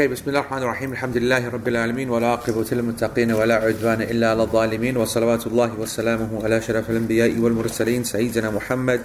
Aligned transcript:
Okay, 0.00 0.08
بسم 0.08 0.32
الله 0.32 0.40
الرحمن 0.40 0.62
الرحيم. 0.62 0.92
الحمد 0.92 1.16
لله 1.16 1.48
رب 1.48 1.68
العالمين 1.68 2.10
ولا 2.10 2.26
عاقبة 2.26 2.64
للمتقين 2.72 3.32
ولا 3.32 3.54
عدوان 3.54 4.02
إلا 4.02 4.30
على 4.30 4.42
الظالمين. 4.42 4.96
وصلوات 4.96 5.46
الله 5.46 5.76
وسلامه 5.76 6.44
على 6.44 6.60
شرف 6.60 6.90
الأنبياء 6.90 7.38
والمرسلين 7.38 8.04
سيدنا 8.04 8.50
محمد 8.50 9.00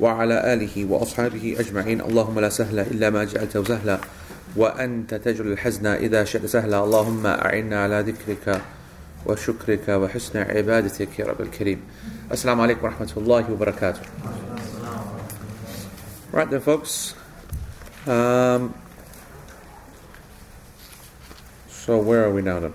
وعلى 0.00 0.52
آله 0.52 0.84
وأصحابه 0.84 1.56
أجمعين. 1.58 2.00
اللهم 2.00 2.40
لا 2.40 2.48
سهل 2.48 2.78
إلا 2.80 3.10
ما 3.10 3.24
جعلته 3.24 3.64
سهلا 3.64 3.98
وأنت 4.56 5.14
تجعل 5.14 5.46
الحزن 5.56 5.86
إذا 5.86 6.24
شئت 6.24 6.46
سهلا. 6.46 6.84
اللهم 6.84 7.26
أعنا 7.26 7.82
على 7.82 8.04
ذكرك 8.12 8.60
وشكرك 9.26 9.88
وحسن 9.88 10.36
عبادتك 10.36 11.18
يا 11.18 11.24
رب 11.32 11.40
الكريم. 11.40 11.80
السلام 12.32 12.60
عليكم 12.60 12.84
ورحمة 12.84 13.12
الله 13.16 13.44
وبركاته. 13.52 14.04
Right 16.36 16.50
then 16.52 16.60
folks. 16.60 17.16
Um, 18.04 18.85
So 21.85 21.97
where 21.97 22.23
are 22.25 22.31
we 22.31 22.41
now 22.41 22.59
then? 22.59 22.73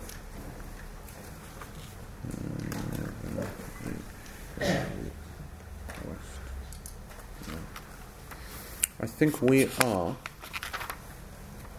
I 8.98 9.06
think 9.06 9.41
we 9.43 9.69
are, 9.84 10.16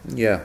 yeah, 0.07 0.43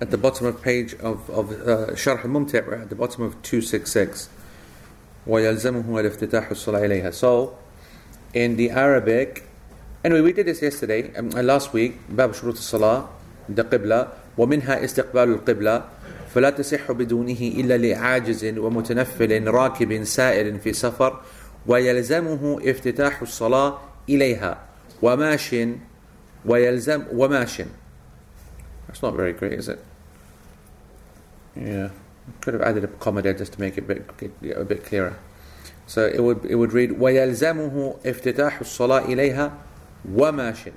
at 0.00 0.10
the 0.10 0.18
bottom 0.18 0.46
of 0.46 0.62
page 0.62 0.94
of, 0.94 1.28
of 1.30 1.50
uh, 1.52 1.94
Sharh 1.94 2.24
al-Mumti' 2.24 2.66
we're 2.66 2.74
at 2.74 2.88
the 2.88 2.94
bottom 2.94 3.22
of 3.24 3.40
266. 3.42 4.28
وَيَلْزَمُهُ 5.26 5.84
الْإِفْتِتَاحُ 5.84 6.48
الصَّلَاةِ 6.48 6.82
إِلَيْهَا 6.82 7.12
So, 7.12 7.58
in 8.32 8.56
the 8.56 8.70
Arabic, 8.70 9.44
anyway, 10.04 10.20
we 10.20 10.32
did 10.32 10.46
this 10.46 10.62
yesterday, 10.62 11.12
um, 11.16 11.30
last 11.30 11.72
week, 11.72 11.98
باب 12.08 12.32
شروط 12.32 12.56
الصلاة, 12.56 13.08
the 13.48 13.64
Qibla, 13.64 14.10
ومنها 14.37 14.83
استقبال 14.85 15.29
القبلة 15.29 15.83
فلا 16.35 16.49
تصح 16.49 16.91
بدونه 16.91 17.37
إلا 17.41 17.77
لعاجز 17.77 18.45
ومتنفل 18.57 19.47
راكب 19.47 20.03
سائر 20.03 20.57
في 20.57 20.73
سفر 20.73 21.21
ويلزمه 21.67 22.59
افتتاح 22.63 23.21
الصلاة 23.21 23.79
إليها 24.09 24.57
وماش 25.01 25.55
ويلزم 26.45 27.03
وماش 27.13 27.61
That's 28.87 29.03
not 29.03 29.15
very 29.15 29.31
great, 29.31 29.53
is 29.53 29.69
it? 29.69 29.79
Yeah, 31.55 31.89
could 32.41 32.53
have 32.53 32.63
added 32.63 32.83
a 32.83 32.87
comma 32.87 33.21
there 33.21 33.33
just 33.33 33.53
to 33.53 33.61
make 33.61 33.77
it 33.77 33.83
a 33.89 33.95
bit, 33.95 34.55
a 34.55 34.65
bit 34.65 34.83
clearer. 34.83 35.15
So 35.87 36.05
it 36.05 36.21
would 36.21 36.45
it 36.45 36.55
would 36.55 36.73
read 36.73 36.91
ويلزمه 36.99 37.95
افتتاح 38.05 38.59
الصلاة 38.59 39.05
إليها 39.05 39.51
وماش 40.13 40.69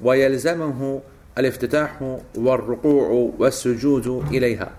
ويلزمه 0.00 1.00
الافتتاح 1.37 2.17
والركوع 2.35 3.31
والسجود 3.37 4.07
إليها 4.31 4.71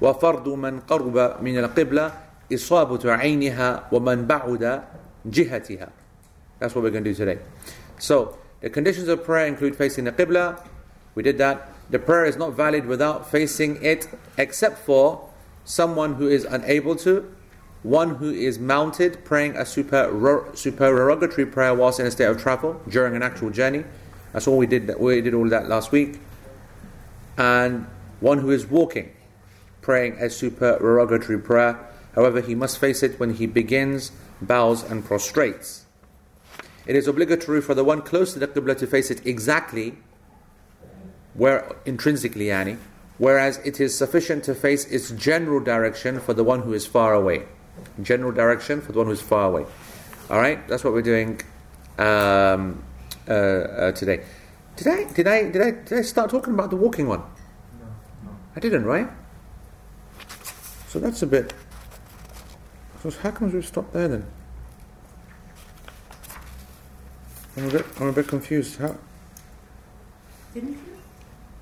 وفرض 0.00 0.48
من 0.48 0.80
قرب 0.80 1.42
من 1.42 1.58
القبلة 1.58 2.12
إصابة 2.54 3.12
عينها 3.12 3.88
ومن 3.92 4.26
بعد 4.26 4.82
جهتها 5.26 5.88
That's 6.58 6.74
what 6.74 6.84
we're 6.84 6.90
going 6.90 7.04
to 7.04 7.10
do 7.10 7.14
today. 7.14 7.38
So, 7.98 8.38
the 8.62 8.70
conditions 8.70 9.08
of 9.08 9.24
prayer 9.24 9.46
include 9.46 9.76
facing 9.76 10.04
the 10.04 10.12
Qibla. 10.12 10.66
We 11.14 11.22
did 11.22 11.36
that. 11.36 11.68
The 11.90 11.98
prayer 11.98 12.24
is 12.24 12.36
not 12.36 12.54
valid 12.54 12.86
without 12.86 13.30
facing 13.30 13.82
it, 13.82 14.08
except 14.38 14.78
for 14.78 15.28
someone 15.64 16.14
who 16.14 16.28
is 16.28 16.44
unable 16.44 16.96
to, 16.96 17.30
one 17.82 18.16
who 18.16 18.30
is 18.30 18.58
mounted, 18.58 19.22
praying 19.24 19.56
a 19.56 19.66
super, 19.66 20.50
supererogatory 20.54 21.46
prayer 21.46 21.74
whilst 21.74 22.00
in 22.00 22.06
a 22.06 22.10
state 22.10 22.24
of 22.24 22.40
travel 22.40 22.80
during 22.88 23.14
an 23.14 23.22
actual 23.22 23.50
journey. 23.50 23.84
that's 24.33 24.47
all 24.47 24.57
we 24.57 24.67
did. 24.67 24.93
We 24.99 25.21
did 25.21 25.33
all 25.33 25.49
that 25.49 25.67
last 25.67 25.91
week. 25.91 26.19
And 27.37 27.87
one 28.19 28.39
who 28.39 28.51
is 28.51 28.65
walking, 28.65 29.11
praying 29.81 30.17
a 30.19 30.29
supererogatory 30.29 31.39
prayer. 31.39 31.79
However, 32.15 32.41
he 32.41 32.55
must 32.55 32.77
face 32.77 33.03
it 33.03 33.19
when 33.19 33.35
he 33.35 33.45
begins, 33.45 34.11
bows, 34.41 34.83
and 34.83 35.03
prostrates. 35.03 35.85
It 36.85 36.95
is 36.95 37.07
obligatory 37.07 37.61
for 37.61 37.73
the 37.73 37.83
one 37.83 38.01
close 38.01 38.33
to 38.33 38.39
the 38.39 38.47
Qibla 38.47 38.77
to 38.79 38.87
face 38.87 39.11
it 39.11 39.25
exactly 39.25 39.97
where 41.33 41.75
intrinsically 41.85 42.45
yani, 42.45 42.77
whereas 43.17 43.57
it 43.63 43.79
is 43.79 43.97
sufficient 43.97 44.43
to 44.45 44.55
face 44.55 44.85
its 44.85 45.11
general 45.11 45.59
direction 45.59 46.19
for 46.19 46.33
the 46.33 46.43
one 46.43 46.61
who 46.61 46.73
is 46.73 46.85
far 46.85 47.13
away. 47.13 47.45
General 48.01 48.31
direction 48.31 48.81
for 48.81 48.91
the 48.91 48.97
one 48.97 49.07
who 49.07 49.13
is 49.13 49.21
far 49.21 49.47
away. 49.47 49.65
Alright, 50.29 50.67
that's 50.67 50.83
what 50.83 50.93
we're 50.93 51.01
doing 51.01 51.39
um, 51.97 52.83
uh, 53.27 53.33
uh, 53.33 53.91
today. 53.91 54.23
Did 54.75 54.87
I, 54.87 55.03
did, 55.13 55.27
I, 55.27 55.43
did, 55.49 55.61
I, 55.61 55.71
did 55.71 55.93
I 55.93 56.01
start 56.01 56.29
talking 56.29 56.53
about 56.53 56.69
the 56.69 56.75
walking 56.75 57.07
one? 57.07 57.19
No, 57.19 57.87
no. 58.23 58.31
I 58.55 58.59
didn't, 58.59 58.85
right? 58.85 59.09
So 60.87 60.99
that's 60.99 61.21
a 61.21 61.27
bit. 61.27 61.53
So 63.01 63.11
how 63.11 63.31
come 63.31 63.51
we 63.51 63.61
stopped 63.61 63.93
there 63.93 64.07
then? 64.07 64.25
I'm 67.57 67.67
a 67.67 67.71
bit, 67.71 67.85
I'm 67.99 68.07
a 68.07 68.13
bit 68.13 68.27
confused. 68.27 68.77
How? 68.77 68.95
Didn't 70.53 70.69
you? 70.69 70.77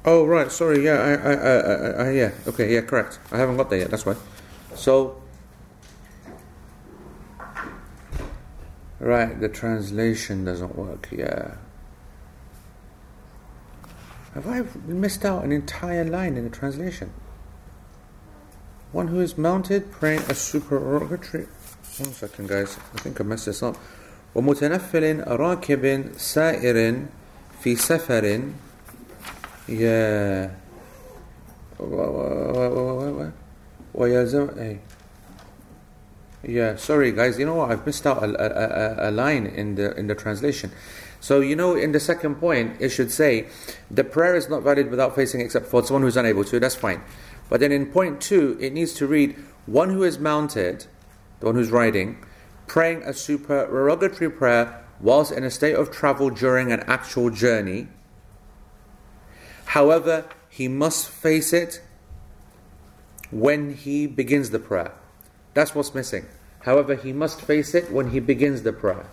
Oh 0.06 0.26
right, 0.26 0.52
sorry. 0.52 0.84
Yeah, 0.84 0.94
I, 0.94 1.12
I, 1.12 1.34
I, 1.34 1.56
I, 1.56 2.08
I, 2.08 2.12
yeah. 2.12 2.31
Okay, 2.47 2.74
yeah, 2.74 2.81
correct. 2.81 3.20
I 3.31 3.38
haven't 3.38 3.58
got 3.58 3.70
there 3.70 3.80
yet. 3.80 3.91
That's 3.91 4.06
why. 4.06 4.16
So, 4.76 5.19
right, 9.09 9.41
the 9.41 9.48
translation 9.48 10.44
doesn't 10.44 10.76
work. 10.76 11.09
Yeah. 11.10 11.56
Have 14.34 14.47
I 14.48 14.62
missed 14.87 15.25
out 15.25 15.44
an 15.44 15.53
entire 15.53 16.04
line 16.04 16.37
in 16.37 16.44
the 16.44 16.50
translation? 16.50 17.12
One 18.92 19.09
who 19.09 19.20
is 19.20 19.38
mounted 19.38 19.91
praying 19.92 20.22
a 20.28 20.34
supererogatory. 20.34 21.47
One 21.98 22.12
second, 22.12 22.48
guys. 22.48 22.76
I 22.94 22.98
think 22.98 23.20
I 23.20 23.25
messed 23.25 23.47
this 23.47 23.62
up. 23.62 23.76
ومتنفل 24.34 25.25
راكب 25.28 26.04
سائر 26.16 27.03
في 27.62 27.76
سفر 27.76 28.41
يا 29.69 30.50
ويلزم 33.94 34.48
اي 34.59 34.78
yeah 36.44 36.75
sorry 36.75 37.11
guys. 37.11 37.38
You 37.39 37.45
know 37.45 37.55
what? 37.55 37.72
I've 37.72 37.85
missed 37.85 38.05
out 38.05 38.23
a, 38.23 39.05
a, 39.05 39.09
a, 39.09 39.11
line 39.11 39.45
in 39.45 39.75
the 39.75 39.97
in 39.97 40.07
the 40.07 40.16
translation. 40.16 40.72
So 41.19 41.41
you 41.41 41.55
know 41.55 41.75
in 41.75 41.91
the 41.91 42.00
second 42.00 42.35
point 42.35 42.77
it 42.79 42.89
should 42.89 43.11
say 43.11 43.47
the 43.91 44.03
prayer 44.03 44.35
is 44.35 44.49
not 44.49 44.63
valid 44.63 44.89
without 44.89 45.16
facing 45.16 45.41
except 45.41 45.66
for 45.66 45.83
someone 45.83 46.03
who's 46.03 46.17
unable 46.17 46.44
to. 46.45 46.59
That's 46.59 46.75
fine. 46.75 47.01
But 47.49 47.59
then 47.59 47.72
in 47.72 47.88
point 47.88 48.22
two 48.22 48.57
it 48.59 48.73
needs 48.73 48.94
to 48.95 49.07
read 49.07 49.35
one 49.66 49.89
who 49.89 50.03
is 50.03 50.19
mounted 50.19 50.85
the 51.39 51.45
one 51.47 51.55
who's 51.55 51.72
riding 51.72 52.23
praying 52.69 53.01
a 53.03 53.13
supererogatory 53.13 54.29
prayer 54.29 54.85
whilst 55.01 55.31
in 55.31 55.44
a 55.44 55.51
state 55.51 55.75
of 55.75 55.91
travel 55.91 56.29
during 56.29 56.72
an 56.72 56.81
actual 56.81 57.29
journey. 57.29 57.88
However, 59.66 60.25
he 60.49 60.67
must 60.67 61.09
face 61.09 61.51
it 61.51 61.81
when 63.31 63.73
he 63.73 64.07
begins 64.07 64.51
the 64.51 64.59
prayer. 64.59 64.94
That's 65.53 65.73
what's 65.75 65.93
missing. 65.93 66.25
However, 66.61 66.95
he 66.95 67.13
must 67.13 67.41
face 67.41 67.73
it 67.73 67.91
when 67.91 68.11
he 68.11 68.19
begins 68.19 68.63
the 68.63 68.73
prayer. 68.73 69.05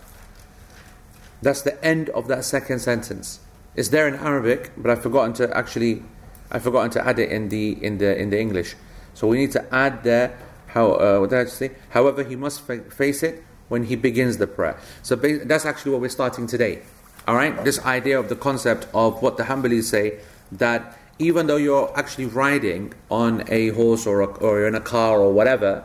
That's 1.43 1.63
the 1.63 1.83
end 1.85 2.09
of 2.11 2.29
that 2.29 2.45
second 2.45 2.81
sentence. 2.81 3.41
It's 3.75 3.89
there 3.89 4.09
in 4.09 4.15
Arabic, 4.15 4.73
but 4.77 4.91
I've 4.91 5.03
forgotten 5.03 5.33
to 5.35 5.55
actually, 5.57 6.03
I've 6.51 6.63
forgotten 6.63 6.91
to 6.93 7.07
add 7.07 7.19
it 7.19 7.31
in 7.31 7.51
the 7.51 7.83
in 7.85 7.99
the 7.99 8.19
in 8.19 8.31
the 8.31 8.41
English. 8.41 8.75
So 9.15 9.27
we 9.27 9.39
need 9.39 9.53
to 9.53 9.75
add 9.75 10.03
there 10.03 10.37
how, 10.77 10.93
uh, 10.93 11.19
what 11.21 11.31
did 11.31 11.39
I 11.39 11.45
say? 11.47 11.71
However, 11.91 12.23
he 12.23 12.37
must 12.37 12.61
fa- 12.61 12.83
face 12.91 13.23
it 13.23 13.43
when 13.69 13.85
he 13.85 13.97
begins 13.97 14.37
the 14.37 14.47
prayer. 14.47 14.79
So 15.03 15.17
ba- 15.17 15.45
that's 15.45 15.65
actually 15.65 15.93
what 15.93 16.03
we're 16.03 16.11
starting 16.11 16.47
today. 16.47 16.83
All 17.27 17.35
right, 17.35 17.65
this 17.65 17.83
idea 17.85 18.21
of 18.21 18.29
the 18.29 18.37
concept 18.37 18.87
of 18.93 19.23
what 19.23 19.39
the 19.39 19.45
Hanbalis 19.45 19.85
say 19.85 20.21
that 20.53 20.99
even 21.19 21.47
though 21.47 21.57
you're 21.57 21.91
actually 21.97 22.27
riding 22.27 22.93
on 23.11 23.43
a 23.49 23.71
horse 23.71 24.07
or 24.07 24.21
a, 24.21 24.27
or 24.27 24.67
in 24.67 24.75
a 24.75 24.81
car 24.81 25.19
or 25.19 25.33
whatever, 25.33 25.85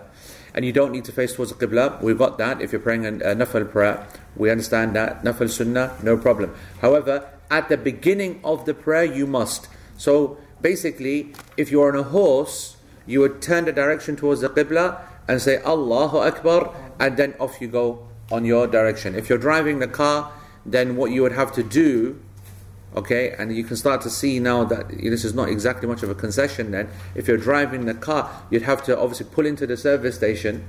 and 0.54 0.66
you 0.66 0.72
don't 0.72 0.92
need 0.92 1.06
to 1.06 1.12
face 1.12 1.36
towards 1.36 1.54
the 1.54 1.68
qibla, 1.68 2.02
we've 2.02 2.18
got 2.18 2.38
that. 2.38 2.62
If 2.62 2.72
you're 2.72 2.82
praying 2.82 3.06
a, 3.06 3.12
nafal 3.12 3.70
prayer, 3.72 4.06
we 4.36 4.50
understand 4.50 4.96
that 4.96 5.24
nafal 5.24 5.50
sunnah, 5.50 5.96
no 6.04 6.18
problem. 6.18 6.54
However, 6.82 7.30
at 7.50 7.70
the 7.70 7.78
beginning 7.78 8.42
of 8.44 8.66
the 8.66 8.74
prayer, 8.74 9.04
you 9.04 9.28
must. 9.28 9.68
So 9.98 10.38
basically, 10.62 11.34
if 11.58 11.72
you're 11.72 11.92
on 11.92 12.00
a 12.00 12.04
horse 12.04 12.78
you 13.06 13.20
would 13.20 13.42
turn 13.42 13.66
the 13.66 13.72
direction 13.74 14.16
towards 14.16 14.42
the 14.42 14.50
Qibla 14.50 15.02
and 15.28 15.42
say 15.42 15.62
Allahu 15.64 16.18
Akbar 16.18 16.74
and 17.00 17.18
then 17.18 17.34
off 17.40 17.60
you 17.60 17.68
go 17.68 18.08
on 18.32 18.46
your 18.46 18.68
direction. 18.68 19.16
If 19.16 19.30
you're 19.30 19.38
driving 19.38 19.80
the 19.80 19.88
car, 19.88 20.32
then 20.66 20.96
what 20.96 21.12
you 21.12 21.22
would 21.22 21.32
have 21.32 21.52
to 21.54 21.64
do, 21.64 22.22
okay, 22.96 23.36
and 23.38 23.56
you 23.56 23.64
can 23.64 23.76
start 23.76 24.02
to 24.02 24.10
see 24.10 24.40
now 24.40 24.64
that 24.66 24.90
this 24.90 25.24
is 25.24 25.34
not 25.34 25.50
exactly 25.50 25.88
much 25.88 26.04
of 26.04 26.10
a 26.10 26.16
concession 26.16 26.72
then. 26.72 26.90
If 27.16 27.28
you're 27.28 27.38
driving 27.38 27.86
the 27.86 27.94
car, 27.94 28.30
you'd 28.50 28.64
have 28.64 28.84
to 28.84 28.98
obviously 28.98 29.28
pull 29.32 29.46
into 29.46 29.66
the 29.66 29.78
service 29.78 30.16
station, 30.16 30.66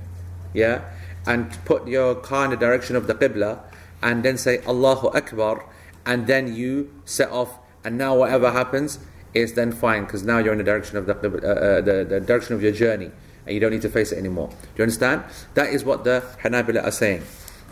yeah, 0.53 0.81
and 1.25 1.51
put 1.65 1.87
your 1.87 2.15
car 2.15 2.45
in 2.45 2.51
the 2.51 2.57
direction 2.57 2.95
of 2.95 3.07
the 3.07 3.15
Qibla 3.15 3.61
and 4.01 4.23
then 4.23 4.37
say 4.37 4.61
Allahu 4.67 5.07
Akbar 5.15 5.65
and 6.05 6.27
then 6.27 6.53
you 6.53 6.93
set 7.05 7.31
off 7.31 7.57
and 7.83 7.97
now 7.97 8.15
whatever 8.15 8.51
happens 8.51 8.99
is 9.33 9.53
then 9.53 9.71
fine 9.71 10.03
because 10.03 10.23
now 10.23 10.37
you're 10.37 10.51
in 10.51 10.57
the 10.57 10.63
direction 10.63 10.97
of 10.97 11.05
the, 11.05 11.13
uh, 11.13 11.17
uh, 11.17 11.81
the, 11.81 12.05
the 12.07 12.19
direction 12.19 12.55
of 12.55 12.61
your 12.61 12.71
journey 12.71 13.11
and 13.45 13.53
you 13.53 13.59
don't 13.59 13.71
need 13.71 13.81
to 13.81 13.89
face 13.89 14.11
it 14.11 14.17
anymore. 14.17 14.49
Do 14.49 14.55
you 14.77 14.83
understand? 14.83 15.23
That 15.53 15.69
is 15.69 15.83
what 15.83 16.03
the 16.03 16.23
Hanabila 16.43 16.83
are 16.83 16.91
saying. 16.91 17.23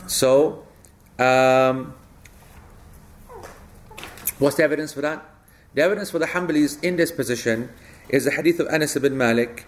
So, 0.07 0.65
um, 1.19 1.94
what's 4.40 4.56
the 4.56 4.62
evidence 4.62 4.92
for 4.92 5.00
that? 5.00 5.24
The 5.74 5.82
evidence 5.82 6.10
for 6.10 6.18
the 6.18 6.26
Hanbalis 6.26 6.82
in 6.82 6.96
this 6.96 7.12
position 7.12 7.70
is 8.08 8.24
the 8.24 8.30
hadith 8.30 8.60
of 8.60 8.68
Anas 8.68 8.96
ibn 8.96 9.16
Malik 9.16 9.66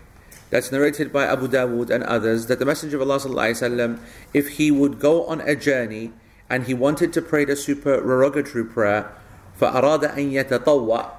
that's 0.51 0.73
narrated 0.73 1.13
by 1.13 1.27
Abu 1.27 1.49
Dawood 1.49 1.91
and 1.91 2.03
others 2.05 2.47
that 2.47 2.59
the 2.59 2.65
Messenger 2.65 2.97
of 2.97 3.03
Allah 3.03 3.19
وسلم, 3.19 4.01
if 4.33 4.57
he 4.57 4.71
would 4.71 4.99
go 5.01 5.27
on 5.27 5.41
a 5.43 5.55
journey 5.55 6.13
and 6.49 6.65
he 6.65 6.75
wanted 6.75 7.13
to 7.13 7.21
pray 7.21 7.45
the 7.45 7.57
supererogatory 7.57 8.65
prayer, 8.65 9.13
فأراد 9.61 10.15
أن 10.15 10.33
يتطوع 10.33 11.19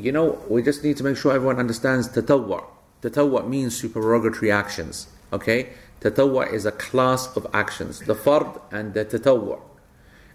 you 0.00 0.12
know, 0.12 0.38
we 0.48 0.62
just 0.62 0.82
need 0.82 0.96
to 0.96 1.04
make 1.04 1.16
sure 1.16 1.32
everyone 1.32 1.58
understands 1.58 2.08
tatawwa. 2.08 2.64
Tatawwa 3.02 3.46
means 3.46 3.76
supererogatory 3.76 4.50
actions. 4.50 5.08
Okay? 5.32 5.70
Tatawwa 6.00 6.52
is 6.52 6.64
a 6.64 6.72
class 6.72 7.34
of 7.36 7.46
actions. 7.52 8.00
The 8.00 8.14
fard 8.14 8.60
and 8.72 8.94
the 8.94 9.04
tatawwa. 9.04 9.60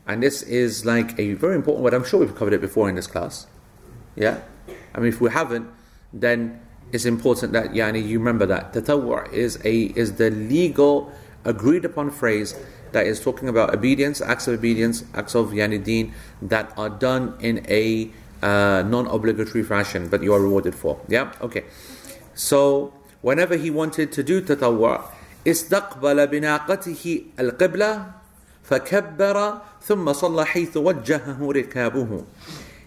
And 0.10 0.22
this 0.22 0.42
is 0.44 0.86
like 0.86 1.18
a 1.20 1.34
very 1.34 1.56
important 1.56 1.84
word. 1.84 1.94
I'm 1.94 2.06
sure 2.06 2.20
we've 2.20 2.36
covered 2.36 2.54
it 2.54 2.62
before 2.62 2.90
in 2.90 2.96
this 2.96 3.08
class. 3.08 3.48
Yeah? 4.16 4.42
I 4.94 5.00
mean, 5.00 5.10
if 5.10 5.20
we 5.20 5.32
haven't, 5.32 5.68
then 6.14 6.62
it's 6.92 7.06
important 7.06 7.54
that 7.54 7.72
yani, 7.72 8.06
you 8.08 8.20
remember 8.20 8.46
that. 8.46 8.74
Tatawwa 8.74 9.32
is, 9.34 9.60
a, 9.66 9.76
is 9.96 10.16
the 10.16 10.30
legal, 10.30 11.12
agreed 11.44 11.86
upon 11.86 12.12
phrase 12.12 12.56
that 12.92 13.08
is 13.08 13.20
talking 13.20 13.50
about 13.50 13.74
obedience, 13.74 14.22
acts 14.22 14.48
of 14.48 14.54
obedience, 14.54 15.04
acts 15.14 15.36
of 15.36 15.50
yani 15.50 15.84
deen 15.84 16.14
that 16.42 16.72
are 16.78 16.90
done 16.90 17.36
in 17.40 17.66
a 17.68 18.10
uh, 18.42 18.84
non-obligatory 18.84 19.64
fashion, 19.64 20.08
but 20.08 20.22
you 20.22 20.34
are 20.34 20.40
rewarded 20.40 20.76
for. 20.76 21.00
Yeah, 21.08 21.34
okay. 21.42 21.66
So 22.36 22.94
whenever 23.22 23.58
he 23.58 23.70
wanted 23.72 24.12
to 24.14 24.24
do 24.24 24.42
tatawwa, 24.42 25.12
استقبل 25.46 26.28
بناقته 26.28 27.22
القبلة 27.40 28.06
فكبر 28.70 29.62
ثم 29.82 30.14
صلى 30.14 30.46
حيث 30.46 30.78
وجهه 30.78 31.40
ركابه. 31.40 32.26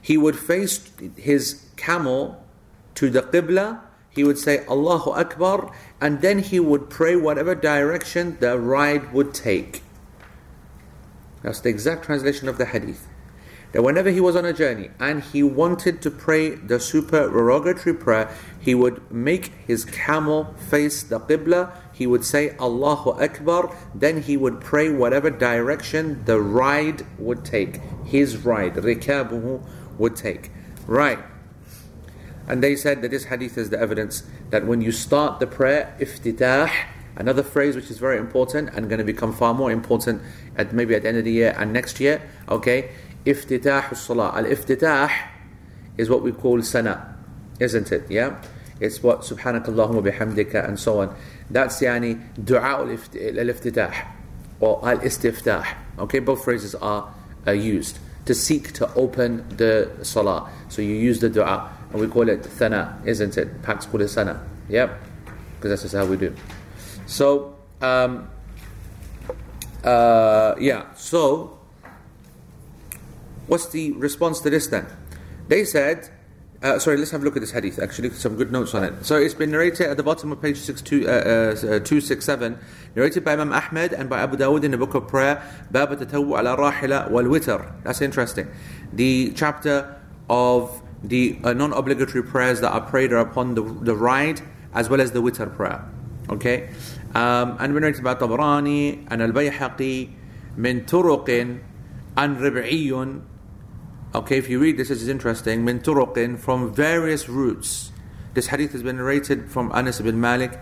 He 0.00 0.16
would 0.16 0.36
face 0.36 0.90
his 1.16 1.66
camel 1.76 2.44
to 2.94 3.10
the 3.10 3.22
qibla. 3.22 3.80
He 4.10 4.24
would 4.24 4.38
say 4.38 4.64
Allahu 4.66 5.10
Akbar, 5.10 5.70
and 6.00 6.22
then 6.22 6.40
he 6.40 6.58
would 6.58 6.90
pray 6.90 7.14
whatever 7.14 7.54
direction 7.54 8.36
the 8.40 8.58
ride 8.58 9.12
would 9.12 9.32
take. 9.32 9.82
That's 11.42 11.60
the 11.60 11.68
exact 11.68 12.04
translation 12.04 12.48
of 12.48 12.58
the 12.58 12.66
hadith 12.66 13.06
that 13.72 13.82
whenever 13.82 14.10
he 14.10 14.20
was 14.20 14.34
on 14.34 14.44
a 14.44 14.52
journey 14.52 14.90
and 14.98 15.22
he 15.22 15.42
wanted 15.42 16.00
to 16.02 16.10
pray 16.10 16.54
the 16.54 16.80
supererogatory 16.80 17.94
prayer, 17.94 18.34
he 18.58 18.74
would 18.74 19.10
make 19.12 19.52
his 19.66 19.84
camel 19.84 20.54
face 20.70 21.02
the 21.02 21.20
Qibla, 21.20 21.72
he 21.93 22.07
would 22.07 22.25
say 22.25 22.55
Allahu 22.59 23.11
Akbar, 23.11 23.73
then 23.93 24.23
he 24.23 24.35
would 24.35 24.59
pray 24.59 24.89
whatever 24.89 25.29
direction 25.29 26.25
the 26.25 26.41
ride 26.41 27.05
would 27.19 27.45
take, 27.45 27.79
his 28.03 28.37
ride, 28.37 28.73
rikabuhu 28.73 29.63
would 29.99 30.15
take. 30.15 30.51
Right. 30.87 31.19
And 32.47 32.61
they 32.61 32.75
said 32.75 33.01
that 33.03 33.11
this 33.11 33.25
hadith 33.25 33.57
is 33.57 33.69
the 33.69 33.79
evidence 33.79 34.23
that 34.49 34.65
when 34.65 34.81
you 34.81 34.91
start 34.91 35.39
the 35.39 35.47
prayer, 35.47 35.95
iftitah, 35.99 36.69
another 37.15 37.43
phrase 37.43 37.75
which 37.75 37.89
is 37.89 37.99
very 37.99 38.17
important 38.17 38.69
and 38.73 38.89
going 38.89 38.97
to 38.99 39.05
become 39.05 39.31
far 39.31 39.53
more 39.53 39.71
important 39.71 40.21
at 40.57 40.73
maybe 40.73 40.95
at 40.95 41.03
the 41.03 41.09
end 41.09 41.17
of 41.17 41.23
the 41.23 41.31
year 41.31 41.55
and 41.57 41.71
next 41.71 41.99
year, 41.99 42.21
okay, 42.49 42.91
iftitah 43.25 43.95
salah. 43.95 44.33
Al 44.35 44.45
iftitah 44.45 45.11
is 45.97 46.09
what 46.09 46.21
we 46.23 46.31
call 46.31 46.61
sana, 46.61 47.15
isn't 47.59 47.91
it? 47.91 48.09
Yeah? 48.09 48.41
It's 48.79 49.01
what 49.01 49.21
subhanak 49.21 49.65
Allahumma 49.67 50.03
bihamdika 50.11 50.67
and 50.67 50.77
so 50.77 50.99
on. 50.99 51.15
That's 51.53 51.81
yani 51.81 52.19
dua 52.43 52.81
al 52.81 52.87
iftitah 52.89 53.93
or 54.59 54.81
al 54.87 54.97
istiftah. 54.99 55.65
Okay, 55.99 56.19
both 56.19 56.43
phrases 56.43 56.73
are 56.75 57.13
used 57.47 57.99
to 58.25 58.33
seek 58.33 58.73
to 58.73 58.91
open 58.95 59.45
the 59.57 59.91
salah. 60.01 60.49
So 60.69 60.81
you 60.81 60.95
use 60.95 61.19
the 61.19 61.29
dua 61.29 61.69
and 61.91 62.01
we 62.01 62.07
call 62.07 62.27
it 62.29 62.43
thana, 62.43 62.99
isn't 63.05 63.37
it? 63.37 63.61
Perhaps 63.61 63.85
call 63.85 64.01
it 64.01 64.07
sana. 64.09 64.41
Yeah? 64.67 64.97
Because 65.55 65.69
that's 65.69 65.81
just 65.83 65.95
how 65.95 66.05
we 66.05 66.17
do. 66.17 66.33
So, 67.05 67.55
um, 67.81 68.29
uh, 69.83 70.55
yeah, 70.57 70.93
so 70.95 71.59
What's 73.47 73.67
the 73.67 73.91
response 73.93 74.39
to 74.41 74.49
this 74.49 74.67
then? 74.67 74.87
They 75.47 75.65
said, 75.65 76.09
uh, 76.62 76.78
sorry, 76.78 76.96
let's 76.96 77.10
have 77.12 77.22
a 77.22 77.24
look 77.24 77.36
at 77.36 77.40
this 77.40 77.52
hadith 77.52 77.78
actually, 77.78 78.10
some 78.10 78.36
good 78.36 78.50
notes 78.50 78.74
on 78.74 78.82
it. 78.84 79.04
So 79.04 79.16
it's 79.16 79.34
been 79.34 79.50
narrated 79.50 79.88
at 79.88 79.96
the 79.96 80.02
bottom 80.02 80.32
of 80.32 80.42
page 80.42 80.58
six, 80.58 80.82
two, 80.82 81.06
uh, 81.06 81.10
uh, 81.10 81.54
267, 81.54 82.58
narrated 82.96 83.24
by 83.24 83.32
Imam 83.34 83.52
Ahmed 83.52 83.92
and 83.92 84.10
by 84.10 84.20
Abu 84.20 84.36
Dawud 84.36 84.64
in 84.64 84.72
the 84.72 84.78
book 84.78 84.94
of 84.94 85.06
prayer, 85.06 85.42
Bab 85.70 85.90
Tatawu 85.90 86.38
ala 86.38 86.56
Rahila 86.56 87.10
wal 87.10 87.24
Witr. 87.24 87.82
That's 87.84 88.00
interesting. 88.00 88.48
The 88.92 89.32
chapter 89.36 90.00
of 90.28 90.82
the 91.02 91.38
uh, 91.44 91.52
non 91.52 91.72
obligatory 91.72 92.24
prayers 92.24 92.60
that 92.60 92.72
are 92.72 92.80
prayed 92.80 93.12
are 93.12 93.18
upon 93.18 93.54
the, 93.54 93.62
the 93.62 93.94
ride 93.94 94.40
as 94.74 94.88
well 94.88 95.00
as 95.00 95.12
the 95.12 95.22
Witr 95.22 95.54
prayer. 95.54 95.88
Okay? 96.28 96.70
Um, 97.14 97.56
and 97.60 97.72
narrated 97.72 98.02
by 98.02 98.16
Tabarani 98.16 99.06
and 99.10 99.22
Al 99.22 99.30
Bayhaqi 99.30 100.14
من 100.58 100.80
طرق 100.86 101.30
عن 102.18 102.36
ربعي 102.36 103.18
Okay, 104.15 104.37
if 104.37 104.47
you 104.47 104.59
read 104.59 104.77
this, 104.77 104.89
this 104.89 105.01
is 105.01 105.07
interesting. 105.07 105.65
Min 105.65 105.79
turuqin, 105.79 106.37
from 106.37 106.71
various 106.71 107.27
routes. 107.27 107.91
This 108.35 108.45
hadith 108.45 108.71
has 108.73 108.83
been 108.83 108.97
narrated 108.97 109.49
from 109.49 109.71
Anas 109.73 109.99
ibn 109.99 110.21
Malik 110.21 110.59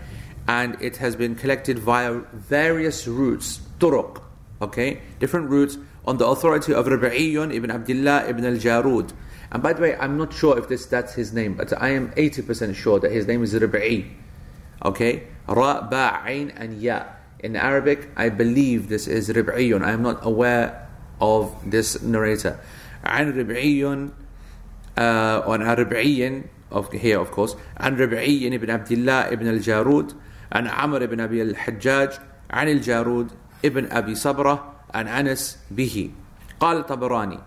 and 0.47 0.81
it 0.81 0.97
has 0.97 1.17
been 1.17 1.35
collected 1.35 1.77
via 1.77 2.13
various 2.31 3.05
routes. 3.09 3.59
Turuq, 3.77 4.21
okay? 4.61 5.01
Different 5.19 5.49
routes 5.49 5.77
on 6.05 6.17
the 6.17 6.25
authority 6.25 6.73
of 6.73 6.85
Rabi'iyun 6.85 7.53
ibn 7.53 7.71
Abdullah 7.71 8.25
ibn 8.29 8.45
al-Jarud. 8.45 9.11
And 9.51 9.61
by 9.61 9.73
the 9.73 9.81
way, 9.81 9.95
I'm 9.97 10.17
not 10.17 10.31
sure 10.33 10.57
if 10.57 10.69
this 10.69 10.85
that's 10.85 11.15
his 11.15 11.33
name, 11.33 11.55
but 11.55 11.73
I 11.81 11.89
am 11.89 12.11
80% 12.11 12.73
sure 12.73 13.01
that 13.01 13.11
his 13.11 13.27
name 13.27 13.43
is 13.43 13.53
Rabi'i. 13.53 14.11
Okay? 14.85 15.27
Ra, 15.49 15.89
ba, 15.89 16.23
ain, 16.25 16.51
and 16.55 16.81
ya. 16.81 17.03
In 17.39 17.57
Arabic, 17.57 18.11
I 18.15 18.29
believe 18.29 18.87
this 18.87 19.09
is 19.09 19.27
Rib'iyun. 19.27 19.83
I 19.83 19.91
am 19.91 20.03
not 20.03 20.25
aware 20.25 20.87
of 21.19 21.53
this 21.69 22.01
narrator. 22.01 22.57
عن 23.03 23.39
ربعي 23.39 24.09
uh, 24.97 24.99
عن 24.99 25.61
ربعي 25.61 26.43
here 26.93 27.19
of 27.19 27.31
course 27.31 27.55
عن 27.77 27.97
ربعي 27.97 28.57
بن 28.57 28.69
عبد 28.69 28.91
الله 28.91 29.29
بن 29.29 29.47
الجارود 29.47 30.13
عن 30.51 30.67
عمرو 30.67 31.07
بن 31.07 31.19
أبي 31.19 31.41
الحجاج 31.41 32.11
عن 32.51 32.69
الجارود 32.69 33.31
ابن 33.65 33.91
أبي 33.91 34.15
صبرة 34.15 34.73
عن 34.93 35.07
أنس 35.07 35.59
به. 35.71 36.11
قال 36.59 36.85
طبراني 36.85 37.39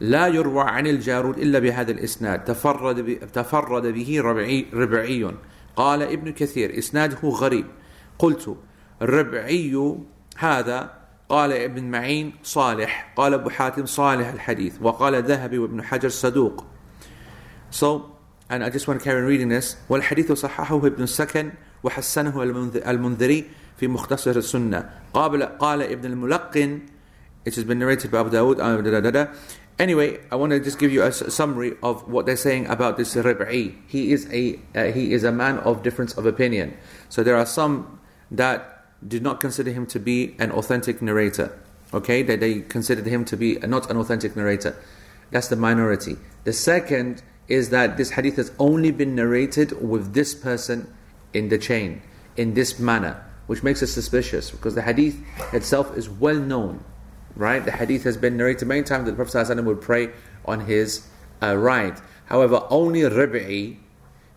لا 0.00 0.26
يروى 0.26 0.62
عن 0.62 0.86
الجارود 0.86 1.38
إلا 1.38 1.58
بهذا 1.58 1.90
الإسناد. 1.90 2.44
تفرد, 2.44 3.18
تفرد 3.32 3.86
به 3.86 4.20
ربعي, 4.20 4.66
ربعي. 4.74 5.34
قال 5.76 6.02
ابن 6.02 6.32
كثير 6.32 6.78
إسناده 6.78 7.28
غريب. 7.28 7.66
قلت 8.18 8.56
الربعي 9.02 9.96
هذا 10.36 11.01
قال 11.32 11.52
ابن 11.52 11.84
معين 11.84 12.32
صالح 12.42 13.12
قال 13.16 13.34
أبو 13.34 13.50
حاتم 13.50 13.86
صالح 13.86 14.28
الحديث 14.28 14.74
وقال 14.82 15.22
ذهبي 15.24 15.58
وابن 15.58 15.82
حجر 15.82 16.08
صدوق 16.08 16.64
So, 17.70 18.12
and 18.50 18.62
I 18.62 18.68
just 18.68 18.86
want 18.86 19.00
to 19.00 19.04
carry 19.04 19.22
on 19.22 19.26
reading 19.26 19.48
this 19.48 19.76
والحديث 19.88 20.32
صححه 20.32 20.86
ابن 20.86 21.02
السكن 21.02 21.52
وحسنه 21.82 22.42
المنذري 22.86 23.44
في 23.76 23.88
مختصر 23.88 24.36
السنة 24.36 24.90
قال, 25.14 25.58
قال 25.58 25.82
ابن 25.82 26.12
الملقن 26.12 26.80
it 27.46 27.54
has 27.54 27.64
been 27.64 27.78
narrated 27.78 28.10
by 28.10 28.20
Abu 28.20 28.30
Dawud 28.30 29.28
Anyway, 29.78 30.20
I 30.30 30.36
want 30.36 30.52
to 30.52 30.60
just 30.60 30.78
give 30.78 30.92
you 30.92 31.02
a 31.02 31.10
summary 31.10 31.76
of 31.82 32.06
what 32.08 32.26
they're 32.26 32.36
saying 32.36 32.66
about 32.66 32.98
this 32.98 33.14
Rib'i. 33.14 33.74
He 33.88 34.12
is 34.12 34.28
a 34.30 34.60
uh, 34.76 34.92
he 34.92 35.14
is 35.14 35.24
a 35.24 35.32
man 35.32 35.58
of 35.60 35.82
difference 35.82 36.12
of 36.12 36.26
opinion. 36.26 36.76
So 37.08 37.22
there 37.22 37.36
are 37.36 37.46
some 37.46 37.98
that 38.30 38.71
did 39.06 39.22
not 39.22 39.40
consider 39.40 39.70
him 39.72 39.86
to 39.86 39.98
be 39.98 40.34
an 40.38 40.50
authentic 40.52 41.02
narrator. 41.02 41.58
Okay, 41.94 42.22
that 42.22 42.40
they 42.40 42.60
considered 42.60 43.06
him 43.06 43.24
to 43.26 43.36
be 43.36 43.56
not 43.56 43.90
an 43.90 43.96
authentic 43.96 44.34
narrator. 44.34 44.76
That's 45.30 45.48
the 45.48 45.56
minority. 45.56 46.16
The 46.44 46.52
second 46.52 47.22
is 47.48 47.70
that 47.70 47.96
this 47.96 48.10
hadith 48.10 48.36
has 48.36 48.52
only 48.58 48.90
been 48.90 49.14
narrated 49.14 49.72
with 49.82 50.14
this 50.14 50.34
person 50.34 50.92
in 51.34 51.48
the 51.48 51.58
chain, 51.58 52.02
in 52.36 52.54
this 52.54 52.78
manner, 52.78 53.22
which 53.46 53.62
makes 53.62 53.82
us 53.82 53.90
suspicious 53.90 54.50
because 54.50 54.74
the 54.74 54.82
hadith 54.82 55.20
itself 55.52 55.96
is 55.96 56.08
well 56.08 56.36
known. 56.36 56.84
Right? 57.34 57.64
The 57.64 57.72
hadith 57.72 58.04
has 58.04 58.16
been 58.16 58.36
narrated 58.36 58.68
many 58.68 58.82
times 58.82 59.06
that 59.06 59.12
the 59.12 59.16
Prophet 59.16 59.36
ﷺ 59.36 59.64
would 59.64 59.80
pray 59.80 60.10
on 60.44 60.60
his 60.60 61.06
uh, 61.42 61.56
right. 61.56 61.98
However, 62.26 62.66
only 62.70 63.00
Rabi'i 63.00 63.78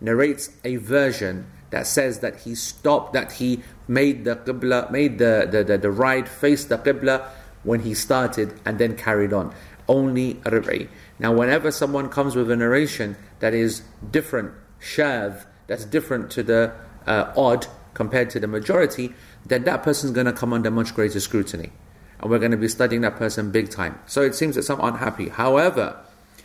narrates 0.00 0.50
a 0.64 0.76
version 0.76 1.46
that 1.70 1.86
says 1.86 2.20
that 2.20 2.40
he 2.40 2.54
stopped, 2.54 3.12
that 3.12 3.32
he 3.32 3.62
made 3.88 4.24
the 4.24 4.36
qibla, 4.36 4.90
made 4.90 5.18
the, 5.18 5.48
the, 5.50 5.64
the, 5.64 5.78
the 5.78 5.90
right 5.90 6.28
face 6.28 6.64
the 6.64 6.78
qibla 6.78 7.28
when 7.62 7.80
he 7.80 7.94
started 7.94 8.58
and 8.64 8.78
then 8.78 8.96
carried 8.96 9.32
on. 9.32 9.54
Only 9.88 10.34
Rib'i. 10.34 10.88
Now, 11.18 11.32
whenever 11.32 11.70
someone 11.70 12.08
comes 12.08 12.34
with 12.34 12.50
a 12.50 12.56
narration 12.56 13.16
that 13.38 13.54
is 13.54 13.82
different, 14.10 14.52
shav, 14.80 15.46
that's 15.66 15.84
different 15.84 16.30
to 16.32 16.42
the 16.42 16.72
uh, 17.06 17.32
odd 17.36 17.66
compared 17.94 18.30
to 18.30 18.40
the 18.40 18.46
majority, 18.46 19.14
then 19.44 19.64
that 19.64 19.82
person's 19.82 20.12
going 20.12 20.26
to 20.26 20.32
come 20.32 20.52
under 20.52 20.70
much 20.70 20.94
greater 20.94 21.20
scrutiny. 21.20 21.72
And 22.20 22.30
we're 22.30 22.38
going 22.38 22.50
to 22.50 22.56
be 22.56 22.68
studying 22.68 23.02
that 23.02 23.16
person 23.16 23.50
big 23.50 23.70
time. 23.70 23.98
So 24.06 24.22
it 24.22 24.34
seems 24.34 24.56
that 24.56 24.64
some 24.64 24.80
aren't 24.80 24.98
happy. 24.98 25.28
However, 25.28 25.96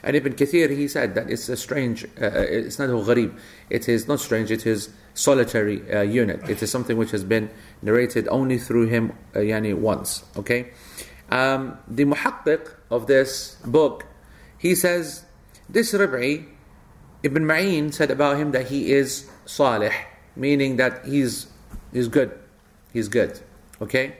and 0.04 0.16
Ibn 0.16 0.34
Kathir, 0.34 0.70
he 0.70 0.88
said 0.88 1.16
that 1.16 1.30
it's 1.30 1.50
a 1.50 1.58
strange, 1.58 2.06
uh, 2.06 2.32
it's 2.34 2.80
not 2.80 2.90
gharib, 2.90 3.38
it 3.70 3.88
is 3.88 4.08
not 4.08 4.20
strange, 4.20 4.52
it 4.52 4.66
is 4.66 4.90
solitary 5.14 5.82
uh, 5.92 6.02
unit. 6.02 6.48
It 6.50 6.62
is 6.62 6.72
something 6.72 6.98
which 6.98 7.12
has 7.12 7.24
been 7.24 7.50
narrated 7.82 8.28
only 8.30 8.58
through 8.58 8.88
him 8.88 9.14
uh, 9.36 9.40
yani 9.40 9.78
once. 9.78 10.24
Okay? 10.38 10.72
Um, 11.30 11.78
the 11.88 12.06
muhaqqiq 12.06 12.74
of 12.90 13.08
this 13.08 13.56
book, 13.66 14.06
he 14.58 14.76
says, 14.76 15.26
this 15.70 15.94
Rib'i, 15.94 16.46
Ibn 17.24 17.44
Ma'in 17.44 17.94
said 17.94 18.12
about 18.12 18.38
him 18.38 18.52
that 18.52 18.68
he 18.68 18.92
is 18.92 19.30
salih, 19.46 19.94
meaning 20.36 20.78
that 20.78 21.06
he's, 21.06 21.48
he's 21.94 22.08
good. 22.08 22.38
He's 22.92 23.08
good. 23.08 23.40
Okay? 23.82 24.16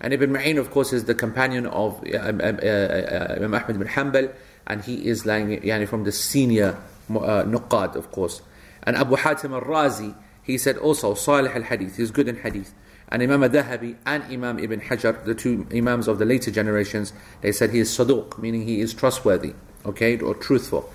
And 0.00 0.12
Ibn 0.12 0.30
Ma'in, 0.30 0.58
of 0.58 0.70
course, 0.70 0.92
is 0.92 1.04
the 1.04 1.14
companion 1.14 1.66
of 1.66 2.02
uh, 2.06 2.18
uh, 2.18 2.20
uh, 2.20 3.34
Imam 3.36 3.54
Ahmad 3.54 3.78
bin 3.78 3.88
Hanbal, 3.88 4.34
and 4.66 4.82
he 4.84 5.06
is 5.06 5.26
like, 5.26 5.44
yani, 5.44 5.88
from 5.88 6.04
the 6.04 6.12
senior 6.12 6.76
uh, 7.10 7.44
nuqad, 7.44 7.96
of 7.96 8.10
course. 8.10 8.42
And 8.82 8.96
Abu 8.96 9.16
Hatim 9.16 9.52
al-Razi, 9.52 10.14
he 10.42 10.58
said 10.58 10.76
also, 10.76 11.14
Salih 11.14 11.54
al-Hadith, 11.54 11.96
he's 11.96 12.10
good 12.10 12.28
in 12.28 12.36
Hadith. 12.36 12.74
And 13.08 13.22
Imam 13.22 13.42
Dahabi 13.42 13.96
and 14.06 14.24
Imam 14.24 14.58
Ibn 14.58 14.80
Hajar, 14.80 15.24
the 15.24 15.34
two 15.34 15.66
Imams 15.72 16.08
of 16.08 16.18
the 16.18 16.24
later 16.24 16.50
generations, 16.50 17.12
they 17.42 17.52
said 17.52 17.70
he 17.70 17.78
is 17.78 17.90
saduq, 17.90 18.38
meaning 18.38 18.66
he 18.66 18.80
is 18.80 18.94
trustworthy, 18.94 19.54
okay, 19.84 20.18
or 20.18 20.34
truthful. 20.34 20.90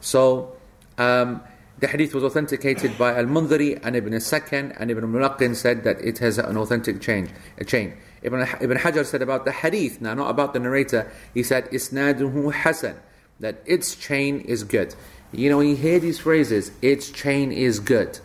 So, 0.00 0.56
um, 0.98 1.42
the 1.78 1.86
hadith 1.86 2.12
was 2.12 2.24
authenticated 2.24 2.98
by 2.98 3.16
Al-Mundhiri 3.16 3.80
and 3.82 3.96
Ibn 3.96 4.12
Sakan, 4.14 4.76
and 4.78 4.90
Ibn 4.90 5.04
Mulaqin 5.04 5.56
said 5.56 5.84
that 5.84 5.98
it 6.00 6.18
has 6.18 6.36
an 6.36 6.58
authentic 6.58 7.00
change, 7.00 7.30
a 7.56 7.64
chain. 7.64 7.94
Ibn, 8.22 8.46
Ibn 8.60 8.76
Hajar 8.76 9.06
said 9.06 9.22
about 9.22 9.46
the 9.46 9.52
hadith, 9.52 10.00
now 10.00 10.12
not 10.12 10.28
about 10.28 10.52
the 10.52 10.58
narrator, 10.58 11.10
he 11.32 11.42
said, 11.42 11.70
Isnaduhu 11.70 12.52
Hasan, 12.52 12.96
that 13.38 13.62
its 13.64 13.94
chain 13.94 14.40
is 14.40 14.62
good. 14.62 14.94
You 15.32 15.48
know, 15.48 15.56
when 15.56 15.68
you 15.68 15.76
hear 15.76 15.98
these 15.98 16.18
phrases, 16.18 16.70
its 16.82 17.10
chain 17.10 17.50
is 17.50 17.80
good. 17.80 18.18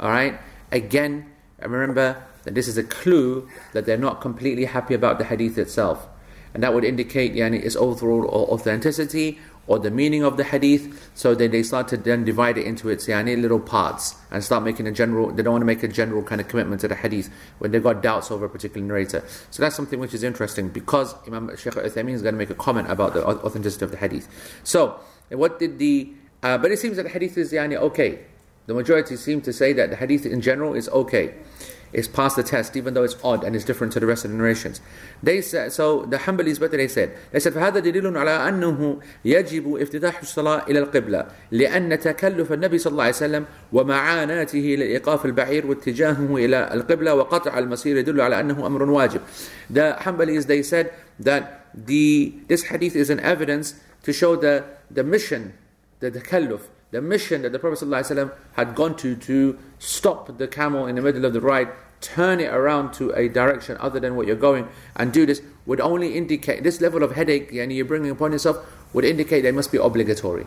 Alright? 0.00 0.38
Again, 0.70 1.26
remember 1.60 2.22
that 2.44 2.54
this 2.54 2.68
is 2.68 2.78
a 2.78 2.84
clue 2.84 3.48
that 3.72 3.86
they're 3.86 3.96
not 3.96 4.20
completely 4.20 4.64
happy 4.64 4.94
about 4.94 5.18
the 5.18 5.24
hadith 5.24 5.58
itself. 5.58 6.06
And 6.54 6.62
that 6.62 6.72
would 6.72 6.84
indicate 6.84 7.34
yani, 7.34 7.62
its 7.62 7.76
overall 7.76 8.26
authenticity 8.26 9.38
or 9.66 9.78
the 9.78 9.90
meaning 9.90 10.24
of 10.24 10.36
the 10.36 10.44
hadith. 10.44 11.10
So 11.14 11.34
then 11.34 11.50
they 11.50 11.62
start 11.62 11.88
to 11.88 11.96
then 11.96 12.24
divide 12.24 12.56
it 12.56 12.64
into 12.64 12.88
its 12.88 13.06
yani, 13.06 13.40
little 13.40 13.60
parts 13.60 14.16
and 14.30 14.42
start 14.42 14.64
making 14.64 14.86
a 14.86 14.92
general, 14.92 15.30
they 15.30 15.42
don't 15.42 15.52
want 15.52 15.62
to 15.62 15.66
make 15.66 15.82
a 15.82 15.88
general 15.88 16.22
kind 16.22 16.40
of 16.40 16.48
commitment 16.48 16.80
to 16.80 16.88
the 16.88 16.94
hadith 16.94 17.30
when 17.58 17.70
they've 17.70 17.82
got 17.82 18.02
doubts 18.02 18.30
over 18.30 18.46
a 18.46 18.48
particular 18.48 18.86
narrator. 18.86 19.22
So 19.50 19.62
that's 19.62 19.76
something 19.76 20.00
which 20.00 20.14
is 20.14 20.22
interesting 20.22 20.70
because 20.70 21.14
Imam 21.26 21.54
Shaykh 21.54 21.74
Uthaymeen 21.74 22.14
is 22.14 22.22
going 22.22 22.34
to 22.34 22.38
make 22.38 22.50
a 22.50 22.54
comment 22.54 22.90
about 22.90 23.12
the 23.14 23.26
authenticity 23.26 23.84
of 23.84 23.90
the 23.90 23.98
hadith. 23.98 24.26
So, 24.64 24.98
what 25.28 25.58
did 25.58 25.78
the, 25.78 26.10
uh, 26.42 26.56
but 26.56 26.72
it 26.72 26.78
seems 26.78 26.96
that 26.96 27.02
the 27.02 27.10
hadith 27.10 27.36
is 27.36 27.52
yani, 27.52 27.76
okay. 27.76 28.20
The 28.67 28.73
majority 28.73 29.15
seem 29.17 29.41
to 29.41 29.51
say 29.51 29.73
that 29.73 29.89
the 29.89 29.95
hadith 29.97 30.25
in 30.25 30.41
general 30.41 30.73
is 30.73 30.87
okay. 30.89 31.33
It's 31.93 32.07
passed 32.07 32.37
the 32.37 32.43
test, 32.43 32.75
even 32.75 32.95
though 32.95 33.03
it's 33.03 33.15
odd 33.23 33.43
and 33.43 33.55
it's 33.55 33.65
different 33.65 33.93
to 33.93 33.99
the 33.99 34.07
rest 34.07 34.25
of 34.25 34.31
the 34.31 34.37
narrations. 34.37 34.81
They 35.21 35.41
said, 35.41 35.71
so 35.71 36.05
the 36.05 36.17
Hanbalis, 36.17 36.59
what 36.59 36.71
did 36.71 36.79
they 36.79 36.87
say? 36.87 37.11
They 37.31 37.39
said, 37.39 37.53
فهذا 37.53 37.79
دليل 37.79 38.17
على 38.17 38.49
أنه 38.49 38.99
يجب 39.25 39.77
افتتاح 39.81 40.21
الصلاة 40.21 40.67
إلى 40.67 40.79
القبلة 40.79 41.27
لأن 41.51 41.99
تكلف 41.99 42.53
النبي 42.53 42.77
صلى 42.77 42.91
الله 42.91 43.03
عليه 43.03 43.13
وسلم 43.13 43.45
ومعاناته 43.73 44.75
لإيقاف 44.79 45.25
البعير 45.25 45.67
واتجاهه 45.67 46.35
إلى 46.35 46.73
القبلة 46.73 47.15
وقطع 47.15 47.59
المسير 47.59 47.97
يدل 47.97 48.21
على 48.21 48.39
أنه 48.39 48.67
أمر 48.67 48.83
واجب. 48.83 49.21
The 49.69 49.97
Hanbalis, 49.99 50.47
they 50.47 50.63
said 50.63 50.93
that 51.19 51.67
the, 51.75 52.33
this 52.47 52.63
hadith 52.63 52.95
is 52.95 53.09
an 53.11 53.19
evidence 53.19 53.75
to 54.01 54.11
show 54.11 54.35
the, 54.35 54.63
the 54.89 55.03
mission, 55.03 55.53
the 55.99 56.09
takalluf, 56.09 56.61
the 56.90 57.02
mission 57.02 57.42
that 57.42 57.52
the 57.52 57.58
Prophet 57.58 57.84
ﷺ 57.84 58.32
had 58.52 58.74
gone 58.74 58.96
to 58.96 59.14
to 59.16 59.58
stop 59.78 60.38
the 60.38 60.48
camel 60.48 60.86
in 60.86 60.96
the 60.96 61.02
middle 61.02 61.24
of 61.24 61.32
the 61.32 61.40
ride, 61.40 61.68
turn 62.00 62.40
it 62.40 62.52
around 62.52 62.92
to 62.94 63.10
a 63.12 63.28
direction 63.28 63.76
other 63.80 64.00
than 64.00 64.16
what 64.16 64.26
you're 64.26 64.36
going, 64.36 64.68
and 64.96 65.12
do 65.12 65.26
this 65.26 65.42
would 65.66 65.80
only 65.80 66.16
indicate 66.16 66.62
this 66.62 66.80
level 66.80 67.02
of 67.02 67.12
headache 67.12 67.50
yani, 67.50 67.76
you're 67.76 67.84
bringing 67.84 68.10
upon 68.10 68.32
yourself 68.32 68.56
would 68.94 69.04
indicate 69.04 69.42
they 69.42 69.52
must 69.52 69.70
be 69.70 69.78
obligatory. 69.78 70.46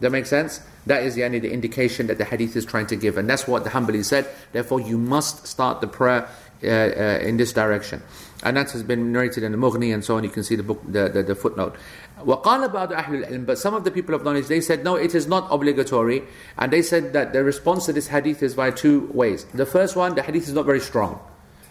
That 0.00 0.10
makes 0.10 0.28
sense? 0.28 0.60
That 0.86 1.02
is 1.04 1.16
yani, 1.16 1.40
the 1.40 1.52
indication 1.52 2.06
that 2.08 2.18
the 2.18 2.24
hadith 2.24 2.56
is 2.56 2.64
trying 2.64 2.86
to 2.88 2.96
give, 2.96 3.16
and 3.18 3.28
that's 3.28 3.46
what 3.46 3.64
the 3.64 3.70
Hanbali 3.70 4.04
said. 4.04 4.26
Therefore, 4.52 4.80
you 4.80 4.98
must 4.98 5.46
start 5.46 5.80
the 5.80 5.86
prayer 5.86 6.28
uh, 6.62 6.66
uh, 6.66 7.18
in 7.20 7.36
this 7.36 7.52
direction. 7.52 8.02
And 8.42 8.56
that 8.56 8.70
has 8.70 8.82
been 8.82 9.12
narrated 9.12 9.42
in 9.42 9.52
the 9.52 9.58
Mughni 9.58 9.92
and 9.92 10.04
so 10.04 10.16
on. 10.16 10.24
You 10.24 10.30
can 10.30 10.44
see 10.44 10.56
the 10.56 10.62
book, 10.62 10.80
the, 10.86 11.08
the, 11.08 11.22
the 11.22 11.34
footnote. 11.34 11.76
وقال 12.25 12.69
بعض 12.69 12.93
أهل 12.93 13.25
العلم, 13.25 13.45
but 13.45 13.57
some 13.57 13.73
of 13.73 13.83
the 13.83 13.91
people 13.91 14.13
of 14.13 14.23
knowledge, 14.23 14.47
they 14.47 14.61
said, 14.61 14.83
no, 14.83 14.95
it 14.95 15.15
is 15.15 15.27
not 15.27 15.47
obligatory. 15.51 16.23
And 16.57 16.71
they 16.71 16.81
said 16.81 17.13
that 17.13 17.33
the 17.33 17.43
response 17.43 17.85
to 17.85 17.93
this 17.93 18.07
hadith 18.07 18.43
is 18.43 18.55
by 18.55 18.71
two 18.71 19.09
ways. 19.13 19.45
The 19.53 19.65
first 19.65 19.95
one, 19.95 20.15
the 20.15 20.21
hadith 20.21 20.47
is 20.47 20.53
not 20.53 20.65
very 20.65 20.81
strong. 20.81 21.19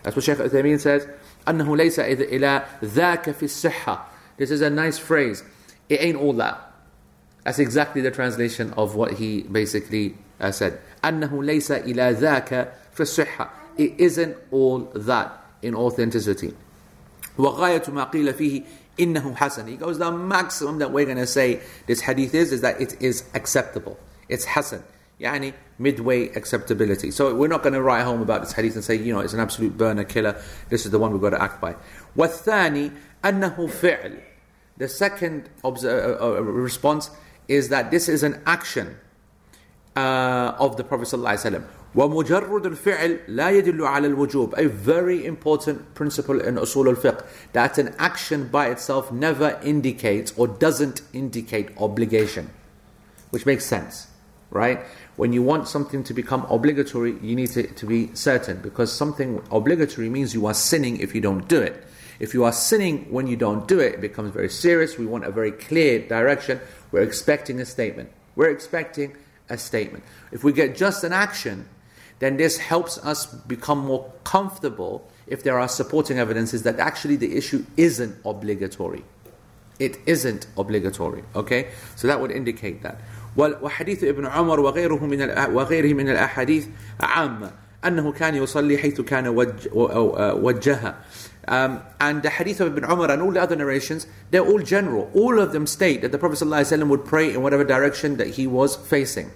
That's 0.03 0.17
what 0.17 0.25
Shaykh 0.25 0.39
Uthaymeen 0.39 0.81
says. 0.81 1.07
أنه 1.47 1.77
ليس 1.77 1.99
إلى 1.99 2.65
ذاك 2.83 3.35
في 3.35 3.45
الصحة. 3.45 4.01
This 4.37 4.51
is 4.51 4.61
a 4.61 4.71
nice 4.71 4.99
phrase. 4.99 5.43
It 5.89 6.01
ain't 6.01 6.17
all 6.17 6.33
that. 6.35 6.73
That's 7.45 7.59
exactly 7.59 8.03
the 8.03 8.11
translation 8.11 8.73
of 8.75 8.95
what 8.95 9.15
he 9.15 9.43
basically 9.43 10.17
uh, 10.41 10.51
said. 10.51 10.79
أنه 11.03 11.45
ليس 11.45 11.71
إلى 11.71 12.17
ذاك 12.19 12.73
في 12.95 13.01
الصحة. 13.01 13.49
It 13.77 13.95
isn't 13.99 14.37
all 14.51 14.81
that 14.95 15.45
in 15.63 15.75
authenticity. 15.75 16.55
وغاية 17.39 17.91
ما 17.91 18.05
قيل 18.05 18.35
فيه 18.35 18.63
إنه 18.99 19.37
حسن. 19.37 19.69
He 19.69 19.77
goes, 19.77 19.99
the 19.99 20.11
maximum 20.11 20.79
that 20.79 20.91
we're 20.91 21.05
going 21.05 21.19
to 21.19 21.27
say 21.27 21.61
this 21.87 22.01
hadith 22.01 22.35
is, 22.35 22.53
is 22.53 22.61
that 22.63 22.81
it 22.81 23.01
is 23.01 23.25
acceptable. 23.35 23.99
It's 24.29 24.45
hasan. 24.45 24.83
Yani 25.21 25.55
midway 25.79 26.29
acceptability. 26.31 27.11
So 27.11 27.35
we're 27.35 27.49
not 27.49 27.63
going 27.63 27.73
to 27.73 27.83
write 27.83 28.03
home 28.03 28.23
about 28.23 28.43
this 28.43 28.53
hadith 28.53 28.75
and 28.75 28.85
say, 28.85 28.97
you 28.97 29.13
know, 29.13 29.21
it's 29.21 29.33
an 29.33 29.41
absolute 29.41 29.77
burner 29.77 30.05
killer. 30.05 30.41
This 30.69 30.85
is 30.85 30.91
the 30.91 30.99
one 30.99 31.13
we've 31.13 31.21
got 31.21 31.31
to 31.31 31.43
act 31.43 31.61
by. 31.61 31.75
والثاني 32.17 32.93
أنه 33.25 33.57
فعل. 33.71 34.21
The 34.77 34.89
second 34.89 35.51
obs- 35.65 35.85
uh, 35.85 36.19
uh, 36.21 36.41
response 36.41 37.11
is 37.49 37.69
that 37.71 37.91
this 37.91 38.09
is 38.09 38.23
an 38.23 38.41
action 38.47 38.97
uh, 39.97 40.55
of 40.59 40.77
the 40.77 40.85
Prophet 40.85 41.09
ﷺ. 41.09 41.65
ومجرد 41.95 42.67
الفعل 42.67 43.19
لا 43.29 43.51
يدل 43.51 43.85
على 43.85 44.07
الوجوب 44.07 44.55
a 44.59 44.69
very 44.69 45.25
important 45.25 45.95
principle 45.95 46.41
in 46.41 46.57
usul 46.57 46.87
al-fiqh 46.87 47.25
that 47.53 47.79
an 47.79 47.95
action 47.99 48.49
by 48.49 48.69
itself 48.69 49.11
never 49.11 49.59
indicates 49.63 50.33
or 50.37 50.47
doesn't 50.47 51.01
indicate 51.13 51.71
obligation 51.79 52.51
which 53.31 53.47
makes 53.47 53.65
sense 53.65 54.09
right 54.51 54.81
when 55.17 55.33
you 55.33 55.43
want 55.43 55.67
something 55.67 56.05
to 56.05 56.15
become 56.15 56.47
obligatory 56.51 57.17
you 57.23 57.35
need 57.35 57.51
to, 57.51 57.63
to 57.75 57.87
be 57.87 58.11
certain 58.15 58.59
because 58.61 58.93
something 58.93 59.43
obligatory 59.51 60.09
means 60.09 60.35
you 60.35 60.47
are 60.47 60.55
sinning 60.55 60.99
if 60.99 61.15
you 61.15 61.21
don't 61.21 61.49
do 61.49 61.61
it 61.61 61.85
if 62.21 62.35
you 62.35 62.45
are 62.45 62.53
sinning 62.53 63.07
when 63.11 63.27
you 63.27 63.37
don't 63.37 63.67
do 63.67 63.79
it 63.81 63.95
it 63.95 64.01
becomes 64.01 64.31
very 64.31 64.49
serious 64.49 64.99
we 64.99 65.07
want 65.07 65.25
a 65.25 65.31
very 65.31 65.53
clear 65.53 66.07
direction 66.07 66.61
we're 66.93 67.03
expecting 67.03 67.61
a 67.61 67.65
statement 67.65 68.11
we're 68.37 68.51
expecting 68.51 69.17
a 69.49 69.57
statement 69.57 70.05
if 70.33 70.45
we 70.45 70.53
get 70.53 70.77
just 70.77 71.03
an 71.03 71.13
action 71.13 71.67
then 72.23 72.37
this 72.37 72.59
helps 72.59 72.99
us 72.99 73.27
become 73.27 73.79
more 73.79 74.11
comfortable 74.25 75.09
if 75.27 75.43
there 75.43 75.59
are 75.59 75.69
supporting 75.69 76.19
evidences 76.19 76.63
that 76.63 76.79
actually 76.79 77.17
the 77.17 77.37
issue 77.37 77.65
isn't 77.77 78.17
obligatory. 78.25 79.05
It 79.79 79.99
isn't 80.07 80.47
obligatory. 80.57 81.23
Okay? 81.37 81.69
So 81.97 82.09
that 82.09 82.21
would 82.21 82.31
indicate 82.31 82.83
that. 82.83 82.99
وحديث 83.37 84.05
ابن 84.05 84.27
عمر 84.27 84.61
وغيره 84.61 85.07
من 85.07 85.21
وغيره 85.55 85.95
من 85.95 86.09
الأحاديث 86.09 86.67
عامة 87.01 87.53
أنه 87.85 88.13
كان 88.13 88.35
يصلي 88.35 88.79
حيث 88.79 89.01
كان 89.01 89.29
وجهها 89.29 90.95
um, 91.49 91.83
and 91.99 92.23
the 92.23 92.31
hadith 92.31 92.61
of 92.61 92.77
Ibn 92.77 92.85
Umar 92.91 93.11
and 93.11 93.23
all 93.23 93.33
the 93.33 93.41
other 93.41 93.57
narrations, 93.57 94.07
they're 94.31 94.45
all 94.45 94.59
general. 94.59 95.11
All 95.15 95.41
of 95.41 95.53
them 95.53 95.67
state 95.67 96.03
that 96.03 96.13
the 96.13 96.19
Prophet 96.19 96.39
ﷺ 96.39 96.89
would 96.89 97.07
pray 97.07 97.33
in 97.33 97.43
whatever 97.43 97.65
direction 97.65 98.19
that 98.19 98.29
he 98.29 98.47
was 98.47 98.77
facing. 98.77 99.31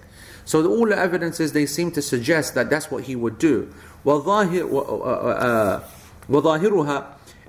So 0.47 0.67
all 0.67 0.87
the 0.87 0.99
evidences 0.99 1.53
they 1.53 1.67
seem 1.67 1.91
to 1.93 2.03
suggest 2.03 2.55
that 2.55 2.71
that's 2.71 2.91
what 2.91 3.05
he 3.05 3.17
would 3.17 3.39
do. 3.39 3.73
وظاهرها 4.05 5.85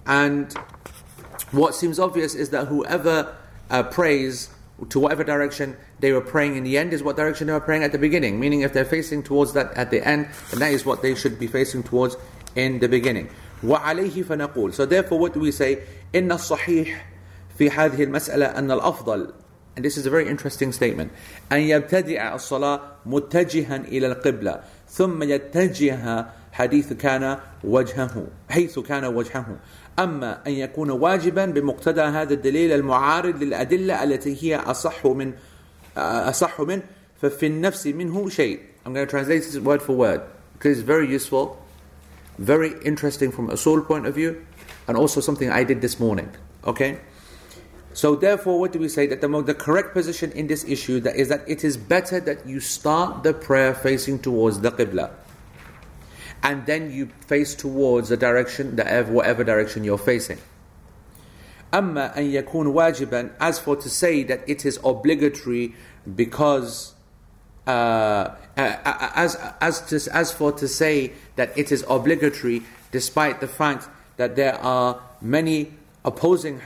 and 0.05 0.53
what 1.51 1.75
seems 1.75 1.99
obvious 1.99 2.35
is 2.35 2.49
that 2.49 2.67
whoever 2.67 3.35
uh, 3.69 3.83
prays 3.83 4.49
to 4.89 4.99
whatever 4.99 5.23
direction 5.23 5.77
they 5.99 6.11
were 6.11 6.21
praying 6.21 6.57
in 6.57 6.63
the 6.63 6.77
end 6.77 6.93
is 6.93 7.03
what 7.03 7.15
direction 7.15 7.47
they 7.47 7.53
were 7.53 7.59
praying 7.59 7.83
at 7.83 7.91
the 7.91 7.97
beginning. 7.97 8.39
Meaning, 8.39 8.61
if 8.61 8.73
they're 8.73 8.85
facing 8.85 9.23
towards 9.23 9.53
that 9.53 9.71
at 9.73 9.91
the 9.91 10.05
end, 10.05 10.27
then 10.49 10.59
that 10.59 10.71
is 10.71 10.85
what 10.85 11.01
they 11.01 11.15
should 11.15 11.39
be 11.39 11.47
facing 11.47 11.83
towards 11.83 12.17
in 12.55 12.79
the 12.79 12.87
beginning. 12.87 13.29
وعليه 13.63 14.25
فنقول. 14.25 14.73
So 14.73 14.85
therefore, 14.85 15.19
what 15.19 15.33
do 15.33 15.39
we 15.39 15.51
say? 15.51 15.83
إن 16.13 16.31
الصحيح 16.31 17.05
في 17.57 17.69
هذه 17.69 18.03
المسألة 18.03 18.45
أن 18.45 18.71
الأفضل 18.71 19.33
and 19.78 19.84
this 19.84 19.96
is 19.96 20.06
a 20.06 20.10
very 20.10 20.28
interesting 20.28 20.72
statement. 20.72 21.12
أن 21.52 21.58
يبتدع 21.58 22.34
الصلاة 22.34 22.80
متجها 23.06 23.76
إلى 23.76 24.06
القبلة 24.06 24.60
ثم 24.90 25.22
يتجه 25.22 26.26
حديث 26.52 26.92
كان 26.92 27.38
وجهه 27.64 28.26
حيث 28.50 28.78
كان 28.78 29.04
وجهه. 29.04 29.56
أما 29.98 30.40
أن 30.46 30.52
يكون 30.52 30.90
واجبا 30.90 31.46
بمقتدى 31.46 32.00
هذا 32.00 32.34
الدليل 32.34 32.72
المعارض 32.72 33.42
للأدلة 33.42 34.04
التي 34.04 34.36
هي 34.42 34.56
أصح 34.56 35.06
من 35.06 35.32
أصح 35.96 36.60
من 36.60 36.82
ففي 37.22 37.46
النفس 37.46 37.86
منه 37.86 38.28
شيء. 38.28 38.58
I'm 38.84 38.92
going 38.92 39.06
to 39.06 39.10
translate 39.10 39.42
this 39.44 39.58
word 39.58 39.80
for 39.80 39.92
word. 39.92 40.22
It's 40.64 40.80
very 40.80 41.08
useful 41.08 41.62
very 42.38 42.72
interesting 42.84 43.30
from 43.30 43.50
a 43.50 43.54
usul 43.54 43.86
point 43.86 44.06
of 44.06 44.14
view 44.14 44.44
and 44.88 44.96
also 44.96 45.20
something 45.20 45.50
I 45.50 45.64
did 45.64 45.80
this 45.80 46.00
morning 46.00 46.28
okay? 46.64 46.98
so 47.97 48.15
therefore 48.15 48.59
what 48.59 48.71
do 48.71 48.79
we 48.79 48.89
say 48.89 49.05
that 49.05 49.21
the, 49.21 49.41
the 49.43 49.53
correct 49.53 49.93
position 49.93 50.31
in 50.31 50.47
this 50.47 50.63
issue 50.65 50.99
that 50.99 51.15
is 51.15 51.29
that 51.29 51.43
it 51.47 51.63
is 51.63 51.77
better 51.77 52.19
that 52.19 52.45
you 52.47 52.59
start 52.59 53.23
the 53.23 53.33
prayer 53.33 53.73
facing 53.73 54.17
towards 54.19 54.59
the 54.61 54.71
Qibla 54.71 55.11
and 56.43 56.65
then 56.65 56.91
you 56.91 57.07
face 57.27 57.55
towards 57.55 58.09
the 58.09 58.17
direction, 58.17 58.75
the 58.75 59.03
whatever 59.09 59.43
direction 59.43 59.83
you're 59.83 59.97
facing. 59.97 60.37
أما 61.71 62.15
أن 62.15 62.31
يكون 62.31 62.67
واجبا 62.67 63.31
as 63.39 63.57
for 63.57 63.75
to 63.75 63.89
say 63.89 64.21
that 64.23 64.47
it 64.47 64.63
is 64.65 64.77
obligatory 64.83 65.73
because 66.15 66.93
uh, 67.65 67.71
uh, 67.71 68.35
uh, 68.57 69.09
as 69.15 69.35
as 69.59 69.81
to, 69.81 70.15
as 70.15 70.31
for 70.31 70.51
to 70.51 70.67
say 70.67 71.13
that 71.35 71.57
it 71.57 71.71
is 71.71 71.83
obligatory 71.89 72.61
despite 72.91 73.39
the 73.39 73.47
fact 73.47 73.87
that 74.17 74.35
there 74.35 74.55
are 74.61 75.01
many 75.19 75.73
opposing 76.07 76.57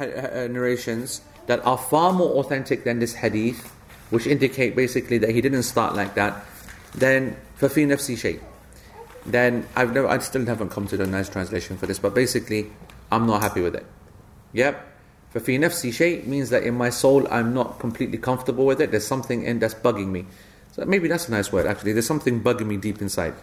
narrations 0.51 1.21
that 1.47 1.65
are 1.65 1.77
far 1.77 2.11
more 2.13 2.35
authentic 2.35 2.83
than 2.83 2.99
this 2.99 3.13
hadith 3.13 3.73
which 4.09 4.25
indicate 4.25 4.75
basically 4.75 5.17
that 5.17 5.29
he 5.29 5.41
didn't 5.41 5.63
start 5.63 5.95
like 5.95 6.15
that 6.15 6.45
then 6.95 7.35
ففي 7.59 7.87
نفسي 7.87 8.15
شيء 8.17 8.39
then 9.27 9.67
I've 9.75 9.93
never, 9.93 10.07
I 10.07 10.17
still 10.19 10.45
haven't 10.45 10.69
come 10.69 10.87
to 10.87 10.97
the 10.97 11.05
nice 11.05 11.27
translation 11.27 11.77
for 11.77 11.85
this, 11.85 11.99
but 11.99 12.15
basically, 12.15 12.71
I'm 13.11 13.27
not 13.27 13.41
happy 13.43 13.61
with 13.61 13.75
it. 13.75 13.85
Yep. 14.53 14.85
فَفِي 15.35 15.59
نَفْسِ 15.59 15.91
شَيْء 15.91 16.25
means 16.25 16.49
that 16.49 16.63
in 16.63 16.73
my 16.75 16.89
soul 16.89 17.27
I'm 17.29 17.53
not 17.53 17.79
completely 17.79 18.17
comfortable 18.17 18.65
with 18.65 18.79
it. 18.79 18.91
There's 18.91 19.05
something 19.05 19.43
in 19.43 19.59
that's 19.59 19.73
bugging 19.73 20.07
me. 20.07 20.25
So 20.71 20.85
maybe 20.85 21.09
that's 21.09 21.27
a 21.27 21.31
nice 21.31 21.51
word 21.51 21.67
actually. 21.67 21.91
There's 21.91 22.07
something 22.07 22.41
bugging 22.41 22.67
me 22.67 22.77
deep 22.77 23.01
inside. 23.01 23.33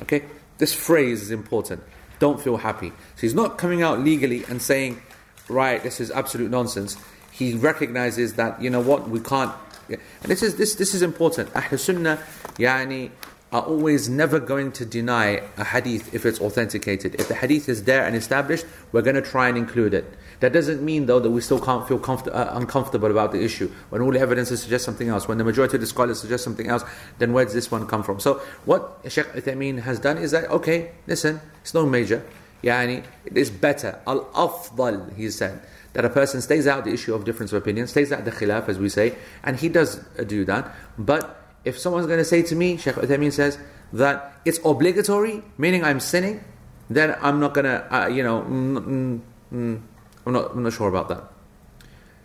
Okay? 0.00 0.24
This 0.56 0.72
phrase 0.72 1.20
is 1.20 1.30
important. 1.30 1.82
Don't 2.18 2.40
feel 2.40 2.56
happy. 2.56 2.88
So 2.88 3.20
he's 3.20 3.34
not 3.34 3.58
coming 3.58 3.82
out 3.82 4.00
legally 4.00 4.44
and 4.48 4.60
saying, 4.60 5.02
right, 5.49 5.81
this 5.83 5.99
is 5.99 6.11
absolute 6.11 6.51
nonsense. 6.51 6.97
He 7.31 7.53
recognizes 7.53 8.35
that, 8.35 8.61
you 8.61 8.69
know 8.69 8.81
what, 8.81 9.09
we 9.09 9.19
can't. 9.19 9.53
And 9.89 9.99
this 10.23 10.43
is, 10.43 10.55
this, 10.55 10.75
this 10.75 10.93
is 10.93 11.01
important. 11.01 11.49
Ahl 11.55 11.77
Sunnah, 11.77 12.19
yani, 12.55 13.11
are 13.53 13.61
always 13.61 14.09
never 14.09 14.39
going 14.39 14.71
to 14.71 14.83
deny 14.83 15.39
a 15.57 15.63
hadith 15.63 16.11
if 16.13 16.25
it's 16.25 16.41
authenticated. 16.41 17.13
If 17.15 17.27
the 17.27 17.35
hadith 17.35 17.69
is 17.69 17.83
there 17.83 18.03
and 18.03 18.15
established, 18.15 18.65
we're 18.91 19.03
going 19.03 19.15
to 19.15 19.21
try 19.21 19.47
and 19.47 19.55
include 19.55 19.93
it. 19.93 20.11
That 20.39 20.53
doesn't 20.53 20.81
mean, 20.81 21.05
though, 21.05 21.19
that 21.19 21.29
we 21.29 21.39
still 21.39 21.59
can't 21.59 21.87
feel 21.87 21.99
comfort, 21.99 22.33
uh, 22.33 22.49
uncomfortable 22.53 23.11
about 23.11 23.31
the 23.31 23.43
issue. 23.43 23.71
When 23.91 24.01
all 24.01 24.11
the 24.11 24.19
evidences 24.19 24.63
suggest 24.63 24.85
something 24.85 25.07
else, 25.07 25.27
when 25.27 25.37
the 25.37 25.43
majority 25.43 25.75
of 25.75 25.81
the 25.81 25.87
scholars 25.87 26.19
suggest 26.19 26.43
something 26.43 26.67
else, 26.67 26.83
then 27.19 27.31
where 27.31 27.45
does 27.45 27.53
this 27.53 27.69
one 27.69 27.85
come 27.85 28.01
from? 28.01 28.19
So, 28.19 28.41
what 28.65 28.99
Sheikh 29.07 29.27
Uthaymeen 29.27 29.83
has 29.83 29.99
done 29.99 30.17
is 30.17 30.31
that, 30.31 30.49
okay, 30.49 30.91
listen, 31.05 31.39
it's 31.61 31.75
no 31.75 31.85
major. 31.85 32.25
Yani, 32.63 33.03
it 33.25 33.37
is 33.37 33.49
better. 33.49 33.99
Al 34.07 34.25
afdal, 34.25 35.15
he 35.15 35.29
said 35.29 35.61
that 35.93 36.05
a 36.05 36.09
person 36.09 36.41
stays 36.41 36.65
out 36.65 36.85
the 36.85 36.91
issue 36.91 37.13
of 37.13 37.25
difference 37.25 37.51
of 37.51 37.61
opinion, 37.61 37.87
stays 37.87 38.11
out 38.11 38.25
the 38.25 38.31
khilaf, 38.31 38.69
as 38.69 38.79
we 38.79 38.89
say, 38.89 39.15
and 39.43 39.57
he 39.57 39.69
does 39.69 39.97
do 40.25 40.45
that. 40.45 40.73
But 40.97 41.39
if 41.65 41.77
someone's 41.77 42.07
going 42.07 42.19
to 42.19 42.25
say 42.25 42.41
to 42.43 42.55
me, 42.55 42.77
Sheikh 42.77 42.95
Uthaymeen 42.95 43.31
says, 43.31 43.57
that 43.91 44.33
it's 44.43 44.59
obligatory, 44.65 45.43
meaning 45.57 45.83
I'm 45.83 45.99
sinning, 45.99 46.43
then 46.89 47.15
I'm 47.21 47.39
not 47.39 47.53
going 47.53 47.65
to, 47.65 47.95
uh, 47.95 48.07
you 48.07 48.23
know, 48.23 48.41
mm, 48.41 48.77
mm, 48.77 49.21
mm, 49.53 49.81
I'm, 50.25 50.33
not, 50.33 50.51
I'm 50.51 50.63
not 50.63 50.73
sure 50.73 50.89
about 50.89 51.09
that. 51.09 51.23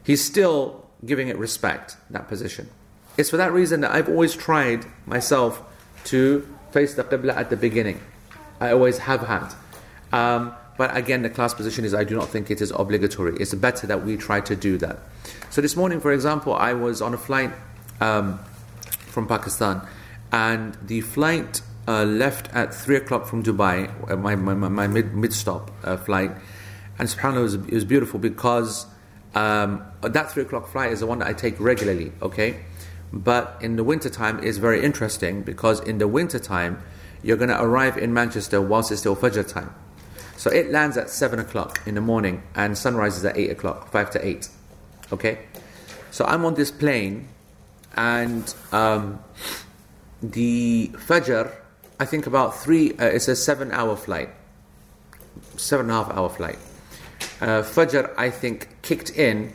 He's 0.02 0.24
still 0.24 0.86
giving 1.04 1.28
it 1.28 1.36
respect, 1.36 1.96
that 2.10 2.26
position. 2.26 2.70
It's 3.18 3.30
for 3.30 3.36
that 3.36 3.52
reason 3.52 3.82
that 3.82 3.92
I've 3.92 4.08
always 4.08 4.34
tried 4.34 4.86
myself 5.04 5.62
to 6.04 6.48
face 6.70 6.94
the 6.94 7.04
Qibla 7.04 7.36
at 7.36 7.50
the 7.50 7.56
beginning. 7.56 8.00
I 8.60 8.70
always 8.72 8.98
have 8.98 9.26
had. 9.26 9.52
Um, 10.12 10.54
but 10.76 10.96
again, 10.96 11.22
the 11.22 11.30
class 11.30 11.52
position 11.54 11.84
is 11.84 11.92
I 11.92 12.04
do 12.04 12.14
not 12.14 12.28
think 12.28 12.50
it 12.50 12.60
is 12.60 12.70
obligatory. 12.70 13.36
It's 13.40 13.52
better 13.54 13.86
that 13.88 14.04
we 14.04 14.16
try 14.16 14.40
to 14.40 14.54
do 14.54 14.78
that. 14.78 15.00
So 15.50 15.60
this 15.60 15.76
morning, 15.76 16.00
for 16.00 16.12
example, 16.12 16.54
I 16.54 16.72
was 16.72 17.02
on 17.02 17.14
a 17.14 17.18
flight 17.18 17.50
um, 18.00 18.38
from 19.10 19.26
Pakistan, 19.26 19.82
and 20.30 20.76
the 20.82 21.00
flight 21.00 21.62
uh, 21.88 22.04
left 22.04 22.48
at 22.54 22.72
three 22.72 22.96
o'clock 22.96 23.26
from 23.26 23.42
Dubai, 23.42 23.90
uh, 24.10 24.16
my, 24.16 24.36
my, 24.36 24.54
my 24.54 24.86
mid 24.86 25.14
mid 25.14 25.32
stop 25.32 25.72
uh, 25.82 25.96
flight, 25.96 26.30
and 26.98 27.08
subhanallah, 27.08 27.38
it 27.38 27.42
was, 27.42 27.54
it 27.54 27.72
was 27.72 27.84
beautiful 27.84 28.20
because 28.20 28.86
um, 29.34 29.82
that 30.02 30.30
three 30.30 30.44
o'clock 30.44 30.68
flight 30.68 30.92
is 30.92 31.00
the 31.00 31.06
one 31.06 31.18
that 31.18 31.28
I 31.28 31.32
take 31.32 31.58
regularly. 31.58 32.12
Okay, 32.22 32.60
but 33.12 33.58
in 33.60 33.74
the 33.74 33.84
winter 33.84 34.10
time 34.10 34.38
is 34.44 34.58
very 34.58 34.84
interesting 34.84 35.42
because 35.42 35.80
in 35.80 35.98
the 35.98 36.06
winter 36.06 36.38
time 36.38 36.80
you're 37.22 37.36
going 37.36 37.48
to 37.48 37.60
arrive 37.60 37.96
in 37.96 38.14
Manchester 38.14 38.60
whilst 38.60 38.92
it's 38.92 39.00
still 39.00 39.16
Fajr 39.16 39.46
time. 39.46 39.74
So 40.38 40.50
it 40.50 40.70
lands 40.70 40.96
at 40.96 41.10
seven 41.10 41.40
o'clock 41.40 41.80
in 41.84 41.96
the 41.96 42.00
morning 42.00 42.44
and 42.54 42.78
sunrise 42.78 43.16
is 43.16 43.24
at 43.24 43.36
eight 43.36 43.50
o'clock, 43.50 43.90
five 43.90 44.08
to 44.12 44.24
eight. 44.24 44.48
Okay, 45.12 45.40
so 46.12 46.24
I'm 46.24 46.44
on 46.44 46.54
this 46.54 46.70
plane 46.70 47.26
and 47.96 48.54
um, 48.70 49.18
the 50.22 50.92
Fajr, 50.94 51.52
I 51.98 52.04
think 52.04 52.28
about 52.28 52.56
three, 52.56 52.92
uh, 52.92 53.06
it's 53.06 53.26
a 53.26 53.34
seven 53.34 53.72
hour 53.72 53.96
flight, 53.96 54.30
seven 55.56 55.86
and 55.86 55.90
a 55.90 56.04
half 56.04 56.16
hour 56.16 56.28
flight. 56.28 56.58
Uh, 57.40 57.62
Fajr, 57.62 58.14
I 58.16 58.30
think, 58.30 58.68
kicked 58.82 59.10
in 59.10 59.52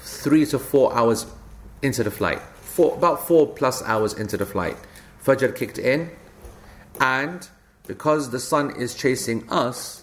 three 0.00 0.46
to 0.46 0.58
four 0.58 0.94
hours 0.94 1.26
into 1.82 2.02
the 2.02 2.10
flight, 2.10 2.40
four, 2.40 2.94
about 2.96 3.28
four 3.28 3.48
plus 3.48 3.82
hours 3.82 4.14
into 4.14 4.38
the 4.38 4.46
flight. 4.46 4.78
Fajr 5.22 5.54
kicked 5.54 5.78
in, 5.78 6.10
and 7.02 7.46
because 7.86 8.30
the 8.30 8.40
sun 8.40 8.74
is 8.76 8.94
chasing 8.94 9.46
us, 9.50 10.01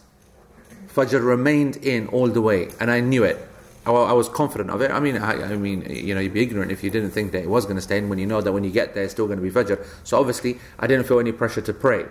Fajr 0.93 1.23
remained 1.23 1.77
in 1.77 2.07
all 2.07 2.27
the 2.27 2.41
way, 2.41 2.69
and 2.79 2.89
I 2.89 2.99
knew 2.99 3.23
it. 3.23 3.37
I, 3.85 3.91
I 3.91 4.13
was 4.13 4.29
confident 4.29 4.69
of 4.69 4.81
it. 4.81 4.91
I 4.91 4.99
mean, 4.99 5.17
I, 5.17 5.51
I, 5.51 5.55
mean, 5.55 5.85
you 5.89 6.13
know, 6.13 6.21
you'd 6.21 6.33
be 6.33 6.41
ignorant 6.41 6.71
if 6.71 6.83
you 6.83 6.89
didn't 6.89 7.11
think 7.11 7.31
that 7.31 7.43
it 7.43 7.49
was 7.49 7.65
going 7.65 7.77
to 7.77 7.81
stay 7.81 7.97
in 7.97 8.09
when 8.09 8.19
you 8.19 8.25
know 8.25 8.41
that 8.41 8.51
when 8.51 8.63
you 8.63 8.71
get 8.71 8.93
there, 8.93 9.03
it's 9.03 9.13
still 9.13 9.27
going 9.27 9.39
to 9.39 9.43
be 9.43 9.51
Fajr. 9.51 9.85
So 10.03 10.19
obviously, 10.19 10.59
I 10.77 10.87
didn't 10.87 11.05
feel 11.05 11.19
any 11.19 11.31
pressure 11.31 11.61
to 11.61 11.73
pray. 11.73 12.05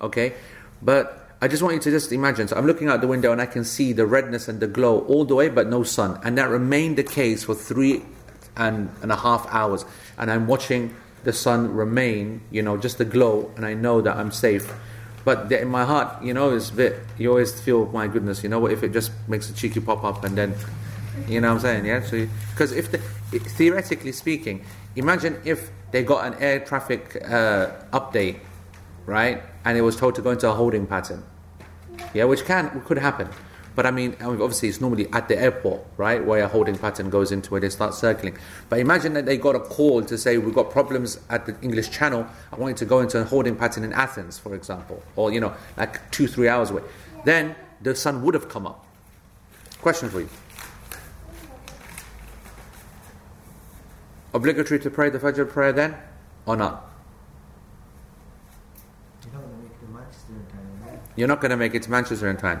Okay? 0.00 0.34
But 0.82 1.28
I 1.40 1.48
just 1.48 1.62
want 1.62 1.74
you 1.74 1.80
to 1.80 1.90
just 1.90 2.12
imagine. 2.12 2.48
So 2.48 2.56
I'm 2.56 2.66
looking 2.66 2.88
out 2.88 3.00
the 3.00 3.08
window 3.08 3.32
and 3.32 3.40
I 3.40 3.46
can 3.46 3.64
see 3.64 3.92
the 3.92 4.06
redness 4.06 4.48
and 4.48 4.60
the 4.60 4.66
glow 4.66 5.00
all 5.06 5.24
the 5.24 5.34
way, 5.34 5.48
but 5.48 5.68
no 5.68 5.82
sun. 5.82 6.20
And 6.24 6.36
that 6.38 6.48
remained 6.48 6.98
the 6.98 7.04
case 7.04 7.44
for 7.44 7.54
three 7.54 8.02
and, 8.56 8.90
and 9.02 9.12
a 9.12 9.16
half 9.16 9.46
hours. 9.50 9.84
And 10.16 10.30
I'm 10.30 10.46
watching 10.46 10.94
the 11.24 11.32
sun 11.32 11.74
remain, 11.74 12.40
you 12.50 12.62
know, 12.62 12.76
just 12.76 12.98
the 12.98 13.04
glow, 13.04 13.52
and 13.56 13.64
I 13.64 13.74
know 13.74 14.00
that 14.00 14.16
I'm 14.16 14.30
safe. 14.30 14.72
But 15.24 15.50
in 15.52 15.68
my 15.68 15.84
heart, 15.84 16.22
you 16.22 16.32
know, 16.32 16.56
a 16.56 16.72
bit, 16.72 17.00
you 17.18 17.30
always 17.30 17.60
feel, 17.60 17.86
my 17.86 18.06
goodness, 18.08 18.42
you 18.42 18.48
know 18.48 18.60
what, 18.60 18.72
if 18.72 18.82
it 18.82 18.92
just 18.92 19.12
makes 19.26 19.50
a 19.50 19.54
cheeky 19.54 19.80
pop 19.80 20.04
up 20.04 20.24
and 20.24 20.36
then 20.36 20.54
you 21.26 21.40
know 21.40 21.48
what 21.48 21.54
I'm 21.54 21.60
saying? 21.60 21.86
Yeah. 21.86 22.02
So 22.02 22.26
because 22.50 22.72
if 22.72 22.90
the, 22.90 22.98
theoretically 23.38 24.12
speaking, 24.12 24.64
imagine 24.96 25.40
if 25.44 25.70
they 25.90 26.02
got 26.02 26.26
an 26.26 26.34
air 26.40 26.60
traffic 26.60 27.16
uh, 27.24 27.70
update, 27.92 28.40
right, 29.06 29.42
and 29.64 29.76
it 29.76 29.80
was 29.80 29.96
told 29.96 30.14
to 30.16 30.22
go 30.22 30.30
into 30.30 30.48
a 30.48 30.52
holding 30.52 30.86
pattern. 30.86 31.24
Yeah, 32.14 32.24
which 32.24 32.44
can 32.44 32.80
could 32.82 32.98
happen. 32.98 33.28
But 33.78 33.86
I 33.86 33.92
mean, 33.92 34.16
obviously, 34.20 34.68
it's 34.68 34.80
normally 34.80 35.06
at 35.12 35.28
the 35.28 35.38
airport, 35.38 35.86
right, 35.96 36.24
where 36.24 36.42
a 36.42 36.48
holding 36.48 36.76
pattern 36.76 37.10
goes 37.10 37.30
into 37.30 37.52
where 37.52 37.60
they 37.60 37.68
start 37.68 37.94
circling. 37.94 38.36
But 38.68 38.80
imagine 38.80 39.12
that 39.12 39.24
they 39.24 39.36
got 39.36 39.54
a 39.54 39.60
call 39.60 40.02
to 40.02 40.18
say, 40.18 40.36
We've 40.36 40.52
got 40.52 40.72
problems 40.72 41.20
at 41.30 41.46
the 41.46 41.54
English 41.62 41.90
Channel. 41.90 42.26
I 42.52 42.56
want 42.56 42.72
you 42.72 42.78
to 42.78 42.84
go 42.86 42.98
into 42.98 43.20
a 43.20 43.24
holding 43.24 43.54
pattern 43.54 43.84
in 43.84 43.92
Athens, 43.92 44.36
for 44.36 44.56
example, 44.56 45.00
or, 45.14 45.30
you 45.30 45.38
know, 45.38 45.54
like 45.76 46.10
two, 46.10 46.26
three 46.26 46.48
hours 46.48 46.70
away. 46.70 46.82
Then 47.24 47.54
the 47.80 47.94
sun 47.94 48.22
would 48.22 48.34
have 48.34 48.48
come 48.48 48.66
up. 48.66 48.84
Question 49.80 50.10
for 50.10 50.22
you. 50.22 50.28
obligatory 54.34 54.80
to 54.80 54.90
pray 54.90 55.08
the 55.08 55.20
Fajr 55.20 55.48
prayer 55.48 55.72
then 55.72 55.96
or 56.46 56.56
not? 56.56 56.84
You're 61.14 61.28
not 61.28 61.40
going 61.40 61.50
to 61.52 61.56
make 61.56 61.76
it 61.76 61.84
to 61.84 61.90
Manchester 61.92 62.28
in 62.28 62.36
time. 62.36 62.60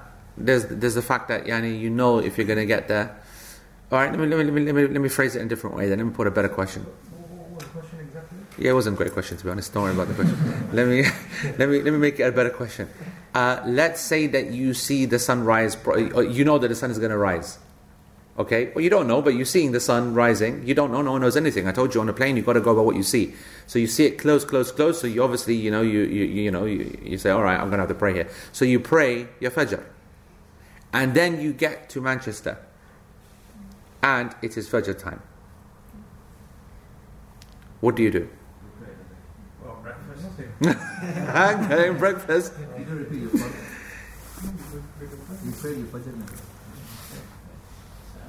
There's 0.37 0.65
there's 0.65 0.95
the 0.95 1.01
fact 1.01 1.27
that 1.27 1.45
yani, 1.45 1.79
you 1.79 1.89
know 1.89 2.19
if 2.19 2.37
you're 2.37 2.47
going 2.47 2.59
to 2.59 2.65
get 2.65 2.87
there. 2.87 3.17
All 3.91 3.99
right, 3.99 4.09
let 4.09 4.19
me, 4.19 4.27
let, 4.27 4.37
me, 4.37 4.43
let, 4.45 4.53
me, 4.53 4.65
let, 4.65 4.75
me, 4.75 4.87
let 4.87 5.01
me 5.01 5.09
phrase 5.09 5.35
it 5.35 5.39
in 5.39 5.47
a 5.47 5.49
different 5.49 5.75
way 5.75 5.89
then. 5.89 5.97
Let 5.97 6.07
me 6.07 6.13
put 6.13 6.25
a 6.25 6.31
better 6.31 6.47
question. 6.47 6.83
What 6.83 7.65
question 7.65 7.99
exactly? 7.99 8.37
Yeah, 8.57 8.71
it 8.71 8.73
wasn't 8.73 8.95
a 8.95 8.97
great 8.97 9.11
question 9.11 9.37
to 9.37 9.43
be 9.43 9.49
honest. 9.49 9.73
Don't 9.73 9.83
worry 9.83 9.93
about 9.93 10.07
the 10.07 10.13
question. 10.13 10.69
let 10.73 10.87
me 10.87 11.03
let 11.57 11.67
me 11.69 11.81
let 11.81 11.91
me 11.91 11.99
make 11.99 12.19
it 12.19 12.23
a 12.23 12.31
better 12.31 12.49
question. 12.49 12.87
Uh, 13.33 13.61
let's 13.65 14.01
say 14.01 14.27
that 14.27 14.51
you 14.51 14.73
see 14.73 15.05
the 15.05 15.19
sun 15.19 15.43
rise. 15.43 15.77
You 15.85 16.45
know 16.45 16.57
that 16.57 16.67
the 16.67 16.75
sun 16.75 16.91
is 16.91 16.99
going 16.99 17.11
to 17.11 17.17
rise. 17.17 17.59
Okay, 18.39 18.71
well 18.73 18.81
you 18.81 18.89
don't 18.89 19.07
know, 19.07 19.21
but 19.21 19.35
you're 19.35 19.45
seeing 19.45 19.73
the 19.73 19.79
sun 19.79 20.13
rising. 20.13 20.65
You 20.65 20.73
don't 20.73 20.91
know. 20.91 21.01
No 21.01 21.11
one 21.11 21.21
knows 21.21 21.35
anything. 21.35 21.67
I 21.67 21.73
told 21.73 21.93
you 21.93 22.01
on 22.01 22.07
a 22.07 22.13
plane, 22.13 22.37
you've 22.37 22.45
got 22.45 22.53
to 22.53 22.61
go 22.61 22.73
by 22.73 22.81
what 22.81 22.95
you 22.95 23.03
see. 23.03 23.33
So 23.67 23.77
you 23.77 23.87
see 23.87 24.05
it 24.05 24.17
close, 24.17 24.45
close, 24.45 24.71
close. 24.71 25.01
So 25.01 25.07
you 25.07 25.21
obviously, 25.21 25.55
you 25.55 25.69
know, 25.69 25.81
you 25.81 26.01
you, 26.01 26.23
you 26.25 26.51
know, 26.51 26.65
you, 26.65 26.97
you 27.03 27.17
say, 27.17 27.29
all 27.29 27.43
right, 27.43 27.59
I'm 27.59 27.69
going 27.69 27.73
to 27.73 27.79
have 27.79 27.89
to 27.89 27.95
pray 27.95 28.13
here. 28.13 28.29
So 28.53 28.63
you 28.63 28.79
pray 28.79 29.27
your 29.41 29.51
fajr, 29.51 29.83
and 30.93 31.13
then 31.13 31.39
you 31.41 31.53
get 31.53 31.89
to 31.89 32.01
Manchester, 32.01 32.57
and 34.03 34.35
it 34.41 34.57
is 34.57 34.69
fajr 34.69 34.97
time. 34.97 35.21
What 37.79 37.95
do 37.95 38.03
you 38.03 38.11
do? 38.11 38.29
Well, 39.63 39.79
breakfast. 39.81 40.25
I'm 41.33 41.67
getting 41.69 41.97
breakfast. 41.97 42.53
You 42.77 42.85
don't 42.85 42.99
repeat 42.99 43.21
your 43.21 43.29
fajr. 43.31 43.53
You 45.45 45.51
pray 45.61 45.73
your 45.75 45.87
fajr. 45.87 46.13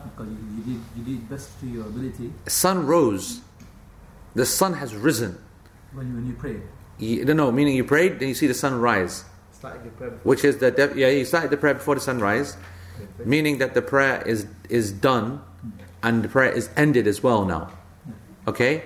Because 0.04 0.28
you, 0.28 0.36
you 0.56 0.62
did 0.64 0.80
you 0.96 1.04
did 1.04 1.28
best 1.28 1.60
to 1.60 1.66
your 1.66 1.86
ability 1.86 2.32
Sun 2.46 2.86
rose. 2.86 3.40
The 4.34 4.46
sun 4.46 4.74
has 4.74 4.94
risen. 4.94 5.38
when 5.92 6.08
you, 6.08 6.14
when 6.14 6.26
you 6.26 6.32
pray. 6.34 6.56
You, 6.98 7.24
no, 7.24 7.32
no, 7.34 7.52
meaning 7.52 7.74
you 7.76 7.84
prayed, 7.84 8.18
then 8.18 8.28
you 8.28 8.34
see 8.34 8.46
the 8.46 8.54
sun 8.54 8.80
rise, 8.80 9.14
Starting 9.14 9.20
the 9.20 9.20
prayer. 9.20 9.31
Which 10.22 10.44
is 10.44 10.58
the 10.58 10.70
de- 10.70 10.98
yeah. 10.98 11.08
You 11.08 11.24
started 11.24 11.50
the 11.50 11.56
prayer 11.56 11.74
before 11.74 11.94
the 11.94 12.00
sunrise, 12.00 12.56
meaning 13.24 13.58
that 13.58 13.74
the 13.74 13.82
prayer 13.82 14.22
is 14.26 14.46
is 14.68 14.92
done, 14.92 15.40
and 16.02 16.22
the 16.22 16.28
prayer 16.28 16.50
is 16.50 16.68
ended 16.76 17.06
as 17.06 17.22
well 17.22 17.44
now. 17.44 17.70
Okay, 18.46 18.82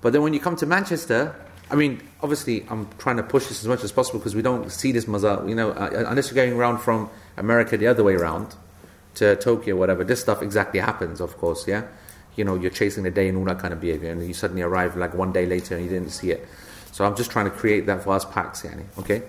but 0.00 0.12
then 0.12 0.22
when 0.22 0.34
you 0.34 0.40
come 0.40 0.56
to 0.56 0.66
Manchester, 0.66 1.34
I 1.70 1.74
mean, 1.74 2.00
obviously, 2.22 2.64
I'm 2.70 2.88
trying 2.98 3.16
to 3.16 3.22
push 3.22 3.46
this 3.46 3.60
as 3.60 3.68
much 3.68 3.84
as 3.84 3.92
possible 3.92 4.20
because 4.20 4.34
we 4.34 4.42
don't 4.42 4.70
see 4.70 4.92
this 4.92 5.06
mazal. 5.06 5.48
You 5.48 5.54
know, 5.54 5.70
uh, 5.70 5.90
uh, 5.92 6.04
unless 6.08 6.30
you're 6.30 6.36
going 6.36 6.58
around 6.58 6.78
from 6.78 7.10
America 7.36 7.76
the 7.76 7.86
other 7.86 8.04
way 8.04 8.14
around 8.14 8.54
to 9.16 9.36
Tokyo, 9.36 9.76
whatever. 9.76 10.04
This 10.04 10.20
stuff 10.20 10.42
exactly 10.42 10.80
happens, 10.80 11.20
of 11.20 11.36
course. 11.38 11.66
Yeah, 11.66 11.82
you 12.36 12.44
know, 12.44 12.54
you're 12.54 12.70
chasing 12.70 13.02
the 13.02 13.10
day 13.10 13.28
and 13.28 13.36
all 13.36 13.44
that 13.46 13.58
kind 13.58 13.74
of 13.74 13.80
behavior, 13.80 14.10
and 14.12 14.26
you 14.26 14.34
suddenly 14.34 14.62
arrive 14.62 14.96
like 14.96 15.12
one 15.14 15.32
day 15.32 15.44
later 15.44 15.74
and 15.74 15.84
you 15.84 15.90
didn't 15.90 16.10
see 16.10 16.30
it. 16.30 16.46
So 16.92 17.04
I'm 17.04 17.14
just 17.14 17.30
trying 17.30 17.44
to 17.44 17.50
create 17.50 17.86
that 17.86 18.02
for 18.02 18.14
us 18.14 18.24
packs, 18.24 18.62
yani, 18.62 18.84
okay? 18.98 19.22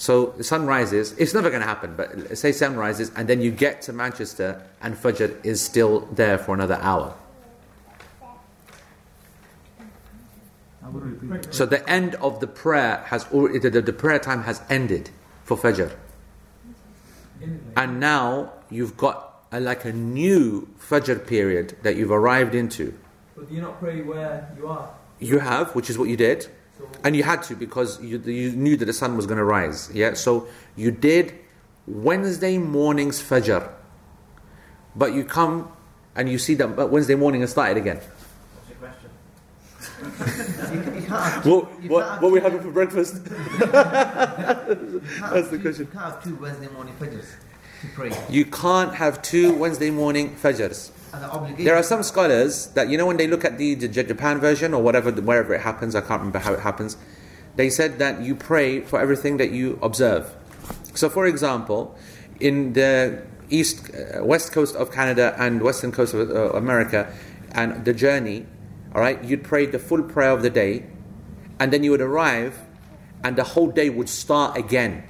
So 0.00 0.32
the 0.38 0.44
sun 0.44 0.64
rises. 0.64 1.12
It's 1.18 1.34
never 1.34 1.50
going 1.50 1.60
to 1.60 1.68
happen, 1.68 1.94
but 1.94 2.38
say 2.38 2.52
sun 2.52 2.74
rises, 2.74 3.12
and 3.16 3.28
then 3.28 3.42
you 3.42 3.50
get 3.50 3.82
to 3.82 3.92
Manchester, 3.92 4.62
and 4.80 4.96
Fajr 4.96 5.44
is 5.44 5.60
still 5.60 6.08
there 6.12 6.38
for 6.38 6.54
another 6.54 6.76
hour. 6.76 7.14
I 10.82 10.88
would 10.88 11.22
repeat. 11.22 11.54
So 11.54 11.66
the 11.66 11.86
end 11.86 12.14
of 12.14 12.40
the 12.40 12.46
prayer 12.46 13.04
has 13.08 13.26
already, 13.30 13.58
the, 13.58 13.82
the, 13.82 13.92
prayer 13.92 14.18
time 14.18 14.44
has 14.44 14.62
ended 14.70 15.10
for 15.44 15.58
Fajr. 15.58 15.92
And 17.76 18.00
now 18.00 18.54
you've 18.70 18.96
got 18.96 19.44
a, 19.52 19.60
like 19.60 19.84
a 19.84 19.92
new 19.92 20.66
Fajr 20.80 21.26
period 21.26 21.76
that 21.82 21.96
you've 21.96 22.10
arrived 22.10 22.54
into. 22.54 22.94
But 23.36 23.50
do 23.50 23.54
you 23.54 23.60
not 23.60 23.78
pray 23.78 24.00
where 24.00 24.50
you 24.56 24.66
are? 24.66 24.94
You 25.18 25.40
have, 25.40 25.74
which 25.74 25.90
is 25.90 25.98
what 25.98 26.08
you 26.08 26.16
did, 26.16 26.48
and 27.04 27.16
you 27.16 27.22
had 27.22 27.42
to 27.44 27.54
because 27.56 28.00
you, 28.02 28.18
you 28.18 28.52
knew 28.52 28.76
that 28.76 28.84
the 28.84 28.92
sun 28.92 29.16
was 29.16 29.26
going 29.26 29.38
to 29.38 29.44
rise. 29.44 29.90
Yeah, 29.92 30.14
so 30.14 30.46
you 30.76 30.90
did 30.90 31.34
Wednesday 31.86 32.58
morning's 32.58 33.20
Fajr, 33.22 33.70
but 34.94 35.14
you 35.14 35.24
come 35.24 35.70
and 36.16 36.28
you 36.28 36.38
see 36.38 36.54
that 36.54 36.90
Wednesday 36.90 37.14
morning 37.14 37.40
has 37.42 37.50
started 37.50 37.76
again. 37.76 37.98
what's 37.98 38.68
your 38.68 38.78
question? 38.78 39.10
You, 40.94 41.00
you 41.00 41.06
can't 41.06 41.44
What, 41.46 41.82
You 41.82 41.88
what, 41.90 42.06
can't- 42.08 42.22
what 42.22 42.32
we 42.32 42.40
having 42.40 42.60
for 42.60 42.70
breakfast? 42.70 43.14
you 43.24 43.30
can't 43.30 43.72
have 43.72 45.32
That's 45.32 45.48
the 45.48 45.56
two, 45.56 45.62
question. 45.62 45.86
You 45.86 45.92
can't 45.92 46.04
have 46.14 46.24
two 46.24 46.36
Wednesday 46.36 46.68
morning 46.68 46.94
fajrs 47.00 47.26
to 47.82 47.86
pray. 47.94 48.12
You 48.28 48.44
can't 48.44 48.94
have 48.94 49.22
two 49.22 49.54
Wednesday 49.54 49.90
morning 49.90 50.34
Fajrs. 50.36 50.90
There 51.58 51.76
are 51.76 51.82
some 51.82 52.02
scholars 52.02 52.68
that 52.68 52.88
you 52.88 52.96
know 52.96 53.06
when 53.06 53.16
they 53.16 53.26
look 53.26 53.44
at 53.44 53.58
the, 53.58 53.74
the 53.74 53.88
Japan 53.88 54.38
version 54.38 54.74
or 54.74 54.82
whatever, 54.82 55.10
wherever 55.10 55.54
it 55.54 55.60
happens, 55.60 55.94
I 55.94 56.00
can't 56.00 56.20
remember 56.20 56.38
how 56.38 56.52
it 56.52 56.60
happens. 56.60 56.96
They 57.56 57.68
said 57.68 57.98
that 57.98 58.22
you 58.22 58.34
pray 58.36 58.80
for 58.80 59.00
everything 59.00 59.36
that 59.38 59.50
you 59.50 59.78
observe. 59.82 60.34
So, 60.94 61.08
for 61.08 61.26
example, 61.26 61.96
in 62.38 62.72
the 62.74 63.22
east, 63.48 63.90
uh, 63.92 64.24
west 64.24 64.52
coast 64.52 64.76
of 64.76 64.92
Canada 64.92 65.34
and 65.38 65.62
western 65.62 65.92
coast 65.92 66.14
of 66.14 66.30
uh, 66.30 66.56
America, 66.56 67.12
and 67.52 67.84
the 67.84 67.92
journey, 67.92 68.46
all 68.94 69.00
right, 69.00 69.22
you'd 69.24 69.42
pray 69.42 69.66
the 69.66 69.78
full 69.78 70.02
prayer 70.02 70.30
of 70.30 70.42
the 70.42 70.50
day, 70.50 70.86
and 71.58 71.72
then 71.72 71.82
you 71.82 71.90
would 71.90 72.00
arrive, 72.00 72.58
and 73.24 73.36
the 73.36 73.44
whole 73.44 73.70
day 73.70 73.90
would 73.90 74.08
start 74.08 74.56
again, 74.56 75.02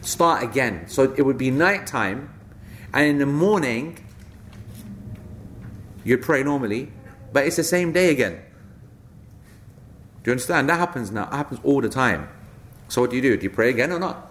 start 0.00 0.42
again. 0.42 0.88
So 0.88 1.12
it 1.16 1.22
would 1.22 1.38
be 1.38 1.50
night 1.50 1.86
time, 1.86 2.32
and 2.94 3.06
in 3.06 3.18
the 3.18 3.26
morning 3.26 3.98
You'd 6.04 6.22
pray 6.22 6.42
normally, 6.42 6.92
but 7.32 7.46
it's 7.46 7.56
the 7.56 7.64
same 7.64 7.92
day 7.92 8.10
again. 8.10 8.42
Do 10.22 10.30
you 10.30 10.32
understand? 10.32 10.68
That 10.68 10.78
happens 10.78 11.10
now. 11.10 11.24
It 11.24 11.34
happens 11.34 11.60
all 11.64 11.80
the 11.80 11.88
time. 11.88 12.28
So 12.88 13.00
what 13.00 13.10
do 13.10 13.16
you 13.16 13.22
do? 13.22 13.36
Do 13.36 13.44
you 13.44 13.50
pray 13.50 13.70
again 13.70 13.92
or 13.92 13.98
not? 13.98 14.30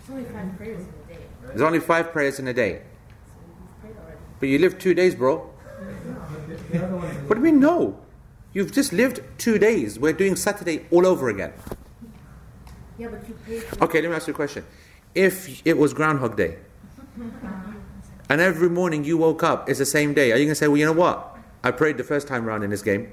It's 0.00 0.10
only 0.10 0.24
five 0.24 0.56
prayers 0.56 0.80
in 0.80 0.88
a 0.88 1.14
day. 1.14 1.24
There's 1.46 1.62
only 1.62 1.80
five 1.80 2.12
prayers 2.12 2.38
in 2.38 2.48
a 2.48 2.52
day. 2.52 2.72
So 2.72 3.38
you've 3.46 3.80
prayed 3.80 3.96
already. 4.02 4.18
But 4.40 4.48
you 4.48 4.58
lived 4.58 4.80
two 4.80 4.94
days, 4.94 5.14
bro. 5.14 5.48
The 6.70 6.84
other 6.84 6.96
one 6.96 7.08
What 7.28 7.34
do 7.34 7.40
you 7.40 7.52
mean 7.52 7.60
no? 7.60 7.98
You've 8.52 8.72
just 8.72 8.92
lived 8.92 9.20
two 9.38 9.58
days. 9.58 9.98
We're 9.98 10.12
doing 10.12 10.36
Saturday 10.36 10.86
all 10.90 11.06
over 11.06 11.28
again. 11.28 11.52
Yeah, 12.98 13.08
but 13.08 13.26
you 13.26 13.34
prayed. 13.44 13.64
Okay, 13.80 14.02
let 14.02 14.10
me 14.10 14.16
ask 14.16 14.26
you 14.26 14.32
a 14.32 14.36
question. 14.36 14.64
If 15.14 15.66
it 15.66 15.76
was 15.78 15.94
Groundhog 15.94 16.36
Day, 16.36 16.58
and 18.28 18.40
every 18.40 18.68
morning 18.70 19.04
you 19.04 19.16
woke 19.18 19.42
up, 19.42 19.68
it's 19.68 19.78
the 19.78 19.86
same 19.86 20.14
day, 20.14 20.32
are 20.32 20.36
you 20.36 20.44
going 20.44 20.48
to 20.50 20.54
say, 20.54 20.68
well, 20.68 20.76
you 20.76 20.86
know 20.86 20.92
what? 20.92 21.36
I 21.64 21.70
prayed 21.70 21.96
the 21.96 22.04
first 22.04 22.26
time 22.28 22.44
round 22.44 22.64
in 22.64 22.70
this 22.70 22.82
game. 22.82 23.10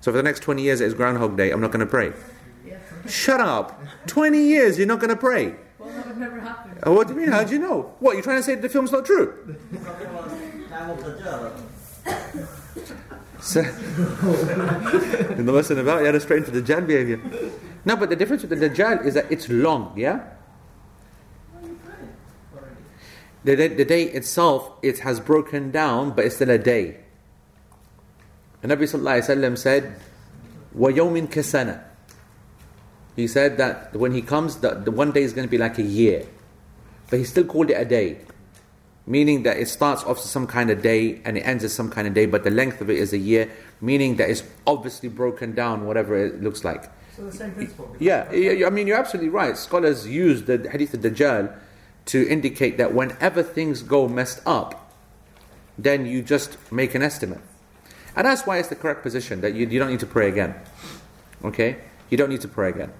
So 0.00 0.10
for 0.10 0.16
the 0.16 0.22
next 0.22 0.40
20 0.40 0.62
years, 0.62 0.80
it's 0.80 0.94
Groundhog 0.94 1.36
Day, 1.36 1.50
I'm 1.50 1.60
not 1.60 1.70
going 1.70 1.80
to 1.80 1.86
pray. 1.90 2.12
Yeah. 2.66 2.78
Shut 3.08 3.40
up. 3.40 3.80
20 4.06 4.38
years, 4.38 4.76
you're 4.76 4.86
not 4.86 5.00
going 5.00 5.10
to 5.10 5.16
pray. 5.16 5.54
Well, 5.78 5.88
that 5.90 6.06
would 6.06 6.18
never 6.18 6.40
happen. 6.40 6.76
Uh, 6.86 6.92
What 6.92 7.08
do 7.08 7.14
you 7.14 7.20
mean? 7.20 7.30
How 7.30 7.44
do 7.44 7.52
you 7.52 7.58
know? 7.58 7.94
What, 8.00 8.12
you're 8.14 8.22
trying 8.22 8.38
to 8.38 8.42
say 8.42 8.54
that 8.54 8.62
the 8.62 8.68
film's 8.68 8.92
not 8.92 9.06
true? 9.06 9.56
So, 13.40 13.60
in 15.36 15.44
the 15.44 15.52
lesson 15.52 15.78
about, 15.78 16.00
you 16.00 16.06
had 16.06 16.12
to 16.12 16.20
straight 16.20 16.44
into 16.44 16.50
the 16.50 16.62
Dajjal 16.62 16.86
behavior. 16.86 17.20
No, 17.84 17.94
but 17.96 18.08
the 18.08 18.16
difference 18.16 18.42
with 18.42 18.58
the 18.58 18.68
Dajjal 18.68 19.04
is 19.04 19.14
that 19.14 19.30
it's 19.30 19.48
long, 19.50 19.92
yeah? 19.96 20.24
The 23.43 23.55
day, 23.55 23.67
the 23.69 23.85
day 23.85 24.03
itself, 24.03 24.71
it 24.81 24.99
has 24.99 25.19
broken 25.19 25.71
down, 25.71 26.11
but 26.11 26.25
it's 26.25 26.35
still 26.35 26.49
a 26.49 26.57
day. 26.57 26.97
The 28.61 28.67
Nabi 28.67 28.83
Sallallahu 28.83 29.23
Alaihi 29.23 29.37
Wasallam 29.37 29.57
said, 29.57 29.95
وَيَوْمٍ 30.77 31.27
كَسَنَةٍ 31.27 31.81
He 33.15 33.27
said 33.27 33.57
that 33.57 33.95
when 33.95 34.11
he 34.11 34.21
comes, 34.21 34.57
the, 34.57 34.71
the 34.75 34.91
one 34.91 35.11
day 35.11 35.23
is 35.23 35.31
going 35.31 35.47
to 35.47 35.51
be 35.51 35.57
like 35.57 35.77
a 35.77 35.83
year. 35.83 36.25
But 37.09 37.19
he 37.19 37.25
still 37.25 37.45
called 37.45 37.69
it 37.69 37.75
a 37.75 37.85
day. 37.85 38.19
Meaning 39.07 39.43
that 39.43 39.57
it 39.57 39.69
starts 39.69 40.03
off 40.03 40.17
as 40.17 40.25
some 40.25 40.45
kind 40.45 40.69
of 40.69 40.81
day 40.81 41.21
and 41.23 41.37
it 41.37 41.41
ends 41.41 41.63
as 41.63 41.73
some 41.73 41.89
kind 41.89 42.07
of 42.07 42.13
day, 42.13 42.25
but 42.25 42.43
the 42.43 42.51
length 42.51 42.81
of 42.81 42.89
it 42.89 42.97
is 42.97 43.13
a 43.13 43.17
year, 43.17 43.49
meaning 43.81 44.17
that 44.17 44.29
it's 44.29 44.43
obviously 44.67 45.09
broken 45.09 45.55
down, 45.55 45.87
whatever 45.87 46.15
it 46.15 46.43
looks 46.43 46.63
like. 46.63 46.91
so 47.15 47.23
the 47.23 47.31
same 47.31 47.51
principle. 47.53 47.95
Yeah, 47.99 48.31
yeah, 48.31 48.51
yeah, 48.51 48.67
I 48.67 48.69
mean, 48.69 48.85
you're 48.85 48.97
absolutely 48.97 49.29
right. 49.29 49.57
Scholars 49.57 50.07
use 50.07 50.43
the 50.43 50.69
hadith 50.69 50.93
of 50.93 50.99
Dajjal 50.99 51.57
to 52.06 52.28
indicate 52.28 52.76
that 52.78 52.94
whenever 52.94 53.42
things 53.42 53.82
go 53.82 54.08
messed 54.08 54.40
up, 54.46 54.92
then 55.78 56.06
you 56.06 56.22
just 56.22 56.58
make 56.70 56.94
an 56.94 57.02
estimate. 57.02 57.40
And 58.16 58.26
that's 58.26 58.46
why 58.46 58.58
it's 58.58 58.68
the 58.68 58.76
correct 58.76 59.02
position 59.02 59.40
that 59.40 59.54
you, 59.54 59.66
you 59.66 59.78
don't 59.78 59.90
need 59.90 60.00
to 60.00 60.06
pray 60.06 60.28
again. 60.28 60.54
Okay? 61.44 61.76
You 62.10 62.16
don't 62.16 62.30
need 62.30 62.42
to 62.42 62.48
pray 62.48 62.70
again. 62.70 62.92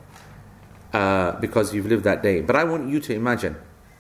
Uh, 0.93 1.33
because 1.41 1.75
you've 1.75 1.87
lived 1.87 2.05
that 2.05 2.23
day. 2.23 2.41
But 2.41 2.57
I 2.57 2.65
want 2.65 2.89
you 2.89 3.01
to 3.01 3.15
imagine. 3.15 3.57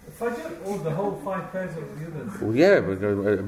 If 0.06 0.18
Fajr 0.18 0.64
or 0.66 0.78
the 0.78 0.90
whole 0.92 1.20
five 1.24 1.50
prayers 1.50 1.76
of 1.76 2.38
the? 2.38 2.44
Well, 2.44 2.54
yeah, 2.54 2.78
with 2.78 3.00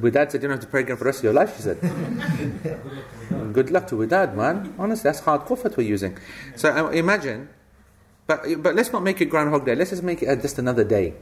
Widad 0.03 0.33
said 0.33 0.43
you 0.43 0.49
don't 0.49 0.59
have 0.59 0.61
to 0.61 0.67
pray 0.67 0.81
again 0.81 0.97
for 0.97 1.05
the 1.05 1.11
rest 1.11 1.19
of 1.21 1.25
your 1.25 1.33
life, 1.33 1.55
she 1.57 1.63
said. 1.63 1.79
Good 3.53 3.71
luck 3.71 3.87
to 3.89 3.95
Widad, 3.95 4.35
man. 4.35 4.75
Honestly, 4.79 5.05
that's 5.05 5.21
hard 5.21 5.43
kufat 5.43 5.77
we're 5.77 5.87
using. 5.87 6.19
So 6.57 6.71
uh, 6.71 6.91
imagine, 6.91 7.49
but, 8.27 8.43
but 8.63 8.75
let's 8.75 8.93
not 8.93 9.05
make 9.05 9.21
it 9.21 9.27
Groundhog 9.27 9.65
Day. 9.65 9.77
Let's 9.77 9.91
just 9.91 10.03
make 10.03 10.23
it 10.23 10.29
uh, 10.29 10.35
just 10.35 10.59
another 10.59 10.83
day. 10.83 11.15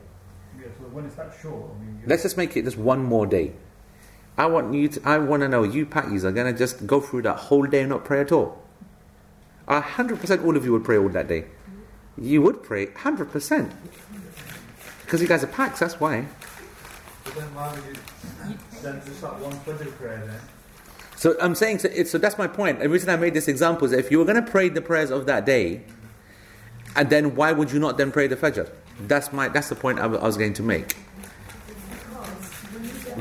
When 0.94 1.07
it's 1.07 1.16
that 1.16 1.35
short, 1.42 1.72
I 1.74 1.85
mean, 1.85 2.02
Let's 2.07 2.22
just 2.22 2.37
make 2.37 2.57
it 2.57 2.64
just 2.64 2.78
one 2.78 3.02
more 3.02 3.26
day. 3.26 3.52
I 4.38 4.46
want 4.46 4.72
you 4.72 4.87
to, 4.87 5.00
I 5.04 5.18
want 5.18 5.42
to 5.42 5.48
know 5.48 5.64
you 5.64 5.87
patties 5.87 6.24
are 6.24 6.30
going 6.30 6.52
to 6.52 6.57
just 6.57 6.87
go 6.87 7.00
through 7.00 7.22
that 7.22 7.37
whole 7.37 7.66
day 7.66 7.80
and 7.80 7.88
not 7.88 8.04
pray 8.04 8.20
at 8.20 8.30
all. 8.30 8.62
A 9.66 9.80
hundred 9.80 10.20
percent 10.20 10.44
all 10.44 10.57
of 10.57 10.64
you 10.64 10.70
would 10.70 10.85
pray 10.85 10.96
all 10.96 11.09
that 11.09 11.26
day. 11.26 11.46
You 12.16 12.42
would 12.42 12.62
pray 12.62 12.87
100%. 12.87 13.72
Because 15.02 15.20
you 15.20 15.26
guys 15.26 15.42
are 15.42 15.48
packs, 15.48 15.80
that's 15.80 15.98
why. 15.98 16.26
But 17.24 17.35
then 17.35 17.54
why 17.54 17.72
would 17.72 17.96
you 17.96 18.57
then 18.80 19.02
just 19.04 19.20
that 19.22 19.40
one 19.40 19.52
Fajr 19.52 19.90
prayer 19.96 20.22
then? 20.24 20.40
So 21.16 21.37
I'm 21.40 21.57
saying, 21.57 21.80
so, 21.80 21.88
it's, 21.92 22.12
so 22.12 22.18
that's 22.18 22.38
my 22.38 22.46
point. 22.46 22.78
The 22.78 22.88
reason 22.88 23.11
I 23.11 23.16
made 23.16 23.35
this 23.35 23.48
example 23.48 23.85
is 23.87 23.92
if 23.92 24.12
you 24.12 24.18
were 24.20 24.24
going 24.24 24.42
to 24.44 24.48
pray 24.48 24.68
the 24.68 24.80
prayers 24.80 25.11
of 25.11 25.26
that 25.26 25.44
day, 25.44 25.83
and 26.94 27.11
then 27.11 27.35
why 27.35 27.50
would 27.50 27.72
you 27.72 27.80
not 27.80 27.98
then 27.98 28.12
pray 28.12 28.28
the 28.28 28.37
Fajr? 28.37 28.70
That's 29.00 29.33
my. 29.33 29.48
That's 29.48 29.68
the 29.68 29.74
point 29.74 29.98
I 29.98 30.04
I 30.04 30.07
was 30.26 30.37
going 30.37 30.54
to 30.54 30.62
make. 30.62 30.96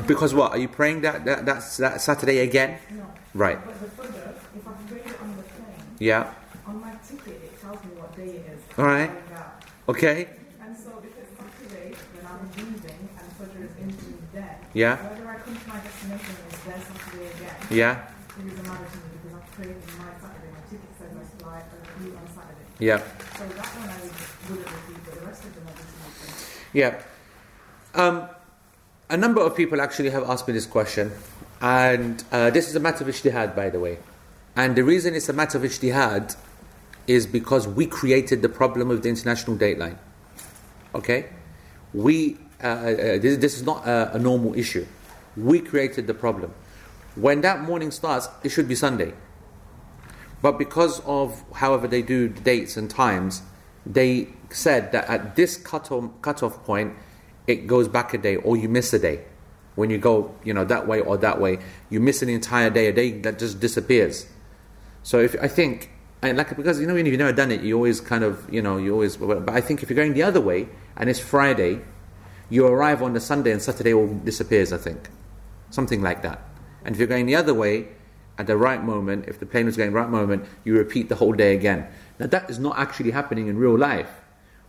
Because 0.08 0.34
what 0.34 0.52
are 0.52 0.58
you 0.58 0.68
praying 0.68 1.02
that 1.02 1.26
that, 1.26 1.46
that, 1.46 1.64
that 1.80 2.02
Saturday 2.02 2.40
again? 2.40 2.80
No. 2.92 3.06
Right. 3.34 3.64
But 3.64 3.80
the 3.80 3.90
further, 3.90 4.36
if 4.56 4.68
I 4.68 4.72
pray 4.90 5.00
it 5.00 5.22
on 5.22 5.38
the 5.38 5.44
plane, 5.44 5.86
Yeah. 6.00 6.34
on 6.68 6.82
my 6.82 6.94
ticket 7.08 7.42
it 7.44 7.62
tells 7.62 7.84
me 7.84 7.92
what 7.98 8.16
day 8.16 8.42
it 8.42 8.46
is. 8.54 8.62
All 8.78 8.86
right. 8.86 9.12
Okay. 9.90 10.30
And 10.62 10.78
so 10.78 11.02
if 11.04 11.14
it's 11.18 11.34
Saturday, 11.38 11.96
then 12.16 12.26
I'm 12.26 12.46
leaving 12.58 13.10
and 13.18 13.28
Fajr 13.38 13.66
is 13.66 13.96
then. 14.34 14.56
Yeah. 14.74 14.98
Whether 14.98 15.28
I 15.30 15.36
come 15.36 15.56
to 15.58 15.68
my 15.70 15.80
destination 15.82 16.36
it's 16.50 16.60
there 16.66 16.82
Saturday 16.82 17.28
again, 17.38 17.56
Yeah. 17.70 17.94
it 17.94 18.50
doesn't 18.50 18.68
matter 18.68 18.86
to 18.90 18.98
me 18.98 19.08
because 19.22 19.34
I've 19.38 19.52
prayed 19.54 19.78
in 19.78 19.94
my 19.98 20.10
Saturday. 20.18 20.50
My 20.54 20.64
ticket 20.70 20.92
says 20.98 21.14
I 21.14 21.24
fly 21.38 21.62
leave 22.02 22.18
on 22.18 22.28
Saturday. 22.34 22.66
Yeah. 22.82 22.98
So 23.38 23.46
that 23.46 23.70
one 23.78 23.90
I 23.90 23.98
wouldn't 24.50 24.66
repeat, 24.74 25.00
but 25.06 25.14
the 25.22 25.26
rest 25.26 25.44
of 25.46 25.52
them 25.54 25.66
obviously 25.70 25.98
make 26.02 26.18
sense. 26.18 26.63
Yeah. 26.74 27.00
Um, 27.94 28.28
a 29.10 29.18
number 29.18 29.42
of 29.42 29.56
people 29.56 29.80
actually 29.80 30.10
have 30.10 30.24
asked 30.24 30.48
me 30.48 30.54
this 30.54 30.66
question, 30.66 31.12
and 31.62 32.24
uh, 32.32 32.50
this 32.50 32.68
is 32.68 32.76
a 32.76 32.80
matter 32.80 33.04
of 33.08 33.10
ijtihad, 33.14 33.56
by 33.56 33.70
the 33.70 33.80
way. 33.80 34.00
And 34.56 34.76
the 34.76 34.84
reason 34.84 35.14
it's 35.14 35.30
a 35.30 35.34
matter 35.34 35.58
of 35.58 35.64
ijtihad 35.64 36.36
is 37.06 37.28
because 37.28 37.68
we 37.68 37.86
created 37.86 38.42
the 38.42 38.50
problem 38.50 38.90
of 38.90 39.04
the 39.04 39.10
international 39.10 39.58
dateline. 39.58 39.98
Okay? 40.96 41.30
We, 41.94 42.38
uh, 42.64 42.68
uh, 42.68 42.86
this, 43.20 43.38
this 43.38 43.56
is 43.56 43.64
not 43.64 43.86
a, 43.88 44.16
a 44.16 44.20
normal 44.20 44.56
issue. 44.56 44.86
We 45.38 45.60
created 45.60 46.08
the 46.08 46.14
problem. 46.14 46.54
When 47.16 47.42
that 47.42 47.62
morning 47.62 47.92
starts, 47.92 48.30
it 48.44 48.50
should 48.50 48.68
be 48.68 48.76
Sunday. 48.76 49.14
But 50.42 50.58
because 50.58 51.02
of 51.02 51.44
however 51.54 51.88
they 51.88 52.02
do 52.02 52.30
the 52.30 52.42
dates 52.42 52.78
and 52.78 52.90
times, 52.90 53.44
they 53.86 54.30
said 54.50 54.92
that 54.92 55.10
at 55.10 55.36
this 55.36 55.58
cutoff, 55.58 56.10
cutoff 56.22 56.64
point, 56.64 56.94
it 57.48 57.68
goes 57.68 57.88
back 57.88 58.14
a 58.14 58.18
day 58.18 58.38
or 58.38 58.56
you 58.56 58.70
miss 58.70 58.94
a 58.94 59.00
day. 59.00 59.26
When 59.76 59.90
you 59.90 59.98
go, 59.98 60.36
you 60.44 60.54
know, 60.54 60.64
that 60.66 60.88
way 60.88 61.02
or 61.02 61.18
that 61.18 61.42
way, 61.42 61.60
you 61.90 62.00
miss 62.00 62.22
an 62.22 62.30
entire 62.30 62.70
day, 62.70 62.88
a 62.88 62.94
day 62.94 63.20
that 63.22 63.40
just 63.40 63.60
disappears. 63.60 64.28
So 65.02 65.20
if 65.20 65.36
I 65.42 65.48
think, 65.48 65.90
and 66.22 66.38
like 66.38 66.56
because 66.56 66.80
you 66.80 66.88
know 66.88 66.94
when 66.94 67.06
you've 67.06 67.18
never 67.18 67.34
done 67.34 67.52
it, 67.52 67.62
you 67.62 67.76
always 67.76 68.00
kind 68.00 68.24
of, 68.24 68.52
you 68.54 68.62
know, 68.62 68.78
you 68.78 68.94
always. 68.94 69.18
But 69.18 69.50
I 69.50 69.62
think 69.62 69.84
if 69.84 69.90
you're 69.90 69.98
going 69.98 70.14
the 70.14 70.24
other 70.24 70.40
way 70.40 70.70
and 70.96 71.10
it's 71.10 71.20
Friday, 71.20 71.82
you 72.50 72.66
arrive 72.68 73.02
on 73.02 73.14
the 73.14 73.20
Sunday 73.20 73.52
and 73.52 73.62
Saturday 73.62 73.94
all 73.94 74.08
disappears. 74.08 74.72
I 74.72 74.78
think 74.78 75.10
something 75.72 76.02
like 76.02 76.22
that. 76.22 76.40
And 76.86 76.96
if 76.96 77.00
you're 77.00 77.08
going 77.08 77.26
the 77.26 77.36
other 77.36 77.54
way, 77.54 77.88
at 78.38 78.48
the 78.48 78.58
right 78.58 78.84
moment, 78.84 79.26
if 79.28 79.40
the 79.40 79.46
plane 79.46 79.66
was 79.66 79.78
going 79.78 79.94
right 79.94 80.10
moment, 80.10 80.46
you 80.64 80.76
repeat 80.76 81.10
the 81.10 81.16
whole 81.16 81.34
day 81.34 81.56
again. 81.56 81.88
Now 82.20 82.28
that 82.28 82.50
is 82.50 82.60
not 82.60 82.78
actually 82.78 83.12
happening 83.12 83.48
in 83.48 83.58
real 83.58 83.78
life. 83.78 84.10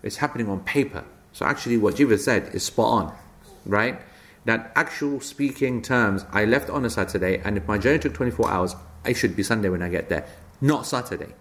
It's 0.03 0.17
happening 0.17 0.49
on 0.49 0.61
paper. 0.61 1.05
So 1.33 1.47
actually 1.47 1.79
what 1.79 1.97
Jiva 1.97 2.19
said 2.19 2.55
is 2.55 2.65
spot 2.65 2.87
on. 2.87 3.17
Right? 3.65 4.01
That 4.45 4.73
actual 4.77 5.21
speaking 5.21 5.81
terms, 5.81 6.27
I 6.31 6.45
left 6.45 6.69
on 6.69 6.85
a 6.85 6.91
Saturday 6.91 7.39
and 7.39 7.57
if 7.57 7.67
my 7.67 7.79
journey 7.79 7.99
took 7.99 8.13
24 8.15 8.51
hours, 8.51 8.77
I 9.05 9.15
should 9.15 9.35
be 9.35 9.43
Sunday 9.43 9.71
when 9.71 9.83
I 9.83 9.89
get 9.89 10.11
there. 10.11 10.27
Not 10.61 10.87
Saturday. 10.87 11.35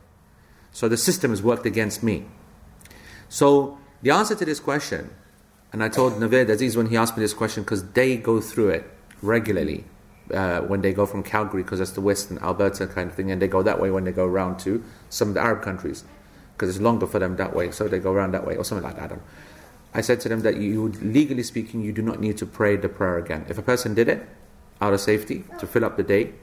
So 0.71 0.87
the 0.87 0.97
system 0.97 1.31
has 1.31 1.43
worked 1.43 1.65
against 1.65 2.03
me. 2.03 2.25
So 3.27 3.77
the 4.01 4.11
answer 4.11 4.35
to 4.35 4.45
this 4.45 4.59
question, 4.59 5.09
and 5.73 5.83
I 5.83 5.89
told 5.89 6.13
Naveed 6.13 6.49
Aziz 6.49 6.77
when 6.77 6.87
he 6.87 6.97
asked 6.97 7.17
me 7.17 7.23
this 7.23 7.33
question 7.33 7.63
because 7.63 7.83
they 7.91 8.15
go 8.15 8.39
through 8.39 8.69
it 8.69 8.89
regularly 9.21 9.83
uh, 10.33 10.61
when 10.61 10.81
they 10.81 10.93
go 10.93 11.05
from 11.05 11.23
Calgary 11.23 11.63
because 11.63 11.79
that's 11.79 11.91
the 11.91 12.01
western 12.01 12.37
Alberta 12.39 12.87
kind 12.87 13.09
of 13.09 13.15
thing, 13.15 13.31
and 13.31 13.41
they 13.41 13.47
go 13.47 13.63
that 13.63 13.79
way 13.79 13.91
when 13.91 14.03
they 14.03 14.11
go 14.11 14.25
around 14.25 14.59
to 14.59 14.83
some 15.09 15.29
of 15.29 15.33
the 15.35 15.41
Arab 15.41 15.61
countries 15.61 16.03
because 16.53 16.69
it's 16.69 16.79
longer 16.79 17.07
for 17.07 17.19
them 17.19 17.35
that 17.37 17.55
way, 17.55 17.71
so 17.71 17.87
they 17.87 17.99
go 17.99 18.11
around 18.11 18.31
that 18.31 18.45
way 18.45 18.55
or 18.55 18.63
something 18.63 18.83
like 18.83 18.97
that. 18.97 19.11
I. 19.11 19.17
I 19.95 20.01
said 20.01 20.19
to 20.21 20.29
them 20.29 20.41
that 20.41 20.57
you, 20.57 20.87
legally 21.01 21.43
speaking, 21.43 21.81
you 21.81 21.91
do 21.91 22.01
not 22.01 22.19
need 22.19 22.37
to 22.37 22.45
pray 22.45 22.75
the 22.75 22.89
prayer 22.89 23.17
again. 23.17 23.45
If 23.47 23.57
a 23.57 23.61
person 23.61 23.93
did 23.93 24.09
it 24.09 24.27
out 24.81 24.93
of 24.93 24.99
safety 24.99 25.45
to 25.59 25.67
fill 25.67 25.85
up 25.85 25.97
the 25.97 26.03
day, 26.03 26.33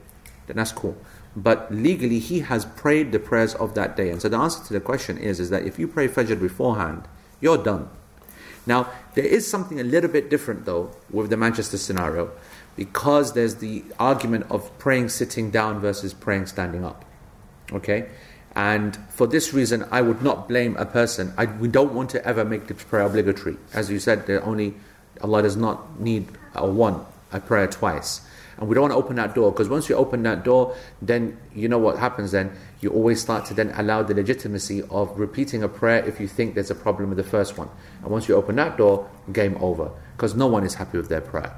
then 0.47 0.57
that's 0.57 0.73
cool. 0.73 0.97
But 1.35 1.73
legally, 1.73 2.21
he 2.21 2.41
has 2.41 2.65
prayed 2.65 3.13
the 3.13 3.19
prayers 3.19 3.55
of 3.57 3.75
that 3.75 3.97
day. 3.97 4.11
And 4.11 4.23
so 4.23 4.29
the 4.29 4.37
answer 4.37 4.65
to 4.67 4.73
the 4.73 4.81
question 4.81 5.19
is, 5.19 5.41
is 5.41 5.51
that 5.51 5.65
if 5.65 5.79
you 5.79 5.89
pray 5.89 6.07
Fajr 6.07 6.41
beforehand, 6.41 7.09
you're 7.41 7.59
done. 7.59 7.89
Now, 8.67 8.89
there 9.15 9.25
is 9.25 9.51
something 9.51 9.81
a 9.81 9.85
little 9.85 10.11
bit 10.11 10.31
different 10.31 10.65
though 10.65 10.93
with 11.11 11.31
the 11.31 11.37
Manchester 11.37 11.77
scenario 11.77 12.31
because 12.77 13.33
there's 13.35 13.57
the 13.57 13.85
argument 13.99 14.47
of 14.51 14.77
praying 14.79 15.09
sitting 15.09 15.51
down 15.51 15.81
versus 15.81 16.15
praying 16.15 16.47
standing 16.47 16.85
up. 16.85 17.05
Okay? 17.73 18.09
And 18.55 18.97
for 19.11 19.27
this 19.27 19.55
reason, 19.55 19.87
I 19.91 20.03
would 20.03 20.23
not 20.23 20.49
blame 20.49 20.77
a 20.77 20.87
person. 20.87 21.33
I, 21.37 21.47
we 21.47 21.69
don't 21.69 21.95
want 21.95 22.11
to 22.11 22.25
ever 22.27 22.45
make 22.45 22.67
the 22.67 22.75
prayer 22.75 23.07
obligatory. 23.07 23.57
As 23.73 23.91
you 23.91 23.99
said, 24.01 24.29
only 24.43 24.75
Allah 25.21 25.43
does 25.43 25.57
not 25.57 26.01
need 26.01 26.29
or 26.55 26.71
want 26.71 27.07
a 27.33 27.41
prayer 27.41 27.67
twice. 27.67 28.23
And 28.59 28.69
we 28.69 28.75
don't 28.75 28.83
want 28.83 28.93
to 28.93 28.97
open 28.99 29.17
that 29.17 29.35
door 29.35 29.53
because 29.53 29.69
once 29.69 29.89
you 29.89 29.95
open 29.95 30.23
that 30.25 30.45
door, 30.45 30.77
then 31.01 31.39
you 31.55 31.69
know 31.69 31.79
what 31.79 31.99
happens 31.99 32.33
then? 32.33 32.53
You 32.81 32.91
always 32.91 33.21
start 33.21 33.47
to 33.47 33.55
then 33.55 33.73
allow 33.77 34.03
the 34.03 34.15
legitimacy 34.15 34.83
of 34.91 35.19
repeating 35.19 35.63
a 35.63 35.69
prayer 35.69 36.05
if 36.05 36.21
you 36.21 36.29
think 36.29 36.55
there's 36.55 36.71
a 36.71 36.75
problem 36.75 37.09
with 37.09 37.17
the 37.17 37.25
first 37.25 37.57
one. 37.57 37.71
And 38.03 38.11
once 38.11 38.29
you 38.29 38.35
open 38.35 38.57
that 38.57 38.77
door, 38.77 39.09
game 39.33 39.57
over. 39.61 39.91
Because 40.17 40.35
no 40.35 40.47
one 40.47 40.65
is 40.65 40.75
happy 40.75 40.99
with 40.99 41.09
their 41.09 41.23
prayer. 41.23 41.55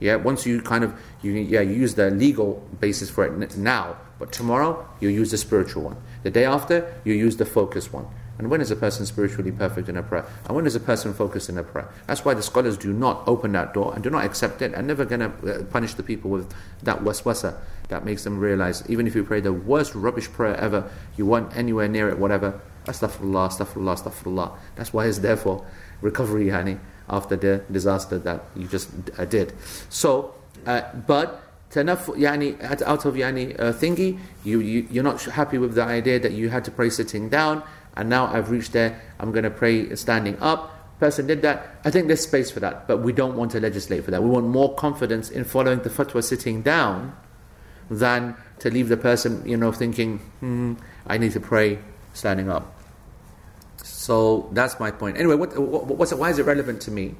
Yeah, 0.00 0.16
once 0.16 0.46
you 0.46 0.60
kind 0.60 0.84
of 0.84 0.98
you 1.22 1.32
yeah 1.32 1.60
you 1.60 1.74
use 1.74 1.94
the 1.94 2.10
legal 2.10 2.66
basis 2.80 3.10
for 3.10 3.24
it 3.24 3.56
now, 3.56 3.96
but 4.18 4.32
tomorrow 4.32 4.86
you 5.00 5.08
use 5.08 5.30
the 5.30 5.38
spiritual 5.38 5.84
one. 5.84 5.96
The 6.22 6.30
day 6.30 6.44
after 6.44 6.94
you 7.04 7.14
use 7.14 7.36
the 7.36 7.46
focus 7.46 7.92
one. 7.92 8.06
And 8.38 8.50
when 8.50 8.60
is 8.60 8.70
a 8.70 8.76
person 8.76 9.06
spiritually 9.06 9.50
perfect 9.50 9.88
in 9.88 9.96
a 9.96 10.02
prayer? 10.02 10.26
And 10.44 10.54
when 10.54 10.66
is 10.66 10.74
a 10.74 10.80
person 10.80 11.14
focused 11.14 11.48
in 11.48 11.56
a 11.56 11.62
prayer? 11.62 11.88
That's 12.06 12.22
why 12.22 12.34
the 12.34 12.42
scholars 12.42 12.76
do 12.76 12.92
not 12.92 13.26
open 13.26 13.52
that 13.52 13.72
door 13.72 13.94
and 13.94 14.04
do 14.04 14.10
not 14.10 14.26
accept 14.26 14.60
it 14.60 14.74
and 14.74 14.86
never 14.86 15.06
gonna 15.06 15.32
uh, 15.46 15.64
punish 15.70 15.94
the 15.94 16.02
people 16.02 16.30
with 16.30 16.52
that 16.82 16.98
waswasa 16.98 17.56
that 17.88 18.04
makes 18.04 18.24
them 18.24 18.38
realize 18.38 18.82
even 18.90 19.06
if 19.06 19.14
you 19.14 19.24
pray 19.24 19.40
the 19.40 19.52
worst 19.52 19.94
rubbish 19.94 20.30
prayer 20.30 20.56
ever, 20.56 20.90
you 21.16 21.24
weren't 21.24 21.56
anywhere 21.56 21.88
near 21.88 22.10
it, 22.10 22.18
whatever. 22.18 22.60
Astaghfirullah, 22.84 23.48
astaghfirullah, 23.50 24.02
astaghfirullah. 24.02 24.58
That's 24.74 24.92
why 24.92 25.06
it's 25.06 25.18
there 25.18 25.36
for 25.36 25.64
recovery, 26.02 26.50
honey 26.50 26.78
after 27.08 27.36
the 27.36 27.62
disaster 27.70 28.18
that 28.18 28.44
you 28.56 28.66
just 28.66 28.90
uh, 29.18 29.24
did. 29.24 29.52
So, 29.88 30.34
uh, 30.66 30.82
but 31.06 31.42
out 31.76 31.88
out 32.82 33.04
of 33.04 33.14
yani, 33.14 33.58
uh, 33.60 33.72
thingy, 33.72 34.18
you, 34.44 34.60
you, 34.60 34.86
you're 34.90 35.04
not 35.04 35.22
happy 35.22 35.58
with 35.58 35.74
the 35.74 35.82
idea 35.82 36.18
that 36.18 36.32
you 36.32 36.48
had 36.48 36.64
to 36.64 36.70
pray 36.70 36.88
sitting 36.90 37.28
down, 37.28 37.62
and 37.96 38.08
now 38.08 38.26
I've 38.26 38.50
reached 38.50 38.72
there, 38.72 39.00
I'm 39.18 39.32
going 39.32 39.44
to 39.44 39.50
pray 39.50 39.94
standing 39.94 40.38
up. 40.40 40.72
Person 40.98 41.26
did 41.26 41.42
that. 41.42 41.76
I 41.84 41.90
think 41.90 42.06
there's 42.06 42.22
space 42.22 42.50
for 42.50 42.60
that, 42.60 42.88
but 42.88 42.98
we 42.98 43.12
don't 43.12 43.36
want 43.36 43.50
to 43.50 43.60
legislate 43.60 44.04
for 44.04 44.10
that. 44.10 44.22
We 44.22 44.30
want 44.30 44.46
more 44.46 44.74
confidence 44.74 45.30
in 45.30 45.44
following 45.44 45.80
the 45.80 45.90
fatwa 45.90 46.24
sitting 46.24 46.62
down 46.62 47.14
than 47.90 48.34
to 48.60 48.70
leave 48.70 48.88
the 48.88 48.96
person, 48.96 49.46
you 49.46 49.56
know, 49.58 49.72
thinking, 49.72 50.18
hmm, 50.40 50.74
I 51.06 51.18
need 51.18 51.32
to 51.32 51.40
pray 51.40 51.78
standing 52.14 52.48
up. 52.48 52.75
So 53.86 54.48
that's 54.52 54.78
my 54.80 54.90
point. 54.90 55.16
Anyway, 55.16 55.36
what, 55.36 55.56
what, 55.58 55.86
what's 55.86 56.12
it, 56.12 56.18
why 56.18 56.30
is 56.30 56.38
it 56.38 56.44
relevant 56.44 56.82
to 56.82 56.90
me? 56.90 57.14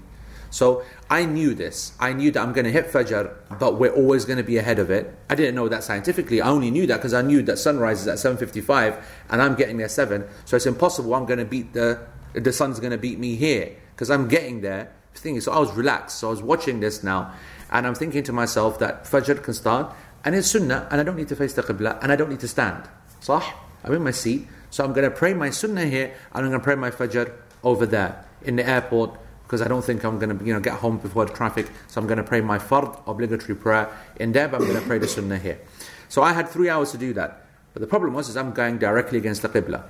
So 0.50 0.84
I 1.10 1.24
knew 1.24 1.54
this. 1.54 1.92
I 1.98 2.12
knew 2.12 2.30
that 2.30 2.40
I'm 2.40 2.52
going 2.52 2.64
to 2.64 2.72
hit 2.72 2.86
Fajr, 2.86 3.34
but 3.58 3.78
we're 3.78 3.92
always 3.92 4.24
going 4.24 4.38
to 4.38 4.44
be 4.44 4.58
ahead 4.58 4.78
of 4.78 4.90
it. 4.90 5.14
I 5.28 5.34
didn't 5.34 5.54
know 5.54 5.68
that 5.68 5.84
scientifically. 5.84 6.40
I 6.40 6.48
only 6.48 6.70
knew 6.70 6.86
that 6.86 6.96
because 6.96 7.14
I 7.14 7.22
knew 7.22 7.42
that 7.42 7.58
sunrise 7.58 8.02
is 8.02 8.08
at 8.08 8.16
7.55 8.16 9.02
and 9.30 9.42
I'm 9.42 9.54
getting 9.54 9.76
there 9.76 9.88
7. 9.88 10.24
So 10.44 10.56
it's 10.56 10.66
impossible 10.66 11.14
I'm 11.14 11.26
going 11.26 11.38
to 11.38 11.44
beat 11.44 11.72
the, 11.72 12.00
the 12.32 12.52
sun's 12.52 12.80
going 12.80 12.92
to 12.92 12.98
beat 12.98 13.18
me 13.18 13.36
here 13.36 13.76
because 13.94 14.10
I'm 14.10 14.28
getting 14.28 14.60
there. 14.60 14.92
Thinking, 15.14 15.40
so 15.40 15.52
I 15.52 15.58
was 15.58 15.72
relaxed. 15.72 16.18
So 16.18 16.28
I 16.28 16.30
was 16.30 16.42
watching 16.42 16.80
this 16.80 17.02
now 17.02 17.32
and 17.70 17.86
I'm 17.86 17.94
thinking 17.94 18.22
to 18.24 18.32
myself 18.32 18.78
that 18.80 19.04
Fajr 19.04 19.42
can 19.42 19.54
start 19.54 19.94
and 20.24 20.34
it's 20.34 20.50
Sunnah 20.50 20.88
and 20.90 21.00
I 21.00 21.04
don't 21.04 21.16
need 21.16 21.28
to 21.28 21.36
face 21.36 21.54
the 21.54 21.62
Qibla 21.62 22.02
and 22.02 22.12
I 22.12 22.16
don't 22.16 22.28
need 22.28 22.40
to 22.40 22.48
stand. 22.48 22.88
Sah? 23.20 23.42
I'm 23.82 23.92
in 23.92 24.02
my 24.02 24.10
seat. 24.10 24.46
So 24.70 24.84
I'm 24.84 24.92
going 24.92 25.08
to 25.08 25.16
pray 25.16 25.34
my 25.34 25.50
Sunnah 25.50 25.86
here 25.86 26.14
and 26.32 26.44
I'm 26.44 26.50
going 26.50 26.60
to 26.60 26.64
pray 26.64 26.74
my 26.74 26.90
Fajr 26.90 27.32
over 27.62 27.86
there 27.86 28.24
in 28.42 28.56
the 28.56 28.68
airport 28.68 29.18
because 29.42 29.62
I 29.62 29.68
don't 29.68 29.84
think 29.84 30.04
I'm 30.04 30.18
going 30.18 30.36
to 30.36 30.44
you 30.44 30.52
know 30.52 30.60
get 30.60 30.74
home 30.74 30.98
before 30.98 31.24
the 31.24 31.32
traffic. 31.32 31.70
So 31.86 32.00
I'm 32.00 32.06
going 32.06 32.18
to 32.18 32.24
pray 32.24 32.40
my 32.40 32.58
fard 32.58 33.00
obligatory 33.06 33.54
prayer 33.54 33.88
in 34.16 34.32
there, 34.32 34.48
but 34.48 34.60
I'm 34.60 34.66
going 34.66 34.80
to 34.80 34.86
pray 34.86 34.98
the 34.98 35.08
sunnah 35.08 35.38
here. 35.38 35.60
So 36.08 36.22
I 36.22 36.32
had 36.32 36.48
three 36.48 36.68
hours 36.68 36.90
to 36.92 36.98
do 36.98 37.12
that. 37.14 37.46
But 37.72 37.80
the 37.80 37.86
problem 37.86 38.14
was 38.14 38.28
is 38.28 38.36
I'm 38.36 38.52
going 38.52 38.78
directly 38.78 39.18
against 39.18 39.42
the 39.42 39.48
qibla. 39.48 39.84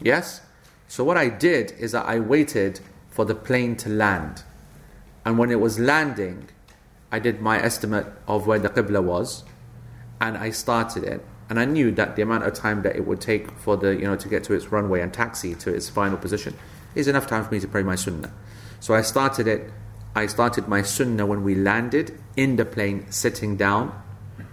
Yes. 0.00 0.42
So 0.88 1.04
what 1.04 1.16
I 1.16 1.28
did 1.28 1.72
is 1.72 1.92
that 1.92 2.06
I 2.06 2.18
waited 2.18 2.80
for 3.10 3.24
the 3.24 3.34
plane 3.34 3.76
to 3.76 3.88
land, 3.88 4.42
and 5.24 5.38
when 5.38 5.50
it 5.50 5.60
was 5.60 5.78
landing, 5.78 6.48
I 7.10 7.18
did 7.18 7.40
my 7.40 7.62
estimate 7.62 8.06
of 8.28 8.46
where 8.46 8.58
the 8.58 8.68
qibla 8.68 9.02
was, 9.02 9.44
and 10.20 10.36
I 10.36 10.50
started 10.50 11.04
it. 11.04 11.24
And 11.48 11.60
I 11.60 11.64
knew 11.64 11.90
that 11.92 12.16
the 12.16 12.22
amount 12.22 12.44
of 12.44 12.54
time 12.54 12.82
that 12.82 12.96
it 12.96 13.06
would 13.06 13.20
take 13.20 13.50
for 13.52 13.76
the 13.76 13.94
you 13.94 14.02
know 14.02 14.16
to 14.16 14.28
get 14.28 14.44
to 14.44 14.54
its 14.54 14.72
runway 14.72 15.00
and 15.00 15.12
taxi 15.12 15.54
to 15.56 15.72
its 15.72 15.88
final 15.88 16.18
position 16.18 16.54
is 16.94 17.06
enough 17.08 17.26
time 17.26 17.44
for 17.44 17.52
me 17.52 17.60
to 17.60 17.68
pray 17.68 17.82
my 17.82 17.94
sunnah. 17.94 18.32
So 18.80 18.94
I 18.94 19.02
started 19.02 19.46
it. 19.46 19.70
I 20.14 20.26
started 20.26 20.66
my 20.66 20.82
sunnah 20.82 21.26
when 21.26 21.44
we 21.44 21.54
landed 21.54 22.18
in 22.36 22.56
the 22.56 22.64
plane, 22.64 23.06
sitting 23.10 23.56
down, 23.56 23.92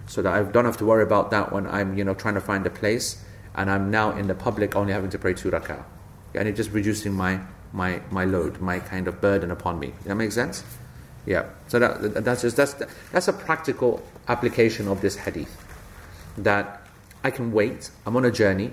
so 0.08 0.22
that 0.22 0.34
I 0.34 0.44
don't 0.44 0.66
have 0.66 0.78
to 0.78 0.86
worry 0.86 1.04
about 1.04 1.32
that 1.32 1.52
when 1.52 1.66
I'm 1.68 1.98
you 1.98 2.04
know 2.04 2.14
trying 2.14 2.36
to 2.36 2.42
find 2.42 2.66
a 2.68 2.70
place, 2.70 3.24
and 3.56 3.72
I'm 3.72 3.90
now 3.90 4.12
in 4.12 4.28
the 4.28 4.36
public 4.36 4.76
only 4.76 4.94
having 4.94 5.10
to 5.12 5.18
pray 5.18 5.34
two 5.34 5.52
rak'ah, 5.52 5.84
and 6.36 6.48
it 6.48 6.56
just 6.56 6.72
reducing 6.72 7.14
my 7.14 7.40
my 7.72 8.02
my 8.12 8.26
load, 8.26 8.62
my 8.62 8.80
kind 8.80 9.08
of 9.08 9.20
burden 9.20 9.50
upon 9.52 9.80
me. 9.80 9.88
Does 9.88 10.06
that 10.06 10.16
makes 10.16 10.36
sense? 10.36 10.64
Yeah. 11.26 11.46
So 11.68 11.80
that, 11.80 12.24
that's 12.24 12.42
just 12.42 12.58
that's 12.58 12.76
that's 13.12 13.28
a 13.28 13.34
practical 13.34 14.04
application 14.28 14.88
of 14.88 15.02
this 15.02 15.16
hadith. 15.16 15.58
That 16.38 16.83
I 17.24 17.32
can 17.32 17.52
wait. 17.52 17.90
I'm 18.06 18.16
on 18.16 18.26
a 18.26 18.32
journey. 18.32 18.72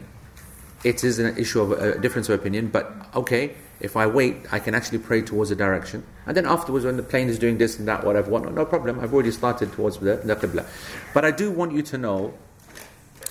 It 0.83 1.05
is 1.05 1.19
an 1.19 1.37
issue 1.37 1.61
of 1.61 1.73
a 1.73 1.99
difference 1.99 2.29
of 2.29 2.41
opinion, 2.41 2.69
but 2.69 2.93
okay. 3.15 3.55
If 3.81 3.97
I 3.97 4.07
wait, 4.07 4.37
I 4.53 4.59
can 4.59 4.75
actually 4.75 4.99
pray 4.99 5.23
towards 5.23 5.51
a 5.51 5.57
direction, 5.57 6.05
and 6.27 6.37
then 6.37 6.45
afterwards, 6.45 6.85
when 6.85 6.99
the 6.99 7.03
plane 7.03 7.31
is 7.31 7.39
doing 7.39 7.57
this 7.57 7.79
and 7.79 7.89
that, 7.89 8.05
whatever, 8.05 8.31
what, 8.31 8.53
no 8.53 8.67
problem. 8.67 9.01
I've 9.01 9.15
already 9.15 9.31
started 9.31 9.73
towards 9.73 9.97
the, 9.97 10.17
the 10.17 10.37
qibla. 10.37 10.67
But 11.15 11.25
I 11.25 11.31
do 11.31 11.51
want 11.51 11.73
you 11.73 11.81
to 11.83 11.97
know 11.97 12.35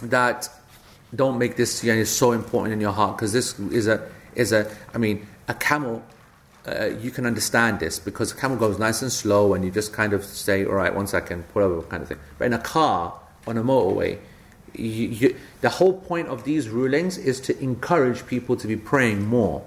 that 0.02 0.50
don't 1.14 1.38
make 1.38 1.56
this 1.56 1.84
yani, 1.84 2.06
so 2.08 2.32
important 2.32 2.74
in 2.74 2.82
your 2.82 2.94
heart 2.94 3.18
because 3.18 3.32
this 3.32 3.60
is 3.60 3.88
a 3.88 4.10
is 4.34 4.52
a. 4.52 4.72
I 4.94 4.98
mean, 4.98 5.28
a 5.48 5.54
camel 5.54 6.04
uh, 6.68 6.86
you 7.02 7.12
can 7.12 7.26
understand 7.26 7.80
this 7.80 8.00
because 8.00 8.32
a 8.32 8.36
camel 8.36 8.58
goes 8.58 8.78
nice 8.78 9.02
and 9.02 9.12
slow 9.12 9.54
and 9.54 9.64
you 9.64 9.72
just 9.72 9.94
kind 9.94 10.14
of 10.14 10.24
say, 10.24 10.66
all 10.66 10.74
right, 10.74 10.94
one 10.94 11.08
second, 11.08 11.48
pull 11.50 11.64
over, 11.64 11.82
kind 11.84 12.04
of 12.04 12.10
thing. 12.10 12.20
But 12.38 12.46
in 12.46 12.54
a 12.54 12.60
car, 12.60 13.20
on 13.48 13.58
a 13.58 13.64
motorway, 13.64 14.20
you, 14.74 15.08
you, 15.08 15.36
the 15.62 15.70
whole 15.70 15.94
point 15.94 16.28
of 16.28 16.44
these 16.44 16.70
rulings 16.70 17.18
is 17.18 17.40
to 17.42 17.60
encourage 17.60 18.26
people 18.28 18.56
to 18.58 18.68
be 18.68 18.76
praying 18.76 19.26
more. 19.26 19.66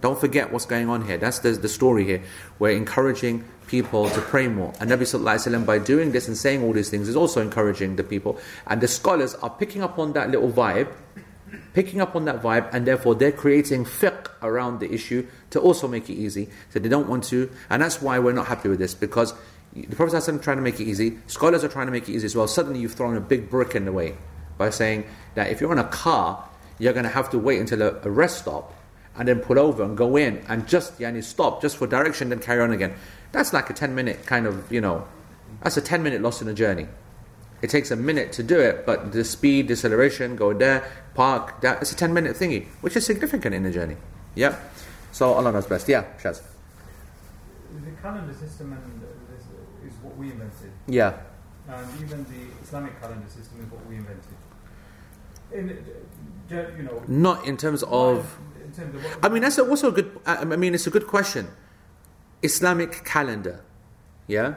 Don't 0.00 0.18
forget 0.18 0.52
what's 0.52 0.66
going 0.66 0.88
on 0.88 1.06
here. 1.06 1.16
That's 1.16 1.38
the, 1.38 1.52
the 1.52 1.68
story 1.68 2.04
here. 2.04 2.22
We're 2.58 2.76
encouraging 2.76 3.44
people 3.66 4.10
to 4.10 4.20
pray 4.20 4.48
more. 4.48 4.72
And 4.78 4.90
Nabi 4.90 5.02
Sallallahu 5.02 5.64
by 5.64 5.78
doing 5.78 6.12
this 6.12 6.28
and 6.28 6.36
saying 6.36 6.62
all 6.62 6.72
these 6.72 6.90
things, 6.90 7.08
is 7.08 7.16
also 7.16 7.40
encouraging 7.40 7.96
the 7.96 8.04
people. 8.04 8.38
And 8.66 8.80
the 8.80 8.88
scholars 8.88 9.34
are 9.36 9.50
picking 9.50 9.82
up 9.82 9.98
on 9.98 10.12
that 10.12 10.30
little 10.30 10.52
vibe 10.52 10.92
picking 11.72 12.00
up 12.00 12.16
on 12.16 12.24
that 12.24 12.42
vibe, 12.42 12.68
and 12.72 12.86
therefore 12.86 13.14
they're 13.14 13.32
creating 13.32 13.84
fiqh 13.84 14.28
around 14.42 14.80
the 14.80 14.92
issue 14.92 15.26
to 15.50 15.60
also 15.60 15.86
make 15.86 16.08
it 16.08 16.14
easy. 16.14 16.48
So 16.70 16.78
they 16.78 16.88
don't 16.88 17.08
want 17.08 17.24
to, 17.24 17.50
and 17.70 17.82
that's 17.82 18.00
why 18.00 18.18
we're 18.18 18.32
not 18.32 18.46
happy 18.46 18.68
with 18.68 18.78
this 18.78 18.94
because 18.94 19.34
the 19.74 19.96
Prophet 19.96 20.16
is 20.16 20.24
trying 20.40 20.56
to 20.56 20.62
make 20.62 20.80
it 20.80 20.84
easy, 20.84 21.18
scholars 21.26 21.64
are 21.64 21.68
trying 21.68 21.86
to 21.86 21.92
make 21.92 22.08
it 22.08 22.12
easy 22.12 22.26
as 22.26 22.36
well. 22.36 22.46
Suddenly 22.46 22.80
you've 22.80 22.94
thrown 22.94 23.16
a 23.16 23.20
big 23.20 23.50
brick 23.50 23.74
in 23.74 23.84
the 23.84 23.92
way 23.92 24.16
by 24.58 24.70
saying 24.70 25.04
that 25.34 25.50
if 25.50 25.60
you're 25.60 25.72
in 25.72 25.78
a 25.78 25.84
car, 25.88 26.48
you're 26.78 26.92
going 26.92 27.04
to 27.04 27.10
have 27.10 27.30
to 27.30 27.38
wait 27.38 27.60
until 27.60 27.82
a, 27.82 28.00
a 28.02 28.10
rest 28.10 28.38
stop 28.38 28.74
and 29.16 29.28
then 29.28 29.40
pull 29.40 29.58
over 29.58 29.82
and 29.84 29.96
go 29.96 30.16
in 30.16 30.38
and 30.48 30.66
just 30.66 30.98
yani, 30.98 31.22
stop 31.22 31.62
just 31.62 31.76
for 31.76 31.86
direction, 31.86 32.28
then 32.30 32.40
carry 32.40 32.60
on 32.60 32.72
again. 32.72 32.94
That's 33.32 33.52
like 33.52 33.70
a 33.70 33.72
10 33.72 33.94
minute 33.94 34.26
kind 34.26 34.46
of, 34.46 34.70
you 34.72 34.80
know, 34.80 35.06
that's 35.62 35.76
a 35.76 35.80
10 35.80 36.02
minute 36.02 36.20
loss 36.22 36.42
in 36.42 36.48
a 36.48 36.54
journey. 36.54 36.88
It 37.62 37.70
takes 37.70 37.90
a 37.90 37.96
minute 37.96 38.32
to 38.32 38.42
do 38.42 38.58
it, 38.60 38.84
but 38.84 39.12
the 39.12 39.24
speed, 39.24 39.68
deceleration, 39.68 40.36
go 40.36 40.52
there, 40.52 40.84
park, 41.14 41.60
that, 41.62 41.80
it's 41.80 41.92
a 41.92 41.96
10 41.96 42.12
minute 42.12 42.36
thingy, 42.36 42.66
which 42.80 42.96
is 42.96 43.06
significant 43.06 43.54
in 43.54 43.62
the 43.62 43.70
journey. 43.70 43.96
Yeah? 44.34 44.58
So 45.12 45.32
Allah 45.32 45.52
knows 45.52 45.66
best. 45.66 45.88
Yeah, 45.88 46.04
Shaz. 46.20 46.42
The 47.84 47.90
calendar 48.02 48.34
system 48.34 48.72
and 48.72 49.00
this 49.00 49.92
is 49.92 49.98
what 50.02 50.16
we 50.16 50.30
invented, 50.30 50.72
Yeah. 50.86 51.14
and 51.68 51.86
even 52.02 52.24
the 52.24 52.62
Islamic 52.62 53.00
calendar 53.00 53.28
system 53.28 53.60
is 53.64 53.70
what 53.70 53.86
we 53.86 53.96
invented. 53.96 54.33
In, 55.54 55.70
uh, 56.50 56.54
you 56.76 56.82
know, 56.82 57.02
Not 57.06 57.46
in 57.46 57.56
terms 57.56 57.82
of. 57.84 58.38
in 58.62 58.72
terms 58.72 58.96
of 58.96 59.24
I 59.24 59.28
mean, 59.28 59.42
that's 59.42 59.58
a, 59.58 59.66
also 59.66 59.88
a 59.88 59.92
good. 59.92 60.20
I 60.26 60.44
mean, 60.44 60.74
it's 60.74 60.86
a 60.86 60.90
good 60.90 61.06
question. 61.06 61.48
Islamic 62.42 63.04
calendar, 63.04 63.64
yeah, 64.26 64.56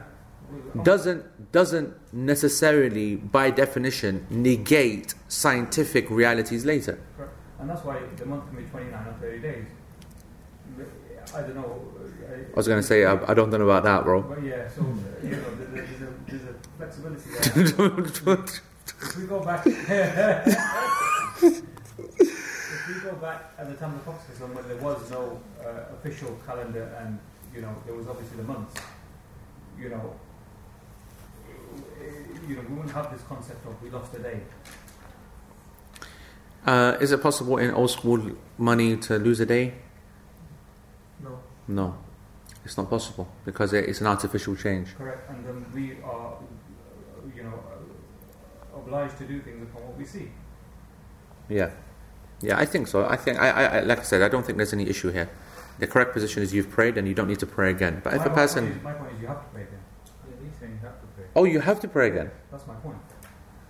doesn't 0.82 1.52
doesn't 1.52 1.94
necessarily, 2.12 3.16
by 3.16 3.50
definition, 3.50 4.26
negate 4.28 5.14
scientific 5.28 6.10
realities 6.10 6.64
later. 6.64 6.98
Correct. 7.16 7.32
And 7.60 7.70
that's 7.70 7.84
why 7.84 8.00
the 8.16 8.26
month 8.26 8.46
can 8.48 8.56
be 8.56 8.68
29 8.70 9.06
or 9.06 9.12
30 9.20 9.38
days. 9.38 9.64
I 11.34 11.40
don't 11.42 11.54
know. 11.56 11.82
I 12.30 12.56
was 12.56 12.66
going 12.66 12.80
to 12.80 12.86
say, 12.86 13.04
I, 13.04 13.18
I 13.30 13.34
don't 13.34 13.50
know 13.50 13.60
about 13.60 13.84
that, 13.84 14.04
bro. 14.04 14.22
But 14.22 14.42
yeah, 14.42 14.68
so, 14.68 14.82
uh, 14.82 15.26
you 15.26 15.36
know, 15.36 15.54
there's 15.56 15.70
a, 15.70 15.74
there's 15.74 16.02
a, 16.02 16.14
there's 16.26 16.42
a 16.44 16.54
flexibility 16.76 17.30
there. 18.24 18.36
if 19.02 19.16
we 19.16 19.26
go 19.26 19.40
back. 19.40 19.66
if 19.66 19.88
we 22.88 22.94
go 23.00 23.12
back 23.16 23.52
at 23.58 23.68
the 23.68 23.74
time 23.76 23.94
of 23.94 24.04
the 24.04 24.12
ﷺ 24.12 24.54
when 24.54 24.68
there 24.68 24.76
was 24.78 25.10
no 25.10 25.40
uh, 25.60 25.94
official 25.94 26.38
calendar 26.46 26.90
and, 27.00 27.18
you 27.54 27.60
know, 27.60 27.74
there 27.86 27.94
was 27.94 28.08
obviously 28.08 28.38
the 28.38 28.44
months, 28.44 28.74
you 29.78 29.90
know, 29.90 30.14
you 32.48 32.56
know, 32.56 32.62
we 32.62 32.74
wouldn't 32.76 32.94
have 32.94 33.12
this 33.12 33.22
concept 33.28 33.64
of 33.66 33.80
we 33.82 33.90
lost 33.90 34.14
a 34.14 34.18
day. 34.18 34.40
Uh, 36.66 36.96
is 37.00 37.12
it 37.12 37.22
possible 37.22 37.58
in 37.58 37.70
old 37.70 37.90
school 37.90 38.20
money 38.56 38.96
to 38.96 39.18
lose 39.18 39.40
a 39.40 39.46
day? 39.46 39.74
No. 41.22 41.38
No, 41.68 41.98
it's 42.64 42.76
not 42.76 42.90
possible 42.90 43.28
because 43.44 43.72
it's 43.72 44.00
an 44.00 44.06
artificial 44.06 44.56
change. 44.56 44.94
Correct. 44.96 45.30
And 45.30 45.44
then 45.46 45.64
we 45.74 46.02
are, 46.02 46.34
you 47.34 47.42
know, 47.42 47.62
obliged 48.78 49.16
to 49.18 49.24
do 49.24 49.40
things 49.40 49.62
upon 49.62 49.82
what 49.86 49.96
we 49.96 50.04
see. 50.04 50.30
Yeah, 51.48 51.70
yeah, 52.40 52.58
I 52.58 52.64
think 52.66 52.86
so. 52.88 53.06
I 53.06 53.16
think 53.16 53.38
I, 53.40 53.48
I, 53.50 53.64
I 53.64 53.80
like 53.80 54.00
I 54.00 54.02
said, 54.02 54.22
I 54.22 54.28
don't 54.28 54.44
think 54.44 54.58
there's 54.58 54.72
any 54.72 54.88
issue 54.88 55.10
here. 55.10 55.28
The 55.78 55.86
correct 55.86 56.12
position 56.12 56.42
is 56.42 56.52
you've 56.52 56.70
prayed 56.70 56.98
and 56.98 57.06
you 57.08 57.14
don't 57.14 57.28
need 57.28 57.38
to 57.40 57.46
pray 57.46 57.70
again. 57.70 58.00
But 58.04 58.14
if 58.14 58.16
a 58.16 58.18
my 58.20 58.24
point 58.26 58.34
person, 58.36 58.64
is, 58.72 58.82
my 58.82 58.92
point 58.92 59.12
is 59.14 59.20
you 59.22 59.28
have 59.28 59.40
to 59.44 59.48
pray 59.54 59.62
again. 59.62 59.78
He's 60.42 60.58
saying 60.60 60.72
you 60.72 60.86
have 60.88 61.00
to 61.00 61.06
pray. 61.14 61.24
oh, 61.36 61.44
you 61.44 61.60
have 61.60 61.80
to 61.80 61.88
pray 61.88 62.08
again. 62.08 62.30
That's 62.50 62.66
my 62.66 62.74
point. 62.74 62.96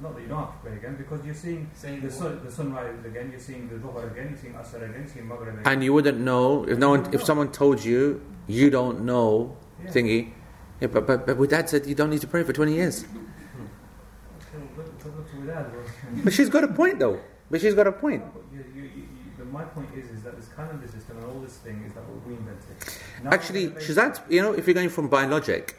Not 0.00 0.14
that 0.14 0.22
you 0.22 0.28
don't 0.28 0.38
have 0.38 0.52
to 0.54 0.58
pray 0.68 0.76
again, 0.76 0.94
because 0.96 1.24
you're 1.26 1.34
seeing 1.34 1.68
the 2.00 2.10
sun, 2.10 2.40
the 2.44 2.50
sunrise 2.50 3.04
again, 3.04 3.30
you're 3.30 3.40
seeing 3.40 3.68
the 3.68 3.74
dhuhr 3.76 4.10
again, 4.10 4.28
you're 4.30 4.38
seeing 4.38 4.54
asr 4.54 4.76
again, 4.76 4.94
you're 5.00 5.08
seeing 5.08 5.28
maghrib 5.28 5.54
again. 5.54 5.62
And 5.72 5.82
you 5.84 5.92
wouldn't 5.92 6.18
know 6.18 6.64
if 6.64 6.78
no 6.78 6.90
one, 6.90 7.12
if 7.12 7.22
someone 7.24 7.50
told 7.52 7.84
you 7.84 8.22
you 8.46 8.70
don't 8.70 9.00
know 9.04 9.56
Yeah. 9.84 9.90
thingy. 9.90 10.32
Yeah, 10.80 10.86
but, 10.88 11.06
but 11.08 11.26
but 11.26 11.36
with 11.36 11.50
that 11.50 11.68
said, 11.68 11.86
you 11.86 11.94
don't 11.96 12.10
need 12.10 12.20
to 12.20 12.28
pray 12.28 12.42
for 12.44 12.52
twenty 12.52 12.74
years. 12.74 13.00
So, 13.00 14.58
look- 14.76 14.76
look- 14.76 15.16
look 15.16 15.30
to 15.32 15.46
that, 15.46 15.72
bro. 15.72 15.82
But 16.28 16.34
she's 16.34 16.50
got 16.50 16.62
a 16.62 16.68
point 16.68 16.98
though. 16.98 17.18
But 17.50 17.62
she's 17.62 17.72
got 17.72 17.86
a 17.86 17.92
point. 17.92 18.22
But 18.34 18.42
you, 18.52 18.62
you, 18.76 18.82
you, 18.82 19.08
you, 19.38 19.44
my 19.46 19.64
point 19.64 19.88
is, 19.96 20.10
is 20.10 20.22
that 20.24 20.36
this 20.36 20.48
calendar 20.48 20.86
system 20.86 21.16
and 21.16 21.24
all 21.24 21.40
this 21.40 21.56
thing 21.56 21.82
is 21.86 21.94
that 21.94 22.06
what 22.06 22.26
we 22.26 22.34
invented. 22.34 22.76
Now 23.24 23.30
Actually, 23.30 23.68
we're 23.68 23.80
Shazad's, 23.80 24.20
you 24.28 24.42
know, 24.42 24.52
if 24.52 24.66
you're 24.66 24.74
going 24.74 24.90
from 24.90 25.08
biologic, 25.08 25.76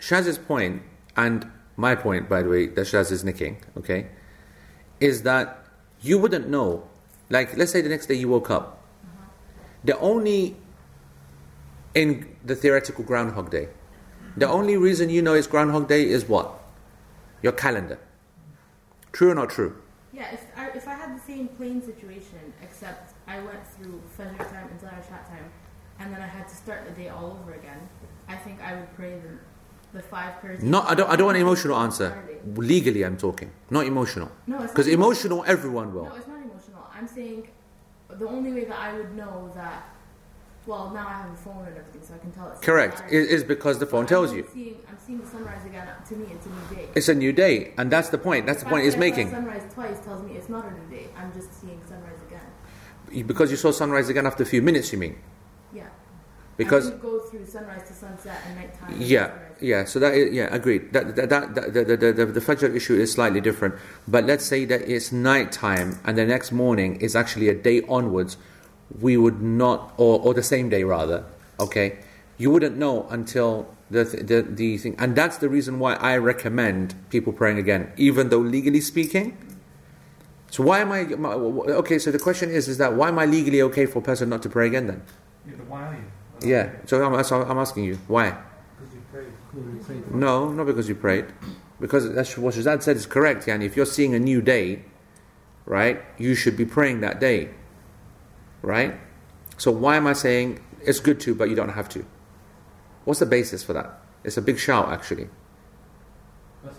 Shaz's 0.00 0.38
point, 0.38 0.82
and 1.16 1.48
my 1.76 1.94
point, 1.94 2.28
by 2.28 2.42
the 2.42 2.48
way, 2.48 2.66
that 2.66 2.80
Shaz 2.80 3.12
is 3.12 3.22
nicking, 3.22 3.58
okay, 3.78 4.08
is 4.98 5.22
that 5.22 5.64
you 6.00 6.18
wouldn't 6.18 6.48
know. 6.48 6.82
Like, 7.30 7.56
let's 7.56 7.70
say 7.70 7.80
the 7.80 7.88
next 7.88 8.06
day 8.06 8.14
you 8.14 8.28
woke 8.28 8.50
up. 8.50 8.82
Uh-huh. 9.04 9.26
The 9.84 10.00
only, 10.00 10.56
in 11.94 12.36
the 12.44 12.56
theoretical 12.56 13.04
Groundhog 13.04 13.52
Day, 13.52 13.68
the 14.36 14.48
only 14.48 14.76
reason 14.76 15.10
you 15.10 15.22
know 15.22 15.34
it's 15.34 15.46
Groundhog 15.46 15.86
Day 15.86 16.08
is 16.08 16.28
what? 16.28 16.58
Your 17.40 17.52
calendar. 17.52 18.00
True 19.16 19.30
or 19.30 19.34
not 19.34 19.48
true? 19.48 19.74
Yeah, 20.12 20.30
if 20.30 20.44
I, 20.54 20.66
if 20.80 20.86
I 20.86 20.92
had 20.92 21.16
the 21.16 21.22
same 21.22 21.48
plane 21.48 21.80
situation, 21.80 22.52
except 22.62 23.14
I 23.26 23.38
went 23.40 23.66
through 23.66 24.02
Fajr 24.14 24.36
time 24.36 24.68
and 24.70 24.78
Zahar 24.78 25.02
Shat 25.08 25.26
time, 25.26 25.50
and 25.98 26.12
then 26.12 26.20
I 26.20 26.26
had 26.26 26.46
to 26.48 26.54
start 26.54 26.84
the 26.84 26.90
day 26.90 27.08
all 27.08 27.38
over 27.40 27.54
again, 27.54 27.80
I 28.28 28.36
think 28.36 28.60
I 28.60 28.74
would 28.74 28.94
pray 28.94 29.18
the, 29.18 29.38
the 29.96 30.02
five 30.02 30.38
prayers. 30.42 30.62
No, 30.62 30.82
I 30.82 30.94
don't, 30.94 31.08
I 31.08 31.16
don't 31.16 31.24
want 31.28 31.36
an 31.36 31.44
emotional 31.44 31.78
answer. 31.78 32.08
Legally, 32.56 33.06
I'm 33.06 33.16
talking, 33.16 33.50
not 33.70 33.86
emotional. 33.86 34.30
No, 34.46 34.62
it's 34.62 34.72
Because 34.72 34.86
emotional, 34.86 35.44
everyone 35.46 35.94
will. 35.94 36.04
No, 36.04 36.14
it's 36.14 36.28
not 36.28 36.42
emotional. 36.42 36.82
I'm 36.92 37.08
saying 37.08 37.48
the 38.10 38.28
only 38.28 38.52
way 38.52 38.64
that 38.66 38.78
I 38.78 38.92
would 38.98 39.16
know 39.16 39.50
that. 39.54 39.95
Well, 40.66 40.90
now 40.90 41.06
I 41.06 41.12
have 41.12 41.30
a 41.30 41.36
phone 41.36 41.64
and 41.66 41.76
everything, 41.76 42.02
so 42.02 42.14
I 42.14 42.18
can 42.18 42.32
tell 42.32 42.50
it's 42.50 42.60
Correct. 42.60 42.98
Saturday. 42.98 43.16
Is, 43.16 43.44
because 43.44 43.78
the 43.78 43.86
phone 43.86 44.06
tells 44.06 44.32
I'm 44.32 44.38
you. 44.38 44.48
Seeing, 44.52 44.76
I'm 44.88 44.98
seeing 44.98 45.20
the 45.20 45.26
sunrise 45.26 45.64
again. 45.64 45.86
To 46.08 46.16
me, 46.16 46.26
it's 46.32 46.46
a 46.46 46.48
new 46.48 46.76
day. 46.76 46.88
It's 46.96 47.08
a 47.08 47.14
new 47.14 47.32
day, 47.32 47.72
and 47.78 47.90
that's 47.90 48.08
the 48.08 48.18
point. 48.18 48.46
That's 48.46 48.60
the 48.62 48.66
If 48.66 48.70
point 48.70 48.82
I 48.82 48.84
he's 48.86 48.94
say 48.94 48.98
I 48.98 49.02
saw 49.02 49.06
making. 49.16 49.30
Sunrise 49.30 49.72
twice 49.72 50.00
tells 50.00 50.22
me 50.24 50.32
it's 50.36 50.48
not 50.48 50.64
a 50.66 50.70
new 50.72 50.86
day. 50.90 51.06
I'm 51.16 51.32
just 51.32 51.60
seeing 51.60 51.80
sunrise 51.88 52.18
again. 52.26 53.26
Because 53.26 53.50
you 53.52 53.56
saw 53.56 53.70
sunrise 53.70 54.08
again 54.08 54.26
after 54.26 54.42
a 54.42 54.46
few 54.46 54.60
minutes, 54.60 54.92
you 54.92 54.98
mean? 54.98 55.16
Yeah. 55.72 55.86
Because 56.56 56.90
go 56.90 57.20
through 57.20 57.46
sunrise 57.46 57.86
to 57.86 57.94
sunset 57.94 58.40
and 58.46 58.56
nighttime. 58.56 58.94
yeah, 58.98 59.26
sunrise. 59.28 59.56
yeah. 59.60 59.84
So 59.84 59.98
that 60.00 60.14
is, 60.14 60.34
yeah, 60.34 60.48
agreed. 60.52 60.92
That 60.92 61.14
that, 61.14 61.28
that, 61.28 61.54
that 61.54 61.74
the, 61.74 61.84
the, 61.96 62.12
the, 62.12 62.26
the 62.26 62.40
Fajr 62.40 62.74
issue 62.74 62.94
is 62.98 63.12
slightly 63.12 63.40
different. 63.40 63.76
But 64.08 64.24
let's 64.24 64.44
say 64.44 64.64
that 64.64 64.82
it's 64.90 65.12
nighttime, 65.12 66.00
and 66.04 66.18
the 66.18 66.26
next 66.26 66.50
morning 66.50 66.96
is 66.96 67.14
actually 67.14 67.48
a 67.50 67.54
day 67.54 67.82
onwards. 67.88 68.36
We 69.00 69.16
would 69.16 69.42
not, 69.42 69.92
or 69.96 70.20
or 70.20 70.34
the 70.34 70.42
same 70.42 70.68
day 70.68 70.84
rather. 70.84 71.24
Okay, 71.58 71.98
you 72.38 72.50
wouldn't 72.50 72.76
know 72.76 73.06
until 73.10 73.66
the 73.90 74.04
the 74.04 74.42
the 74.42 74.78
thing, 74.78 74.94
and 74.98 75.16
that's 75.16 75.38
the 75.38 75.48
reason 75.48 75.78
why 75.78 75.94
I 75.94 76.16
recommend 76.18 76.94
people 77.10 77.32
praying 77.32 77.58
again, 77.58 77.92
even 77.96 78.28
though 78.28 78.38
legally 78.38 78.80
speaking. 78.80 79.36
So 80.50 80.62
why 80.62 80.80
am 80.80 80.92
I 80.92 81.04
my- 81.04 81.34
okay? 81.34 81.98
So 81.98 82.10
the 82.10 82.18
question 82.18 82.50
is, 82.50 82.68
is 82.68 82.78
that 82.78 82.94
why 82.94 83.08
am 83.08 83.18
I 83.18 83.26
legally 83.26 83.60
okay 83.62 83.86
for 83.86 83.98
a 83.98 84.02
person 84.02 84.28
not 84.28 84.42
to 84.42 84.48
pray 84.48 84.66
again 84.68 84.86
then? 84.86 85.02
Yeah, 85.46 85.54
but 85.58 85.66
why 85.66 85.82
are 85.82 85.94
you? 85.94 86.48
Yeah. 86.48 86.70
So 86.86 87.02
I'm, 87.04 87.22
so 87.24 87.42
I'm 87.42 87.58
asking 87.58 87.84
you 87.84 87.98
why? 88.06 88.30
Because 88.78 88.94
you 88.94 89.00
prayed. 89.12 90.14
No, 90.14 90.52
not 90.52 90.66
because 90.66 90.88
you 90.88 90.94
prayed. 90.94 91.26
Because 91.80 92.12
that's 92.14 92.38
what 92.38 92.54
Shazad 92.54 92.82
said 92.82 92.96
is 92.96 93.06
correct. 93.06 93.46
Yani, 93.46 93.64
if 93.64 93.76
you're 93.76 93.86
seeing 93.86 94.14
a 94.14 94.18
new 94.18 94.40
day, 94.40 94.82
right, 95.66 96.02
you 96.16 96.34
should 96.34 96.56
be 96.56 96.64
praying 96.64 97.00
that 97.00 97.20
day. 97.20 97.50
Right? 98.62 98.94
So 99.58 99.70
why 99.70 99.96
am 99.96 100.06
I 100.06 100.12
saying 100.12 100.60
it's 100.82 101.00
good 101.00 101.20
to, 101.20 101.34
but 101.34 101.48
you 101.48 101.56
don't 101.56 101.70
have 101.70 101.88
to? 101.90 102.04
What's 103.04 103.20
the 103.20 103.26
basis 103.26 103.62
for 103.62 103.72
that? 103.72 104.00
It's 104.24 104.36
a 104.36 104.42
big 104.42 104.58
shout, 104.58 104.92
actually. 104.92 105.28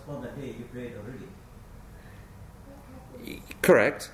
For 0.04 0.20
the 0.20 0.28
day 0.28 0.54
you 0.58 0.64
prayed 0.70 0.92
already. 0.96 1.28
Correct. 3.62 4.10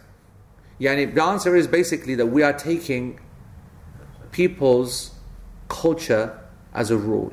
Yani, 0.81 1.15
the 1.15 1.23
answer 1.23 1.57
is 1.57 1.67
basically 1.67 2.15
that 2.15 2.27
we 2.27 2.43
are 2.43 2.53
taking 2.53 3.21
people's 4.33 5.13
culture 5.69 6.39
as 6.73 6.91
a 6.91 6.97
rule. 6.97 7.33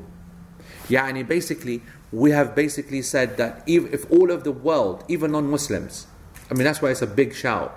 Yeah, 0.88 1.06
and 1.06 1.26
basically, 1.28 1.82
we 2.12 2.30
have 2.30 2.54
basically 2.54 3.02
said 3.02 3.36
that 3.38 3.62
if, 3.66 3.92
if 3.92 4.10
all 4.10 4.30
of 4.30 4.44
the 4.44 4.52
world, 4.52 5.04
even 5.08 5.32
non 5.32 5.50
Muslims, 5.50 6.06
I 6.50 6.54
mean, 6.54 6.64
that's 6.64 6.82
why 6.82 6.90
it's 6.90 7.02
a 7.02 7.06
big 7.06 7.34
shout. 7.34 7.76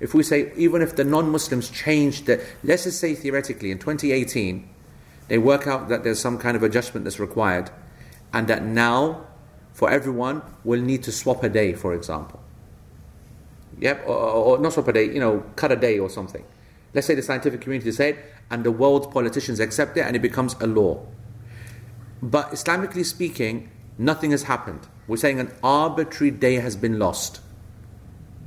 If 0.00 0.14
we 0.14 0.22
say, 0.22 0.52
even 0.56 0.80
if 0.80 0.96
the 0.96 1.04
non 1.04 1.30
Muslims 1.30 1.68
change 1.70 2.24
the, 2.24 2.42
let's 2.64 2.84
just 2.84 2.98
say 2.98 3.14
theoretically 3.14 3.70
in 3.70 3.78
2018, 3.78 4.68
they 5.28 5.38
work 5.38 5.66
out 5.66 5.88
that 5.90 6.02
there's 6.02 6.18
some 6.18 6.38
kind 6.38 6.56
of 6.56 6.62
adjustment 6.62 7.04
that's 7.04 7.20
required, 7.20 7.70
and 8.32 8.48
that 8.48 8.64
now, 8.64 9.26
for 9.72 9.90
everyone, 9.90 10.42
we'll 10.64 10.82
need 10.82 11.02
to 11.04 11.12
swap 11.12 11.44
a 11.44 11.48
day, 11.48 11.74
for 11.74 11.94
example. 11.94 12.40
Yep, 13.78 14.04
or, 14.06 14.16
or 14.16 14.58
not 14.58 14.72
swap 14.72 14.88
a 14.88 14.92
day, 14.92 15.04
you 15.04 15.20
know, 15.20 15.44
cut 15.54 15.70
a 15.70 15.76
day 15.76 15.98
or 15.98 16.08
something. 16.10 16.44
Let's 16.94 17.06
say 17.06 17.14
the 17.14 17.22
scientific 17.22 17.60
community 17.60 17.92
said, 17.92 18.18
and 18.50 18.64
the 18.64 18.72
world's 18.72 19.06
politicians 19.06 19.60
accept 19.60 19.96
it, 19.96 20.00
and 20.00 20.16
it 20.16 20.22
becomes 20.22 20.56
a 20.60 20.66
law. 20.66 21.06
But 22.22 22.50
Islamically 22.50 23.04
speaking, 23.04 23.70
nothing 23.98 24.32
has 24.32 24.44
happened. 24.44 24.88
We're 25.06 25.16
saying 25.16 25.40
an 25.40 25.52
arbitrary 25.62 26.30
day 26.30 26.56
has 26.56 26.74
been 26.76 26.98
lost, 26.98 27.40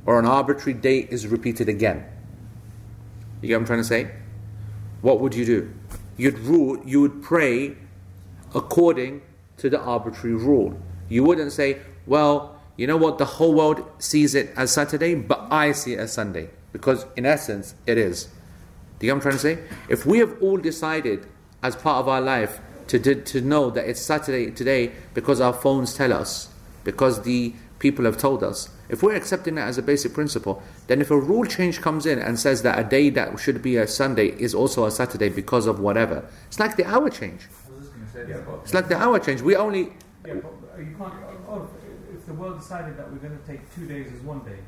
or 0.06 0.18
an 0.18 0.26
arbitrary 0.26 0.74
date 0.74 1.08
is 1.10 1.26
repeated 1.26 1.68
again. 1.68 2.04
You 3.40 3.48
get 3.48 3.54
what 3.56 3.60
I'm 3.60 3.66
trying 3.66 3.80
to 3.80 3.84
say? 3.84 4.10
What 5.02 5.20
would 5.20 5.34
you 5.34 5.44
do? 5.44 5.74
You'd 6.16 6.38
rule, 6.40 6.80
you 6.84 7.00
would 7.00 7.22
pray 7.22 7.76
according 8.54 9.22
to 9.58 9.68
the 9.68 9.80
arbitrary 9.80 10.36
rule. 10.36 10.78
You 11.08 11.24
wouldn't 11.24 11.52
say, 11.52 11.80
well, 12.06 12.60
you 12.76 12.86
know 12.86 12.96
what, 12.96 13.18
the 13.18 13.24
whole 13.24 13.54
world 13.54 13.84
sees 13.98 14.34
it 14.34 14.52
as 14.56 14.72
Saturday, 14.72 15.14
but 15.14 15.46
I 15.50 15.72
see 15.72 15.94
it 15.94 15.98
as 15.98 16.12
Sunday. 16.12 16.50
Because 16.72 17.06
in 17.16 17.26
essence, 17.26 17.74
it 17.86 17.98
is. 17.98 18.24
Do 18.98 19.06
you 19.06 19.12
get 19.12 19.12
what 19.12 19.16
I'm 19.16 19.20
trying 19.20 19.34
to 19.34 19.38
say? 19.38 19.58
If 19.88 20.06
we 20.06 20.18
have 20.18 20.36
all 20.42 20.56
decided 20.56 21.26
as 21.62 21.76
part 21.76 22.00
of 22.00 22.08
our 22.08 22.20
life 22.20 22.60
to, 22.88 22.98
to, 22.98 23.14
to 23.14 23.40
know 23.40 23.70
that 23.70 23.88
it's 23.88 24.00
Saturday 24.00 24.50
today 24.50 24.92
because 25.14 25.40
our 25.40 25.52
phones 25.52 25.94
tell 25.94 26.12
us, 26.12 26.48
because 26.82 27.22
the 27.22 27.54
people 27.84 28.06
have 28.06 28.16
told 28.16 28.42
us, 28.42 28.70
if 28.88 29.02
we're 29.02 29.14
accepting 29.14 29.56
that 29.56 29.68
as 29.68 29.76
a 29.76 29.82
basic 29.82 30.14
principle, 30.14 30.62
then 30.86 31.02
if 31.02 31.10
a 31.10 31.18
rule 31.30 31.44
change 31.44 31.82
comes 31.82 32.06
in 32.06 32.18
and 32.18 32.40
says 32.40 32.62
that 32.62 32.78
a 32.78 32.82
day 32.82 33.10
that 33.10 33.38
should 33.38 33.60
be 33.60 33.76
a 33.76 33.86
Sunday 33.86 34.28
is 34.46 34.54
also 34.54 34.86
a 34.86 34.90
Saturday 34.90 35.28
because 35.28 35.66
of 35.66 35.80
whatever, 35.80 36.24
it's 36.46 36.58
like 36.58 36.76
the 36.76 36.86
hour 36.86 37.10
change. 37.10 37.42
I 37.46 37.76
was 37.76 37.88
just 37.88 38.12
say 38.14 38.24
that. 38.24 38.42
It's 38.62 38.72
like 38.72 38.88
the 38.88 38.96
hour 38.96 39.18
change. 39.18 39.42
We 39.42 39.54
only 39.54 39.82
Yeah, 40.26 40.36
but 40.44 40.54
you 40.78 40.94
can't. 40.96 41.12
Oh, 41.46 41.68
if 42.14 42.24
the 42.24 42.32
world 42.32 42.58
decided 42.58 42.96
that 42.96 43.12
we're 43.12 43.18
going 43.18 43.38
to 43.38 43.46
take 43.46 43.60
two 43.74 43.86
days 43.86 44.06
as 44.16 44.20
one 44.22 44.40
day, 44.50 44.60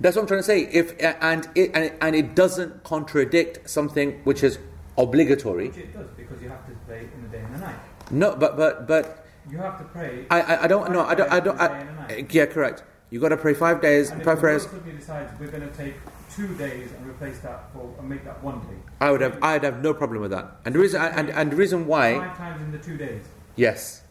That's 0.00 0.16
what 0.16 0.22
I'm 0.22 0.28
trying 0.28 0.40
to 0.40 0.50
say. 0.52 0.60
If 0.80 0.86
and 1.20 1.46
it 1.54 1.72
and, 1.74 1.92
and 2.00 2.16
it 2.16 2.34
doesn't 2.34 2.84
contradict 2.84 3.68
something 3.68 4.08
which 4.24 4.42
is 4.42 4.58
obligatory. 4.96 5.68
which 5.68 5.76
it 5.76 5.92
does 5.92 6.08
because 6.16 6.40
you 6.42 6.48
have 6.48 6.64
to 6.66 6.72
pray 6.86 7.00
in 7.00 7.20
the 7.24 7.28
day 7.36 7.42
and 7.44 7.54
the 7.54 7.58
night. 7.58 7.80
No, 8.10 8.34
but 8.34 8.56
but 8.56 8.88
but 8.88 9.26
You 9.48 9.58
have 9.58 9.78
to 9.78 9.84
pray. 9.84 10.26
I 10.30 10.40
I, 10.40 10.64
I 10.64 10.66
don't 10.66 10.90
know. 10.92 11.04
I 11.04 11.14
don't 11.14 11.30
I 11.32 11.40
don't. 11.40 11.56
Five 11.56 11.70
prayers 11.70 11.88
in 11.88 11.96
the 11.96 12.08
day 12.08 12.18
and 12.20 12.28
I, 12.30 12.32
yeah, 12.32 12.46
correct. 12.46 12.82
You 13.10 13.18
got 13.20 13.30
to 13.30 13.36
pray 13.36 13.54
five 13.54 13.80
days, 13.80 14.10
And 14.10 14.22
five 14.22 14.38
prayers. 14.38 14.64
suddenly 14.64 14.92
decides 14.92 15.32
we're 15.40 15.48
going 15.48 15.68
to 15.68 15.74
take 15.76 15.94
two 16.36 16.54
days 16.54 16.92
and 16.92 17.04
replace 17.06 17.40
that 17.40 17.72
for 17.72 17.92
and 17.98 18.08
make 18.08 18.24
that 18.24 18.40
one 18.42 18.60
day. 18.60 18.76
I 19.00 19.10
would 19.10 19.20
have 19.20 19.38
I'd 19.42 19.64
have 19.64 19.82
no 19.82 19.92
problem 19.94 20.20
with 20.22 20.30
that. 20.30 20.46
And 20.64 20.74
the 20.74 20.78
reason 20.78 21.00
and, 21.00 21.30
and 21.30 21.50
the 21.52 21.56
reason 21.56 21.86
why 21.86 22.18
Five 22.18 22.36
times 22.36 22.62
in 22.62 22.70
the 22.72 22.78
two 22.78 22.96
days. 22.96 23.22
yes, 23.56 24.02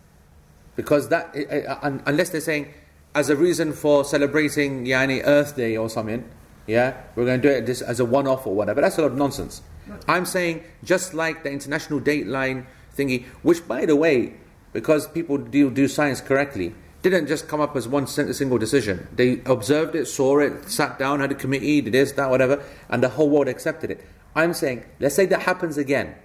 because 0.75 1.09
that 1.09 1.33
uh, 1.35 1.71
uh, 1.85 1.99
unless 2.05 2.29
they're 2.29 2.41
saying 2.41 2.73
as 3.15 3.29
a 3.29 3.35
reason 3.35 3.73
for 3.73 4.03
celebrating 4.05 4.85
Yani 4.85 5.21
Earth 5.25 5.55
Day 5.55 5.77
or 5.77 5.89
something, 5.89 6.23
yeah, 6.67 6.97
we're 7.15 7.25
going 7.25 7.41
to 7.41 7.47
do 7.47 7.53
it 7.53 7.65
this 7.65 7.81
as 7.81 7.99
a 7.99 8.05
one-off 8.05 8.45
or 8.45 8.53
whatever. 8.55 8.81
That's 8.81 8.97
a 8.97 9.01
lot 9.01 9.11
of 9.11 9.17
nonsense. 9.17 9.61
I'm 10.07 10.25
saying 10.25 10.63
just 10.83 11.13
like 11.15 11.41
the 11.43 11.49
international 11.51 11.99
dateline 12.01 12.65
thingy, 12.95 13.25
which 13.41 13.67
by 13.67 13.85
the 13.87 13.95
way, 13.95 14.33
because 14.73 15.07
people 15.07 15.37
do 15.37 15.69
do 15.71 15.87
science 15.87 16.21
correctly, 16.21 16.73
didn't 17.01 17.27
just 17.27 17.47
come 17.47 17.61
up 17.61 17.75
as 17.75 17.87
one 17.87 18.07
single 18.07 18.57
decision. 18.57 19.07
They 19.13 19.41
observed 19.45 19.95
it, 19.95 20.05
saw 20.05 20.39
it, 20.39 20.69
sat 20.69 20.99
down, 20.99 21.21
had 21.21 21.31
a 21.31 21.35
committee, 21.35 21.81
did 21.81 21.93
this, 21.93 22.11
that, 22.13 22.29
whatever, 22.29 22.63
and 22.89 23.01
the 23.01 23.09
whole 23.09 23.29
world 23.29 23.47
accepted 23.47 23.89
it. 23.91 24.05
I'm 24.35 24.53
saying, 24.53 24.83
let's 24.99 25.15
say 25.15 25.25
that 25.27 25.43
happens 25.43 25.77
again. 25.77 26.15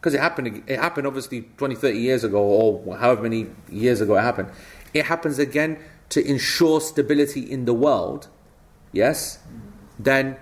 Because 0.00 0.14
it 0.14 0.20
happened, 0.20 0.62
it 0.66 0.78
happened 0.78 1.06
obviously 1.06 1.42
20, 1.56 1.74
30 1.74 1.98
years 1.98 2.24
ago, 2.24 2.40
or 2.42 2.96
however 2.96 3.22
many 3.22 3.46
years 3.70 4.00
ago 4.00 4.16
it 4.16 4.22
happened. 4.22 4.50
It 4.92 5.06
happens 5.06 5.38
again 5.38 5.78
to 6.10 6.24
ensure 6.24 6.80
stability 6.80 7.40
in 7.40 7.64
the 7.64 7.74
world, 7.74 8.28
yes, 8.92 9.38
then 9.98 10.36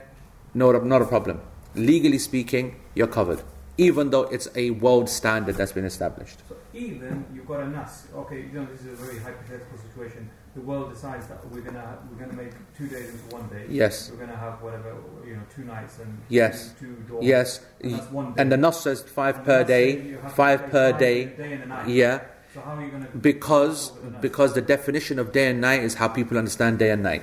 no, 0.52 0.72
not 0.72 1.02
a 1.02 1.06
problem. 1.06 1.40
Legally 1.74 2.18
speaking, 2.18 2.80
you're 2.94 3.06
covered. 3.06 3.42
Even 3.76 4.10
though 4.10 4.22
it's 4.24 4.48
a 4.54 4.70
world 4.70 5.08
standard 5.08 5.56
that's 5.56 5.72
been 5.72 5.84
established. 5.84 6.38
Even 6.74 7.24
you've 7.32 7.46
got 7.46 7.60
a 7.60 7.68
nass. 7.68 8.08
Okay, 8.14 8.40
you 8.42 8.52
know 8.52 8.66
this 8.66 8.80
is 8.80 8.98
a 9.00 9.04
very 9.04 9.18
hypothetical 9.20 9.78
situation. 9.78 10.28
The 10.56 10.60
world 10.60 10.92
decides 10.92 11.26
that 11.28 11.38
we're 11.50 11.60
gonna 11.60 11.98
we're 12.10 12.18
gonna 12.26 12.36
make 12.42 12.50
two 12.76 12.88
days 12.88 13.10
into 13.10 13.36
one 13.36 13.46
day. 13.48 13.66
Yes. 13.68 14.10
We're 14.10 14.18
gonna 14.26 14.36
have 14.36 14.60
whatever 14.60 14.94
you 15.24 15.36
know 15.36 15.42
two 15.54 15.62
nights 15.64 15.98
and 16.00 16.18
Yes. 16.28 16.74
two, 16.80 16.96
two 17.06 17.14
dorms. 17.14 17.22
Yes, 17.22 17.60
And 17.80 17.94
that's 17.94 18.10
one 18.10 18.32
day. 18.34 18.42
and 18.42 18.50
the 18.52 18.56
nass 18.56 18.80
says 18.80 19.02
five 19.02 19.36
And 19.36 19.44
per 19.44 19.62
day, 19.64 20.00
you 20.00 20.14
have 20.18 20.30
to 20.30 20.36
five 20.36 20.60
per 20.66 20.90
five 20.90 20.98
day. 20.98 21.24
day 21.26 21.52
and. 21.62 21.90
Yeah, 21.90 22.20
So 22.52 22.60
how 22.60 22.74
are 22.76 22.84
you 22.84 22.90
gonna? 22.90 23.06
because 23.20 23.92
the 24.02 24.10
because 24.26 24.54
the 24.54 24.62
definition 24.62 25.18
of 25.20 25.30
day 25.32 25.46
and 25.50 25.60
night 25.60 25.82
is 25.84 25.94
how 25.94 26.08
people 26.08 26.36
understand 26.38 26.78
day 26.80 26.90
and 26.90 27.02
night. 27.04 27.22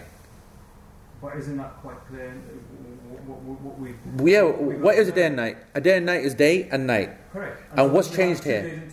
But 1.22 1.36
isn't 1.36 1.58
that 1.58 1.74
quite 1.82 2.00
clear? 2.08 2.32
What, 3.28 3.80
we, 3.80 4.34
Yeah, 4.34 4.44
we 4.46 4.76
what 4.78 4.96
is 4.96 5.08
a 5.10 5.12
day 5.12 5.26
and 5.28 5.36
night? 5.36 5.58
A 5.76 5.82
day 5.82 5.98
and 5.98 6.06
night 6.06 6.24
is 6.26 6.34
day 6.36 6.68
and 6.72 6.88
night. 6.88 7.12
Correct. 7.32 7.62
And 7.72 7.80
so 7.80 7.94
what's 7.94 8.10
changed 8.10 8.44
two 8.44 8.50
here? 8.50 8.84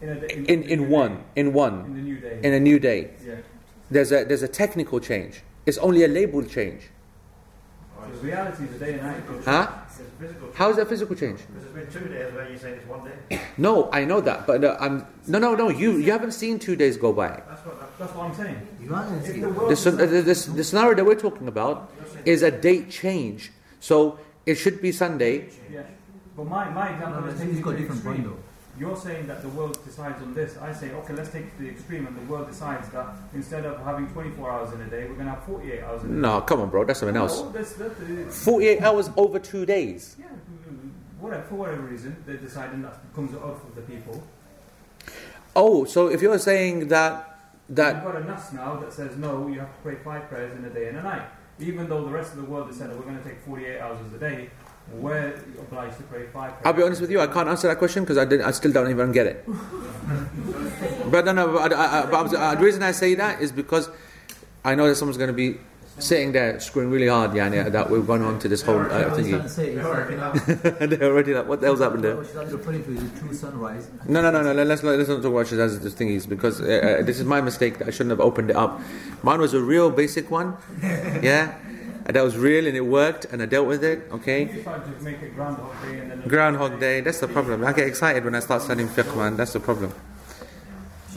Days 0.00 0.10
and 0.10 0.20
two 0.20 0.26
nights 0.28 0.32
in 0.32 0.38
a 0.40 0.44
day, 0.46 0.52
in, 0.52 0.62
In 0.62 0.66
the 0.66 0.72
in 0.72 0.88
one, 0.90 1.14
day. 1.16 1.20
in 1.36 1.46
in 1.48 1.52
one, 1.52 2.04
new 2.04 2.16
day. 2.18 2.40
in 2.42 2.52
a 2.54 2.60
new 2.60 2.78
day. 2.78 3.10
yeah. 3.26 3.34
There's 3.90 4.12
a 4.12 4.24
there's 4.24 4.42
a 4.42 4.48
technical 4.48 5.00
change. 5.00 5.42
It's 5.66 5.78
only 5.78 6.04
a 6.04 6.08
label 6.08 6.42
change. 6.44 6.82
So 8.00 8.14
the 8.14 8.26
reality 8.26 8.64
is 8.64 8.70
the 8.78 8.84
day 8.84 8.92
and 8.94 9.02
night. 9.02 9.22
Huh? 9.44 9.66
How 10.54 10.70
is 10.70 10.76
that 10.76 10.88
physical 10.88 11.14
change? 11.16 11.40
Because 11.46 11.64
it's 11.64 11.72
been 11.74 12.02
two 12.02 12.08
days 12.08 12.32
where 12.32 12.48
you're 12.48 12.58
saying 12.58 12.74
it's 12.76 12.86
one 12.86 13.04
day. 13.04 13.40
No, 13.58 13.90
I 13.92 14.04
know 14.04 14.20
that, 14.20 14.46
but 14.46 14.62
uh, 14.62 14.76
I'm 14.78 15.04
no 15.26 15.38
no 15.38 15.54
no. 15.56 15.68
You 15.68 15.96
you 15.96 16.12
haven't 16.12 16.32
seen 16.32 16.58
two 16.58 16.76
days 16.76 16.96
go 16.96 17.12
by. 17.12 17.28
That's 17.48 17.64
what. 17.66 17.98
That's 17.98 18.14
what 18.14 18.26
I'm 18.30 18.34
saying. 18.36 18.56
You 18.80 18.94
are 18.94 19.04
going 19.04 19.20
to 19.20 19.26
If 19.26 19.34
see. 19.34 19.40
the 19.40 19.90
The, 19.90 20.06
the, 20.06 20.22
the, 20.22 20.34
the 20.58 20.64
scenario 20.64 20.94
that 20.94 21.04
we're 21.04 21.16
talking 21.28 21.48
about 21.48 21.90
is 22.24 22.42
a 22.42 22.50
date 22.52 22.88
change. 22.90 23.50
So 23.80 24.18
it 24.46 24.54
should 24.54 24.80
be 24.80 24.92
Sunday. 24.92 25.48
Yeah. 25.72 25.82
But 26.36 26.46
my, 26.46 26.70
my 26.70 26.90
example 26.94 27.22
no, 27.22 27.26
is 27.26 27.40
he's 27.40 27.48
taking 27.48 27.62
got 27.62 27.76
different 27.76 28.04
point 28.04 28.24
though. 28.24 28.38
You're 28.78 28.96
saying 28.96 29.26
that 29.26 29.42
the 29.42 29.48
world 29.48 29.78
decides 29.84 30.22
on 30.22 30.34
this. 30.34 30.56
I 30.58 30.72
say, 30.72 30.92
okay, 30.92 31.12
let's 31.14 31.30
take 31.30 31.56
the 31.58 31.68
extreme, 31.68 32.06
and 32.06 32.16
the 32.16 32.32
world 32.32 32.48
decides 32.48 32.88
that 32.90 33.08
instead 33.34 33.64
of 33.64 33.82
having 33.84 34.06
24 34.08 34.50
hours 34.50 34.72
in 34.72 34.80
a 34.80 34.86
day, 34.86 35.04
we're 35.06 35.14
going 35.14 35.26
to 35.26 35.32
have 35.32 35.44
48 35.44 35.82
hours 35.82 36.04
in 36.04 36.10
a 36.10 36.14
day. 36.14 36.20
No, 36.20 36.40
come 36.42 36.60
on, 36.60 36.70
bro. 36.70 36.84
That's 36.84 37.00
something 37.00 37.16
else. 37.16 37.40
No, 37.40 37.50
that's, 37.50 37.72
that, 37.74 37.90
uh, 37.90 38.30
48 38.30 38.82
hours 38.82 39.10
over 39.16 39.38
two 39.38 39.66
days. 39.66 40.16
yeah, 40.18 40.26
whatever, 41.18 41.42
for 41.44 41.54
whatever 41.56 41.82
reason, 41.82 42.16
they're 42.26 42.36
deciding 42.36 42.82
that 42.82 42.98
comes 43.14 43.34
out 43.34 43.42
of 43.42 43.74
the 43.74 43.82
people. 43.82 44.22
Oh, 45.56 45.84
so 45.84 46.06
if 46.08 46.22
you're 46.22 46.38
saying 46.38 46.88
that 46.88 47.38
that 47.70 47.96
You've 47.96 48.04
got 48.12 48.22
a 48.22 48.24
nass 48.24 48.52
now 48.52 48.76
that 48.76 48.92
says, 48.92 49.16
no, 49.16 49.48
you 49.48 49.60
have 49.60 49.74
to 49.74 49.82
pray 49.82 49.96
five 49.96 50.28
prayers 50.28 50.56
in 50.56 50.64
a 50.64 50.70
day 50.70 50.88
and 50.88 50.98
a 50.98 51.02
night. 51.02 51.22
Even 51.60 51.88
though 51.88 52.04
the 52.04 52.10
rest 52.10 52.32
of 52.32 52.38
the 52.38 52.44
world 52.44 52.68
has 52.68 52.76
said 52.76 52.88
that 52.88 52.96
we're 52.96 53.02
going 53.02 53.18
to 53.18 53.24
take 53.24 53.40
48 53.40 53.80
hours 53.80 53.98
a 54.14 54.18
day, 54.18 54.50
we're 54.94 55.34
obliged 55.60 55.96
to 55.98 56.02
pray 56.04 56.26
five 56.26 56.50
prayers. 56.52 56.62
I'll 56.64 56.72
be 56.72 56.82
honest 56.82 57.00
with 57.00 57.10
you, 57.10 57.20
I 57.20 57.26
can't 57.26 57.48
answer 57.48 57.68
that 57.68 57.78
question 57.78 58.02
because 58.04 58.18
I 58.18 58.24
didn't. 58.24 58.46
I 58.46 58.50
still 58.52 58.72
don't 58.72 58.90
even 58.90 59.12
get 59.12 59.26
it. 59.26 59.44
but 61.10 61.24
no, 61.24 61.32
no. 61.32 61.52
But, 61.52 61.72
I, 61.72 62.02
I, 62.02 62.06
but 62.06 62.14
I'm- 62.14 62.34
uh, 62.36 62.54
the 62.54 62.64
reason 62.64 62.82
I 62.82 62.92
say 62.92 63.14
that 63.14 63.40
is 63.40 63.52
because 63.52 63.90
I 64.64 64.74
know 64.74 64.88
that 64.88 64.96
someone's 64.96 65.18
going 65.18 65.28
to 65.28 65.34
be 65.34 65.58
sitting 65.98 66.30
there 66.30 66.60
screwing 66.60 66.90
really 66.90 67.08
hard, 67.08 67.34
yeah, 67.34 67.68
that 67.68 67.90
we've 67.90 68.06
gone 68.06 68.22
on 68.22 68.38
to 68.38 68.48
this 68.48 68.62
whole 68.62 68.78
uh, 68.78 68.84
What 68.84 68.92
I 68.92 69.06
was 69.08 69.28
trying 69.28 69.30
to 69.32 69.38
thingy. 69.38 69.50
say 69.50 69.68
is 69.70 69.74
We 69.74 69.82
that, 69.82 69.86
already 69.86 70.12
you 70.14 70.20
know, 70.20 70.32
know. 70.80 70.86
They're 70.86 71.10
already 71.12 71.34
like, 71.34 71.48
what 71.48 71.60
the 71.60 71.66
hell's 71.66 71.80
happened 71.80 72.04
there? 72.04 72.16
what 72.16 72.26
she's 72.26 72.52
referring 72.52 72.84
to 72.84 72.92
is 72.92 73.02
a 73.02 73.18
true. 73.18 73.82
No, 74.08 74.22
no, 74.22 74.30
no, 74.30 74.52
no. 74.52 74.62
Let's 74.62 74.82
not, 74.84 74.96
let's 74.96 75.08
not 75.08 75.22
talk 75.22 75.32
about 75.32 75.46
Shazaz's 75.46 75.80
the 75.80 75.90
thingies 75.90 76.28
because 76.28 76.60
uh, 76.60 76.98
uh, 77.00 77.02
this 77.04 77.18
is 77.18 77.24
my 77.24 77.40
mistake. 77.40 77.82
I 77.82 77.90
shouldn't 77.90 78.10
have 78.10 78.20
opened 78.20 78.50
it 78.50 78.56
up. 78.56 78.80
Mine 79.24 79.40
was 79.40 79.54
a 79.54 79.60
real 79.60 79.90
basic 79.90 80.30
one, 80.30 80.56
yeah. 80.82 81.58
And 82.08 82.16
that 82.16 82.24
was 82.24 82.36
real 82.38 82.66
and 82.66 82.74
it 82.76 82.80
worked 82.80 83.26
and 83.26 83.42
I 83.42 83.46
dealt 83.46 83.68
with 83.68 83.84
it. 83.84 84.08
Okay. 84.10 84.44
If 84.44 84.66
I 84.66 84.78
just 84.78 85.02
make 85.02 85.20
it 85.22 85.34
Groundhog 85.34 85.72
Day 85.82 85.98
and 85.98 86.24
Groundhog 86.24 86.80
Day. 86.80 87.00
That's 87.02 87.20
the 87.20 87.28
problem. 87.28 87.64
I 87.64 87.72
get 87.74 87.86
excited 87.86 88.24
when 88.24 88.34
I 88.34 88.40
start 88.40 88.62
studying 88.62 88.88
fiqh, 88.88 89.14
man. 89.14 89.36
That's 89.36 89.52
the 89.52 89.60
problem. 89.60 89.92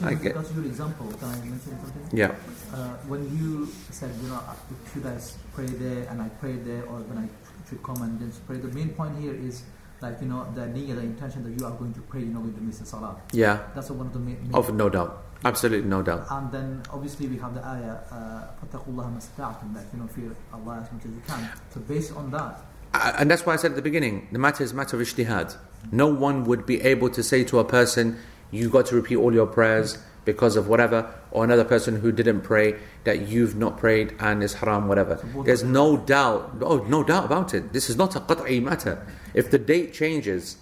I 0.04 0.14
get- 0.14 0.34
That's 0.34 0.50
a 0.50 0.52
good 0.54 0.66
example. 0.66 1.06
Can 1.18 1.28
I 1.28 1.36
mention 1.36 1.78
something? 1.80 2.08
Yeah. 2.12 2.32
Uh, 2.74 2.94
when 3.08 3.22
you 3.38 3.68
said, 3.90 4.10
you 4.22 4.28
know, 4.28 4.34
uh, 4.36 4.54
should 4.92 5.06
I 5.06 5.14
s- 5.14 5.36
pray 5.54 5.66
there 5.66 6.08
and 6.10 6.20
I 6.20 6.28
pray 6.40 6.56
there, 6.56 6.82
or 6.84 6.98
when 7.08 7.18
I 7.24 7.28
should 7.68 7.82
come 7.82 8.02
and 8.02 8.18
then 8.20 8.32
pray, 8.46 8.56
the 8.58 8.68
main 8.68 8.90
point 8.90 9.16
here 9.18 9.32
is 9.34 9.62
like, 10.00 10.20
you 10.20 10.26
know, 10.28 10.44
the 10.54 10.62
niyyah, 10.62 10.96
the 10.96 11.02
intention 11.02 11.44
that 11.44 11.52
you 11.58 11.64
are 11.64 11.72
going 11.72 11.94
to 11.94 12.00
pray, 12.00 12.20
you're 12.20 12.34
not 12.34 12.42
going 12.42 12.54
to 12.54 12.60
miss 12.60 12.78
the 12.80 12.86
salah. 12.86 13.16
Yeah. 13.32 13.60
That's 13.74 13.90
one 13.90 14.08
of 14.08 14.12
the 14.12 14.18
main. 14.18 14.36
main 14.42 14.54
Of 14.54 14.74
no 14.74 14.88
doubt. 14.90 15.22
Absolutely, 15.44 15.88
no 15.88 16.02
doubt. 16.02 16.26
And 16.30 16.52
then 16.52 16.82
obviously 16.90 17.26
we 17.26 17.36
have 17.38 17.54
the 17.54 17.64
ayah, 17.66 17.98
uh, 18.10 18.46
that 18.70 19.84
you 19.92 19.98
know 19.98 20.06
fear 20.08 20.34
Allah 20.52 20.84
as 20.84 20.92
much 20.92 21.04
as 21.04 21.10
you 21.10 21.22
can. 21.26 21.48
So 21.70 21.80
based 21.80 22.14
on 22.14 22.30
that. 22.30 22.62
Uh, 22.94 23.12
and 23.18 23.30
that's 23.30 23.46
why 23.46 23.54
I 23.54 23.56
said 23.56 23.72
at 23.72 23.76
the 23.76 23.82
beginning, 23.82 24.28
the 24.32 24.38
matter 24.38 24.62
is 24.62 24.74
matter 24.74 25.00
of 25.00 25.06
ijtihad. 25.06 25.56
No 25.90 26.06
one 26.06 26.44
would 26.44 26.66
be 26.66 26.80
able 26.82 27.10
to 27.10 27.22
say 27.22 27.42
to 27.44 27.58
a 27.58 27.64
person, 27.64 28.18
you 28.50 28.68
got 28.68 28.86
to 28.86 28.94
repeat 28.94 29.16
all 29.16 29.32
your 29.32 29.46
prayers 29.46 29.98
because 30.24 30.56
of 30.56 30.68
whatever, 30.68 31.12
or 31.32 31.42
another 31.42 31.64
person 31.64 32.00
who 32.00 32.12
didn't 32.12 32.42
pray 32.42 32.76
that 33.04 33.26
you've 33.26 33.56
not 33.56 33.76
prayed 33.78 34.14
and 34.20 34.42
is 34.42 34.54
haram, 34.54 34.86
whatever. 34.86 35.18
So 35.32 35.42
There's 35.42 35.64
no 35.64 35.96
doubt, 35.96 36.58
oh, 36.60 36.78
no 36.88 37.02
doubt 37.02 37.24
about 37.24 37.54
it. 37.54 37.72
This 37.72 37.90
is 37.90 37.96
not 37.96 38.14
a 38.14 38.20
qat'i 38.20 38.62
matter. 38.62 39.04
If 39.34 39.50
the 39.50 39.58
date 39.58 39.92
changes, 39.92 40.58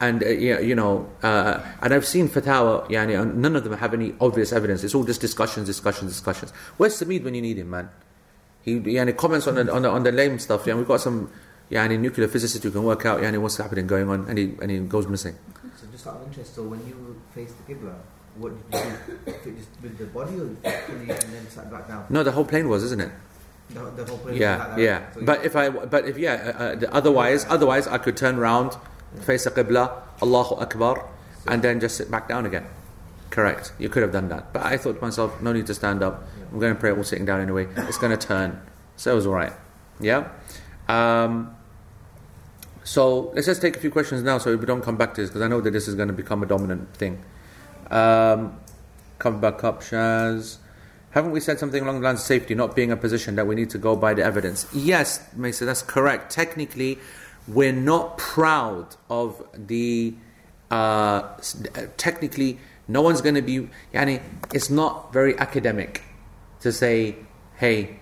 and 0.00 0.22
uh, 0.22 0.28
yeah, 0.28 0.58
you 0.60 0.74
know, 0.74 1.08
uh, 1.22 1.60
and 1.80 1.94
I've 1.94 2.06
seen 2.06 2.28
fatwa, 2.28 2.86
yani, 2.90 3.20
and 3.20 3.36
none 3.40 3.56
of 3.56 3.64
them 3.64 3.72
have 3.74 3.94
any 3.94 4.14
obvious 4.20 4.52
evidence. 4.52 4.84
It's 4.84 4.94
all 4.94 5.04
just 5.04 5.20
discussions, 5.20 5.66
discussions, 5.66 6.12
discussions. 6.12 6.50
Where's 6.76 7.00
Samid 7.00 7.24
when 7.24 7.34
you 7.34 7.42
need 7.42 7.58
him, 7.58 7.70
man? 7.70 7.88
He 8.62 8.78
yani, 8.80 9.16
comments 9.16 9.46
on 9.46 9.54
the, 9.54 9.72
on 9.72 9.82
the 9.82 9.88
on 9.90 10.02
the 10.02 10.12
lame 10.12 10.38
stuff. 10.38 10.66
Yeah, 10.66 10.74
we've 10.74 10.86
got 10.88 11.00
some 11.00 11.30
yani, 11.70 11.98
nuclear 11.98 12.28
physicists 12.28 12.62
who 12.62 12.70
can 12.70 12.82
work 12.82 13.06
out 13.06 13.20
yani, 13.20 13.38
what's 13.40 13.56
happening 13.56 13.86
going 13.86 14.08
on, 14.08 14.28
and 14.28 14.36
he 14.38 14.54
and 14.60 14.70
he 14.70 14.78
goes 14.80 15.06
missing. 15.06 15.36
So 15.80 15.86
just 15.92 16.06
out 16.06 16.16
of 16.16 16.26
interest, 16.26 16.54
so 16.54 16.62
when 16.64 16.84
you 16.86 17.20
face 17.34 17.52
the 17.52 17.74
Qibla, 17.74 17.94
what 18.38 18.52
did 18.70 18.80
you 18.80 18.96
do? 19.24 19.32
Did 19.32 19.46
you 19.46 19.52
just 19.52 19.68
with 19.82 19.96
the 19.98 20.06
body 20.06 20.34
or 20.34 20.48
fully 20.64 21.10
and 21.10 21.32
then 21.32 21.48
sat 21.48 21.70
back 21.70 21.88
down? 21.88 22.04
No, 22.10 22.22
the 22.22 22.32
whole 22.32 22.44
plane 22.44 22.68
was, 22.68 22.82
isn't 22.84 23.00
it? 23.00 23.10
The, 23.70 23.80
the 23.96 24.04
whole 24.04 24.18
place 24.18 24.38
Yeah, 24.38 24.66
like 24.68 24.78
yeah. 24.78 25.12
So 25.12 25.24
But 25.24 25.44
if 25.44 25.56
I, 25.56 25.70
but 25.70 26.06
if 26.06 26.18
yeah, 26.18 26.34
uh, 26.34 26.62
uh, 26.62 26.74
the- 26.76 26.92
otherwise, 26.94 27.46
otherwise 27.48 27.86
I 27.88 27.98
could 27.98 28.16
turn 28.16 28.36
around, 28.38 28.76
face 29.22 29.44
the 29.44 29.50
qibla, 29.50 30.02
Allahu 30.22 30.56
Akbar, 30.56 31.08
and 31.46 31.62
then 31.62 31.80
just 31.80 31.96
sit 31.96 32.10
back 32.10 32.28
down 32.28 32.46
again. 32.46 32.66
Correct. 33.30 33.72
You 33.78 33.88
could 33.88 34.02
have 34.02 34.12
done 34.12 34.28
that, 34.28 34.52
but 34.52 34.64
I 34.64 34.76
thought 34.76 34.94
to 34.94 35.00
myself, 35.02 35.40
no 35.42 35.52
need 35.52 35.66
to 35.66 35.74
stand 35.74 36.02
up. 36.02 36.24
I'm 36.52 36.58
going 36.58 36.74
to 36.74 36.80
pray 36.80 36.92
all 36.92 37.04
sitting 37.04 37.24
down 37.24 37.40
anyway. 37.40 37.66
It's 37.76 37.98
going 37.98 38.16
to 38.16 38.26
turn, 38.26 38.60
so 38.96 39.12
it 39.12 39.14
was 39.14 39.26
all 39.26 39.34
right. 39.34 39.52
Yeah. 40.00 40.28
Um, 40.88 41.54
so 42.84 43.32
let's 43.34 43.46
just 43.46 43.60
take 43.60 43.76
a 43.76 43.80
few 43.80 43.90
questions 43.90 44.22
now, 44.22 44.38
so 44.38 44.56
we 44.56 44.64
don't 44.64 44.82
come 44.82 44.96
back 44.96 45.14
to 45.14 45.20
this 45.20 45.30
because 45.30 45.42
I 45.42 45.48
know 45.48 45.60
that 45.60 45.72
this 45.72 45.88
is 45.88 45.94
going 45.94 46.08
to 46.08 46.14
become 46.14 46.42
a 46.42 46.46
dominant 46.46 46.94
thing. 46.96 47.22
Um, 47.90 48.58
come 49.18 49.40
back 49.40 49.64
up, 49.64 49.82
Shaz. 49.82 50.58
Haven't 51.10 51.32
we 51.32 51.40
said 51.40 51.58
something 51.58 51.82
along 51.82 52.00
the 52.00 52.04
lines 52.04 52.20
of 52.20 52.26
safety 52.26 52.54
not 52.54 52.76
being 52.76 52.92
a 52.92 52.96
position 52.96 53.36
that 53.36 53.46
we 53.46 53.54
need 53.54 53.70
to 53.70 53.78
go 53.78 53.96
by 53.96 54.14
the 54.14 54.22
evidence? 54.22 54.66
Yes, 54.72 55.26
Mesa, 55.34 55.64
that's 55.64 55.82
correct. 55.82 56.30
Technically, 56.30 56.98
we're 57.48 57.72
not 57.72 58.18
proud 58.18 58.96
of 59.08 59.42
the. 59.54 60.14
Uh, 60.70 61.22
technically, 61.96 62.58
no 62.88 63.02
one's 63.02 63.20
going 63.20 63.36
to 63.36 63.42
be. 63.42 63.68
Yani, 63.94 64.20
it's 64.52 64.70
not 64.70 65.12
very 65.12 65.38
academic 65.38 66.02
to 66.60 66.72
say, 66.72 67.16
hey, 67.56 68.00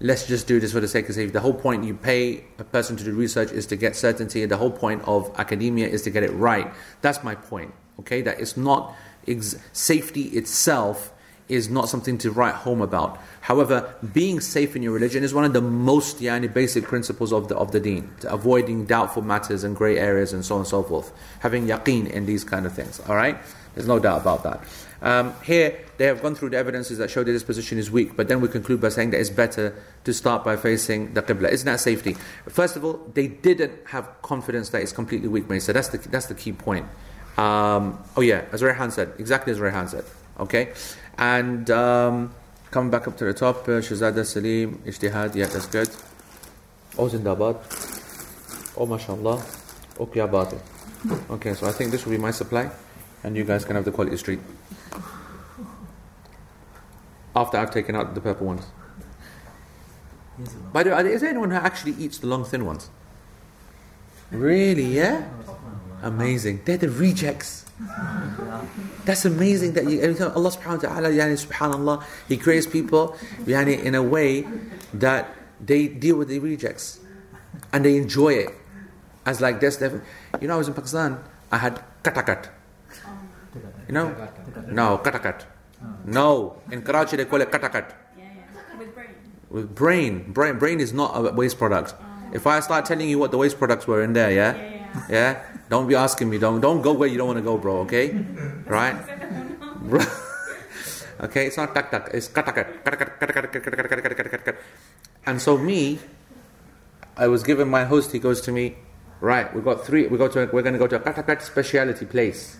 let's 0.00 0.26
just 0.26 0.46
do 0.46 0.60
this 0.60 0.72
for 0.72 0.80
the 0.80 0.88
sake 0.88 1.08
of 1.08 1.14
safety. 1.14 1.32
The 1.32 1.40
whole 1.40 1.54
point 1.54 1.84
you 1.84 1.94
pay 1.94 2.44
a 2.58 2.64
person 2.64 2.96
to 2.96 3.04
do 3.04 3.12
research 3.12 3.50
is 3.52 3.66
to 3.66 3.76
get 3.76 3.96
certainty. 3.96 4.42
And 4.42 4.50
the 4.50 4.56
whole 4.56 4.70
point 4.70 5.02
of 5.06 5.30
academia 5.38 5.88
is 5.88 6.02
to 6.02 6.10
get 6.10 6.22
it 6.22 6.32
right. 6.32 6.72
That's 7.02 7.22
my 7.22 7.34
point. 7.34 7.74
Okay, 8.00 8.22
that 8.22 8.40
it's 8.40 8.56
not 8.56 8.94
ex- 9.26 9.56
safety 9.72 10.22
itself 10.22 11.12
is 11.48 11.68
not 11.68 11.88
something 11.88 12.18
to 12.18 12.30
write 12.30 12.54
home 12.54 12.80
about. 12.80 13.18
However, 13.40 13.94
being 14.12 14.40
safe 14.40 14.76
in 14.76 14.82
your 14.82 14.92
religion 14.92 15.24
is 15.24 15.32
one 15.32 15.44
of 15.44 15.52
the 15.52 15.60
most 15.60 16.20
yani, 16.20 16.52
basic 16.52 16.84
principles 16.84 17.32
of 17.32 17.48
the 17.48 17.56
of 17.56 17.72
the 17.72 17.80
deen. 17.80 18.10
Avoiding 18.24 18.86
doubtful 18.86 19.22
matters 19.22 19.64
and 19.64 19.74
grey 19.74 19.98
areas 19.98 20.32
and 20.32 20.44
so 20.44 20.56
on 20.56 20.60
and 20.62 20.68
so 20.68 20.82
forth. 20.82 21.12
Having 21.40 21.66
yaqeen 21.66 22.10
in 22.10 22.26
these 22.26 22.44
kind 22.44 22.66
of 22.66 22.72
things. 22.72 23.00
All 23.08 23.16
right, 23.16 23.38
there's 23.74 23.88
no 23.88 23.98
doubt 23.98 24.20
about 24.20 24.42
that. 24.42 24.60
Um, 25.00 25.32
here, 25.44 25.78
they 25.96 26.06
have 26.06 26.22
gone 26.22 26.34
through 26.34 26.50
the 26.50 26.56
evidences 26.56 26.98
that 26.98 27.08
show 27.10 27.22
that 27.22 27.30
this 27.30 27.44
position 27.44 27.78
is 27.78 27.90
weak, 27.90 28.16
but 28.16 28.26
then 28.28 28.40
we 28.40 28.48
conclude 28.48 28.80
by 28.80 28.88
saying 28.88 29.10
that 29.10 29.20
it's 29.20 29.30
better 29.30 29.74
to 30.04 30.12
start 30.12 30.42
by 30.44 30.56
facing 30.56 31.14
the 31.14 31.22
qibla. 31.22 31.50
Isn't 31.50 31.66
that 31.66 31.78
safety? 31.80 32.16
First 32.48 32.76
of 32.76 32.84
all, 32.84 33.00
they 33.14 33.28
didn't 33.28 33.72
have 33.86 34.10
confidence 34.22 34.70
that 34.70 34.82
it's 34.82 34.92
completely 34.92 35.28
weak. 35.28 35.44
So 35.62 35.72
that's 35.72 35.88
the 35.88 35.98
that's 35.98 36.26
the 36.26 36.34
key 36.34 36.52
point. 36.52 36.86
Um, 37.36 38.02
oh 38.16 38.20
yeah, 38.20 38.46
as 38.50 38.62
Rehan 38.62 38.90
said, 38.90 39.12
exactly 39.18 39.52
as 39.52 39.60
Rehan 39.60 39.88
said. 39.88 40.04
Okay, 40.38 40.72
and 41.16 41.68
um, 41.70 42.34
coming 42.70 42.90
back 42.90 43.08
up 43.08 43.16
to 43.16 43.24
the 43.24 43.34
top, 43.34 43.66
uh, 43.68 43.80
Shazada 43.80 44.24
Salim, 44.24 44.78
Ijtihad, 44.86 45.34
yeah, 45.34 45.46
that's 45.46 45.66
good. 45.66 45.88
Oh 46.96 47.08
Zindabad, 47.08 47.56
oh 48.76 48.86
mashallah, 48.86 49.42
oh. 49.98 50.08
Okay, 51.30 51.54
so 51.54 51.66
I 51.66 51.72
think 51.72 51.90
this 51.90 52.04
will 52.04 52.12
be 52.12 52.18
my 52.18 52.30
supply, 52.30 52.70
and 53.24 53.36
you 53.36 53.44
guys 53.44 53.64
can 53.64 53.76
have 53.76 53.84
the 53.84 53.92
quality 53.92 54.16
street. 54.16 54.40
After 57.34 57.56
I've 57.58 57.70
taken 57.70 57.94
out 57.94 58.14
the 58.14 58.20
purple 58.20 58.46
ones. 58.46 58.66
By 60.72 60.82
the 60.82 60.90
way, 60.90 61.12
is 61.12 61.20
there 61.20 61.30
anyone 61.30 61.50
who 61.50 61.56
actually 61.56 61.92
eats 61.98 62.18
the 62.18 62.26
long 62.26 62.44
thin 62.44 62.64
ones? 62.64 62.90
Really, 64.30 64.84
yeah? 64.84 65.28
Amazing. 66.02 66.62
They're 66.64 66.76
the 66.76 66.90
rejects. 66.90 67.64
That's 69.04 69.24
amazing 69.24 69.72
that 69.74 69.88
you, 69.88 70.00
Allah 70.02 70.50
subhanahu 70.50 70.82
wa 70.82 70.88
ta'ala, 70.88 71.08
yani, 71.10 71.38
subhanallah, 71.38 72.02
He 72.28 72.36
creates 72.36 72.66
people 72.66 73.16
yani, 73.44 73.82
in 73.82 73.94
a 73.94 74.02
way 74.02 74.46
that 74.94 75.30
they 75.60 75.88
deal 75.88 76.16
with 76.16 76.28
the 76.28 76.38
rejects 76.38 77.00
and 77.72 77.84
they 77.84 77.96
enjoy 77.96 78.34
it. 78.34 78.50
As 79.24 79.40
like 79.40 79.60
this, 79.60 79.80
you 80.40 80.48
know, 80.48 80.54
I 80.54 80.58
was 80.58 80.68
in 80.68 80.74
Pakistan, 80.74 81.18
I 81.52 81.58
had 81.58 81.82
katakat. 82.02 82.48
You 83.86 83.94
know? 83.94 84.14
No, 84.68 84.98
katakat. 84.98 85.44
No, 86.04 86.56
in 86.70 86.82
Karachi 86.82 87.16
they 87.16 87.24
call 87.24 87.40
it 87.40 87.50
katakat. 87.50 87.92
Yeah, 88.16 88.24
yeah. 88.24 88.78
With 88.78 88.94
brain. 88.94 89.14
With 89.50 89.74
brain, 89.74 90.32
brain, 90.32 90.58
brain 90.58 90.80
is 90.80 90.92
not 90.92 91.12
a 91.14 91.32
waste 91.32 91.58
product. 91.58 91.94
Oh. 91.94 92.04
If 92.32 92.46
I 92.46 92.60
start 92.60 92.84
telling 92.84 93.08
you 93.08 93.18
what 93.18 93.30
the 93.30 93.38
waste 93.38 93.58
products 93.58 93.86
were 93.86 94.02
in 94.02 94.12
there, 94.12 94.30
yeah, 94.30 94.52
Yeah, 95.08 95.42
don't 95.68 95.88
be 95.88 95.94
asking 95.94 96.30
me. 96.30 96.38
Don't 96.38 96.60
don't 96.60 96.82
go 96.82 96.92
where 96.92 97.08
you 97.08 97.18
don't 97.18 97.28
want 97.28 97.38
to 97.38 97.46
go, 97.46 97.56
bro. 97.56 97.84
Okay, 97.88 98.12
right? 98.66 98.96
Bro. 99.84 100.00
okay, 101.28 101.46
it's 101.46 101.56
not 101.56 101.74
tak 101.74 101.90
tak. 101.90 102.10
It's 102.12 102.28
katakat. 102.28 102.84
And 105.26 105.40
so 105.40 105.56
me, 105.58 105.98
I 107.16 107.28
was 107.28 107.42
given 107.42 107.68
my 107.68 107.84
host. 107.84 108.12
He 108.12 108.18
goes 108.18 108.40
to 108.48 108.52
me, 108.52 108.76
right? 109.20 109.52
We 109.54 109.60
got 109.60 109.84
three. 109.84 110.06
We 110.08 110.16
go 110.16 110.28
to. 110.28 110.48
We're 110.52 110.62
to 110.62 110.78
go 110.78 110.86
to 110.88 110.96
a 110.96 111.04
katakat 111.04 111.42
speciality 111.42 112.06
place. 112.06 112.56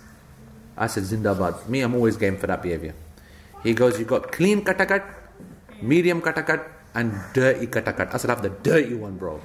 I 0.79 0.87
said 0.87 1.03
Zindabad. 1.03 1.67
Me, 1.67 1.83
I'm 1.83 1.95
always 1.95 2.17
game 2.17 2.39
for 2.39 2.47
that 2.47 2.63
behavior. 2.63 2.95
He 3.63 3.75
goes, 3.75 3.99
you 3.99 4.05
got 4.07 4.31
clean 4.31 4.63
katakat, 4.63 5.03
medium 5.83 6.23
katakat, 6.23 6.63
and 6.95 7.13
dirty 7.35 7.67
katakat. 7.67 8.15
I 8.15 8.17
said, 8.17 8.31
I 8.31 8.35
have 8.35 8.43
the 8.43 8.55
dirty 8.63 8.95
one, 8.95 9.19
bro. 9.19 9.43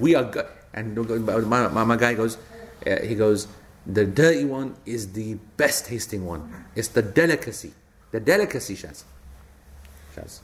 We 0.00 0.16
are 0.16 0.24
good. 0.24 0.46
And 0.74 0.96
my, 0.96 1.84
my, 1.84 1.96
guy 1.96 2.14
goes, 2.14 2.38
uh, 2.86 3.00
he 3.02 3.14
goes, 3.14 3.46
the 3.86 4.06
dirty 4.06 4.44
one 4.44 4.76
is 4.86 5.12
the 5.12 5.34
best 5.56 5.86
tasting 5.86 6.24
one. 6.24 6.66
It's 6.74 6.88
the 6.88 7.02
delicacy. 7.02 7.72
The 8.10 8.20
delicacy, 8.20 8.76
Shaz. 8.76 9.04
Shaz. 10.14 10.40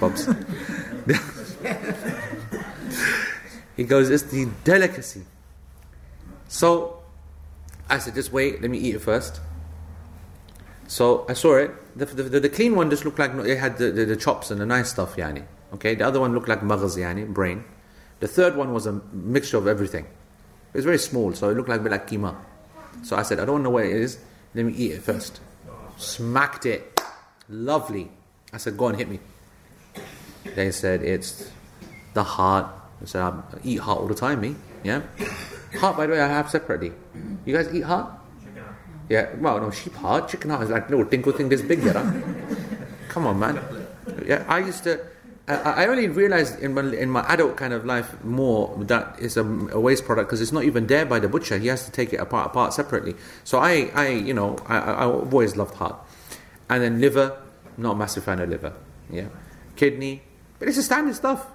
Bobs. 0.00 0.26
he 3.76 3.84
goes, 3.84 4.10
it's 4.10 4.24
the 4.24 4.48
delicacy. 4.64 5.22
So 6.48 7.02
I 7.88 7.98
said, 7.98 8.14
just 8.14 8.32
wait, 8.32 8.62
let 8.62 8.70
me 8.70 8.78
eat 8.78 8.94
it 8.94 9.00
first. 9.00 9.40
So 10.86 11.26
I 11.28 11.34
saw 11.34 11.56
it. 11.56 11.98
The, 11.98 12.06
the, 12.06 12.22
the, 12.22 12.40
the 12.40 12.48
clean 12.48 12.74
one 12.74 12.90
just 12.90 13.04
looked 13.04 13.18
like 13.18 13.34
it 13.34 13.58
had 13.58 13.78
the, 13.78 13.90
the, 13.90 14.04
the 14.04 14.16
chops 14.16 14.50
and 14.50 14.60
the 14.60 14.66
nice 14.66 14.90
stuff, 14.90 15.16
yani. 15.16 15.44
Okay, 15.74 15.94
the 15.94 16.06
other 16.06 16.20
one 16.20 16.32
looked 16.32 16.48
like 16.48 16.60
maghz, 16.60 16.96
yani, 16.96 17.26
brain. 17.26 17.64
The 18.20 18.28
third 18.28 18.56
one 18.56 18.72
was 18.72 18.86
a 18.86 19.00
mixture 19.12 19.56
of 19.58 19.66
everything. 19.66 20.04
It 20.04 20.76
was 20.76 20.84
very 20.84 20.98
small, 20.98 21.32
so 21.32 21.48
it 21.50 21.56
looked 21.56 21.68
like 21.68 21.80
a 21.80 21.82
bit 21.82 21.92
like 21.92 22.08
keema. 22.08 22.36
So 23.02 23.16
I 23.16 23.22
said, 23.22 23.38
I 23.40 23.44
don't 23.44 23.62
know 23.62 23.70
where 23.70 23.84
it 23.84 23.96
is. 23.96 24.18
Let 24.54 24.64
me 24.64 24.72
eat 24.72 24.92
it 24.92 25.02
first. 25.02 25.40
Smacked 25.96 26.66
it. 26.66 27.00
Lovely. 27.48 28.10
I 28.52 28.56
said, 28.58 28.76
go 28.76 28.86
on, 28.86 28.94
hit 28.94 29.08
me. 29.08 29.20
They 30.54 30.70
said, 30.72 31.02
it's 31.02 31.50
the 32.14 32.22
heart. 32.22 32.66
I 33.00 33.04
said, 33.04 33.22
I 33.22 33.42
eat 33.62 33.80
heart 33.80 34.00
all 34.00 34.08
the 34.08 34.14
time, 34.14 34.40
me. 34.40 34.56
Yeah? 34.82 35.02
Heart, 35.78 35.96
by 35.96 36.06
the 36.06 36.12
way, 36.12 36.20
I 36.20 36.26
have 36.26 36.50
separately. 36.50 36.92
You 37.44 37.54
guys 37.54 37.72
eat 37.72 37.82
heart? 37.82 38.12
Yeah, 39.08 39.34
well, 39.36 39.60
no, 39.60 39.70
sheep 39.70 39.94
heart. 39.94 40.28
Chicken 40.28 40.50
heart 40.50 40.64
is 40.64 40.70
like 40.70 40.90
little 40.90 41.06
tinkle 41.06 41.32
thing 41.32 41.48
this 41.48 41.62
big, 41.62 41.80
there. 41.80 41.94
Huh? 41.94 42.12
Come 43.08 43.26
on, 43.26 43.38
man. 43.38 43.60
Yeah, 44.26 44.44
I 44.48 44.58
used 44.58 44.84
to. 44.84 45.00
I, 45.48 45.84
I 45.84 45.86
only 45.86 46.08
realized 46.08 46.60
in 46.60 46.74
my, 46.74 46.82
in 46.82 47.10
my 47.10 47.22
adult 47.28 47.56
kind 47.56 47.72
of 47.72 47.84
life 47.86 48.22
more 48.22 48.76
that 48.84 49.16
it's 49.18 49.36
a, 49.36 49.42
a 49.42 49.80
waste 49.80 50.04
product 50.04 50.28
because 50.28 50.40
it's 50.40 50.52
not 50.52 50.64
even 50.64 50.86
there 50.86 51.06
by 51.06 51.18
the 51.18 51.28
butcher. 51.28 51.58
He 51.58 51.68
has 51.68 51.86
to 51.86 51.90
take 51.90 52.12
it 52.12 52.20
apart, 52.20 52.46
apart 52.48 52.74
separately. 52.74 53.14
So 53.44 53.58
I, 53.58 53.90
I 53.94 54.08
you 54.08 54.34
know, 54.34 54.56
I, 54.66 54.78
I, 54.78 55.04
I've 55.04 55.32
always 55.32 55.56
loved 55.56 55.74
heart. 55.74 55.96
And 56.68 56.82
then 56.82 57.00
liver, 57.00 57.40
not 57.78 57.92
a 57.92 57.96
massive 57.96 58.24
fan 58.24 58.40
of 58.40 58.50
liver. 58.50 58.74
Yeah. 59.10 59.28
Kidney, 59.74 60.22
but 60.58 60.68
it's 60.68 60.76
a 60.76 60.82
standard 60.82 61.14
stuff. 61.14 61.46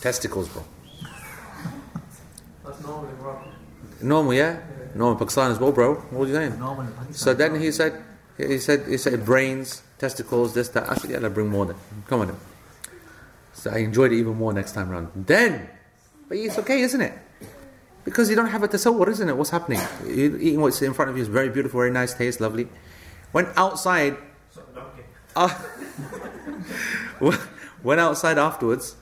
Testicles, 0.00 0.48
bro. 0.48 0.64
That's 2.64 2.82
normal 2.82 3.08
in 3.08 3.16
Morocco. 3.18 3.48
Normal, 4.02 4.34
yeah? 4.34 4.60
Normal 4.94 5.12
in 5.12 5.18
Pakistan 5.18 5.50
as 5.50 5.58
well, 5.58 5.72
bro. 5.72 5.94
What 5.94 6.24
are 6.24 6.28
you 6.28 6.34
saying? 6.34 6.58
Normal 6.58 6.86
in 6.86 7.14
So 7.14 7.32
then 7.32 7.58
he 7.58 7.72
said, 7.72 8.02
he 8.36 8.58
said, 8.58 8.86
he 8.86 8.98
said 8.98 9.24
brains, 9.24 9.82
testicles, 9.98 10.52
this, 10.52 10.68
that. 10.70 10.90
I 10.90 10.96
said, 10.96 11.10
yeah, 11.10 11.18
I'll 11.22 11.30
bring 11.30 11.48
more 11.48 11.64
then. 11.66 11.76
Come 12.08 12.20
on 12.20 12.26
then. 12.26 12.36
So 13.62 13.70
I 13.70 13.78
enjoyed 13.78 14.10
it 14.10 14.16
even 14.16 14.34
more 14.34 14.52
next 14.52 14.72
time 14.72 14.88
round. 14.90 15.12
Then, 15.14 15.68
but 16.28 16.36
it's 16.36 16.58
okay, 16.58 16.80
isn't 16.80 17.00
it? 17.00 17.12
Because 18.04 18.28
you 18.28 18.34
don't 18.34 18.48
have 18.48 18.64
a 18.64 18.66
tasawwur, 18.66 19.06
isn't 19.06 19.28
it? 19.28 19.36
What's 19.36 19.50
happening? 19.50 19.78
You- 20.04 20.36
Eating 20.36 20.60
what's 20.60 20.82
in 20.82 20.92
front 20.92 21.12
of 21.12 21.16
you 21.16 21.22
is 21.22 21.28
very 21.28 21.48
beautiful, 21.48 21.78
very 21.78 21.92
nice 21.92 22.12
taste, 22.12 22.40
lovely. 22.40 22.66
When 23.30 23.46
outside, 23.54 24.16
uh, 25.36 25.56
went 27.84 28.00
outside 28.00 28.36
afterwards, 28.36 28.96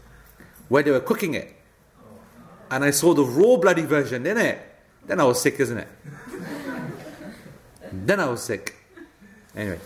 where 0.69 0.83
they 0.83 0.91
were 0.91 1.01
cooking 1.01 1.33
it, 1.33 1.57
and 2.71 2.85
I 2.85 2.91
saw 2.91 3.15
the 3.15 3.25
raw 3.25 3.57
bloody 3.57 3.87
version, 3.87 4.25
didn't 4.25 4.45
it? 4.45 4.59
Then 5.07 5.21
I 5.21 5.25
was 5.25 5.41
sick, 5.41 5.59
isn't 5.59 5.79
it? 5.79 5.89
then 7.93 8.21
I 8.21 8.27
was 8.29 8.43
sick. 8.43 8.75
Anyway, 9.57 9.81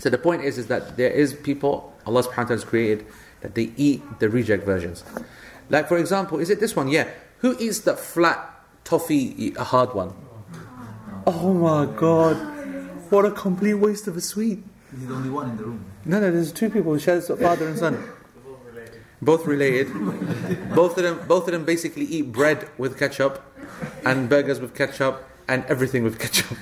so 0.00 0.10
the 0.10 0.18
point 0.18 0.42
is, 0.42 0.58
is 0.58 0.66
that 0.66 0.96
there 0.96 1.12
is 1.12 1.34
people 1.34 1.94
Allah 2.04 2.24
subhanahu 2.24 2.36
wa 2.36 2.42
ta'ala 2.44 2.48
has 2.60 2.64
created 2.64 3.06
that 3.40 3.54
they 3.54 3.70
eat 3.76 4.02
the 4.18 4.28
reject 4.28 4.64
versions. 4.64 5.04
Like 5.68 5.88
for 5.88 5.98
example, 5.98 6.38
is 6.38 6.50
it 6.50 6.60
this 6.60 6.76
one? 6.76 6.88
Yeah. 6.88 7.08
Who 7.38 7.56
eats 7.58 7.80
the 7.80 7.94
flat 7.96 8.38
toffee, 8.84 9.52
a 9.56 9.64
hard 9.64 9.94
one? 9.94 10.14
Oh 11.26 11.52
my 11.52 11.86
god. 11.96 12.36
What 13.10 13.24
a 13.24 13.30
complete 13.30 13.74
waste 13.74 14.06
of 14.06 14.16
a 14.16 14.20
sweet. 14.20 14.62
He's 14.90 15.08
the 15.08 15.14
only 15.14 15.30
one 15.30 15.50
in 15.50 15.56
the 15.56 15.64
room. 15.64 15.84
No, 16.04 16.20
no, 16.20 16.30
there's 16.30 16.52
two 16.52 16.70
people 16.70 16.92
who 16.92 16.98
share 16.98 17.16
this 17.16 17.28
father 17.28 17.68
and 17.68 17.78
son. 17.78 18.02
Both 19.20 19.46
related. 19.46 19.92
both 20.74 20.96
of 20.96 21.02
them 21.02 21.20
both 21.26 21.46
of 21.48 21.52
them 21.52 21.64
basically 21.64 22.04
eat 22.04 22.32
bread 22.32 22.68
with 22.78 22.98
ketchup 22.98 23.42
and 24.04 24.28
burgers 24.28 24.60
with 24.60 24.74
ketchup 24.74 25.28
and 25.48 25.64
everything 25.66 26.04
with 26.04 26.18
ketchup. 26.18 26.56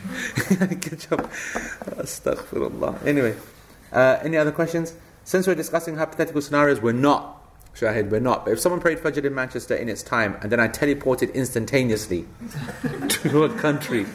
ketchup. 0.80 1.30
Astaghfirullah. 1.98 3.04
Anyway, 3.06 3.36
uh, 3.92 4.18
any 4.22 4.36
other 4.36 4.52
questions? 4.52 4.94
Since 5.24 5.46
we're 5.46 5.54
discussing 5.54 5.96
hypothetical 5.96 6.42
scenarios, 6.42 6.80
we're 6.80 6.92
not. 6.92 7.40
Shahid, 7.74 8.10
we're 8.10 8.20
not. 8.20 8.44
But 8.44 8.52
if 8.52 8.60
someone 8.60 8.80
prayed 8.80 8.98
Fajr 8.98 9.24
in 9.24 9.34
Manchester 9.34 9.74
in 9.74 9.88
its 9.88 10.02
time 10.02 10.38
and 10.42 10.52
then 10.52 10.60
I 10.60 10.68
teleported 10.68 11.34
instantaneously 11.34 12.26
to 13.08 13.44
a 13.44 13.48
country 13.58 14.06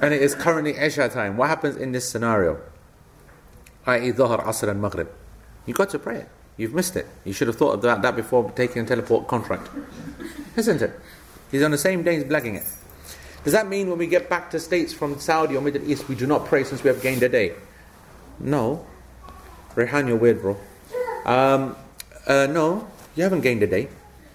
and 0.00 0.12
it 0.14 0.22
is 0.22 0.34
currently 0.34 0.76
Isha 0.76 1.08
time, 1.08 1.36
what 1.36 1.48
happens 1.48 1.76
in 1.76 1.92
this 1.92 2.08
scenario? 2.08 2.60
i.e. 3.86 4.12
Dhuhr, 4.12 4.44
Asr 4.44 4.68
and 4.68 4.80
Maghrib. 4.80 5.08
You've 5.66 5.76
got 5.76 5.90
to 5.90 5.98
pray 5.98 6.18
it. 6.18 6.28
You've 6.56 6.74
missed 6.74 6.96
it. 6.96 7.06
You 7.24 7.32
should 7.32 7.48
have 7.48 7.56
thought 7.56 7.72
of 7.74 7.82
that, 7.82 8.02
that 8.02 8.14
before 8.14 8.50
taking 8.52 8.82
a 8.82 8.86
teleport 8.86 9.26
contract. 9.26 9.70
Isn't 10.56 10.82
it? 10.82 10.92
He's 11.50 11.62
on 11.62 11.70
the 11.70 11.78
same 11.78 12.02
day, 12.02 12.16
he's 12.16 12.24
blagging 12.24 12.56
it. 12.56 12.64
Does 13.42 13.52
that 13.52 13.68
mean 13.68 13.88
when 13.88 13.98
we 13.98 14.06
get 14.06 14.30
back 14.30 14.50
to 14.52 14.60
states 14.60 14.92
from 14.92 15.18
Saudi 15.18 15.56
or 15.56 15.60
Middle 15.60 15.90
East, 15.90 16.08
we 16.08 16.14
do 16.14 16.26
not 16.26 16.46
pray 16.46 16.62
since 16.62 16.84
we 16.84 16.88
have 16.88 17.02
gained 17.02 17.22
a 17.22 17.28
day? 17.28 17.54
No. 18.38 18.86
Rehan, 19.75 20.07
you're 20.07 20.17
weird, 20.17 20.41
bro. 20.41 20.57
Um, 21.25 21.75
uh, 22.25 22.47
no, 22.47 22.87
you 23.15 23.23
haven't 23.23 23.41
gained 23.41 23.63
a 23.63 23.67
day. 23.67 23.89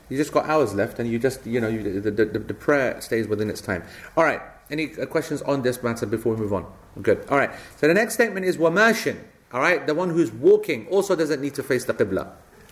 You 0.09 0.17
just 0.17 0.33
got 0.33 0.47
hours 0.47 0.75
left, 0.75 0.99
and 0.99 1.11
you 1.11 1.19
just, 1.19 1.47
you 1.47 1.61
know, 1.61 1.69
you, 1.69 2.01
the, 2.01 2.11
the, 2.11 2.25
the, 2.25 2.39
the 2.39 2.55
prayer 2.55 3.01
stays 3.01 3.27
within 3.27 3.49
its 3.49 3.61
time. 3.61 3.83
All 4.17 4.25
right. 4.25 4.41
Any 4.71 4.95
uh, 4.95 5.07
questions 5.07 5.43
on 5.43 5.63
this 5.63 5.83
matter 5.83 6.07
before 6.07 6.35
we 6.35 6.41
move 6.41 6.53
on? 6.53 6.67
Good. 7.01 7.27
All 7.29 7.39
right. 7.39 7.51
So 7.79 7.89
the 7.89 7.95
next 7.95 8.15
statement 8.15 8.47
is 8.47 8.57
wamashin. 8.57 9.19
All 9.53 9.61
right. 9.61 9.87
The 9.87 9.95
one 9.95 10.11
who's 10.11 10.31
walking 10.31 10.87
also 10.89 11.17
doesn't 11.17 11.41
need 11.41 11.55
to 11.55 11.63
face 11.63 11.85
the 11.85 11.95
qibla. 11.95 12.31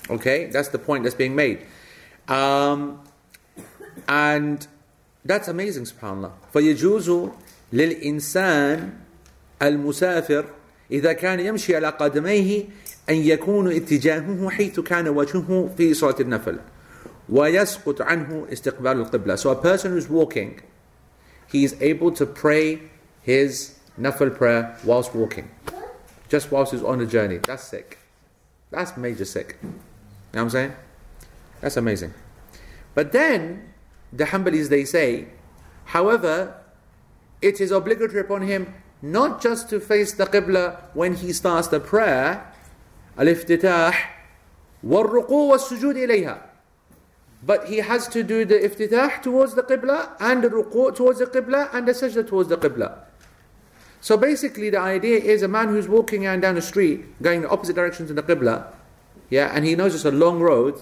Okay. 0.09 0.47
That's 0.47 0.69
the 0.69 0.79
point 0.79 1.05
that's 1.05 1.15
being 1.15 1.35
made. 1.35 1.67
Um, 2.29 3.01
and 4.09 4.67
that's 5.25 5.49
amazing, 5.49 5.85
subhanAllah. 5.85 6.33
فيجوز 6.55 7.31
للإنسان 7.73 8.93
المسافر 9.63 10.45
إذا 10.91 11.13
كان 11.13 11.41
يمشي 11.41 11.77
على 11.77 11.89
قدميه 11.89 12.65
أن 13.09 13.15
يكون 13.15 13.73
اتجاهه 13.73 14.51
حيث 14.51 14.81
كان 14.81 15.09
وجهه 15.09 15.71
في 15.77 15.95
صلاة 15.95 16.21
النفل 16.21 16.59
ويسقط 17.29 18.03
عنه 18.03 18.47
استقبال 18.53 19.07
القبلة. 19.07 19.37
So 19.37 19.51
a 19.51 19.57
person 19.57 19.93
who's 19.93 20.09
walking, 20.09 20.61
he 21.49 21.65
is 21.65 21.77
able 21.81 22.11
to 22.13 22.27
pray 22.27 22.81
his 23.23 23.79
nafil 23.99 24.37
prayer 24.37 24.77
whilst 24.85 25.15
walking. 25.15 25.51
Just 26.29 26.51
whilst 26.51 26.73
he's 26.73 26.83
on 26.83 26.99
the 26.99 27.07
journey. 27.07 27.39
That's 27.39 27.65
sick. 27.65 27.99
That's 28.71 28.97
major 28.97 29.25
sick. 29.25 29.59
You 29.63 29.69
know 29.69 29.75
what 30.33 30.41
I'm 30.43 30.51
saying? 30.51 30.73
That's 31.61 31.77
amazing. 31.77 32.15
But 32.95 33.13
then, 33.13 33.73
the 34.13 34.25
Hanbalis 34.25 34.69
they 34.69 34.85
say, 34.85 35.27
however, 35.87 36.55
it 37.43 37.61
is 37.61 37.71
obligatory 37.71 38.21
upon 38.21 38.43
him 38.43 38.75
not 39.12 39.42
just 39.42 39.70
to 39.70 39.80
face 39.80 40.14
the 40.14 40.26
Qibla 40.26 40.80
when 40.94 41.16
he 41.16 41.32
starts 41.32 41.68
the 41.68 41.80
prayer, 41.80 42.52
al-iftitah, 43.18 43.94
wal-ruku 44.82 45.50
wal-sujud 45.50 45.96
ilayha. 45.96 46.42
But 47.44 47.68
he 47.68 47.78
has 47.78 48.08
to 48.10 48.24
do 48.24 48.46
the 48.46 48.56
iftitah 48.56 49.22
towards 49.22 49.54
the 49.54 49.62
Qibla, 49.62 50.14
and 50.20 50.44
the 50.44 50.50
ruku 50.50 50.96
towards 50.96 51.20
the 51.20 51.28
Qibla, 51.28 51.70
and 51.74 51.88
the 51.88 51.92
sajda 51.92 52.28
towards 52.28 52.50
the 52.50 52.58
Qibla. 52.58 52.98
So 54.02 54.18
basically 54.18 54.72
the 54.72 54.80
idea 54.80 55.20
is 55.20 55.44
a 55.44 55.48
man 55.48 55.70
who's 55.70 55.88
walking 55.88 56.24
down 56.24 56.56
the 56.56 56.62
street, 56.62 57.22
going 57.22 57.42
the 57.42 57.50
opposite 57.50 57.76
direction 57.76 58.08
to 58.08 58.14
the 58.14 58.24
Qibla, 58.24 58.74
yeah, 59.30 59.52
and 59.54 59.66
he 59.66 59.76
knows 59.76 59.94
it's 59.94 60.06
a 60.06 60.12
long 60.12 60.40
road, 60.40 60.82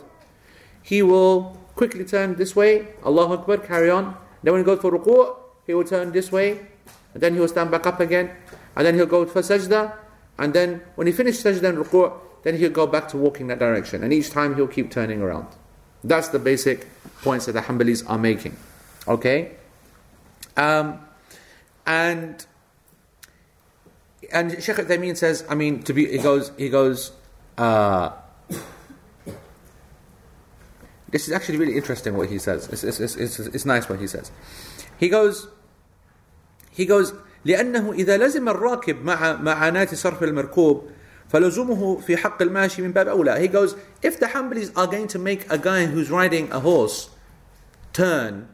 he 0.82 1.02
will 1.02 1.58
quickly 1.76 2.06
turn 2.06 2.36
this 2.36 2.56
way, 2.56 2.88
Allahu 3.06 3.34
Akbar, 3.34 3.58
carry 3.58 3.90
on. 3.90 4.16
Then 4.44 4.54
when 4.54 4.62
he 4.62 4.66
goes 4.66 4.80
for 4.80 4.92
ruku', 4.92 5.36
he 5.66 5.74
will 5.74 5.86
turn 5.86 6.12
this 6.12 6.32
way, 6.32 6.68
and 7.14 7.22
then 7.22 7.34
he 7.34 7.40
will 7.40 7.48
stand 7.48 7.72
back 7.72 7.86
up 7.86 8.00
again, 8.00 8.32
and 8.76 8.86
then 8.86 8.96
he'll 8.96 9.06
go 9.06 9.26
for 9.26 9.42
sajda, 9.42 9.96
and 10.38 10.54
then 10.54 10.82
when 10.96 11.08
he 11.08 11.14
finishes 11.14 11.44
sajda 11.44 11.70
and 11.70 11.78
ruku', 11.78 12.14
then 12.44 12.58
he'll 12.58 12.70
go 12.70 12.88
back 12.88 13.08
to 13.10 13.18
walking 13.18 13.48
that 13.48 13.60
direction, 13.60 14.04
and 14.04 14.12
each 14.12 14.30
time 14.30 14.56
he'll 14.56 14.68
keep 14.68 14.92
turning 14.92 15.22
around. 15.22 15.48
That's 16.04 16.30
the 16.30 16.40
basic 16.40 16.88
points 17.22 17.46
that 17.46 17.54
the 17.54 17.62
Hanbalis 17.62 18.04
are 18.10 18.18
making. 18.18 18.58
Okay? 19.08 19.52
Um, 20.58 21.00
and 21.86 22.46
and 24.32 24.64
Sheikh 24.64 24.78
Uthaymeen 24.78 25.16
says, 25.16 25.46
I 25.50 25.56
mean, 25.56 25.84
to 25.84 25.94
be, 25.94 26.08
he 26.08 26.18
goes, 26.18 26.52
he 26.58 26.70
goes, 26.70 27.12
uh, 27.58 28.12
this 31.10 31.28
is 31.28 31.32
actually 31.32 31.58
really 31.58 31.76
interesting 31.76 32.18
what 32.18 32.30
he 32.30 32.40
says. 32.40 32.68
It's, 32.70 32.84
it's, 32.84 33.00
it's, 33.00 33.16
it's, 33.16 33.40
it's 33.40 33.66
nice 33.66 33.88
what 33.88 34.00
he 34.00 34.08
says. 34.08 34.32
He 34.98 35.10
goes, 35.10 35.48
he 36.73 36.87
goes, 36.87 37.13
لأنه 37.45 37.93
إذا 37.93 38.17
لزم 38.19 38.49
الراكب 38.49 39.05
مع 39.05 39.33
معاناة 39.33 39.95
صرف 39.95 40.23
المركوب 40.23 40.91
فلزومه 41.29 42.01
في 42.01 42.17
حق 42.17 42.43
الماشي 42.43 42.83
من 42.83 42.93
باب 42.93 43.09
أولى. 43.09 43.41
He 43.41 43.49
goes, 43.49 43.77
if 44.03 44.19
the 44.19 44.27
Hanbalis 44.27 44.73
are 44.77 44.87
going 44.87 45.09
to 45.09 45.19
make 45.19 45.51
a 45.51 45.59
guy 45.59 45.87
who's 45.87 46.11
riding 46.11 46.51
a 46.53 46.61
horse 46.61 47.11
turn 47.93 48.49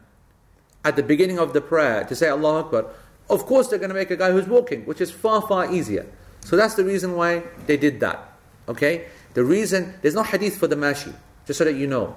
at 0.84 0.96
the 0.96 1.02
beginning 1.02 1.38
of 1.38 1.52
the 1.52 1.60
prayer 1.60 2.04
to 2.04 2.14
say 2.14 2.28
Allah 2.28 2.60
Akbar, 2.60 2.86
of 3.30 3.46
course 3.46 3.68
they're 3.68 3.78
going 3.78 3.90
to 3.90 3.94
make 3.94 4.10
a 4.10 4.16
guy 4.16 4.32
who's 4.32 4.46
walking, 4.46 4.84
which 4.84 5.00
is 5.00 5.10
far, 5.10 5.40
far 5.42 5.72
easier. 5.72 6.06
So 6.40 6.56
that's 6.56 6.74
the 6.74 6.84
reason 6.84 7.16
why 7.16 7.42
they 7.66 7.76
did 7.76 8.00
that. 8.00 8.36
Okay? 8.68 9.06
The 9.34 9.44
reason, 9.44 9.94
there's 10.02 10.14
no 10.14 10.22
hadith 10.22 10.58
for 10.58 10.66
the 10.66 10.76
mashi, 10.76 11.14
just 11.46 11.58
so 11.58 11.64
that 11.64 11.74
you 11.74 11.86
know. 11.86 12.14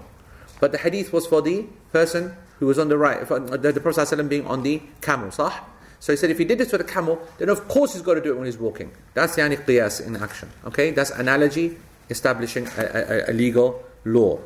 But 0.60 0.72
the 0.72 0.78
hadith 0.80 1.14
was 1.14 1.26
for 1.26 1.42
the 1.42 1.66
person 1.94 2.36
who 2.60 2.66
was 2.66 2.78
on 2.78 2.90
the 2.90 2.98
right, 2.98 3.28
for 3.28 3.40
the, 3.40 3.72
the 3.72 3.80
Prophet 3.80 4.02
ﷺ 4.02 4.28
being 4.28 4.46
on 4.46 4.64
the 4.64 4.82
camel, 5.02 5.32
sah? 5.32 5.54
So 6.02 6.14
he 6.14 6.18
said 6.18 6.30
if 6.30 6.38
he 6.38 6.46
did 6.46 6.60
this 6.60 6.72
for 6.72 6.78
the 6.78 6.84
camel, 6.84 7.20
then 7.38 7.50
of 7.50 7.68
course 7.68 7.94
he's 7.94 8.02
got 8.02 8.16
to 8.16 8.22
do 8.22 8.32
it 8.32 8.38
when 8.38 8.46
he's 8.46 8.58
walking. 8.58 8.92
That's 9.14 9.36
yani 9.36 9.58
qiyas 9.58 10.06
in 10.06 10.16
action. 10.16 10.50
Okay? 10.66 10.92
That's 10.92 11.12
analogy 11.12 11.78
establishing 12.10 12.68
a, 12.78 13.26
a, 13.28 13.32
a 13.32 13.34
legal 13.34 13.84
law. 14.06 14.40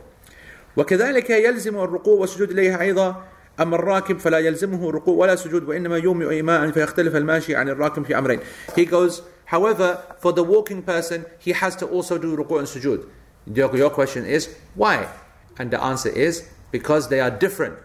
وكذلك 0.77 1.29
يلزم 1.29 1.77
الركوع 1.77 2.19
والسجود 2.19 2.51
إليها 2.51 2.81
أيضا 2.81 3.23
أما 3.59 3.75
الراكب 3.75 4.19
فلا 4.19 4.39
يلزمه 4.39 4.91
ركوع 4.91 5.15
ولا 5.15 5.35
سجود 5.35 5.63
وإنما 5.63 5.97
يومئ 5.97 6.29
إيماء 6.29 6.71
فيختلف 6.71 7.15
الماشي 7.15 7.55
عن 7.55 7.69
الراكب 7.69 8.05
في 8.05 8.17
أمرين. 8.17 8.39
He 8.75 8.85
goes, 8.85 9.21
however, 9.45 10.01
for 10.19 10.31
the 10.31 10.43
walking 10.43 10.81
person, 10.81 11.25
he 11.39 11.51
has 11.51 11.75
to 11.75 11.85
also 11.85 12.17
do 12.17 12.35
ruku' 12.35 12.59
and 12.59 12.67
sujud. 12.67 13.07
Your, 13.53 13.75
your 13.75 13.89
question 13.89 14.25
is, 14.25 14.55
why? 14.75 15.07
And 15.57 15.71
the 15.71 15.83
answer 15.83 16.09
is, 16.09 16.47
because 16.71 17.09
they 17.09 17.19
are 17.19 17.29
different. 17.29 17.77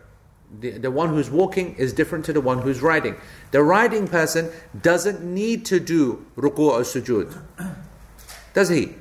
The, 0.61 0.79
the 0.79 0.91
one 0.91 1.09
who's 1.09 1.29
walking 1.29 1.75
is 1.75 1.93
different 1.93 2.25
to 2.27 2.33
the 2.33 2.41
one 2.41 2.59
who's 2.59 2.81
riding. 2.81 3.17
The 3.51 3.63
riding 3.63 4.07
person 4.07 4.51
doesn't 4.81 5.23
need 5.23 5.65
to 5.67 5.81
do 5.81 6.25
ruku' 6.37 6.59
or 6.59 6.81
sujud. 6.81 7.37
Does 8.55 8.69
he? 8.69 8.95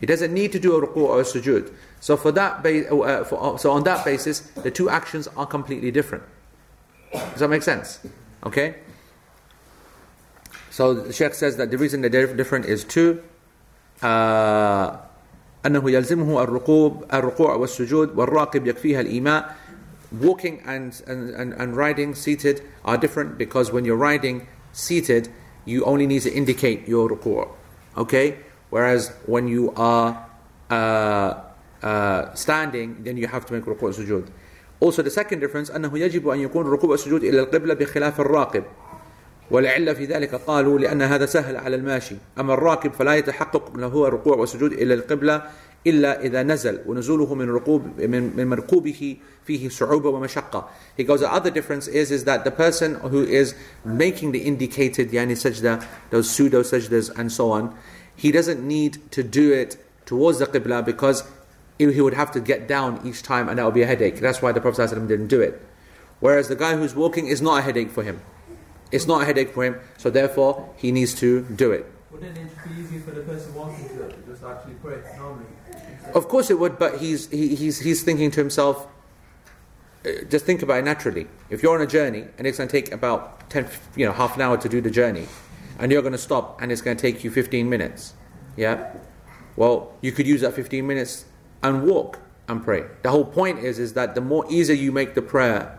He 0.00 0.06
doesn't 0.06 0.32
need 0.32 0.52
to 0.52 0.60
do 0.60 0.76
a 0.76 0.86
ruku' 0.86 0.98
or 0.98 1.20
a 1.20 1.24
sujood. 1.24 1.72
So 2.00 2.16
for 2.16 2.30
that, 2.32 2.62
ba- 2.62 2.88
uh, 2.88 3.24
for, 3.24 3.58
so 3.58 3.72
on 3.72 3.84
that 3.84 4.04
basis, 4.04 4.40
the 4.40 4.70
two 4.70 4.90
actions 4.90 5.26
are 5.36 5.46
completely 5.46 5.90
different. 5.90 6.24
Does 7.12 7.40
that 7.40 7.48
make 7.48 7.62
sense? 7.62 8.00
Okay. 8.44 8.76
So 10.70 10.92
the 10.92 11.12
Sheikh 11.12 11.34
says 11.34 11.56
that 11.56 11.70
the 11.70 11.78
reason 11.78 12.02
they're 12.02 12.34
different 12.34 12.66
is 12.66 12.84
two. 12.84 13.22
Uh, 14.02 14.98
أنه 15.66 15.90
يلزمه 15.90 16.42
الركوب 16.42 17.04
الركوع 17.12 17.54
والسجود 17.54 18.18
والراقب 18.18 18.66
يكفيها 18.66 19.00
الإيماء 19.00 19.56
walking 20.20 20.62
and, 20.66 21.02
and, 21.06 21.30
and, 21.30 21.52
and 21.54 21.76
riding 21.76 22.14
seated 22.14 22.62
are 22.84 22.96
different 22.96 23.38
because 23.38 23.72
when 23.72 23.84
you're 23.84 23.96
riding 23.96 24.46
seated 24.72 25.28
you 25.64 25.84
only 25.84 26.06
need 26.06 26.22
to 26.22 26.32
indicate 26.32 26.86
your 26.86 27.08
ruku' 27.08 27.48
okay 27.96 28.38
whereas 28.70 29.12
when 29.26 29.48
you 29.48 29.72
are 29.76 30.26
uh, 30.70 31.34
uh, 31.82 32.34
standing 32.34 33.02
then 33.02 33.16
you 33.16 33.26
have 33.26 33.44
to 33.46 33.52
make 33.52 33.64
ruku' 33.64 33.86
and 33.86 33.94
sujood 33.94 34.28
also 34.80 35.02
the 35.02 35.10
second 35.10 35.40
difference 35.40 35.70
أنه 35.70 35.98
يجب 35.98 36.28
أن 36.28 36.40
يكون 36.40 36.66
الركوع 36.66 36.90
والسجود 36.90 37.24
إلى 37.24 37.40
القبلة 37.40 37.74
بخلاف 37.74 38.20
الراقب 38.20 38.64
والعلة 39.50 39.92
في 39.92 40.04
ذلك 40.04 40.34
قالوا 40.34 40.78
لأن 40.78 41.02
هذا 41.02 41.26
سهل 41.26 41.56
على 41.56 41.76
الماشي 41.76 42.16
أما 42.38 42.54
الراكب 42.54 42.92
فلا 42.92 43.14
يتحقق 43.14 43.76
له 43.76 44.08
الركوع 44.08 44.36
والسجود 44.36 44.72
إلى 44.72 44.94
القبلة 44.94 45.42
إلا 45.86 46.20
إذا 46.20 46.42
نزل 46.42 46.80
ونزوله 46.86 47.34
من 47.34 47.50
ركوب 47.50 48.00
من, 48.00 48.36
من 48.36 48.46
مركوبه 48.46 49.16
فيه 49.46 49.68
صعوبة 49.68 50.10
ومشقة. 50.10 50.68
He 50.96 51.04
goes, 51.04 51.20
the 51.20 51.32
other 51.32 51.50
difference 51.50 51.86
is, 51.86 52.10
is 52.10 52.24
that 52.24 52.44
the 52.44 52.50
person 52.50 52.96
who 52.96 53.22
is 53.22 53.54
making 53.84 54.32
the 54.32 54.40
indicated 54.40 55.10
yani 55.10 55.32
sajda, 55.32 55.84
those 56.10 56.28
pseudo 56.28 56.62
sajdas 56.62 57.16
and 57.16 57.30
so 57.30 57.52
on, 57.52 57.76
he 58.16 58.32
doesn't 58.32 58.66
need 58.66 58.98
to 59.12 59.22
do 59.22 59.52
it 59.52 59.76
towards 60.06 60.38
the 60.38 60.46
qibla 60.46 60.84
because 60.84 61.22
he 61.78 62.00
would 62.00 62.14
have 62.14 62.32
to 62.32 62.40
get 62.40 62.66
down 62.66 63.00
each 63.04 63.22
time 63.22 63.48
and 63.48 63.58
that 63.58 63.64
would 63.64 63.74
be 63.74 63.82
a 63.82 63.86
headache. 63.86 64.16
That's 64.16 64.40
why 64.40 64.52
the 64.52 64.60
Prophet 64.60 64.80
ﷺ 64.80 65.08
didn't 65.08 65.26
do 65.26 65.40
it. 65.40 65.60
Whereas 66.20 66.48
the 66.48 66.56
guy 66.56 66.76
who's 66.76 66.94
walking 66.94 67.26
is 67.26 67.42
not 67.42 67.58
a 67.58 67.62
headache 67.62 67.90
for 67.90 68.02
him. 68.02 68.22
It's 68.90 69.06
not 69.06 69.22
a 69.22 69.24
headache 69.26 69.52
for 69.52 69.64
him, 69.64 69.78
so 69.98 70.08
therefore 70.08 70.72
he 70.76 70.92
needs 70.92 71.14
to 71.16 71.42
do 71.42 71.72
it. 71.72 71.84
Wouldn't 72.21 72.37
it 72.37 72.91
be 72.91 72.99
for 72.99 73.11
the 73.11 73.21
person 73.21 73.55
walking 73.55 73.89
to 73.89 74.13
just 74.27 74.43
actually 74.43 74.75
pray 74.75 74.99
normally? 75.17 75.45
Of 76.13 76.27
course 76.27 76.51
it 76.51 76.59
would, 76.59 76.77
but 76.77 76.99
he's 76.99 77.27
he, 77.31 77.55
he's 77.55 77.79
he's 77.79 78.03
thinking 78.03 78.29
to 78.31 78.39
himself. 78.39 78.85
uh, 80.05 80.09
Just 80.29 80.45
think 80.45 80.61
about 80.61 80.77
it 80.79 80.85
naturally. 80.85 81.25
If 81.49 81.63
you're 81.63 81.73
on 81.73 81.81
a 81.81 81.87
journey 81.87 82.25
and 82.37 82.45
it's 82.45 82.59
going 82.59 82.69
to 82.69 82.81
take 82.81 82.91
about 82.91 83.49
ten, 83.49 83.67
you 83.95 84.05
know, 84.05 84.11
half 84.11 84.35
an 84.35 84.41
hour 84.43 84.55
to 84.57 84.69
do 84.69 84.81
the 84.81 84.91
journey, 84.91 85.27
and 85.79 85.91
you're 85.91 86.03
going 86.03 86.11
to 86.11 86.25
stop 86.29 86.61
and 86.61 86.71
it's 86.71 86.81
going 86.81 86.95
to 86.95 87.01
take 87.01 87.23
you 87.23 87.31
15 87.31 87.67
minutes, 87.67 88.13
yeah. 88.55 88.93
Well, 89.55 89.93
you 90.01 90.11
could 90.11 90.27
use 90.27 90.41
that 90.41 90.53
15 90.53 90.85
minutes 90.85 91.25
and 91.63 91.83
walk 91.87 92.19
and 92.47 92.63
pray. 92.63 92.83
The 93.01 93.09
whole 93.09 93.25
point 93.25 93.59
is 93.59 93.79
is 93.79 93.93
that 93.93 94.13
the 94.13 94.21
more 94.21 94.45
easier 94.47 94.75
you 94.75 94.91
make 94.91 95.15
the 95.15 95.23
prayer, 95.23 95.75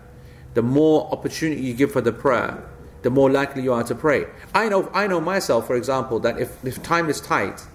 the 0.55 0.63
more 0.63 1.09
opportunity 1.13 1.63
you 1.63 1.75
give 1.75 1.93
for 1.93 2.01
the 2.01 2.13
prayer, 2.13 2.69
the 3.03 3.11
more 3.11 3.31
likely 3.31 3.63
you 3.63 3.73
are 3.73 3.85
to 3.85 3.95
pray. 3.95 4.27
I 4.55 4.69
know 4.69 4.91
I 4.95 5.07
know 5.07 5.21
myself, 5.21 5.67
for 5.67 5.77
example, 5.77 6.19
that 6.21 6.39
if, 6.39 6.65
if 6.65 6.83
time 6.83 7.09
is 7.09 7.21
tight 7.21 7.67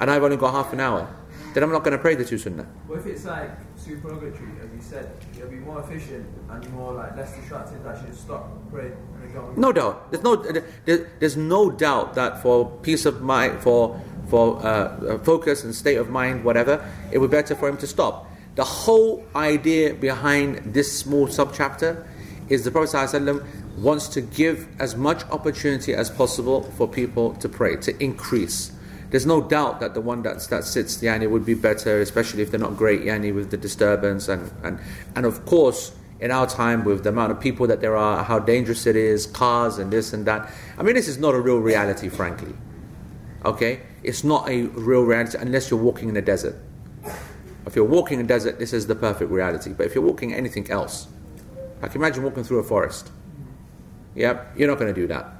and 0.00 0.10
I've 0.10 0.22
only 0.22 0.36
got 0.36 0.52
half 0.52 0.72
an 0.72 0.80
hour, 0.80 1.08
then 1.54 1.62
I'm 1.62 1.70
not 1.70 1.84
going 1.84 1.96
to 1.96 1.98
pray 1.98 2.14
the 2.16 2.24
two 2.24 2.38
sunnah. 2.38 2.66
What 2.86 2.98
if 2.98 3.06
it's 3.06 3.24
like 3.24 3.50
supererogatory, 3.76 4.50
as 4.62 4.70
you 4.74 4.80
said, 4.80 5.10
it'll 5.36 5.48
be 5.50 5.56
more 5.56 5.80
efficient 5.80 6.26
and 6.50 6.72
more 6.72 6.94
like 6.94 7.16
less 7.16 7.36
distracted 7.36 7.86
actually 7.86 8.10
just 8.10 8.22
stop, 8.22 8.50
pray, 8.70 8.86
and 8.86 9.22
then 9.22 9.32
go 9.32 9.40
on. 9.42 9.60
No 9.60 9.72
doubt. 9.72 10.10
There's 10.10 10.24
no 10.24 10.36
there, 10.36 11.10
there's 11.20 11.36
no 11.36 11.70
doubt 11.70 12.14
that 12.14 12.42
for 12.42 12.70
peace 12.82 13.06
of 13.06 13.22
mind, 13.22 13.62
for 13.62 14.00
for 14.28 14.58
uh, 14.58 14.66
uh, 14.66 15.18
focus 15.18 15.64
and 15.64 15.74
state 15.74 15.96
of 15.96 16.08
mind, 16.10 16.44
whatever, 16.44 16.84
it 17.12 17.18
would 17.18 17.30
be 17.30 17.36
better 17.36 17.54
for 17.54 17.68
him 17.68 17.76
to 17.76 17.86
stop. 17.86 18.30
The 18.54 18.64
whole 18.64 19.24
idea 19.34 19.94
behind 19.94 20.74
this 20.74 20.96
small 20.96 21.26
subchapter 21.26 22.06
is 22.48 22.64
the 22.64 22.70
Prophet 22.70 22.94
ﷺ 22.94 23.44
wants 23.76 24.08
to 24.08 24.20
give 24.20 24.68
as 24.80 24.96
much 24.96 25.24
opportunity 25.30 25.94
as 25.94 26.10
possible 26.10 26.62
for 26.62 26.88
people 26.88 27.34
to 27.36 27.48
pray, 27.48 27.76
to 27.76 28.02
increase. 28.02 28.72
There's 29.10 29.26
no 29.26 29.40
doubt 29.40 29.80
that 29.80 29.94
the 29.94 30.00
one 30.00 30.22
that, 30.22 30.40
that 30.50 30.64
sits 30.64 30.96
yani 30.98 31.30
would 31.30 31.44
be 31.44 31.54
better, 31.54 32.00
especially 32.00 32.42
if 32.42 32.50
they're 32.50 32.60
not 32.60 32.76
great 32.76 33.02
yani 33.02 33.34
with 33.34 33.50
the 33.50 33.56
disturbance 33.56 34.28
and, 34.28 34.50
and 34.62 34.78
and 35.14 35.26
of 35.26 35.46
course 35.46 35.92
in 36.20 36.30
our 36.30 36.46
time 36.46 36.84
with 36.84 37.02
the 37.04 37.10
amount 37.10 37.30
of 37.30 37.40
people 37.40 37.66
that 37.66 37.80
there 37.80 37.96
are, 37.96 38.24
how 38.24 38.38
dangerous 38.38 38.86
it 38.86 38.96
is, 38.96 39.26
cars 39.26 39.78
and 39.78 39.92
this 39.92 40.12
and 40.12 40.24
that. 40.26 40.50
I 40.78 40.82
mean, 40.82 40.94
this 40.94 41.08
is 41.08 41.18
not 41.18 41.34
a 41.34 41.40
real 41.40 41.58
reality, 41.58 42.08
frankly. 42.08 42.54
Okay, 43.44 43.82
it's 44.02 44.24
not 44.24 44.48
a 44.48 44.62
real 44.62 45.02
reality 45.02 45.36
unless 45.38 45.70
you're 45.70 45.80
walking 45.80 46.08
in 46.08 46.16
a 46.16 46.22
desert. 46.22 46.56
If 47.66 47.76
you're 47.76 47.84
walking 47.84 48.20
in 48.20 48.24
a 48.24 48.28
desert, 48.28 48.58
this 48.58 48.72
is 48.72 48.86
the 48.86 48.94
perfect 48.94 49.30
reality. 49.30 49.72
But 49.72 49.86
if 49.86 49.94
you're 49.94 50.04
walking 50.04 50.32
anything 50.32 50.70
else, 50.70 51.08
like 51.82 51.94
imagine 51.94 52.22
walking 52.22 52.44
through 52.44 52.60
a 52.60 52.62
forest. 52.62 53.10
Yep, 54.15 54.53
you're 54.57 54.67
not 54.67 54.79
going 54.79 54.93
to 54.93 54.99
do 54.99 55.07
that. 55.07 55.33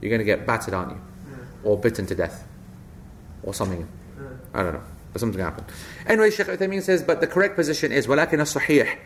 You're 0.00 0.10
going 0.10 0.20
to 0.20 0.24
get 0.24 0.46
battered, 0.46 0.74
aren't 0.74 0.92
you? 0.92 1.00
Or 1.64 1.78
bitten 1.78 2.06
to 2.06 2.14
death. 2.14 2.46
Or 3.42 3.54
something. 3.54 3.88
I 4.54 4.62
don't 4.62 4.74
know. 4.74 4.82
But 5.12 5.20
something 5.20 5.40
happened. 5.40 5.66
Anyway, 6.06 6.30
Sheikh 6.30 6.46
Uthaymeen 6.46 6.82
says, 6.82 7.02
but 7.02 7.20
the 7.20 7.26
correct 7.26 7.56
position 7.56 7.92
is 7.92 8.06
ولكن 8.06 8.40
الصحيح 8.40 8.98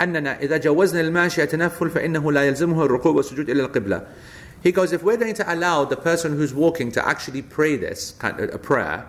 أننا 0.00 0.40
إذا 0.40 0.56
جوزنا 0.56 1.00
الماشي 1.00 1.42
التنفل 1.42 1.90
فإنه 1.90 2.32
لا 2.32 2.44
يلزمه 2.48 2.84
الركوع 2.84 3.12
والسجود 3.12 3.50
إلى 3.50 3.66
القبلة. 3.66 4.06
He 4.62 4.72
goes, 4.72 4.92
if 4.92 5.02
we're 5.02 5.16
going 5.16 5.34
to 5.34 5.54
allow 5.54 5.84
the 5.84 5.96
person 5.96 6.36
who's 6.36 6.52
walking 6.52 6.92
to 6.92 7.06
actually 7.06 7.42
pray 7.42 7.76
this 7.76 8.12
kind 8.12 8.38
of 8.40 8.54
a 8.54 8.58
prayer, 8.58 9.06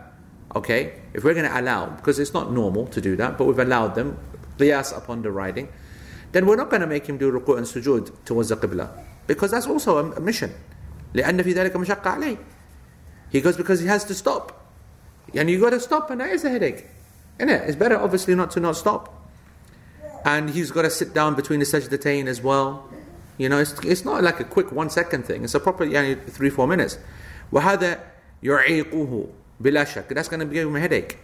okay, 0.56 0.94
if 1.14 1.24
we're 1.24 1.34
going 1.34 1.50
to 1.50 1.60
allow, 1.60 1.88
because 1.88 2.20
it's 2.20 2.34
not 2.34 2.52
normal 2.52 2.88
to 2.88 3.02
do 3.02 3.16
that, 3.18 3.38
but 3.38 3.46
we've 3.46 3.60
allowed 3.60 3.96
them, 3.96 4.18
qiyas 4.58 4.96
upon 4.98 5.22
the 5.22 5.32
riding, 5.32 5.68
then 6.32 6.46
we're 6.46 6.56
not 6.56 6.70
going 6.70 6.82
to 6.82 6.88
make 6.88 7.08
him 7.08 7.18
do 7.18 7.32
ruku' 7.32 7.58
and 7.58 7.66
sujood 7.66 8.12
towards 8.24 8.50
the 8.50 8.56
qibla. 8.56 8.90
Because 9.28 9.52
that's 9.52 9.68
also 9.68 9.98
a, 9.98 10.12
a 10.12 10.20
mission. 10.20 10.52
لأن 11.14 11.44
في 11.44 11.54
ذلك 11.54 11.76
مشقة 11.76 12.10
عليه. 12.10 12.38
He 13.30 13.42
goes, 13.42 13.56
because 13.56 13.80
he 13.80 13.88
has 13.88 14.04
to 14.06 14.14
stop. 14.14 14.66
And 15.34 15.50
you 15.50 15.60
got 15.60 15.70
to 15.70 15.80
stop, 15.80 16.10
and 16.10 16.20
that 16.20 16.30
is 16.30 16.44
a 16.44 16.50
headache. 16.50 16.86
Isn't 17.40 17.50
it? 17.50 17.64
It's 17.68 17.76
better, 17.76 17.98
obviously, 17.98 18.36
not 18.36 18.52
to 18.52 18.60
not 18.60 18.76
stop. 18.76 19.14
And 20.26 20.50
he's 20.50 20.72
got 20.72 20.84
to 20.84 20.90
sit 20.90 21.14
down 21.14 21.36
between 21.36 21.60
the 21.60 21.66
sajdatain 21.66 22.28
as 22.28 22.42
well. 22.42 22.90
You 23.38 23.50
know, 23.50 23.58
it's, 23.58 23.74
it's 23.84 24.06
not 24.06 24.22
like 24.22 24.40
a 24.40 24.44
quick 24.44 24.72
one 24.72 24.90
second 24.90 25.26
thing. 25.26 25.44
It's 25.44 25.56
a 25.56 25.60
proper 25.60 25.86
yani, 25.86 26.22
three, 26.30 26.50
four 26.50 26.68
minutes. 26.68 26.98
وهذا 27.52 28.00
يعيقه 28.44 29.28
بلا 29.62 29.86
شك. 29.86 30.14
That's 30.14 30.28
going 30.28 30.42
to 30.42 30.46
give 30.46 30.68
him 30.68 30.76
a 30.76 30.80
headache. 30.80 31.18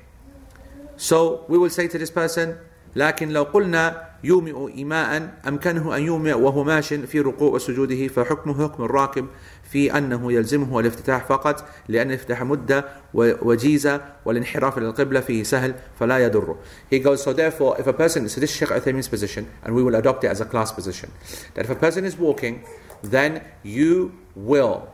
So 0.96 1.46
we 1.48 1.58
will 1.58 1.70
say 1.70 1.88
to 1.88 1.98
this 1.98 2.10
person, 2.10 2.58
لكن 2.97 3.29
لو 3.29 3.43
قلنا 3.43 4.13
يومئ 4.25 4.75
إيماء 4.75 5.35
أمكنه 5.49 5.97
أن 5.97 6.03
يومئ 6.03 6.33
وهو 6.33 6.65
ماش 6.65 6.95
في 6.95 7.21
ركوع 7.21 7.53
وسجوده 7.53 8.09
فحكمه 8.09 8.65
حكم 8.65 8.85
الراكب 8.85 9.27
في 9.71 9.99
أنه 9.99 10.33
يلزمه 10.33 10.81
الافتتاح 10.81 11.25
فقط 11.25 11.69
لأن 11.89 12.09
الافتتاح 12.09 12.43
مدة 12.43 12.85
وجيزة 13.15 14.01
والانحراف 14.25 14.79
للقبلة 14.79 15.21
فيه 15.21 15.43
سهل 15.43 15.75
فلا 16.01 16.19
يضره. 16.19 16.59
He 16.91 16.99
goes, 16.99 17.23
so 17.23 17.33
therefore, 17.33 17.81
if 17.81 17.87
a 17.87 17.93
person, 17.93 18.29
so 18.29 18.41
this 18.41 18.51
is 18.51 18.57
Sheikh 18.57 18.69
Uthaymeen's 18.69 19.09
position, 19.09 19.47
and 19.65 19.75
we 19.75 19.83
will 19.83 19.95
adopt 19.95 20.25
it 20.25 20.29
as 20.29 20.41
a 20.41 20.45
class 20.45 20.73
position, 20.73 21.11
that 21.55 21.65
if 21.65 21.71
a 21.71 21.75
person 21.75 22.05
is 22.05 22.17
walking, 22.17 22.65
then 23.03 23.43
you 23.63 24.13
will 24.37 24.89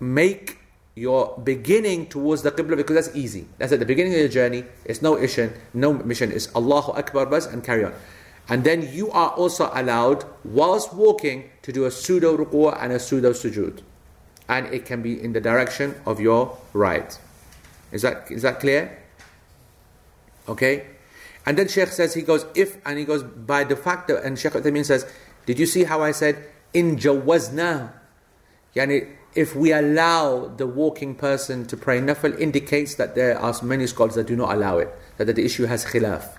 make 0.00 0.53
your 0.94 1.36
beginning 1.42 2.06
towards 2.06 2.42
the 2.42 2.52
Qibla 2.52 2.76
because 2.76 3.06
that's 3.06 3.16
easy. 3.16 3.46
That's 3.58 3.72
at 3.72 3.80
the 3.80 3.86
beginning 3.86 4.14
of 4.14 4.20
your 4.20 4.28
journey. 4.28 4.64
It's 4.84 5.02
no 5.02 5.18
mission, 5.18 5.52
no 5.72 5.92
mission. 5.92 6.30
It's 6.30 6.54
Allahu 6.54 6.92
Akbar 6.92 7.26
bas 7.26 7.46
and 7.46 7.64
carry 7.64 7.84
on. 7.84 7.94
And 8.48 8.62
then 8.62 8.92
you 8.92 9.10
are 9.10 9.30
also 9.30 9.70
allowed, 9.72 10.24
whilst 10.44 10.92
walking, 10.92 11.50
to 11.62 11.72
do 11.72 11.86
a 11.86 11.90
pseudo 11.90 12.36
ruku' 12.36 12.76
and 12.80 12.92
a 12.92 13.00
pseudo 13.00 13.32
sujood. 13.32 13.80
And 14.48 14.66
it 14.66 14.84
can 14.84 15.00
be 15.00 15.20
in 15.20 15.32
the 15.32 15.40
direction 15.40 15.94
of 16.04 16.20
your 16.20 16.58
right. 16.74 17.18
Is 17.90 18.02
that, 18.02 18.30
is 18.30 18.42
that 18.42 18.60
clear? 18.60 18.98
Okay? 20.46 20.86
And 21.46 21.56
then 21.56 21.68
Sheikh 21.68 21.88
says, 21.88 22.14
he 22.14 22.22
goes, 22.22 22.44
if, 22.54 22.76
and 22.86 22.98
he 22.98 23.04
goes, 23.04 23.22
by 23.22 23.64
the 23.64 23.76
fact 23.76 24.08
that, 24.08 24.22
and 24.22 24.38
Sheikh 24.38 24.52
Uthaymeen 24.52 24.84
says, 24.84 25.10
did 25.46 25.58
you 25.58 25.66
see 25.66 25.84
how 25.84 26.02
I 26.02 26.12
said, 26.12 26.44
in 26.74 26.96
jawazna? 26.96 27.92
Yani, 28.74 29.08
if 29.34 29.56
we 29.56 29.72
allow 29.72 30.46
the 30.46 30.66
walking 30.66 31.14
person 31.14 31.66
to 31.66 31.76
pray 31.76 32.00
nafil 32.00 32.38
indicates 32.38 32.94
that 32.96 33.14
there 33.14 33.38
are 33.38 33.54
many 33.62 33.86
scholars 33.86 34.14
that 34.14 34.26
do 34.26 34.36
not 34.36 34.54
allow 34.54 34.78
it, 34.78 34.88
that 35.16 35.26
the 35.26 35.44
issue 35.44 35.66
has 35.66 35.84
khilaf. 35.84 36.38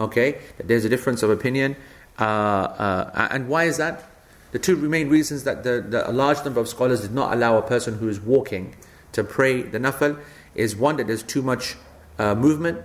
Okay? 0.00 0.38
There's 0.58 0.84
a 0.84 0.88
difference 0.88 1.22
of 1.22 1.30
opinion. 1.30 1.76
Uh, 2.18 2.24
uh, 2.24 3.28
and 3.30 3.48
why 3.48 3.64
is 3.64 3.76
that? 3.76 4.04
The 4.50 4.58
two 4.58 4.76
main 4.76 5.08
reasons 5.08 5.44
that 5.44 5.62
the, 5.62 5.84
the, 5.88 6.10
a 6.10 6.12
large 6.12 6.44
number 6.44 6.60
of 6.60 6.68
scholars 6.68 7.02
did 7.02 7.12
not 7.12 7.32
allow 7.32 7.56
a 7.56 7.62
person 7.62 7.98
who 7.98 8.08
is 8.08 8.20
walking 8.20 8.74
to 9.12 9.24
pray 9.24 9.62
the 9.62 9.78
nafil 9.78 10.20
is 10.54 10.76
one, 10.76 10.96
that 10.96 11.06
there's 11.06 11.22
too 11.22 11.42
much 11.42 11.76
uh, 12.18 12.34
movement. 12.34 12.82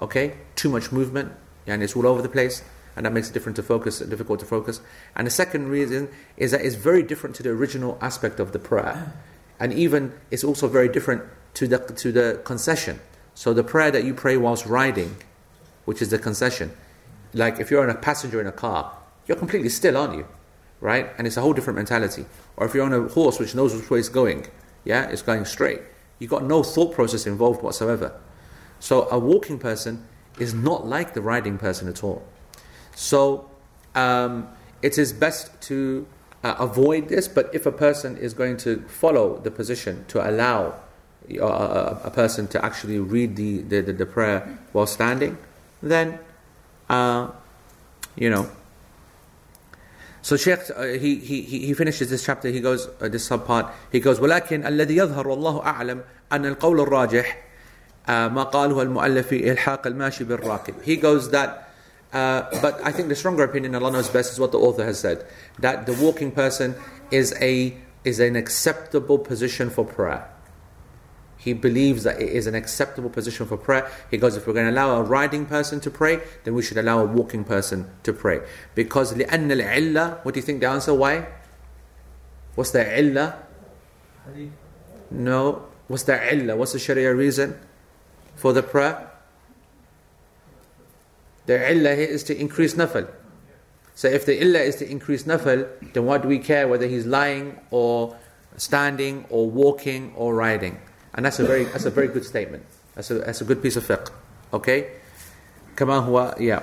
Okay? 0.00 0.34
Too 0.54 0.70
much 0.70 0.92
movement. 0.92 1.32
And 1.66 1.82
it's 1.82 1.96
all 1.96 2.06
over 2.06 2.22
the 2.22 2.28
place 2.28 2.62
and 2.96 3.06
that 3.06 3.12
makes 3.12 3.30
it 3.30 3.32
different 3.32 3.56
to 3.56 3.62
focus, 3.62 4.00
difficult 4.00 4.40
to 4.40 4.46
focus. 4.46 4.80
And 5.16 5.26
the 5.26 5.30
second 5.30 5.68
reason 5.68 6.08
is 6.36 6.50
that 6.50 6.62
it's 6.62 6.76
very 6.76 7.02
different 7.02 7.36
to 7.36 7.42
the 7.42 7.50
original 7.50 7.98
aspect 8.00 8.40
of 8.40 8.52
the 8.52 8.58
prayer, 8.58 9.12
and 9.58 9.72
even 9.72 10.12
it's 10.30 10.44
also 10.44 10.68
very 10.68 10.88
different 10.88 11.22
to 11.54 11.66
the, 11.66 11.78
to 11.78 12.12
the 12.12 12.40
concession. 12.44 13.00
So 13.34 13.52
the 13.52 13.64
prayer 13.64 13.90
that 13.90 14.04
you 14.04 14.14
pray 14.14 14.36
whilst 14.36 14.66
riding, 14.66 15.16
which 15.84 16.02
is 16.02 16.10
the 16.10 16.18
concession, 16.18 16.72
like 17.32 17.60
if 17.60 17.70
you're 17.70 17.82
on 17.82 17.90
a 17.90 17.94
passenger 17.94 18.40
in 18.40 18.46
a 18.46 18.52
car, 18.52 18.92
you're 19.26 19.36
completely 19.36 19.68
still, 19.68 19.96
aren't 19.96 20.16
you? 20.16 20.26
Right? 20.80 21.10
And 21.18 21.26
it's 21.26 21.36
a 21.36 21.40
whole 21.40 21.52
different 21.52 21.76
mentality. 21.76 22.24
Or 22.56 22.66
if 22.66 22.74
you're 22.74 22.84
on 22.84 22.92
a 22.92 23.08
horse 23.08 23.38
which 23.38 23.54
knows 23.54 23.74
which 23.74 23.90
way 23.90 23.98
it's 23.98 24.08
going, 24.08 24.46
yeah, 24.84 25.08
it's 25.08 25.22
going 25.22 25.44
straight. 25.44 25.80
You've 26.18 26.30
got 26.30 26.44
no 26.44 26.62
thought 26.62 26.94
process 26.94 27.26
involved 27.26 27.62
whatsoever. 27.62 28.18
So 28.78 29.08
a 29.10 29.18
walking 29.18 29.58
person 29.58 30.06
is 30.38 30.54
not 30.54 30.86
like 30.86 31.14
the 31.14 31.20
riding 31.20 31.58
person 31.58 31.88
at 31.88 32.02
all. 32.02 32.22
So 32.99 33.49
um, 33.93 34.47
it 34.81 34.97
is 34.97 35.13
best 35.13 35.49
to 35.63 36.07
uh, 36.43 36.55
avoid 36.59 37.09
this, 37.09 37.27
but 37.27 37.49
if 37.53 37.65
a 37.65 37.71
person 37.71 38.17
is 38.17 38.33
going 38.33 38.57
to 38.57 38.81
follow 38.87 39.37
the 39.39 39.51
position 39.51 40.05
to 40.09 40.27
allow 40.29 40.75
uh, 41.39 41.45
a, 41.45 42.01
a 42.05 42.11
person 42.11 42.47
to 42.49 42.63
actually 42.63 42.99
read 42.99 43.35
the, 43.35 43.61
the, 43.63 43.81
the, 43.81 43.93
the 43.93 44.05
prayer 44.05 44.59
while 44.71 44.85
standing, 44.85 45.37
then, 45.81 46.19
uh, 46.89 47.29
you 48.15 48.29
know. 48.29 48.47
So 50.21 50.37
Sheikh, 50.37 50.59
uh, 50.75 50.83
he, 50.83 51.15
he, 51.17 51.41
he 51.41 51.73
finishes 51.73 52.09
this 52.09 52.23
chapter, 52.25 52.49
he 52.49 52.59
goes, 52.59 52.87
uh, 53.01 53.07
this 53.07 53.27
subpart, 53.27 53.71
he 53.91 53.99
goes, 53.99 54.19
ولكن 54.19 54.65
الذي 54.65 54.95
يظهر 54.95 55.27
والله 55.27 55.63
أعلم 55.63 56.03
أن 56.31 56.45
القول 56.45 56.79
الراجح 56.79 57.41
ما 58.07 58.43
قاله 58.43 58.81
المؤلف 58.81 59.27
في 59.27 59.51
إلحاق 59.51 59.87
الماشي 59.87 60.23
بالراكب. 60.23 60.83
He 60.83 60.95
goes 60.97 61.29
that 61.31 61.68
uh, 62.13 62.43
but 62.61 62.79
I 62.83 62.91
think 62.91 63.09
the 63.09 63.15
stronger 63.15 63.43
opinion, 63.43 63.75
Allah 63.75 63.91
knows 63.91 64.09
best, 64.09 64.31
is 64.31 64.39
what 64.39 64.51
the 64.51 64.59
author 64.59 64.85
has 64.85 64.99
said 64.99 65.25
that 65.59 65.85
the 65.85 65.93
walking 65.93 66.31
person 66.31 66.75
is 67.11 67.35
a 67.41 67.75
is 68.05 68.19
an 68.19 68.35
acceptable 68.35 69.17
position 69.17 69.69
for 69.69 69.83
prayer. 69.83 70.29
He 71.37 71.53
believes 71.53 72.03
that 72.03 72.21
it 72.21 72.29
is 72.29 72.47
an 72.47 72.55
acceptable 72.55 73.09
position 73.09 73.45
for 73.45 73.57
prayer. 73.57 73.91
He 74.09 74.17
goes, 74.17 74.35
if 74.35 74.47
we're 74.47 74.53
going 74.53 74.65
to 74.65 74.71
allow 74.71 74.95
a 74.95 75.03
riding 75.03 75.45
person 75.45 75.79
to 75.81 75.91
pray, 75.91 76.21
then 76.43 76.55
we 76.55 76.63
should 76.63 76.77
allow 76.77 76.99
a 76.99 77.05
walking 77.05 77.43
person 77.43 77.91
to 78.03 78.13
pray. 78.13 78.41
Because 78.73 79.13
لأن 79.13 79.51
العلة, 79.51 80.23
what 80.23 80.33
do 80.33 80.39
you 80.39 80.45
think 80.45 80.61
the 80.61 80.67
answer? 80.67 80.93
Why? 80.93 81.27
What's 82.55 82.71
the 82.71 82.99
illah? 82.99 83.43
No. 85.11 85.67
What's 85.87 86.03
the 86.03 86.33
illah? 86.33 86.55
What's 86.55 86.73
the 86.73 86.79
Sharia 86.79 87.13
reason 87.13 87.59
for 88.35 88.53
the 88.53 88.63
prayer? 88.63 89.08
The 91.50 91.58
illah 91.68 91.96
here 91.96 92.06
is 92.06 92.22
to 92.30 92.40
increase 92.40 92.74
nafal. 92.74 93.10
So 93.96 94.06
if 94.06 94.24
the 94.24 94.40
illah 94.40 94.60
is 94.60 94.76
to 94.76 94.88
increase 94.88 95.24
nafal, 95.24 95.66
then 95.94 96.06
what 96.06 96.22
do 96.22 96.28
we 96.28 96.38
care 96.38 96.68
whether 96.68 96.86
he's 96.86 97.06
lying 97.06 97.58
or 97.72 98.16
standing 98.56 99.26
or 99.30 99.50
walking 99.50 100.12
or 100.14 100.32
riding? 100.32 100.78
And 101.12 101.26
that's 101.26 101.40
a 101.40 101.44
very 101.44 101.64
that's 101.64 101.86
a 101.86 101.90
very 101.90 102.06
good 102.06 102.24
statement. 102.24 102.62
That's 102.94 103.10
a 103.10 103.14
that's 103.14 103.40
a 103.40 103.44
good 103.44 103.60
piece 103.64 103.74
of 103.74 103.82
fiqh. 103.82 104.12
Okay? 104.52 104.92
Kama 105.74 106.02
huwa 106.06 106.38
yeah. 106.38 106.62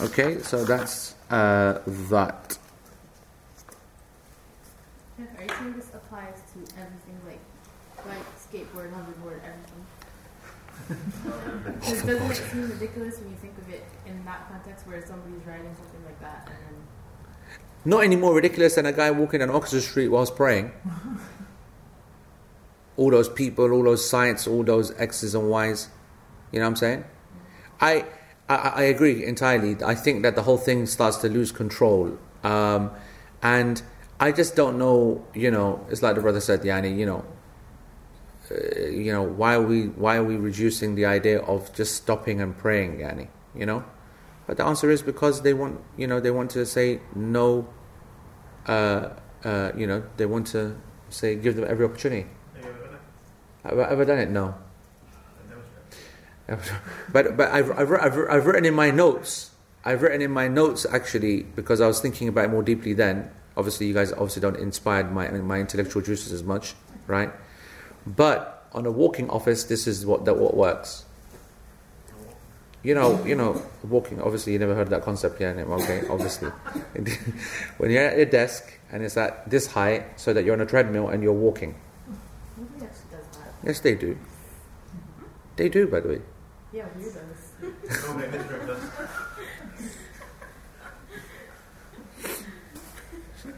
Okay, 0.00 0.38
so 0.38 0.64
that's 0.64 1.16
uh, 1.28 1.82
that. 2.14 2.56
Are 5.18 5.42
you 5.42 5.50
saying 5.58 5.74
this 5.74 5.90
applies 5.90 6.38
to 6.54 6.58
everything, 6.78 7.18
like 7.26 7.42
like 8.06 8.26
skateboard, 8.38 8.94
hoverboard, 8.94 9.42
everything? 9.42 9.97
Because 10.88 12.02
doesn't 12.02 12.30
it 12.30 12.36
seem 12.36 12.70
ridiculous 12.70 13.18
when 13.18 13.30
you 13.30 13.36
think 13.36 13.58
of 13.58 13.68
it 13.68 13.84
in 14.06 14.24
that 14.24 14.48
context, 14.48 14.86
where 14.86 15.04
somebody's 15.06 15.46
riding 15.46 15.74
something 15.74 16.04
like 16.04 16.20
that, 16.20 16.46
and 16.46 16.56
then 16.56 17.60
Not 17.84 18.04
any 18.04 18.16
more 18.16 18.34
ridiculous 18.34 18.74
than 18.76 18.86
a 18.86 18.92
guy 18.92 19.10
walking 19.10 19.42
on 19.42 19.50
Oxford 19.50 19.82
Street 19.82 20.08
whilst 20.08 20.34
praying. 20.36 20.72
all 22.98 23.10
those 23.10 23.28
people, 23.28 23.72
all 23.72 23.84
those 23.84 24.08
sites, 24.08 24.46
all 24.46 24.64
those 24.64 24.92
X's 24.98 25.34
and 25.34 25.48
Y's. 25.48 25.88
You 26.52 26.58
know 26.58 26.66
what 26.66 26.70
I'm 26.70 26.76
saying? 26.76 27.04
I, 27.80 28.04
I, 28.48 28.56
I 28.56 28.82
agree 28.82 29.24
entirely. 29.24 29.76
I 29.84 29.94
think 29.94 30.22
that 30.24 30.34
the 30.34 30.42
whole 30.42 30.58
thing 30.58 30.84
starts 30.86 31.16
to 31.18 31.28
lose 31.28 31.52
control. 31.52 32.18
Um, 32.42 32.90
and 33.40 33.80
I 34.18 34.32
just 34.32 34.56
don't 34.56 34.78
know, 34.78 35.24
you 35.32 35.50
know, 35.50 35.86
it's 35.90 36.02
like 36.02 36.16
the 36.16 36.20
brother 36.20 36.40
said, 36.40 36.62
Yani, 36.62 36.98
you 36.98 37.06
know, 37.06 37.24
uh, 38.50 38.86
you 38.86 39.12
know, 39.12 39.22
why 39.22 39.54
are 39.54 39.62
we 39.62 39.88
why 39.88 40.16
are 40.16 40.24
we 40.24 40.36
reducing 40.36 40.94
the 40.94 41.06
idea 41.06 41.40
of 41.40 41.74
just 41.74 41.96
stopping 41.96 42.40
and 42.40 42.56
praying, 42.56 42.98
Yani? 42.98 43.28
You 43.54 43.66
know? 43.66 43.84
But 44.46 44.56
the 44.56 44.64
answer 44.64 44.90
is 44.90 45.02
because 45.02 45.42
they 45.42 45.52
want, 45.52 45.80
you 45.96 46.06
know, 46.06 46.20
they 46.20 46.30
want 46.30 46.50
to 46.52 46.64
say 46.64 47.00
no, 47.14 47.68
uh, 48.66 49.10
uh, 49.44 49.72
you 49.76 49.86
know, 49.86 50.02
they 50.16 50.24
want 50.24 50.46
to 50.48 50.74
say 51.10 51.36
give 51.36 51.56
them 51.56 51.66
every 51.68 51.84
opportunity. 51.84 52.26
Have 53.62 53.78
I 53.78 53.90
ever 53.90 54.04
done 54.04 54.18
it? 54.18 54.30
No. 54.30 54.54
But 57.12 57.36
but 57.36 57.50
I've, 57.50 57.70
I've, 57.72 57.92
I've, 57.92 58.18
I've 58.30 58.46
written 58.46 58.64
in 58.64 58.74
my 58.74 58.90
notes. 58.90 59.50
I've 59.84 60.00
written 60.00 60.22
in 60.22 60.30
my 60.30 60.48
notes 60.48 60.86
actually 60.90 61.42
because 61.42 61.80
I 61.80 61.86
was 61.86 62.00
thinking 62.00 62.28
about 62.28 62.46
it 62.46 62.48
more 62.48 62.62
deeply 62.62 62.94
then. 62.94 63.30
Obviously, 63.56 63.86
you 63.86 63.94
guys 63.94 64.12
obviously 64.12 64.40
don't 64.40 64.56
inspire 64.56 65.04
my 65.04 65.30
my 65.30 65.60
intellectual 65.60 66.00
juices 66.00 66.32
as 66.32 66.42
much, 66.42 66.74
right? 67.06 67.30
But 68.16 68.66
on 68.72 68.86
a 68.86 68.90
walking 68.90 69.28
office, 69.28 69.64
this 69.64 69.86
is 69.86 70.06
what 70.06 70.24
that 70.24 70.36
what 70.38 70.56
works. 70.56 71.04
You 72.82 72.94
know, 72.94 73.22
you 73.24 73.34
know, 73.34 73.60
walking. 73.82 74.22
Obviously, 74.22 74.54
you 74.54 74.58
never 74.58 74.74
heard 74.74 74.88
that 74.90 75.02
concept, 75.02 75.40
yeah? 75.40 75.48
Okay, 75.48 76.06
obviously, 76.08 76.48
when 77.76 77.90
you're 77.90 78.04
at 78.04 78.16
your 78.16 78.26
desk 78.26 78.78
and 78.90 79.02
it's 79.02 79.16
at 79.16 79.50
this 79.50 79.66
height, 79.66 80.18
so 80.18 80.32
that 80.32 80.44
you're 80.44 80.54
on 80.54 80.60
a 80.60 80.66
treadmill 80.66 81.08
and 81.08 81.22
you're 81.22 81.32
walking. 81.32 81.74
nobody 82.56 82.86
actually 82.86 83.10
does 83.10 83.36
that. 83.36 83.66
Yes, 83.66 83.80
they 83.80 83.94
do. 83.94 84.16
They 85.56 85.68
do, 85.68 85.86
by 85.88 86.00
the 86.00 86.08
way. 86.08 86.20
Yeah, 86.72 86.86
you 86.98 87.04
does. 87.04 87.38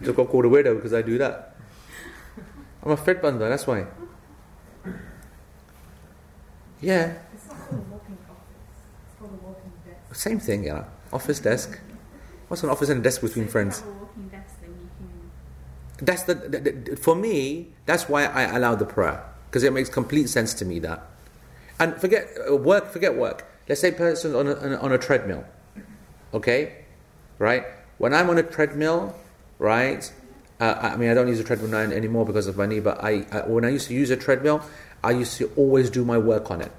Just 0.03 0.17
got 0.17 0.29
called 0.29 0.47
a 0.47 0.49
weirdo 0.49 0.77
because 0.77 0.95
I 0.95 1.03
do 1.03 1.19
that. 1.19 1.57
I'm 2.83 2.93
a 2.93 2.97
Fred 2.97 3.21
bundler, 3.21 3.51
that's 3.51 3.67
why. 3.67 3.87
Yeah, 6.81 7.13
It's 7.35 7.47
not 7.47 7.59
called 7.69 7.81
a 7.81 7.93
walking 7.93 8.19
office. 8.29 8.41
It's 9.07 9.19
called 9.19 9.33
a 9.33 9.47
walking 9.47 9.73
desk. 9.85 10.15
same 10.15 10.41
thing, 10.41 10.65
yeah. 10.65 10.85
Office 11.13 11.39
desk. 11.41 11.79
What's 12.49 12.63
an 12.63 12.71
office 12.71 12.89
and 12.89 13.01
a 13.01 13.03
desk 13.03 13.21
between 13.21 13.49
friends? 13.49 13.83
Walking 13.83 14.29
desk, 14.29 14.55
then 14.61 14.71
you 14.71 14.89
can. 15.99 16.07
That's 16.07 16.23
the, 16.25 16.35
the, 16.35 16.59
the 16.59 16.97
for 16.97 17.15
me. 17.15 17.69
That's 17.87 18.09
why 18.09 18.25
I 18.25 18.43
allow 18.57 18.75
the 18.75 18.87
prayer 18.87 19.23
because 19.49 19.63
it 19.63 19.73
makes 19.73 19.89
complete 19.89 20.29
sense 20.29 20.55
to 20.55 20.65
me 20.65 20.79
that. 20.81 21.03
And 21.79 21.97
forget 22.01 22.29
uh, 22.51 22.57
work. 22.57 22.91
Forget 22.93 23.15
work. 23.17 23.47
Let's 23.69 23.81
say 23.81 23.93
person 23.93 24.35
on 24.35 24.47
a, 24.49 24.55
on 24.55 24.73
a, 24.73 24.77
on 24.77 24.93
a 24.93 24.99
treadmill. 24.99 25.45
Okay, 26.33 26.85
right? 27.39 27.65
When 27.99 28.15
I'm 28.15 28.31
on 28.31 28.39
a 28.39 28.43
treadmill, 28.43 29.15
right? 29.59 30.11
Uh, 30.61 30.91
I 30.95 30.97
mean, 30.97 31.11
I 31.11 31.15
don't 31.15 31.29
use 31.29 31.41
a 31.41 31.45
treadmill 31.45 31.71
now 31.71 31.79
anymore 31.79 32.27
because 32.27 32.47
of 32.47 32.57
my 32.57 32.67
knee. 32.67 32.81
But 32.81 33.03
I, 33.03 33.27
I, 33.33 33.47
when 33.47 33.65
I 33.65 33.71
used 33.71 33.89
to 33.89 33.95
use 33.95 34.11
a 34.11 34.17
treadmill, 34.17 34.63
I 35.03 35.13
used 35.13 35.37
to 35.39 35.51
always 35.57 35.91
do 35.91 36.05
my 36.05 36.19
work 36.19 36.51
on 36.51 36.61
it. 36.61 36.73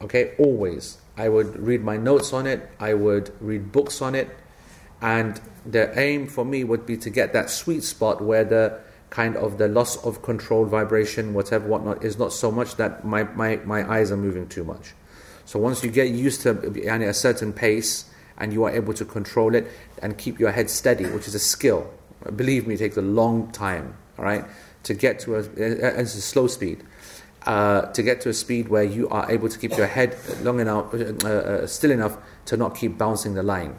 Okay, 0.00 0.34
always. 0.38 0.98
I 1.16 1.28
would 1.28 1.58
read 1.58 1.82
my 1.82 1.96
notes 1.96 2.32
on 2.32 2.46
it. 2.46 2.68
I 2.80 2.94
would 2.94 3.30
read 3.40 3.72
books 3.72 4.02
on 4.02 4.14
it, 4.14 4.30
and 5.00 5.40
the 5.64 5.96
aim 5.98 6.26
for 6.26 6.44
me 6.44 6.64
would 6.64 6.86
be 6.86 6.96
to 6.98 7.10
get 7.10 7.32
that 7.32 7.50
sweet 7.50 7.84
spot 7.84 8.22
where 8.22 8.44
the 8.44 8.80
kind 9.10 9.36
of 9.36 9.58
the 9.58 9.68
loss 9.68 10.02
of 10.06 10.22
control, 10.22 10.64
vibration, 10.64 11.34
whatever, 11.34 11.68
whatnot, 11.68 12.02
is 12.02 12.18
not 12.18 12.32
so 12.32 12.50
much 12.50 12.76
that 12.76 13.04
my, 13.04 13.24
my, 13.24 13.56
my 13.56 13.88
eyes 13.90 14.10
are 14.10 14.16
moving 14.16 14.48
too 14.48 14.64
much. 14.64 14.94
So 15.44 15.58
once 15.58 15.84
you 15.84 15.90
get 15.90 16.08
used 16.08 16.40
to 16.42 16.50
a 16.50 17.12
certain 17.12 17.52
pace 17.52 18.06
and 18.38 18.54
you 18.54 18.64
are 18.64 18.70
able 18.70 18.94
to 18.94 19.04
control 19.04 19.54
it 19.54 19.68
and 20.00 20.16
keep 20.16 20.40
your 20.40 20.50
head 20.50 20.70
steady, 20.70 21.04
which 21.04 21.28
is 21.28 21.34
a 21.34 21.38
skill. 21.38 21.92
Believe 22.34 22.66
me, 22.66 22.74
it 22.74 22.78
takes 22.78 22.96
a 22.96 23.02
long 23.02 23.50
time, 23.52 23.94
all 24.18 24.24
right, 24.24 24.44
to 24.84 24.94
get 24.94 25.20
to 25.20 25.36
a, 25.36 25.38
it's 25.38 26.14
a 26.14 26.20
slow 26.20 26.46
speed. 26.46 26.84
Uh, 27.46 27.90
to 27.90 28.04
get 28.04 28.20
to 28.20 28.28
a 28.28 28.32
speed 28.32 28.68
where 28.68 28.84
you 28.84 29.08
are 29.08 29.28
able 29.30 29.48
to 29.48 29.58
keep 29.58 29.76
your 29.76 29.88
head 29.88 30.16
long 30.42 30.60
enough, 30.60 30.94
uh, 30.94 31.28
uh, 31.28 31.66
still 31.66 31.90
enough 31.90 32.16
to 32.44 32.56
not 32.56 32.76
keep 32.76 32.96
bouncing 32.96 33.34
the 33.34 33.42
line, 33.42 33.76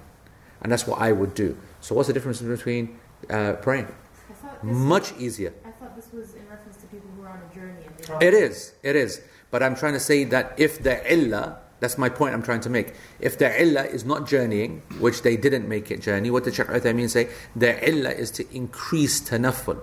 and 0.61 0.69
that's 0.69 0.85
what 0.85 0.99
I 0.99 1.13
would 1.13 1.33
do. 1.33 1.57
So, 1.79 1.95
what's 1.95 2.07
the 2.07 2.13
difference 2.13 2.41
between 2.41 2.99
uh, 3.29 3.53
praying? 3.61 3.87
I 4.29 4.33
thought 4.33 4.61
this 4.61 4.75
Much 4.75 5.13
easier. 5.17 5.53
I 5.63 5.71
thought 5.71 5.95
this 5.95 6.11
was 6.11 6.33
in 6.33 6.45
reference 6.49 6.75
to 6.77 6.87
people 6.87 7.09
who 7.15 7.23
are 7.23 7.29
on 7.29 7.41
a 7.49 7.55
journey 7.55 7.85
It 8.19 8.33
is, 8.33 8.73
it 8.83 8.97
is. 8.97 9.21
But 9.49 9.63
I'm 9.63 9.75
trying 9.75 9.93
to 9.93 9.99
say 9.99 10.25
that 10.25 10.55
if 10.57 10.83
the 10.83 10.99
illah, 11.13 11.59
that's 11.79 11.97
my 11.97 12.09
point 12.09 12.33
I'm 12.33 12.43
trying 12.43 12.61
to 12.61 12.69
make. 12.69 12.95
If 13.19 13.37
the 13.37 13.61
illah 13.61 13.83
is 13.83 14.03
not 14.03 14.27
journeying, 14.27 14.81
which 14.99 15.21
they 15.21 15.37
didn't 15.37 15.69
make 15.69 15.91
it 15.91 16.01
journey, 16.01 16.31
what 16.31 16.43
did 16.43 16.55
Shaykh 16.55 16.67
Uthaymeen 16.67 17.09
say? 17.09 17.29
The 17.55 17.77
illah 17.87 18.09
is 18.09 18.31
to 18.31 18.55
increase 18.55 19.21
tanafful. 19.21 19.79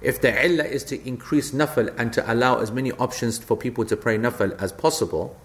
If 0.00 0.20
the 0.20 0.30
illah 0.30 0.64
is 0.64 0.84
to 0.84 1.06
increase 1.06 1.50
nafal 1.50 1.94
and 1.98 2.12
to 2.12 2.32
allow 2.32 2.58
as 2.58 2.70
many 2.70 2.92
options 2.92 3.38
for 3.38 3.56
people 3.56 3.84
to 3.86 3.96
pray 3.96 4.18
nafal 4.18 4.60
as 4.60 4.72
possible, 4.72 5.36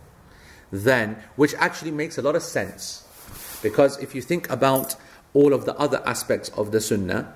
then, 0.72 1.18
which 1.36 1.54
actually 1.56 1.92
makes 1.92 2.18
a 2.18 2.22
lot 2.22 2.36
of 2.36 2.44
sense. 2.44 3.04
Because 3.62 3.98
if 4.00 4.14
you 4.14 4.22
think 4.22 4.50
about 4.50 4.96
all 5.34 5.54
of 5.54 5.66
the 5.66 5.76
other 5.78 6.02
aspects 6.06 6.50
of 6.50 6.72
the 6.72 6.82
sunnah, 6.82 7.34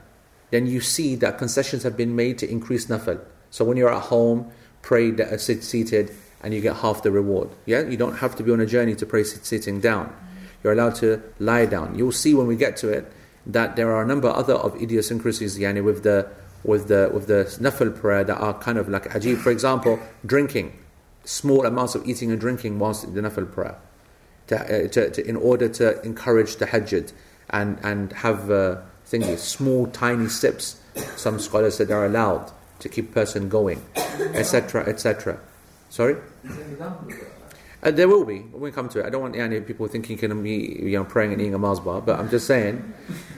then 0.52 0.68
you 0.68 0.82
see 0.82 1.16
that 1.16 1.38
concessions 1.38 1.84
have 1.84 1.98
been 1.98 2.16
made 2.16 2.38
to 2.40 2.50
increase 2.50 2.86
nafal. 2.86 3.20
So 3.50 3.66
when 3.66 3.78
you're 3.78 3.94
at 3.94 4.04
home, 4.04 4.52
pray 4.82 5.12
that, 5.12 5.34
uh, 5.34 5.38
seated 5.38 6.12
and 6.42 6.54
you 6.54 6.62
get 6.62 6.78
half 6.78 7.04
the 7.04 7.12
reward. 7.12 7.50
Yeah, 7.66 7.82
you 7.82 7.98
don't 7.98 8.18
have 8.18 8.36
to 8.38 8.44
be 8.44 8.52
on 8.52 8.60
a 8.60 8.66
journey 8.66 8.96
to 8.96 9.06
pray 9.06 9.24
sit, 9.24 9.46
sitting 9.46 9.80
down. 9.80 10.16
You're 10.64 10.74
allowed 10.74 10.96
to 10.96 11.22
lie 11.40 11.66
down. 11.66 11.98
You'll 11.98 12.12
see 12.12 12.34
when 12.34 12.48
we 12.48 12.56
get 12.56 12.78
to 12.78 12.90
it 12.90 13.12
that 13.46 13.76
there 13.76 13.92
are 13.92 14.04
a 14.04 14.06
number 14.06 14.28
of 14.28 14.36
other 14.36 14.54
of 14.54 14.82
idiosyncrasies 14.82 15.58
yani, 15.58 15.84
with 15.84 16.04
the 16.04 16.28
with 16.64 16.88
the 16.88 17.10
with 17.14 17.28
the 17.28 17.46
nafil 17.62 17.96
prayer 17.96 18.24
that 18.24 18.38
are 18.38 18.54
kind 18.56 18.78
of 18.78 18.90
like 18.90 19.06
ajib. 19.06 19.38
For 19.38 19.52
example, 19.52 20.00
drinking, 20.26 20.78
small 21.26 21.66
amounts 21.66 21.96
of 21.96 22.08
eating 22.08 22.32
and 22.32 22.40
drinking 22.40 22.80
whilst 22.80 23.14
the 23.14 23.22
nafil 23.22 23.52
prayer, 23.52 23.78
to, 24.48 24.60
uh, 24.60 24.88
to, 24.90 25.10
to, 25.12 25.28
in 25.28 25.36
order 25.36 25.70
to 25.70 26.02
encourage 26.04 26.56
tahajjud 26.56 27.14
and 27.50 27.78
and 27.84 28.14
have 28.14 28.52
uh, 28.52 28.78
thingy, 29.06 29.38
small 29.38 29.88
tiny 29.88 30.28
sips. 30.28 30.82
Some 31.16 31.40
scholars 31.40 31.78
said 31.78 31.92
are 31.92 32.06
allowed 32.06 32.52
to 32.80 32.90
keep 32.90 33.14
person 33.14 33.50
going, 33.50 33.84
etc. 34.34 34.84
etc. 34.88 35.40
Sorry. 35.90 36.18
Uh, 37.88 37.92
there 37.92 38.10
will 38.10 38.26
be 38.26 38.40
when 38.40 38.62
we 38.62 38.70
come 38.70 38.90
to 38.90 39.00
it. 39.00 39.06
I 39.06 39.10
don't 39.10 39.22
want 39.22 39.36
yani, 39.36 39.66
people 39.66 39.88
thinking 39.88 40.18
can 40.18 40.44
be 40.44 40.78
you 40.84 40.98
know 40.98 41.06
praying 41.06 41.32
and 41.32 41.40
eating 41.40 41.54
a 41.54 41.58
Mars 41.58 41.80
bar, 41.80 42.02
but 42.02 42.20
I'm 42.20 42.30
just 42.30 42.46
saying 42.46 42.94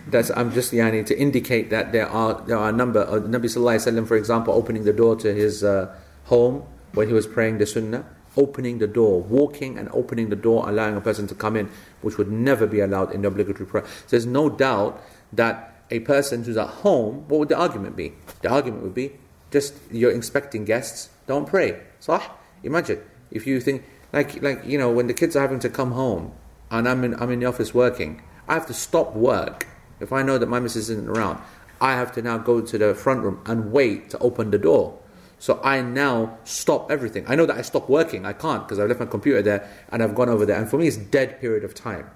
that's 0.07 0.31
I'm 0.31 0.51
just 0.51 0.71
yani, 0.71 1.05
to 1.05 1.19
indicate 1.19 1.69
that 1.69 1.91
there 1.91 2.09
are 2.09 2.41
there 2.47 2.57
are 2.57 2.69
a 2.69 2.71
number. 2.71 3.01
Of, 3.01 3.25
Nabi 3.25 3.45
Sallallahu 3.45 3.77
Alaihi 3.77 3.93
Wasallam, 3.93 4.07
for 4.07 4.17
example, 4.17 4.55
opening 4.55 4.85
the 4.85 4.93
door 4.93 5.15
to 5.17 5.31
his 5.31 5.63
uh, 5.63 5.95
home 6.25 6.63
when 6.95 7.07
he 7.07 7.13
was 7.13 7.27
praying 7.27 7.59
the 7.59 7.67
Sunnah, 7.67 8.03
opening 8.37 8.79
the 8.79 8.87
door, 8.87 9.21
walking 9.21 9.77
and 9.77 9.87
opening 9.93 10.29
the 10.29 10.35
door, 10.35 10.67
allowing 10.67 10.95
a 10.95 11.01
person 11.01 11.27
to 11.27 11.35
come 11.35 11.55
in, 11.55 11.69
which 12.01 12.17
would 12.17 12.31
never 12.31 12.65
be 12.65 12.79
allowed 12.79 13.13
in 13.13 13.21
the 13.21 13.27
obligatory 13.27 13.67
prayer. 13.67 13.85
So 13.85 14.07
there's 14.09 14.25
no 14.25 14.49
doubt 14.49 14.99
that 15.31 15.85
a 15.91 15.99
person 15.99 16.43
who's 16.43 16.57
at 16.57 16.69
home, 16.81 17.27
what 17.27 17.39
would 17.41 17.49
the 17.49 17.57
argument 17.57 17.95
be? 17.95 18.13
The 18.41 18.49
argument 18.49 18.81
would 18.81 18.95
be 18.95 19.11
just 19.51 19.75
you're 19.91 20.09
expecting 20.09 20.65
guests, 20.65 21.09
don't 21.27 21.47
pray. 21.47 21.79
Sah? 21.99 22.31
Imagine 22.63 22.99
if 23.29 23.45
you 23.45 23.61
think 23.61 23.83
like 24.13 24.41
like 24.41 24.65
you 24.65 24.77
know 24.77 24.91
when 24.91 25.07
the 25.07 25.13
kids 25.13 25.35
are 25.35 25.41
having 25.41 25.59
to 25.59 25.69
come 25.69 25.91
home 25.91 26.33
and 26.71 26.87
I'm 26.87 27.03
in 27.03 27.15
I'm 27.21 27.31
in 27.31 27.39
the 27.39 27.45
office 27.45 27.73
working, 27.73 28.21
I 28.47 28.53
have 28.53 28.65
to 28.67 28.73
stop 28.73 29.15
work 29.15 29.67
if 29.99 30.13
I 30.13 30.23
know 30.23 30.37
that 30.37 30.47
my 30.47 30.59
missus 30.59 30.89
isn't 30.89 31.09
around. 31.09 31.41
I 31.81 31.93
have 31.93 32.11
to 32.13 32.21
now 32.21 32.37
go 32.37 32.61
to 32.61 32.77
the 32.77 32.93
front 32.93 33.21
room 33.21 33.41
and 33.45 33.71
wait 33.71 34.09
to 34.11 34.17
open 34.19 34.51
the 34.51 34.57
door. 34.57 34.97
So 35.39 35.61
I 35.63 35.81
now 35.81 36.37
stop 36.43 36.91
everything. 36.91 37.23
I 37.27 37.35
know 37.35 37.45
that 37.45 37.57
I 37.57 37.61
stop 37.61 37.89
working. 37.89 38.25
I 38.25 38.33
can't 38.33 38.67
because 38.67 38.77
I've 38.77 38.89
left 38.89 38.99
my 38.99 39.05
computer 39.05 39.41
there 39.41 39.69
and 39.89 40.03
I've 40.03 40.13
gone 40.13 40.27
over 40.27 40.45
there. 40.45 40.59
And 40.59 40.69
for 40.69 40.77
me, 40.77 40.87
it's 40.87 40.97
dead 40.97 41.39
period 41.39 41.63
of 41.63 41.73
time. 41.73 42.09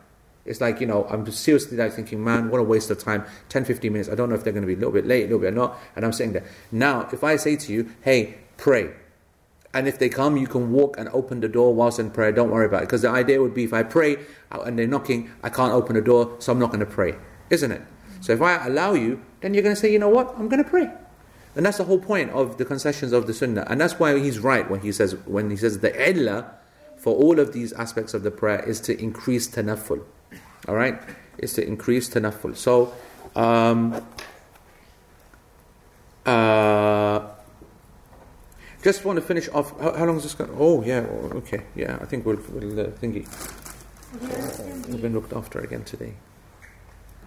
It's 0.46 0.60
like, 0.60 0.82
you 0.82 0.88
know, 0.88 1.08
I'm 1.10 1.26
seriously 1.32 1.78
like 1.78 1.94
thinking, 1.94 2.22
man, 2.22 2.50
what 2.50 2.60
a 2.60 2.64
waste 2.64 2.92
of 2.92 3.00
time. 3.00 3.24
10, 3.48 3.64
15 3.64 3.94
minutes. 3.94 4.10
I 4.10 4.16
don't 4.16 4.28
know 4.28 4.36
if 4.36 4.44
they're 4.44 4.52
going 4.52 4.64
to 4.64 4.68
be 4.68 4.74
a 4.74 4.78
little 4.78 4.92
bit 4.92 5.06
late, 5.06 5.22
a 5.22 5.28
little 5.28 5.40
bit 5.40 5.54
not. 5.54 5.80
And 5.96 6.04
I'm 6.04 6.12
sitting 6.12 6.34
there. 6.34 6.46
Now, 6.70 7.08
if 7.14 7.24
I 7.24 7.38
say 7.38 7.56
to 7.56 7.72
you, 7.72 7.90
hey, 8.02 8.36
pray. 8.58 8.92
And 9.74 9.88
if 9.88 9.98
they 9.98 10.10
come, 10.10 10.38
you 10.38 10.48
can 10.48 10.72
walk 10.72 10.98
and 11.00 11.10
open 11.10 11.40
the 11.40 11.48
door 11.48 11.74
whilst 11.74 12.00
in 12.00 12.12
prayer. 12.12 12.32
Don't 12.32 12.52
worry 12.52 12.68
about 12.68 12.84
it. 12.84 12.86
Because 12.86 13.02
the 13.02 13.10
idea 13.10 13.42
would 13.42 13.54
be 13.54 13.64
if 13.64 13.74
I 13.74 13.84
pray 13.84 14.18
uh, 14.52 14.62
and 14.62 14.78
they're 14.78 14.88
knocking, 14.88 15.32
I 15.42 15.50
can't 15.50 15.74
open 15.74 15.96
the 15.96 16.02
door, 16.02 16.36
so 16.40 16.52
I'm 16.52 16.60
not 16.60 16.68
going 16.68 16.82
to 16.82 16.86
pray. 16.86 17.16
Isn't 17.50 17.72
it? 17.72 17.82
So 18.22 18.34
if 18.34 18.42
I 18.42 18.68
allow 18.68 18.94
you, 18.94 19.22
then 19.42 19.54
you're 19.54 19.64
going 19.64 19.76
to 19.76 19.80
say, 19.80 19.92
you 19.92 20.00
know 20.00 20.10
what? 20.10 20.36
I'm 20.38 20.48
going 20.48 20.64
to 20.64 20.70
pray. 20.70 20.92
And 21.56 21.66
that's 21.66 21.78
the 21.78 21.84
whole 21.84 22.00
point 22.00 22.32
of 22.32 22.58
the 22.58 22.66
concessions 22.66 23.12
of 23.12 23.28
the 23.28 23.34
Sunnah. 23.34 23.66
And 23.70 23.80
that's 23.80 24.00
why 24.00 24.18
he's 24.20 24.40
right 24.40 24.70
when 24.70 24.82
he 24.82 24.92
says 24.92 25.16
when 25.26 25.52
he 25.52 25.58
says 25.58 25.80
the 25.80 25.94
illah 26.10 26.52
for 26.98 27.16
all 27.16 27.40
of 27.40 27.54
these 27.54 27.74
aspects 27.74 28.14
of 28.14 28.24
the 28.24 28.32
prayer 28.32 28.64
is 28.64 28.80
to 28.82 29.00
increase 29.00 29.48
tanafful. 29.48 30.04
All 30.68 30.76
right, 30.76 31.00
is 31.38 31.54
to 31.54 31.68
increase 31.68 32.10
tanafful. 32.10 32.56
So, 32.56 32.94
um, 33.36 34.02
uh, 36.26 37.28
just 38.84 39.06
want 39.06 39.18
to 39.18 39.22
finish 39.22 39.50
off. 39.50 39.80
How, 39.80 39.94
how 39.94 40.06
long 40.06 40.18
is 40.18 40.24
this 40.24 40.34
going? 40.34 40.52
Oh 40.60 40.84
yeah, 40.84 41.00
okay, 41.42 41.64
yeah. 41.76 41.98
I 42.02 42.06
think 42.06 42.26
we'll, 42.26 42.40
we'll 42.50 42.80
uh, 42.80 42.84
thingy. 43.02 43.26
You 44.22 44.92
We've 44.92 45.02
been 45.02 45.14
looked 45.14 45.34
after 45.34 45.60
again 45.60 45.84
today. 45.84 46.14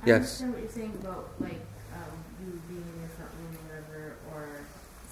I 0.02 0.07
Yes. 0.07 0.40
understand 0.40 0.52
what 0.52 0.62
you're 0.62 0.70
saying 0.70 0.94
about 1.02 1.30
like 1.40 1.61
um, 1.94 2.12
you 2.40 2.61
being 2.68 2.82
in 2.94 3.00
your 3.00 3.09
front 3.16 3.30
room 3.38 3.57
or 3.57 3.62
whatever, 3.66 4.16
or 4.32 4.61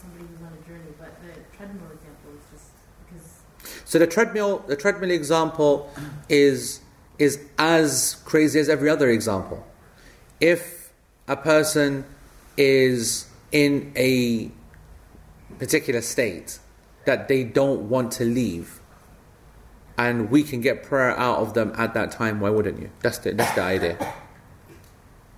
somebody 0.00 0.24
who's 0.30 0.46
on 0.46 0.52
a 0.52 0.68
journey. 0.68 0.92
But 0.98 1.12
the 1.22 1.56
treadmill 1.56 1.90
example 1.92 2.30
is 2.36 2.44
just 2.52 2.70
because 3.06 3.82
So 3.84 3.98
the 3.98 4.06
treadmill, 4.06 4.58
the 4.66 4.76
treadmill 4.76 5.10
example 5.10 5.90
is 6.28 6.80
is 7.18 7.40
as 7.58 8.16
crazy 8.24 8.60
as 8.60 8.68
every 8.68 8.90
other 8.90 9.08
example. 9.08 9.66
If 10.40 10.92
a 11.26 11.36
person 11.36 12.04
is 12.56 13.26
in 13.50 13.92
a 13.96 14.50
particular 15.58 16.00
state 16.00 16.58
that 17.04 17.28
they 17.28 17.44
don't 17.44 17.88
want 17.88 18.12
to 18.12 18.24
leave, 18.24 18.80
and 19.96 20.30
we 20.30 20.42
can 20.42 20.60
get 20.60 20.82
prayer 20.82 21.16
out 21.18 21.38
of 21.38 21.54
them 21.54 21.72
at 21.76 21.94
that 21.94 22.10
time, 22.10 22.40
why 22.40 22.50
wouldn't 22.50 22.80
you? 22.80 22.90
That's 23.00 23.18
the 23.18 23.32
that's 23.32 23.54
the 23.54 23.62
idea. 23.62 24.14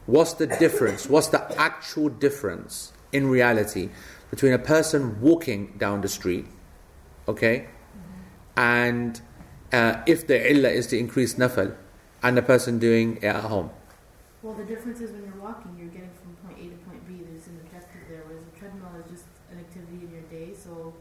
What's 0.06 0.34
the 0.34 0.46
difference? 0.46 1.08
What's 1.08 1.28
the 1.28 1.60
actual 1.60 2.08
difference 2.08 2.92
in 3.12 3.28
reality 3.28 3.90
between 4.30 4.52
a 4.52 4.58
person 4.58 5.20
walking 5.20 5.74
down 5.78 6.00
the 6.00 6.08
street, 6.08 6.46
okay, 7.26 7.68
and 8.56 9.20
uh, 9.72 10.02
if 10.06 10.26
the 10.26 10.50
illah 10.50 10.70
is 10.70 10.86
to 10.88 10.98
increase 10.98 11.34
nafal, 11.34 11.74
and 12.22 12.38
a 12.38 12.42
person 12.42 12.78
doing 12.78 13.16
it 13.16 13.24
at 13.24 13.44
home? 13.44 13.70
well, 14.46 14.54
the 14.54 14.62
difference 14.64 15.00
is 15.00 15.10
when 15.10 15.24
you're 15.26 15.42
walking, 15.42 15.74
you're 15.76 15.90
getting 15.90 16.14
from 16.22 16.30
point 16.46 16.54
A 16.62 16.70
to 16.70 16.78
point 16.86 17.02
B. 17.08 17.18
There's 17.26 17.48
an 17.48 17.58
objective 17.66 18.06
there, 18.08 18.22
whereas 18.30 18.46
a 18.46 18.54
treadmill 18.56 18.94
is 19.02 19.10
just 19.10 19.26
an 19.50 19.58
activity 19.58 20.06
in 20.06 20.10
your 20.14 20.22
day. 20.30 20.54
So 20.54 20.94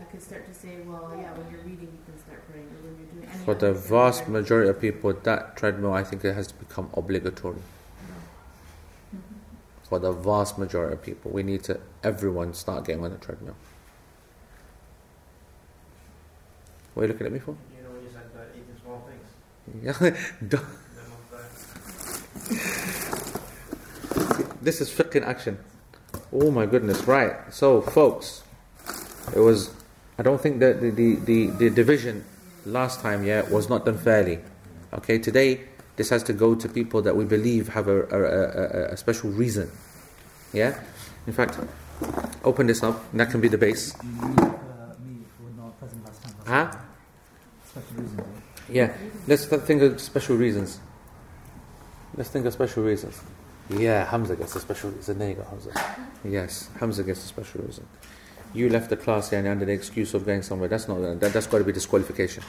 I 0.00 0.04
could 0.10 0.11
start 0.22 0.46
to 0.46 0.54
say, 0.54 0.78
well, 0.86 1.12
yeah, 1.16 1.32
when 1.32 1.50
you're 1.50 1.60
reading, 1.62 1.88
you 1.92 1.98
can 2.06 2.16
start 2.22 2.40
praying, 2.50 2.66
or 2.66 2.80
when 2.86 2.96
you're 2.98 3.08
doing 3.12 3.28
any. 3.28 3.44
For 3.44 3.54
the 3.54 3.72
vast 3.72 4.20
activity. 4.20 4.42
majority 4.42 4.70
of 4.70 4.80
people, 4.80 5.12
that 5.12 5.56
treadmill, 5.56 5.92
I 5.92 6.04
think 6.04 6.24
it 6.24 6.34
has 6.34 6.46
to 6.48 6.54
become 6.54 6.88
obligatory. 6.94 7.56
Mm-hmm. 7.56 9.18
For 9.88 9.98
the 9.98 10.12
vast 10.12 10.58
majority 10.58 10.94
of 10.94 11.02
people, 11.02 11.30
we 11.30 11.42
need 11.42 11.62
to, 11.64 11.80
everyone 12.02 12.54
start 12.54 12.84
getting 12.86 13.04
on 13.04 13.10
the 13.10 13.18
treadmill. 13.18 13.56
What 16.94 17.02
are 17.02 17.06
you 17.06 17.12
looking 17.12 17.26
at 17.26 17.32
me 17.32 17.38
for? 17.38 17.56
You 17.76 17.82
know, 17.84 17.90
when 17.90 18.02
you 18.02 18.08
said 18.12 18.22
about 18.34 18.46
eating 18.54 18.76
small 18.82 19.00
things. 19.08 19.26
Yeah, 19.82 19.98
don't- 20.48 20.66
Then 20.94 21.12
of 21.12 21.30
that. 22.48 22.58
this 24.62 24.80
is 24.80 24.90
fiqh 24.90 25.14
in 25.16 25.24
action. 25.24 25.58
Oh 26.32 26.50
my 26.50 26.66
goodness, 26.66 27.02
right. 27.06 27.34
So, 27.52 27.80
folks, 27.80 28.42
it 29.34 29.40
was, 29.40 29.70
I 30.18 30.22
don't 30.22 30.40
think 30.40 30.60
that 30.60 30.80
the, 30.80 30.90
the, 30.90 31.14
the, 31.16 31.46
the 31.46 31.70
division 31.70 32.24
last 32.66 33.00
time, 33.00 33.24
yeah, 33.24 33.42
was 33.48 33.68
not 33.68 33.84
done 33.84 33.98
fairly. 33.98 34.38
Okay, 34.92 35.18
today, 35.18 35.60
this 35.96 36.10
has 36.10 36.22
to 36.24 36.32
go 36.32 36.54
to 36.54 36.68
people 36.68 37.02
that 37.02 37.16
we 37.16 37.24
believe 37.24 37.68
have 37.68 37.88
a, 37.88 38.02
a, 38.02 38.90
a, 38.90 38.92
a, 38.92 38.96
special 38.96 39.30
reason. 39.30 39.70
Yeah? 40.52 40.78
In 41.26 41.32
fact, 41.32 41.58
open 42.44 42.66
this 42.66 42.82
up, 42.82 43.02
and 43.10 43.20
that 43.20 43.30
can 43.30 43.40
be 43.40 43.48
the 43.48 43.58
base. 43.58 43.94
Uh, 43.94 44.00
me 45.04 45.24
who 45.38 45.44
were 45.44 45.50
not 45.56 45.78
present 45.78 46.04
last 46.04 46.22
time. 46.22 46.34
Huh? 46.46 46.78
Special 47.66 47.96
reason. 47.96 48.24
Yeah, 48.68 48.96
let's 49.26 49.46
think 49.46 49.82
of 49.82 50.00
special 50.00 50.36
reasons. 50.36 50.80
Let's 52.16 52.30
think 52.30 52.46
of 52.46 52.52
special 52.52 52.82
reasons. 52.82 53.20
Yeah, 53.70 54.04
Hamza 54.04 54.36
gets 54.36 54.54
a 54.56 54.60
special 54.60 54.90
reason. 54.90 55.18
There 55.18 55.30
you 55.30 55.34
go, 55.36 55.44
Hamza. 55.44 55.96
Yes, 56.24 56.68
Hamza 56.78 57.02
gets 57.02 57.24
a 57.24 57.28
special 57.28 57.62
reason. 57.62 57.86
You 58.54 58.68
left 58.68 58.90
the 58.90 58.96
class 58.96 59.32
and 59.32 59.48
under 59.48 59.64
the 59.64 59.72
excuse 59.72 60.14
of 60.14 60.26
going 60.26 60.42
somewhere. 60.42 60.68
That's 60.68 60.88
not 60.88 61.00
that, 61.20 61.32
that's 61.32 61.46
got 61.46 61.58
to 61.58 61.64
be 61.64 61.72
disqualification. 61.72 62.42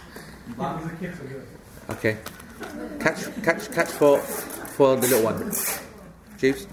Okay, 1.89 2.17
catch, 2.99 3.43
catch, 3.43 3.71
catch 3.71 3.89
for 3.89 4.17
for 4.19 4.95
the 4.95 5.07
little 5.07 5.23
one. 5.23 5.51
Jeeves. 6.37 6.67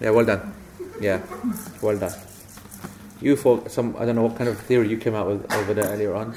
Yeah, 0.00 0.10
well 0.10 0.24
done. 0.24 0.52
Yeah, 1.00 1.20
well 1.82 1.98
done. 1.98 2.12
You 3.20 3.36
for 3.36 3.68
some 3.68 3.96
I 3.98 4.04
don't 4.04 4.16
know 4.16 4.22
what 4.22 4.36
kind 4.36 4.50
of 4.50 4.58
theory 4.58 4.88
you 4.88 4.96
came 4.96 5.14
out 5.14 5.28
with 5.28 5.52
over 5.52 5.74
there 5.74 5.86
earlier 5.86 6.14
on. 6.14 6.34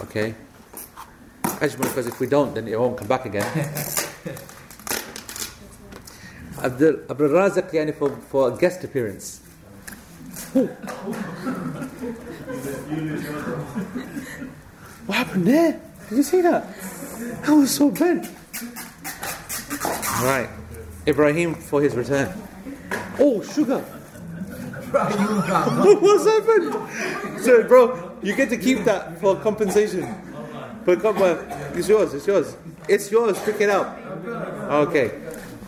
Okay. 0.00 0.34
Ajmal, 1.42 1.88
because 1.88 2.06
if 2.06 2.20
we 2.20 2.26
don't, 2.26 2.54
then 2.54 2.66
it 2.68 2.78
won't 2.78 2.96
come 2.96 3.08
back 3.08 3.26
again. 3.26 3.44
Abdul 6.62 7.00
Abdul 7.08 7.28
Razak 7.28 7.72
yani 7.72 7.94
for, 7.94 8.10
for 8.28 8.52
a 8.52 8.56
guest 8.56 8.84
appearance. 8.84 9.39
What 15.06 15.16
happened 15.16 15.46
there? 15.46 15.80
Did 16.08 16.16
you 16.16 16.22
see 16.22 16.40
that? 16.42 16.66
That 17.42 17.52
was 17.54 17.70
so 17.70 17.90
bent. 17.90 18.26
Right. 20.22 20.48
Ibrahim 21.06 21.54
for 21.54 21.80
his 21.80 21.94
return. 21.94 22.32
Oh, 23.18 23.42
sugar. 23.42 23.78
What's 24.90 26.24
happened? 26.26 27.42
So, 27.42 27.62
bro, 27.62 28.18
you 28.22 28.34
get 28.34 28.48
to 28.50 28.56
keep 28.56 28.84
that 28.84 29.20
for 29.20 29.36
compensation. 29.36 30.12
For 30.84 30.96
com- 30.96 31.18
well, 31.18 31.38
it's 31.74 31.88
yours. 31.88 32.12
It's 32.12 32.26
yours. 32.26 32.56
It's 32.88 33.10
yours. 33.10 33.38
Pick 33.40 33.60
it 33.60 33.70
up. 33.70 33.98
Okay, 34.88 35.12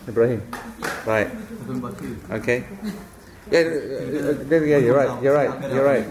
Ibrahim. 0.09 0.43
Right. 1.07 1.31
Okay. 2.31 2.65
Yeah, 3.53 3.59
uh, 3.61 4.33
uh, 4.49 4.61
yeah, 4.65 4.79
you're 4.79 4.97
right. 4.97 5.23
You're 5.23 5.35
right. 5.35 5.53
You're 5.71 5.85
right. 5.85 6.07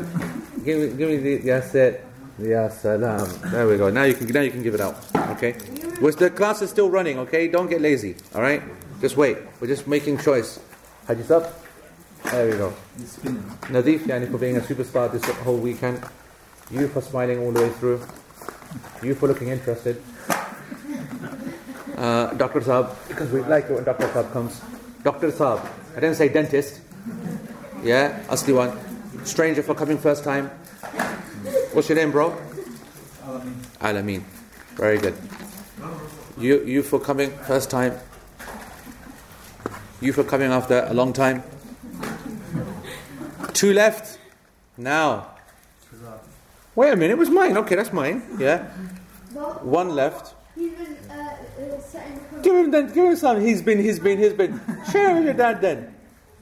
Give 0.64 0.78
me, 0.78 0.96
give 0.96 1.10
me 1.10 1.18
the. 1.18 1.38
That's 1.38 1.74
it. 1.74 2.06
Yes, 2.38 2.82
salam. 2.82 3.26
There 3.50 3.68
we 3.68 3.78
go. 3.78 3.89
Now 3.89 4.04
you 4.04 4.14
can. 4.14 4.28
Now 4.28 4.42
you 4.42 4.52
can 4.52 4.62
give 4.62 4.76
it 4.76 4.82
out. 4.82 5.02
Okay. 5.34 5.54
Which 6.00 6.18
the 6.18 6.30
class 6.30 6.62
is 6.62 6.70
still 6.70 6.92
running. 6.92 7.18
Okay. 7.26 7.48
Don't 7.48 7.68
get 7.68 7.82
lazy. 7.82 8.16
All 8.36 8.42
right. 8.42 8.62
Just 9.02 9.18
wait. 9.18 9.38
We're 9.60 9.74
just 9.74 9.88
making 9.88 10.20
choice. 10.20 10.60
Hadith 11.08 11.32
up. 11.32 11.66
There 12.26 12.46
we 12.46 12.58
go. 12.58 12.74
Nadif, 13.74 14.06
yani 14.06 14.30
for 14.30 14.38
being 14.38 14.58
a 14.58 14.62
superstar 14.62 15.12
this 15.12 15.26
whole 15.42 15.58
weekend. 15.58 16.00
You 16.70 16.88
for 16.89 17.02
smiling 17.02 17.39
all 17.39 17.52
the 17.52 17.62
way 17.62 17.70
through. 17.70 18.06
You 19.02 19.16
for 19.16 19.28
looking 19.28 19.48
interested. 19.48 20.00
Uh, 21.98 22.34
Dr. 22.38 22.62
Saab, 22.62 22.96
because 23.08 23.32
we 23.32 23.42
like 23.42 23.66
it 23.66 23.74
when 23.74 23.84
Dr. 23.84 24.08
Saab 24.10 24.32
comes. 24.32 24.62
Dr. 25.04 25.32
Saab. 25.32 25.68
I 25.98 26.00
didn't 26.00 26.16
say 26.16 26.30
dentist. 26.30 26.82
Yeah, 27.84 28.24
Asli 28.28 28.56
one. 28.56 29.26
Stranger 29.26 29.64
for 29.64 29.76
coming 29.76 29.97
first 29.97 30.24
time. 30.24 30.47
What's 31.74 31.89
your 31.89 31.97
name, 31.97 32.12
bro? 32.12 32.38
Alameen. 33.24 33.54
Alameen. 33.80 34.24
Very 34.76 34.97
good. 34.97 35.16
You, 36.38 36.64
you 36.64 36.84
for 36.84 36.99
coming 36.99 37.32
first 37.45 37.70
time. 37.70 37.97
You 39.99 40.14
for 40.14 40.24
coming 40.24 40.52
after 40.52 40.86
a 40.88 40.93
long 40.93 41.14
time. 41.14 41.43
Two 43.54 43.74
left. 43.74 44.18
Now. 44.78 45.28
Wait 46.74 46.93
a 46.93 46.95
minute, 46.95 47.14
it 47.14 47.18
was 47.18 47.30
mine. 47.30 47.58
Okay, 47.58 47.76
that's 47.76 47.91
mine. 47.91 48.24
Yeah. 48.39 48.64
One 49.62 49.89
left. 49.89 50.36
been 50.56 50.74
uh, 51.10 51.80
setting 51.82 52.20
the 52.32 52.39
Give 52.41 52.56
him 52.56 52.72
then. 52.72 52.88
Give 52.93 53.06
him 53.06 53.16
some. 53.16 53.41
He's 53.41 53.62
been. 53.62 53.80
He's 53.80 53.99
been. 53.99 54.18
He's 54.18 54.34
been. 54.34 54.60
Share 54.91 55.14
with 55.16 55.26
your 55.26 55.34
dad 55.34 55.62
then. 55.62 55.91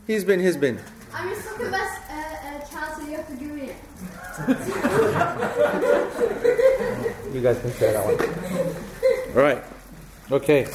He's 0.10 0.24
been. 0.24 0.40
He's 0.40 0.58
been. 0.58 0.80
I'm 1.14 1.30
just 1.30 1.48
second 1.48 1.70
best 1.70 2.02
uh, 2.10 2.14
uh, 2.16 2.62
child, 2.66 3.00
so 3.00 3.08
you 3.08 3.16
have 3.18 3.28
to 3.28 3.36
give 3.36 3.52
me 3.52 3.70
it. 3.70 3.76
You 7.32 7.42
guys 7.42 7.60
can 7.60 7.72
share 7.74 7.94
that 7.94 8.04
one. 8.04 8.18
All 9.38 9.44
right. 9.44 9.64
Okay. 10.32 10.68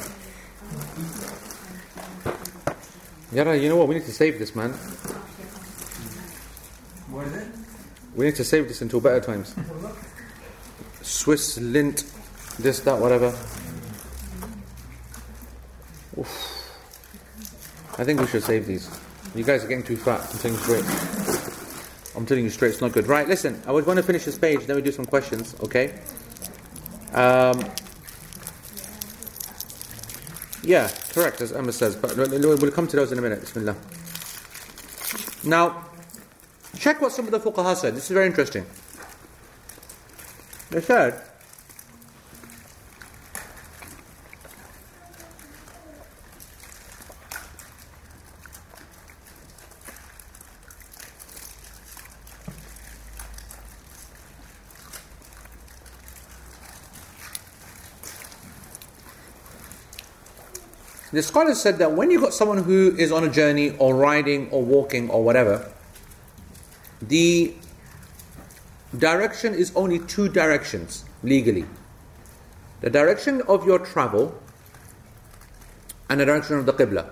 Yara, 3.33 3.57
you 3.59 3.69
know 3.69 3.75
what? 3.75 3.89
We 3.89 3.97
need 3.97 4.05
to 4.05 4.13
save 4.13 4.39
this, 4.39 4.55
man. 4.55 4.71
What 7.11 7.27
is 7.27 7.35
it? 7.35 7.49
We 8.15 8.27
need 8.27 8.37
to 8.37 8.45
save 8.45 8.69
this 8.69 8.83
until 8.83 9.01
better 9.01 9.19
times. 9.19 9.53
Swiss 11.03 11.59
Lindt, 11.59 12.05
this, 12.59 12.79
that, 12.83 13.01
whatever. 13.01 13.35
Oof. 16.17 16.71
I 17.99 18.05
think 18.05 18.21
we 18.21 18.29
should 18.29 18.45
save 18.45 18.67
these. 18.67 18.89
You 19.35 19.43
guys 19.43 19.65
are 19.65 19.69
getting 19.69 19.85
too 19.85 19.97
fat. 19.97 20.21
Telling 20.41 20.57
you 20.57 20.63
straight. 20.63 20.85
I'm 22.17 22.25
telling 22.25 22.45
you 22.45 22.51
straight, 22.51 22.71
it's 22.71 22.81
not 22.81 22.93
good. 22.93 23.09
Right, 23.09 23.27
listen. 23.27 23.61
I 23.67 23.73
was 23.73 23.85
going 23.85 23.97
to 23.97 24.03
finish 24.03 24.25
this 24.25 24.39
page, 24.39 24.67
then 24.67 24.77
we 24.77 24.83
do 24.83 24.93
some 24.93 25.05
questions, 25.05 25.57
okay? 25.61 25.99
Um, 27.13 27.65
yeah, 30.63 30.89
correct, 31.11 31.41
as 31.41 31.53
Emma 31.53 31.73
says. 31.73 31.97
But 31.97 32.17
we'll 32.17 32.57
we'll 32.57 32.71
come 32.71 32.87
to 32.87 32.97
those 32.97 33.11
in 33.11 33.19
a 33.19 33.23
minute. 33.23 33.41
Bismillah. 33.41 33.77
Now, 35.43 35.85
check 36.79 37.01
what 37.01 37.13
some 37.13 37.27
of 37.27 37.33
the 37.33 37.41
fuqaha 37.41 37.77
said. 37.77 37.97
This 37.97 38.05
is 38.05 38.11
very 38.11 38.27
interesting. 38.27 38.65
They 40.71 40.81
said, 40.81 41.21
The 61.15 61.23
scholars 61.23 61.61
said 61.61 61.79
that 61.79 61.93
when 61.93 62.11
you've 62.11 62.23
got 62.23 62.35
someone 62.35 62.65
who 62.65 62.93
is 62.99 63.13
on 63.13 63.23
a 63.23 63.31
journey 63.31 63.71
or 63.79 63.95
riding 63.95 64.51
or 64.51 64.65
walking 64.65 65.09
or 65.11 65.23
whatever, 65.23 65.71
the 67.01 67.55
direction 68.99 69.55
is 69.55 69.71
only 69.77 70.01
two 70.01 70.29
directions 70.29 71.05
legally 71.23 71.67
the 72.81 72.91
direction 72.91 73.43
of 73.43 73.65
your 73.65 73.79
travel 73.79 74.37
and 76.11 76.19
the 76.19 76.25
direction 76.27 76.59
of 76.59 76.67
the 76.67 76.73
Qibla. 76.73 77.09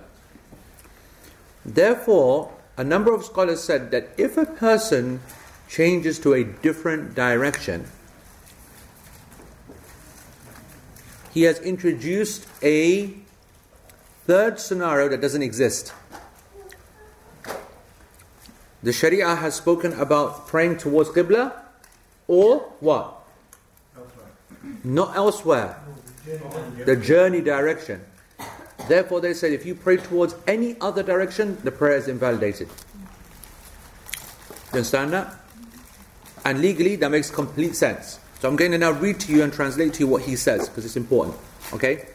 Therefore, 1.65 2.53
a 2.77 2.83
number 2.83 3.15
of 3.15 3.25
scholars 3.25 3.63
said 3.63 3.93
that 3.93 4.09
if 4.19 4.37
a 4.37 4.45
person 4.45 5.21
changes 5.69 6.19
to 6.19 6.35
a 6.35 6.43
different 6.43 7.15
direction, 7.15 7.87
he 11.33 11.45
has 11.45 11.61
introduced 11.61 12.49
a 12.65 13.23
third 14.27 14.61
scenario 14.61 15.09
that 15.09 15.21
doesn't 15.21 15.43
exist. 15.43 15.93
The 18.83 18.93
Sharia 18.93 19.37
has 19.37 19.55
spoken 19.55 19.93
about 19.93 20.49
praying 20.49 20.79
towards 20.79 21.11
Qibla 21.11 21.53
or 22.27 22.61
what? 22.81 23.23
Not 24.85 25.17
elsewhere. 25.17 25.79
The 26.85 26.97
journey 26.97 27.41
direction. 27.41 28.05
Therefore, 28.89 29.21
they 29.21 29.35
said 29.35 29.53
if 29.53 29.65
you 29.65 29.75
pray 29.75 29.97
towards 29.97 30.35
any 30.47 30.77
other 30.81 31.03
direction, 31.03 31.59
the 31.63 31.71
prayer 31.71 31.97
is 31.97 32.09
invalidated. 32.09 32.69
You 34.73 34.79
understand 34.79 35.13
that? 35.13 35.35
And 36.45 36.61
legally, 36.61 36.97
that 36.97 37.11
makes 37.11 37.31
complete 37.31 37.77
sense. 37.77 38.19
So 38.41 38.49
I'm 38.49 38.57
going 38.57 38.73
to 38.73 38.79
now 38.79 38.91
read 38.91 39.21
to 39.21 39.33
you 39.33 39.45
and 39.45 39.53
translate 39.53 39.95
to 39.95 40.01
you 40.01 40.09
what 40.09 40.23
he 40.23 40.35
says 40.35 40.69
because 40.69 40.85
it's 40.85 40.97
important. 40.97 41.37
Okay? 41.73 42.09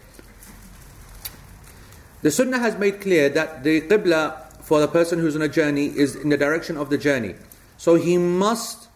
The 2.23 2.31
Sunnah 2.31 2.59
has 2.59 2.79
made 2.79 3.01
clear 3.01 3.29
that 3.31 3.65
the 3.65 3.81
Qibla 3.83 4.53
for 4.63 4.81
the 4.81 4.89
person 4.89 5.19
who's 5.19 5.35
on 5.35 5.43
a 5.43 5.49
journey 5.49 5.87
is 5.87 6.15
in 6.15 6.29
the 6.29 6.37
direction 6.37 6.77
of 6.77 6.89
the 6.89 6.97
journey. 6.97 7.35
So 7.77 7.97
he 7.97 8.17
must, 8.17 8.89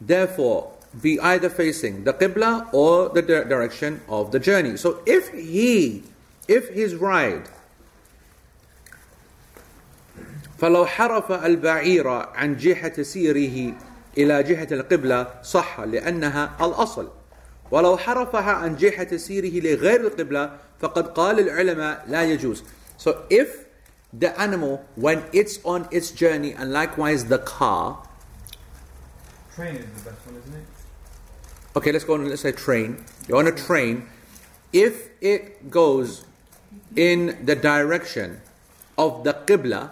therefore, 0.00 0.72
be 1.02 1.20
either 1.20 1.50
facing 1.50 2.04
the 2.04 2.14
Qibla 2.14 2.72
or 2.72 3.10
the 3.10 3.20
di- 3.20 3.44
direction 3.44 4.00
of 4.08 4.32
the 4.32 4.40
journey. 4.40 4.78
So 4.78 5.02
if 5.04 5.28
he, 5.28 6.04
if 6.48 6.70
his 6.70 6.94
ride, 6.94 7.48
فلو 10.58 10.86
حرف 10.86 11.32
البعير 11.32 12.08
عن 12.08 12.56
جهة 12.56 13.02
سيره 13.02 13.74
إلى 14.18 14.42
جهة 14.42 14.68
القبلة 14.72 15.42
صح 15.42 15.80
لأنها 15.80 16.56
الأصل 16.60 17.08
ولو 17.70 17.96
حرفها 17.96 18.52
عن 18.52 18.76
جهة 18.76 19.16
سيره 19.16 19.60
لغير 19.60 20.00
القبلة 20.00 20.56
فقد 20.80 21.08
قال 21.08 21.40
العلماء 21.40 22.04
لا 22.08 22.22
يجوز 22.24 22.62
So 22.98 23.22
if 23.30 23.66
the 24.12 24.38
animal 24.40 24.84
when 24.94 25.24
it's 25.32 25.58
on 25.64 25.88
its 25.90 26.10
journey 26.10 26.52
and 26.52 26.72
likewise 26.72 27.26
the 27.26 27.38
car 27.38 28.02
Train 29.54 29.76
is 29.76 30.02
the 30.02 30.10
best 30.10 30.26
one, 30.26 30.36
isn't 30.36 30.54
it? 30.54 30.66
okay 31.76 31.92
let's 31.92 32.04
go 32.04 32.14
on 32.14 32.28
let's 32.28 32.40
say 32.42 32.52
train 32.52 33.04
you're 33.28 33.38
on 33.38 33.46
a 33.46 33.52
train 33.52 34.08
if 34.72 35.10
it 35.20 35.70
goes 35.70 36.24
in 36.96 37.36
the 37.44 37.54
direction 37.54 38.40
of 38.96 39.24
the 39.24 39.34
qibla 39.34 39.90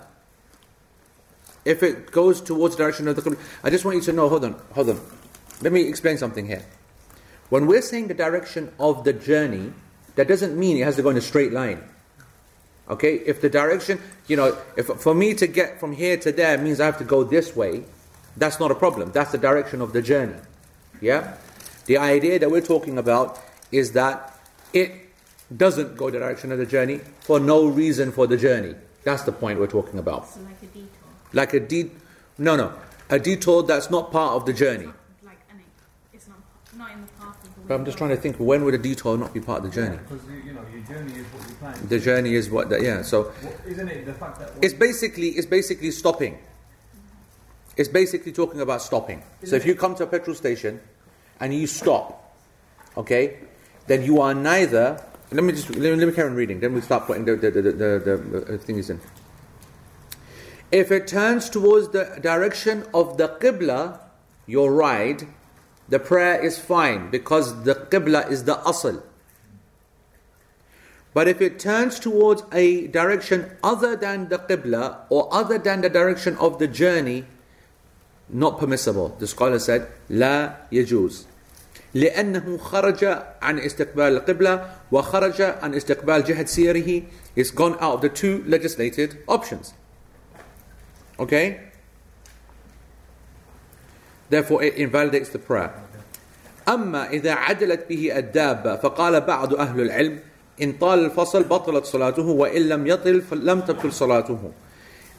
if 1.65 1.82
it 1.82 2.11
goes 2.11 2.41
towards 2.41 2.77
the 2.77 2.82
direction 2.82 3.07
of 3.07 3.16
the 3.16 3.23
qibla 3.23 3.39
i 3.62 3.69
just 3.69 3.85
want 3.85 3.95
you 3.97 4.03
to 4.03 4.12
know 4.12 4.28
hold 4.31 4.45
on 4.45 4.55
hold 4.73 4.89
on 4.89 5.01
let 5.61 5.73
me 5.73 5.82
explain 5.86 6.16
something 6.16 6.47
here 6.47 6.65
when 7.50 7.68
we're 7.68 7.82
saying 7.82 8.08
the 8.08 8.14
direction 8.14 8.72
of 8.80 9.04
the 9.04 9.14
journey 9.14 9.74
that 10.16 10.28
doesn't 10.28 10.58
mean 10.58 10.78
it 10.78 10.84
has 10.84 10.96
to 10.96 11.02
go 11.02 11.10
in 11.10 11.18
a 11.18 11.22
straight 11.22 11.52
line 11.52 11.84
okay 12.90 13.16
if 13.16 13.42
the 13.42 13.50
direction 13.50 14.00
you 14.28 14.36
know 14.36 14.58
if 14.78 14.88
for 14.88 15.14
me 15.14 15.34
to 15.34 15.48
get 15.48 15.80
from 15.80 15.92
here 15.94 16.18
to 16.18 16.32
there 16.32 16.58
means 16.58 16.80
i 16.80 16.86
have 16.86 16.98
to 16.98 17.04
go 17.04 17.24
this 17.24 17.56
way 17.56 17.84
that's 18.38 18.60
not 18.60 18.72
a 18.72 18.76
problem 18.76 19.12
that's 19.12 19.32
the 19.32 19.38
direction 19.38 19.82
of 19.82 19.94
the 19.94 20.02
journey 20.02 20.40
yeah 21.02 21.36
the 21.86 21.98
idea 21.98 22.38
that 22.38 22.52
we're 22.52 22.62
talking 22.62 23.00
about 23.00 23.40
is 23.72 23.94
that 23.94 24.38
it 24.74 24.92
doesn't 25.56 25.98
go 25.98 26.12
the 26.12 26.20
direction 26.20 26.52
of 26.52 26.60
the 26.60 26.66
journey 26.66 27.00
for 27.22 27.40
no 27.40 27.66
reason 27.66 28.12
for 28.12 28.28
the 28.28 28.38
journey. 28.38 28.76
That's 29.04 29.24
the 29.24 29.32
point 29.32 29.60
we're 29.60 29.68
talking 29.68 30.00
about. 30.00 30.28
So 30.28 30.40
like 30.42 30.62
a 30.62 30.68
detour. 30.68 30.90
Like 31.34 31.54
a 31.54 31.60
de- 31.60 31.92
no, 32.38 32.56
no, 32.56 32.74
a 33.10 33.18
detour 33.18 33.64
that's 33.64 33.90
not 33.90 34.12
part 34.12 34.34
of 34.34 34.46
the 34.46 34.54
journey. 34.54 34.86
Like, 35.24 35.40
and 35.50 35.60
it, 35.60 35.66
it's 36.14 36.28
not, 36.28 36.38
not 36.78 36.92
in 36.92 37.02
the 37.02 37.08
path 37.20 37.44
of 37.44 37.56
the 37.56 37.59
way. 37.59 37.59
But 37.70 37.76
I'm 37.76 37.86
just 37.86 38.00
trying 38.00 38.10
to 38.10 38.18
think 38.18 38.38
when 38.38 38.66
would 38.66 38.74
a 38.74 38.80
detour 38.80 39.16
not 39.16 39.32
be 39.32 39.40
part 39.40 39.64
of 39.64 39.70
the 39.70 39.76
journey? 39.76 39.98
Because 39.98 40.26
you, 40.26 40.38
you 40.38 40.54
know 40.54 40.62
your 40.74 40.82
journey 40.82 41.14
is 41.20 41.26
what 41.28 41.48
you 41.48 41.56
plan. 41.58 41.88
The 41.88 42.00
journey 42.00 42.34
is 42.34 42.50
what, 42.50 42.70
the, 42.70 42.82
yeah. 42.82 43.04
So 43.04 43.32
Well, 43.44 43.54
isn't 43.68 43.88
it 43.88 44.06
the 44.08 44.14
fact 44.16 44.40
that 44.40 44.54
it's 44.60 44.74
basically 44.74 45.28
it's 45.38 45.46
basically 45.46 45.91
stopping. 45.91 46.40
It's 47.78 47.88
basically 47.88 48.32
talking 48.32 48.60
about 48.60 48.82
stopping. 48.82 49.22
So 49.44 49.56
if 49.56 49.68
you 49.68 49.76
come 49.76 49.94
to 49.98 50.04
a 50.04 50.08
petrol 50.08 50.36
station 50.36 50.82
and 51.40 51.54
you 51.54 51.68
stop, 51.68 52.34
okay, 52.98 53.38
then 53.86 54.02
you 54.02 54.20
are 54.20 54.34
neither. 54.34 55.00
Let 55.32 55.44
me 55.44 55.54
just 55.54 55.70
let 55.70 55.94
me, 55.94 55.96
let 55.96 56.08
me 56.08 56.14
carry 56.16 56.28
on 56.28 56.36
reading. 56.36 56.62
Then 56.62 56.74
we 56.74 56.82
start 56.82 57.06
putting 57.06 57.26
the 57.26 57.36
the 57.36 57.52
the, 57.52 57.62
the, 57.62 57.72
the, 57.72 58.46
the 58.54 58.58
things 58.58 58.90
in. 58.90 59.00
If 60.72 60.91
it 60.91 61.06
turns 61.06 61.52
towards 61.52 61.90
the 61.90 62.18
direction 62.20 62.88
of 62.96 63.18
the 63.18 63.28
Qibla, 63.28 64.00
your 64.48 64.74
ride, 64.74 65.28
the 65.89 65.99
prayer 65.99 66.41
is 66.43 66.59
fine 66.59 67.11
because 67.11 67.65
the 67.65 67.74
Qibla 67.74 68.31
is 68.31 68.45
the 68.45 68.55
Asl. 68.57 69.03
But 71.12 71.28
if 71.28 71.41
it 71.41 71.59
turns 71.59 72.01
towards 72.01 72.43
a 72.53 72.89
direction 72.89 73.57
other 73.62 73.95
than 73.95 74.28
the 74.28 74.39
Qibla 74.39 75.03
or 75.11 75.32
other 75.32 75.59
than 75.59 75.81
the 75.81 75.91
direction 75.91 76.36
of 76.39 76.59
the 76.59 76.66
journey, 76.66 77.24
not 78.28 78.59
permissible. 78.59 79.15
The 79.19 79.27
scholar 79.27 79.59
said, 79.59 79.86
لا 80.11 80.57
يجوز. 80.73 81.27
لأنه 81.95 82.59
خرج 82.59 83.05
عن 83.43 83.59
استقبال 83.59 84.16
القبلة 84.16 84.70
وخرج 84.93 85.43
عن 85.43 85.74
استقبال 85.74 86.24
جهة 86.24 86.45
سيره 86.45 87.03
It's 87.36 87.51
gone 87.51 87.74
out 87.81 87.95
of 87.95 88.01
the 88.01 88.09
two 88.09 88.43
legislated 88.47 89.19
options. 89.28 89.74
Okay? 91.20 91.61
Therefore 94.31 94.62
it 94.62 94.74
invalidates 94.74 95.31
the 95.31 95.39
prayer. 95.39 95.73
أما 96.69 97.11
إذا 97.11 97.32
عدلت 97.32 97.89
به 97.89 98.19
الدابة 98.19 98.77
فقال 98.77 99.20
بعض 99.20 99.55
أهل 99.55 99.81
العلم 99.81 100.19
إن 100.62 100.73
طال 100.73 101.05
الفصل 101.05 101.45
بطلت 101.45 101.85
صلاته 101.85 102.23
وإن 102.23 102.69
لم 102.69 102.86
يطل 102.86 103.23
فلم 103.23 103.61
تبطل 103.61 103.93
صلاته 103.93 104.53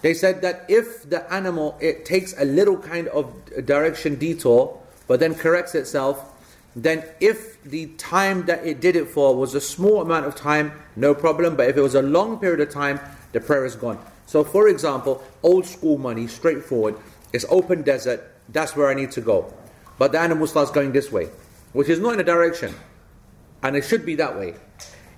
They 0.01 0.13
said 0.13 0.41
that 0.41 0.65
if 0.67 1.09
the 1.09 1.31
animal 1.33 1.77
it 1.79 2.05
takes 2.05 2.33
a 2.37 2.45
little 2.45 2.77
kind 2.77 3.07
of 3.07 3.33
direction 3.65 4.15
detour 4.15 4.77
but 5.07 5.19
then 5.19 5.35
corrects 5.35 5.75
itself 5.75 6.31
then 6.75 7.03
if 7.19 7.61
the 7.63 7.87
time 7.97 8.45
that 8.45 8.65
it 8.65 8.81
did 8.81 8.95
it 8.95 9.07
for 9.07 9.35
was 9.35 9.55
a 9.55 9.61
small 9.61 10.01
amount 10.01 10.25
of 10.25 10.35
time 10.35 10.73
no 10.95 11.13
problem 11.15 11.55
but 11.55 11.69
if 11.69 11.77
it 11.77 11.81
was 11.81 11.95
a 11.95 12.01
long 12.01 12.37
period 12.37 12.59
of 12.59 12.69
time 12.69 12.99
the 13.31 13.39
prayer 13.39 13.65
is 13.65 13.75
gone 13.75 13.97
so 14.25 14.43
for 14.43 14.67
example 14.67 15.23
old 15.41 15.65
school 15.65 15.97
money 15.97 16.27
straightforward 16.27 16.95
it's 17.33 17.45
open 17.49 17.81
desert 17.81 18.28
that's 18.49 18.75
where 18.75 18.89
I 18.89 18.93
need 18.93 19.11
to 19.11 19.21
go 19.21 19.53
but 19.97 20.11
the 20.11 20.19
animal 20.19 20.47
starts 20.47 20.71
going 20.71 20.91
this 20.91 21.11
way 21.11 21.29
which 21.73 21.89
is 21.89 21.99
not 21.99 22.13
in 22.13 22.19
a 22.19 22.23
direction 22.23 22.73
and 23.63 23.75
it 23.75 23.83
should 23.83 24.05
be 24.05 24.15
that 24.15 24.37
way 24.37 24.55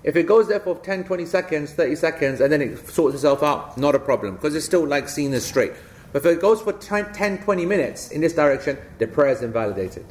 if 0.04 0.14
it 0.16 0.26
goes 0.26 0.46
there 0.48 0.60
for 0.60 0.76
10, 0.76 1.04
20 1.04 1.26
seconds, 1.26 1.72
30 1.72 1.96
seconds, 1.96 2.40
and 2.40 2.52
then 2.52 2.62
it 2.62 2.88
sorts 2.88 3.16
itself 3.16 3.42
out, 3.42 3.76
not 3.76 3.96
a 3.96 3.98
problem, 3.98 4.36
because 4.36 4.54
it's 4.54 4.64
still 4.64 4.86
like 4.86 5.08
seen 5.08 5.34
as 5.34 5.44
straight. 5.44 5.72
But 6.12 6.24
if 6.24 6.26
it 6.36 6.40
goes 6.40 6.62
for 6.62 6.72
10, 6.72 7.38
20 7.42 7.66
minutes 7.66 8.10
in 8.10 8.20
this 8.20 8.32
direction, 8.32 8.78
the 8.98 9.06
prayer 9.06 9.32
is 9.32 9.42
invalidated. 9.42 10.06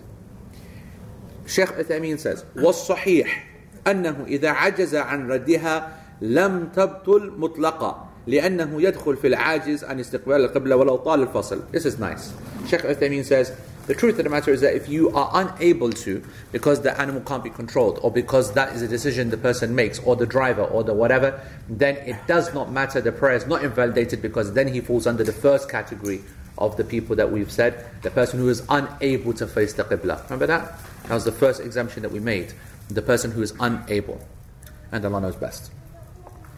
Sheikh 1.48 1.70
Uthaymeen 1.70 2.20
says, 2.20 2.44
وَالصَّحِيحِ 2.56 3.28
أنه 3.86 4.28
إذا 4.28 4.50
عجز 4.50 4.96
عن 4.96 5.28
ردها 5.30 5.90
لم 6.22 6.70
تبطل 6.76 7.32
مطلقا 7.38 8.08
لأنه 8.28 8.82
يدخل 8.82 9.18
في 9.18 9.28
العاجز 9.28 9.84
عن 9.84 10.00
استقبال 10.00 10.46
القبلة 10.46 10.76
ولو 10.76 10.98
طال 10.98 11.28
الفصل. 11.28 11.62
This 11.72 11.86
is 11.86 11.98
nice. 11.98 12.34
Sheikh 12.68 12.82
Uthaymeen 12.82 13.24
says, 13.24 13.52
the 13.88 13.96
truth 13.96 14.18
of 14.20 14.26
the 14.26 14.30
matter 14.30 14.52
is 14.52 14.60
that 14.60 14.76
if 14.76 14.90
you 14.90 15.10
are 15.12 15.32
unable 15.34 15.92
to, 15.92 16.22
because 16.52 16.82
the 16.82 17.00
animal 17.00 17.22
can't 17.22 17.42
be 17.42 17.50
controlled, 17.50 18.00
or 18.04 18.12
because 18.12 18.52
that 18.52 18.76
is 18.76 18.82
a 18.82 18.88
decision 18.88 19.30
the 19.30 19.38
person 19.38 19.74
makes, 19.74 20.00
or 20.00 20.18
the 20.18 20.26
driver, 20.26 20.64
or 20.64 20.84
the 20.84 20.94
whatever, 20.94 21.40
then 21.70 21.96
it 22.06 22.18
does 22.28 22.54
not 22.54 22.70
matter. 22.70 23.00
The 23.00 23.14
prayer 23.14 23.38
is 23.38 23.48
not 23.48 23.64
invalidated 23.64 24.22
because 24.22 24.52
then 24.52 24.68
he 24.68 24.82
falls 24.82 25.08
under 25.08 25.24
the 25.24 25.32
first 25.32 25.70
category 25.70 26.22
of 26.58 26.76
the 26.76 26.84
people 26.84 27.16
that 27.16 27.32
we've 27.32 27.52
said, 27.52 27.86
the 28.02 28.12
person 28.12 28.40
who 28.40 28.50
is 28.50 28.62
unable 28.68 29.32
to 29.34 29.48
face 29.48 29.74
the 29.74 29.86
Qibla. 29.86 30.22
Remember 30.26 30.48
that? 30.48 30.78
That 31.04 31.14
was 31.14 31.24
the 31.24 31.32
first 31.32 31.62
exemption 31.62 32.02
that 32.02 32.12
we 32.12 32.20
made. 32.20 32.52
The 32.90 33.02
person 33.02 33.32
who 33.32 33.42
is 33.42 33.54
unable. 33.58 34.20
And 34.92 35.06
Allah 35.06 35.22
knows 35.22 35.38
best. 35.38 35.72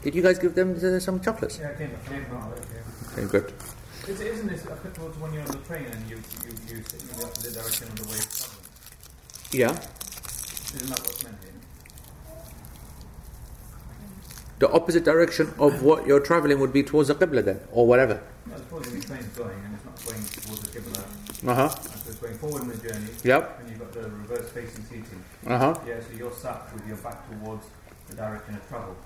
Did 0.05 0.15
you 0.15 0.23
guys 0.23 0.39
give 0.39 0.55
them 0.55 0.77
uh, 0.77 1.01
some 1.01 1.19
chocolates? 1.21 1.59
Yeah, 1.59 1.71
I 1.71 1.79
came, 1.79 1.91
came 2.09 2.27
out 2.37 2.53
it, 2.57 2.65
yeah. 2.75 3.13
Okay, 3.25 3.27
good. 3.33 3.53
Is, 4.07 4.21
isn't 4.21 4.49
this 4.49 4.67
applicable 4.67 5.11
to 5.11 5.19
when 5.19 5.33
you're 5.33 5.43
on 5.43 5.49
the 5.51 5.65
train 5.69 5.87
and 5.87 6.09
you, 6.11 6.17
you, 6.45 6.53
you 6.69 6.83
sit 6.85 7.01
in 7.03 7.09
the 7.17 7.25
opposite 7.25 7.55
direction 7.55 7.89
of 7.89 7.97
the 7.97 8.05
way 8.11 8.17
it's 8.17 8.37
traveling? 8.39 8.69
Yeah. 9.53 9.71
Isn't 10.77 10.89
that 10.91 11.01
what's 11.01 11.25
meant 11.25 11.37
here? 11.43 11.53
The 14.59 14.71
opposite 14.71 15.05
direction 15.05 15.55
of 15.59 15.83
what 15.83 16.07
you're 16.07 16.21
traveling 16.21 16.61
would 16.61 16.73
be 16.73 16.83
towards 16.83 17.09
the 17.09 17.15
Qibla 17.15 17.45
then, 17.45 17.61
or 17.73 17.87
whatever. 17.87 18.23
No, 18.47 18.57
supposing 18.57 19.01
the 19.01 19.07
train's 19.07 19.27
going 19.39 19.59
and 19.65 19.75
it's 19.75 19.85
not 19.85 19.97
going 20.05 20.23
towards 20.23 20.61
the 20.61 20.79
Qibla, 20.81 21.49
Uh 21.49 21.55
huh. 21.55 21.69
so 21.71 22.11
it's 22.11 22.19
going 22.21 22.35
forward 22.39 22.63
in 22.63 22.69
the 22.69 22.77
journey, 22.77 23.09
Yep. 23.25 23.59
and 23.61 23.71
you've 23.71 23.79
got 23.81 23.93
the 23.93 24.03
reverse 24.03 24.49
facing 24.51 24.85
seating. 24.85 25.25
Uh 25.47 25.59
huh. 25.59 25.75
Yeah, 25.87 26.01
so 26.01 26.07
you're 26.17 26.33
sat 26.33 26.73
with 26.75 26.87
your 26.87 26.97
back 26.99 27.19
towards 27.31 27.67
the 28.09 28.17
direction 28.17 28.55
of 28.55 28.69
travel. 28.69 28.97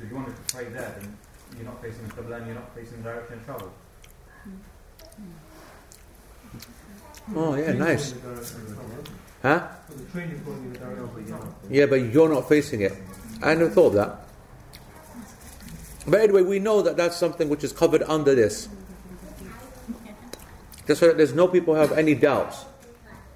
So 0.00 0.06
if 0.06 0.12
you 0.12 0.16
wanted 0.16 0.34
to 0.34 0.54
pray 0.54 0.64
there, 0.64 0.94
then 0.98 1.16
you're 1.56 1.66
not 1.66 1.82
facing 1.82 2.08
the 2.08 2.14
Qibla 2.14 2.36
and 2.38 2.46
you're 2.46 2.54
not 2.54 2.74
facing 2.74 3.02
the 3.02 3.02
direction 3.02 3.34
of 3.34 3.44
travel. 3.44 3.70
Hmm. 4.44 4.56
Oh, 7.36 7.54
yeah, 7.54 7.72
nice. 7.72 8.12
The 8.12 8.20
direction 8.20 8.60
of 8.62 8.66
travel. 8.68 9.04
Huh? 9.42 9.68
So 9.88 9.94
the 9.94 10.04
train 10.10 10.30
is 10.30 10.40
going 10.40 10.58
in 10.58 10.72
the 10.72 10.78
direction 10.78 11.04
of 11.04 11.28
travel. 11.28 11.54
Yeah, 11.68 11.84
but 11.84 11.96
you're 11.96 12.30
not 12.30 12.48
facing 12.48 12.80
it. 12.80 12.94
I 13.42 13.54
never 13.54 13.68
thought 13.68 13.88
of 13.88 13.94
that. 13.94 14.26
But 16.06 16.22
anyway, 16.22 16.42
we 16.44 16.58
know 16.60 16.80
that 16.80 16.96
that's 16.96 17.18
something 17.18 17.50
which 17.50 17.62
is 17.62 17.74
covered 17.74 18.02
under 18.04 18.34
this. 18.34 18.70
Just 20.86 21.00
so 21.00 21.08
that 21.08 21.18
there's 21.18 21.34
no 21.34 21.46
people 21.46 21.74
who 21.74 21.80
have 21.80 21.92
any 21.92 22.14
doubts. 22.14 22.64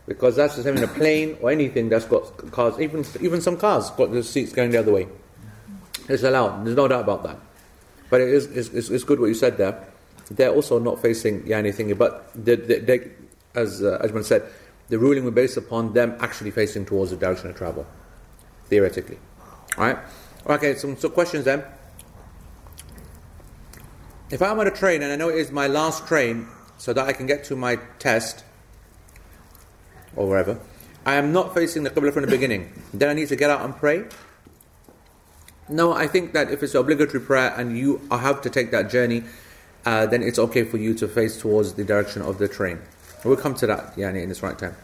Because 0.07 0.36
that's 0.36 0.57
the 0.57 0.62
same 0.62 0.78
in 0.78 0.85
a 0.85 0.89
plane 0.89 1.36
or 1.43 1.51
anything 1.51 1.91
that's 1.91 2.07
got 2.07 2.51
cars, 2.53 2.78
even 2.81 3.05
even 3.20 3.41
some 3.43 3.57
cars 3.57 3.91
got 3.91 4.12
the 4.12 4.23
seats 4.23 4.53
going 4.53 4.70
the 4.70 4.78
other 4.78 4.93
way. 4.93 5.09
It's 6.09 6.23
allowed. 6.23 6.65
There's 6.65 6.77
no 6.77 6.89
doubt 6.89 7.03
about 7.03 7.23
that. 7.25 7.39
But 8.11 8.21
it 8.21 8.29
is 8.29 8.47
it's, 8.47 8.89
it's, 8.91 9.05
good 9.05 9.21
what 9.21 9.27
you 9.27 9.35
said 9.35 9.57
there. 9.57 9.87
They're 10.31 10.53
also 10.53 10.79
not 10.79 11.01
facing 11.01 11.47
yeah, 11.47 11.59
anything, 11.59 11.93
but 11.95 12.31
they, 12.35 12.57
they, 12.57 12.79
they, 12.81 13.11
as 13.55 13.83
uh, 13.83 13.99
Ajman 14.03 14.25
said, 14.25 14.49
the 14.89 14.99
ruling 14.99 15.25
was 15.25 15.35
based 15.35 15.57
upon 15.57 15.93
them 15.95 16.17
actually 16.21 16.51
facing 16.51 16.85
towards 16.85 17.11
the 17.11 17.17
direction 17.17 17.51
of 17.51 17.57
travel, 17.57 17.87
theoretically. 18.69 19.19
All 19.79 19.85
right. 19.85 19.99
Okay. 20.47 20.75
Some 20.75 20.97
so 20.97 21.09
questions 21.09 21.45
then. 21.45 21.65
If 24.31 24.43
I'm 24.43 24.59
on 24.59 24.67
a 24.67 24.71
train 24.71 25.03
and 25.03 25.13
I 25.13 25.17
know 25.17 25.29
it 25.29 25.37
is 25.37 25.51
my 25.51 25.67
last 25.67 26.07
train, 26.07 26.49
so 26.79 26.93
that 26.93 27.07
I 27.07 27.13
can 27.13 27.27
get 27.27 27.45
to 27.45 27.57
my 27.57 27.77
test 27.99 28.45
or 30.17 30.29
wherever, 30.29 30.59
I 31.07 31.15
am 31.15 31.33
not 31.33 31.55
facing 31.55 31.83
the 31.83 31.91
Qibla 31.91 32.13
from 32.13 32.23
the 32.23 32.31
beginning. 32.31 32.73
Then 32.93 33.11
I 33.11 33.15
need 33.15 33.29
to 33.29 33.37
get 33.37 33.51
out 33.51 33.63
and 33.63 33.77
pray. 33.77 34.05
No, 35.69 35.93
I 35.93 36.07
think 36.07 36.32
that 36.32 36.51
if 36.51 36.62
it's 36.62 36.74
obligatory 36.74 37.20
prayer 37.20 37.55
and 37.57 37.77
you 37.78 38.01
have 38.11 38.43
to 38.43 38.51
take 38.51 38.70
that 38.73 38.91
journey, 38.91 39.24
uh, 39.86 40.07
then 40.07 40.23
it's 40.23 40.39
okay 40.39 40.65
for 40.65 40.77
you 40.77 40.95
to 40.95 41.09
face 41.09 41.41
towards 41.41 41.74
the 41.74 41.85
direction 41.85 42.23
of 42.23 42.39
the 42.39 42.49
train. 42.49 42.81
We'll 43.24 43.36
come 43.36 43.55
to 43.57 43.66
that, 43.66 43.97
yani, 43.97 44.23
in 44.23 44.31
its 44.31 44.43
right 44.43 44.59
time. 44.59 44.77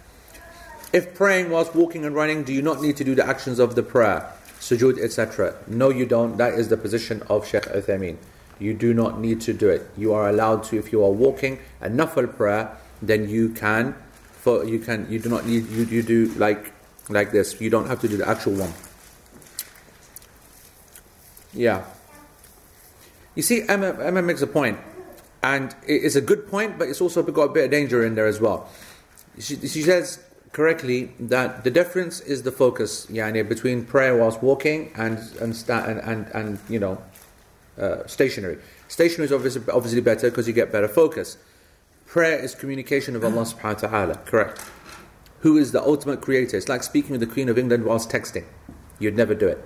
If 0.93 1.15
praying 1.15 1.51
whilst 1.51 1.75
walking 1.75 2.05
and 2.05 2.15
running, 2.15 2.43
do 2.43 2.53
you 2.53 2.63
not 2.63 2.81
need 2.81 2.97
to 2.97 3.05
do 3.05 3.15
the 3.15 3.27
actions 3.27 3.59
of 3.59 3.75
the 3.75 3.83
prayer, 3.83 4.33
sujood, 4.59 4.99
etc.? 4.99 5.55
No, 5.67 5.91
you 5.91 6.07
don't. 6.07 6.37
That 6.39 6.55
is 6.55 6.69
the 6.69 6.77
position 6.77 7.23
of 7.29 7.47
Sheikh 7.47 7.65
Uthaymeen. 7.65 8.17
You 8.59 8.75
do 8.75 8.93
not 8.93 9.21
need 9.21 9.41
to 9.43 9.53
do 9.53 9.69
it. 9.69 9.89
You 9.97 10.13
are 10.15 10.29
allowed 10.29 10.65
to, 10.65 10.79
if 10.79 10.93
you 10.93 11.05
are 11.05 11.11
walking 11.11 11.59
a 11.81 11.89
nafal 11.89 12.35
prayer, 12.35 12.77
then 13.03 13.29
you 13.29 13.51
can, 13.51 13.95
for 14.33 14.65
you 14.65 14.79
can, 14.79 15.07
you 15.11 15.19
do 15.19 15.29
not 15.29 15.47
need, 15.47 15.69
you, 15.69 15.85
you 15.85 16.03
do 16.03 16.27
like 16.37 16.73
like 17.09 17.33
this. 17.33 17.61
You 17.61 17.71
don't 17.71 17.87
have 17.87 18.01
to 18.01 18.09
do 18.09 18.17
the 18.17 18.29
actual 18.29 18.55
one. 18.55 18.73
Yeah. 21.53 21.85
You 23.35 23.43
see, 23.43 23.63
Emma, 23.69 23.97
Emma 24.01 24.23
makes 24.23 24.43
a 24.43 24.47
point, 24.47 24.79
and 25.43 25.75
it's 25.87 26.17
a 26.17 26.21
good 26.21 26.49
point, 26.49 26.79
but 26.79 26.89
it's 26.89 27.01
also 27.01 27.23
got 27.23 27.43
a 27.43 27.53
bit 27.53 27.65
of 27.65 27.71
danger 27.71 28.05
in 28.05 28.15
there 28.15 28.27
as 28.27 28.41
well. 28.41 28.69
She, 29.39 29.57
she 29.57 29.83
says 29.83 30.23
correctly 30.53 31.13
that 31.21 31.63
the 31.65 31.71
difference 31.71 32.21
is 32.21 32.43
the 32.43 32.53
focus, 32.53 33.07
yani, 33.07 33.49
between 33.49 33.85
prayer 33.85 34.17
whilst 34.17 34.43
walking 34.43 34.93
and 34.97 35.19
and 35.41 35.55
sta- 35.55 35.85
and, 35.85 36.01
and, 36.01 36.27
and 36.35 36.59
you 36.69 36.79
know 36.79 37.01
uh, 37.79 38.07
stationary. 38.07 38.59
Stationary 38.89 39.27
is 39.27 39.33
obviously 39.33 39.63
obviously 39.73 40.01
better 40.01 40.29
because 40.31 40.47
you 40.49 40.53
get 40.53 40.73
better 40.73 40.89
focus. 40.89 41.39
Prayer 42.07 42.39
is 42.39 42.57
communication 42.57 43.15
of 43.15 43.25
Allah 43.25 43.43
Subhanahu 43.43 43.83
wa 43.85 43.89
Taala. 43.89 44.27
Correct. 44.27 44.61
Who 45.41 45.57
is 45.57 45.71
the 45.71 45.81
ultimate 45.81 46.21
creator? 46.21 46.57
It's 46.57 46.69
like 46.69 46.83
speaking 46.83 47.13
with 47.13 47.21
the 47.21 47.27
Queen 47.27 47.49
of 47.49 47.57
England 47.57 47.85
whilst 47.85 48.11
texting. 48.11 48.45
You'd 48.99 49.17
never 49.17 49.35
do 49.35 49.47
it. 49.47 49.65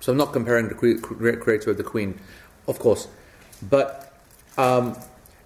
So 0.00 0.12
I'm 0.12 0.18
not 0.18 0.32
comparing 0.32 0.68
the 0.68 0.74
cre- 0.74 0.98
cre- 1.00 1.36
creator 1.36 1.70
of 1.70 1.76
the 1.76 1.84
Queen, 1.84 2.20
of 2.68 2.78
course, 2.78 3.08
but 3.62 4.12
um, 4.58 4.96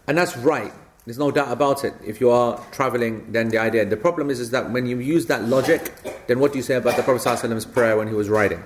and 0.07 0.19
that's 0.19 0.37
right. 0.37 0.73
There's 1.07 1.19
no 1.19 1.31
doubt 1.31 1.51
about 1.51 1.85
it. 1.85 1.95
If 2.05 2.21
you 2.21 2.31
are 2.31 2.61
traveling, 2.73 3.33
then 3.33 3.49
the 3.49 3.59
idea. 3.59 3.85
The 3.87 3.97
problem 3.97 4.31
is, 4.31 4.39
is 4.39 4.51
that 4.51 4.71
when 4.71 4.87
you 4.87 4.99
use 4.99 5.27
that 5.27 5.45
logic, 5.45 5.93
then 6.27 6.39
what 6.39 6.53
do 6.53 6.59
you 6.59 6.63
say 6.63 6.75
about 6.75 6.97
the 6.97 7.03
Prophet 7.03 7.27
ﷺ's 7.27 7.65
prayer 7.65 7.97
when 7.97 8.07
he 8.07 8.15
was 8.15 8.29
riding? 8.29 8.63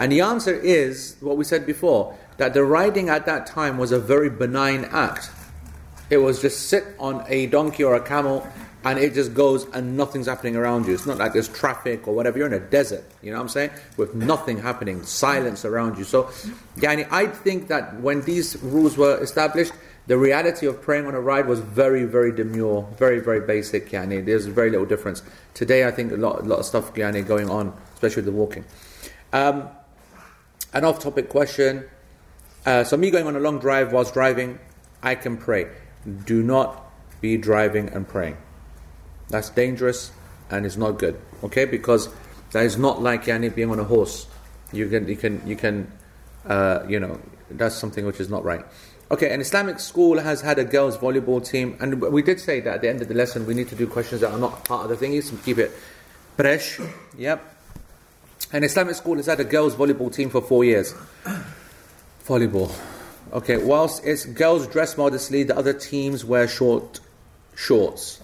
And 0.00 0.12
the 0.12 0.20
answer 0.20 0.54
is 0.54 1.16
what 1.20 1.36
we 1.36 1.44
said 1.44 1.64
before 1.64 2.16
that 2.36 2.54
the 2.54 2.64
riding 2.64 3.08
at 3.08 3.26
that 3.26 3.46
time 3.46 3.78
was 3.78 3.92
a 3.92 3.98
very 3.98 4.30
benign 4.30 4.84
act. 4.86 5.30
It 6.08 6.18
was 6.18 6.40
just 6.40 6.68
sit 6.68 6.84
on 6.98 7.24
a 7.28 7.46
donkey 7.46 7.84
or 7.84 7.94
a 7.94 8.00
camel 8.00 8.46
and 8.84 8.98
it 8.98 9.14
just 9.14 9.34
goes 9.34 9.66
and 9.72 9.96
nothing's 9.96 10.26
happening 10.26 10.56
around 10.56 10.86
you. 10.86 10.94
It's 10.94 11.06
not 11.06 11.18
like 11.18 11.32
there's 11.32 11.48
traffic 11.48 12.06
or 12.06 12.14
whatever. 12.14 12.38
You're 12.38 12.46
in 12.46 12.52
a 12.52 12.60
desert, 12.60 13.04
you 13.22 13.30
know 13.30 13.38
what 13.38 13.42
I'm 13.42 13.48
saying? 13.48 13.70
With 13.96 14.14
nothing 14.14 14.58
happening, 14.58 15.02
silence 15.02 15.64
around 15.64 15.98
you. 15.98 16.04
So, 16.04 16.24
yani, 16.76 17.08
I 17.10 17.26
think 17.26 17.68
that 17.68 18.00
when 18.00 18.22
these 18.22 18.60
rules 18.62 18.96
were 18.96 19.20
established, 19.20 19.72
the 20.06 20.16
reality 20.16 20.66
of 20.66 20.80
praying 20.80 21.06
on 21.06 21.14
a 21.14 21.20
ride 21.20 21.46
was 21.46 21.60
very, 21.60 22.04
very 22.04 22.32
demure, 22.32 22.88
very, 22.96 23.20
very 23.20 23.40
basic. 23.40 23.90
Yani. 23.90 24.24
There's 24.24 24.46
very 24.46 24.70
little 24.70 24.86
difference. 24.86 25.22
Today, 25.54 25.86
I 25.86 25.90
think 25.90 26.12
a 26.12 26.16
lot, 26.16 26.40
a 26.40 26.44
lot 26.44 26.60
of 26.60 26.64
stuff 26.64 26.94
yani, 26.94 27.26
going 27.26 27.50
on, 27.50 27.76
especially 27.94 28.22
with 28.22 28.32
the 28.32 28.38
walking. 28.38 28.64
Um, 29.32 29.68
an 30.72 30.84
off 30.84 31.00
topic 31.00 31.28
question. 31.28 31.84
Uh, 32.64 32.84
so, 32.84 32.96
me 32.96 33.10
going 33.10 33.26
on 33.26 33.36
a 33.36 33.40
long 33.40 33.58
drive 33.58 33.92
whilst 33.92 34.14
driving, 34.14 34.58
I 35.02 35.14
can 35.14 35.36
pray. 35.36 35.66
Do 36.24 36.42
not 36.42 36.90
be 37.20 37.36
driving 37.36 37.88
and 37.88 38.08
praying. 38.08 38.38
That's 39.28 39.50
dangerous 39.50 40.10
and 40.50 40.64
it's 40.64 40.76
not 40.76 40.98
good. 40.98 41.20
Okay, 41.44 41.64
because 41.64 42.08
that 42.52 42.64
is 42.64 42.78
not 42.78 43.02
like 43.02 43.24
yani 43.24 43.54
being 43.54 43.70
on 43.70 43.78
a 43.78 43.84
horse. 43.84 44.26
You 44.72 44.88
can, 44.88 45.08
you 45.08 45.16
can, 45.16 45.46
you 45.46 45.56
can, 45.56 45.92
uh, 46.46 46.80
you 46.88 47.00
know, 47.00 47.20
that's 47.50 47.74
something 47.74 48.04
which 48.04 48.20
is 48.20 48.28
not 48.28 48.44
right. 48.44 48.64
Okay, 49.10 49.32
an 49.32 49.40
Islamic 49.40 49.80
school 49.80 50.18
has 50.18 50.42
had 50.42 50.58
a 50.58 50.64
girls' 50.64 50.98
volleyball 50.98 51.44
team, 51.44 51.76
and 51.80 52.02
we 52.02 52.20
did 52.20 52.38
say 52.38 52.60
that 52.60 52.74
at 52.74 52.80
the 52.82 52.88
end 52.88 53.00
of 53.00 53.08
the 53.08 53.14
lesson 53.14 53.46
we 53.46 53.54
need 53.54 53.68
to 53.68 53.74
do 53.74 53.86
questions 53.86 54.20
that 54.20 54.30
are 54.30 54.38
not 54.38 54.64
part 54.64 54.90
of 54.90 54.98
the 54.98 55.06
thingies, 55.06 55.24
so 55.24 55.36
keep 55.44 55.56
it 55.56 55.70
fresh. 56.36 56.78
Yep. 57.16 57.56
An 58.52 58.64
Islamic 58.64 58.94
school 58.96 59.16
has 59.16 59.26
had 59.26 59.40
a 59.40 59.44
girls' 59.44 59.74
volleyball 59.74 60.12
team 60.12 60.28
for 60.28 60.42
four 60.42 60.64
years. 60.64 60.94
Volleyball. 62.26 62.70
Okay, 63.32 63.56
whilst 63.56 64.04
its 64.04 64.26
girls 64.26 64.66
dress 64.66 64.96
modestly, 64.96 65.42
the 65.42 65.56
other 65.56 65.72
teams 65.72 66.24
wear 66.24 66.46
short 66.46 67.00
shorts. 67.54 68.20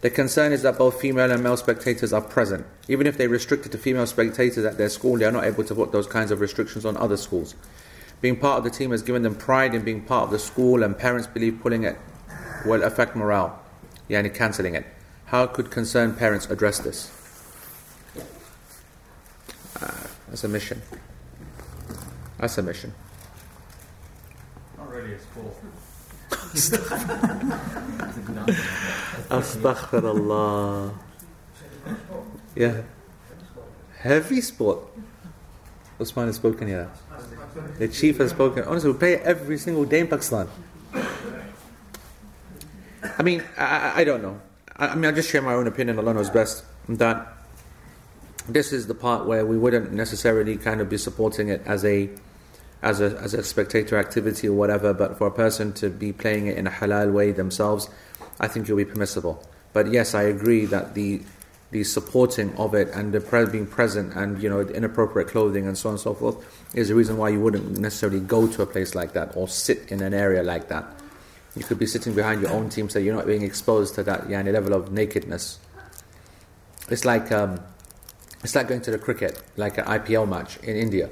The 0.00 0.10
concern 0.10 0.52
is 0.52 0.62
that 0.62 0.78
both 0.78 1.00
female 1.00 1.30
and 1.30 1.42
male 1.42 1.58
spectators 1.58 2.12
are 2.12 2.22
present. 2.22 2.66
Even 2.88 3.06
if 3.06 3.18
they 3.18 3.26
restricted 3.26 3.72
to 3.72 3.78
female 3.78 4.06
spectators 4.06 4.64
at 4.64 4.78
their 4.78 4.88
school, 4.88 5.18
they 5.18 5.26
are 5.26 5.32
not 5.32 5.44
able 5.44 5.64
to 5.64 5.74
put 5.74 5.92
those 5.92 6.06
kinds 6.06 6.30
of 6.30 6.40
restrictions 6.40 6.86
on 6.86 6.96
other 6.96 7.18
schools. 7.18 7.54
Being 8.22 8.36
part 8.36 8.58
of 8.58 8.64
the 8.64 8.70
team 8.70 8.92
has 8.92 9.02
given 9.02 9.22
them 9.22 9.34
pride 9.34 9.74
in 9.74 9.82
being 9.82 10.02
part 10.02 10.24
of 10.24 10.30
the 10.30 10.38
school, 10.38 10.82
and 10.82 10.96
parents 10.96 11.26
believe 11.26 11.60
pulling 11.60 11.84
it 11.84 11.98
will 12.64 12.82
affect 12.82 13.14
morale, 13.14 13.62
yani 14.08 14.34
cancelling 14.34 14.74
it. 14.74 14.86
How 15.26 15.46
could 15.46 15.70
concerned 15.70 16.16
parents 16.18 16.46
address 16.50 16.78
this? 16.78 17.10
Uh, 19.80 20.08
that's 20.28 20.44
a 20.44 20.48
mission. 20.48 20.82
That's 22.38 22.56
a 22.58 22.62
mission. 22.62 22.94
Not 24.76 24.90
really 24.90 25.12
a 25.14 25.20
sport. 25.20 25.54
Astaghfirullah. 29.30 30.92
Yeah. 32.56 32.82
Heavy 33.98 34.40
sport. 34.40 34.80
Usman 36.00 36.26
has 36.26 36.36
spoken 36.36 36.66
here. 36.66 36.90
The 37.78 37.86
chief 37.88 38.18
has 38.18 38.30
spoken. 38.30 38.64
Honestly, 38.64 38.90
we 38.90 38.98
play 38.98 39.16
every 39.18 39.58
single 39.58 39.84
day 39.84 40.00
in 40.00 40.08
Pakistan. 40.08 40.48
I 43.18 43.22
mean, 43.22 43.44
I, 43.56 43.64
I, 43.64 43.92
I 43.98 44.04
don't 44.04 44.22
know. 44.22 44.40
I, 44.76 44.88
I 44.88 44.94
mean, 44.94 45.04
I'll 45.04 45.14
just 45.14 45.30
share 45.30 45.42
my 45.42 45.54
own 45.54 45.66
opinion. 45.68 45.98
Allah 45.98 46.14
knows 46.14 46.30
best. 46.30 46.64
That 46.88 47.32
this 48.48 48.72
is 48.72 48.88
the 48.88 48.94
part 48.94 49.26
where 49.26 49.46
we 49.46 49.56
wouldn't 49.56 49.92
necessarily 49.92 50.56
kind 50.56 50.80
of 50.80 50.88
be 50.88 50.96
supporting 50.98 51.48
it 51.48 51.62
as 51.66 51.84
a 51.84 52.10
as 52.82 53.00
a 53.00 53.16
as 53.20 53.34
a 53.34 53.42
spectator 53.42 53.98
activity 53.98 54.48
or 54.48 54.54
whatever. 54.54 54.92
But 54.92 55.18
for 55.18 55.26
a 55.26 55.30
person 55.30 55.72
to 55.74 55.90
be 55.90 56.12
playing 56.12 56.46
it 56.46 56.56
in 56.56 56.66
a 56.66 56.70
halal 56.70 57.12
way 57.12 57.32
themselves, 57.32 57.88
I 58.38 58.48
think 58.48 58.68
it 58.68 58.72
will 58.72 58.84
be 58.84 58.90
permissible. 58.90 59.44
But 59.72 59.92
yes, 59.92 60.14
I 60.14 60.22
agree 60.22 60.66
that 60.66 60.94
the 60.94 61.22
the 61.70 61.84
supporting 61.84 62.52
of 62.56 62.74
it 62.74 62.88
and 62.88 63.12
the 63.12 63.20
pre- 63.20 63.46
being 63.46 63.66
present 63.66 64.14
and 64.14 64.42
you 64.42 64.48
know 64.48 64.60
inappropriate 64.60 65.28
clothing 65.28 65.66
and 65.66 65.78
so 65.78 65.88
on 65.88 65.94
and 65.94 66.00
so 66.00 66.14
forth 66.14 66.36
is 66.74 66.88
the 66.88 66.94
reason 66.94 67.16
why 67.16 67.28
you 67.28 67.40
wouldn't 67.40 67.78
necessarily 67.78 68.20
go 68.20 68.46
to 68.48 68.62
a 68.62 68.66
place 68.66 68.94
like 68.94 69.12
that 69.12 69.36
or 69.36 69.48
sit 69.48 69.90
in 69.90 70.02
an 70.02 70.12
area 70.14 70.42
like 70.42 70.68
that. 70.68 70.84
You 71.56 71.64
could 71.64 71.78
be 71.78 71.86
sitting 71.86 72.14
behind 72.14 72.40
your 72.42 72.50
own 72.50 72.68
team, 72.68 72.88
so 72.88 72.98
you're 72.98 73.14
not 73.14 73.26
being 73.26 73.42
exposed 73.42 73.94
to 73.96 74.04
that 74.04 74.28
yani, 74.28 74.52
level 74.52 74.72
of 74.72 74.92
nakedness. 74.92 75.58
It's 76.88 77.04
like 77.04 77.30
um, 77.32 77.60
it's 78.42 78.54
like 78.54 78.68
going 78.68 78.82
to 78.82 78.90
the 78.90 78.98
cricket, 78.98 79.40
like 79.56 79.78
an 79.78 79.84
IPL 79.84 80.28
match 80.28 80.58
in 80.58 80.76
India, 80.76 81.08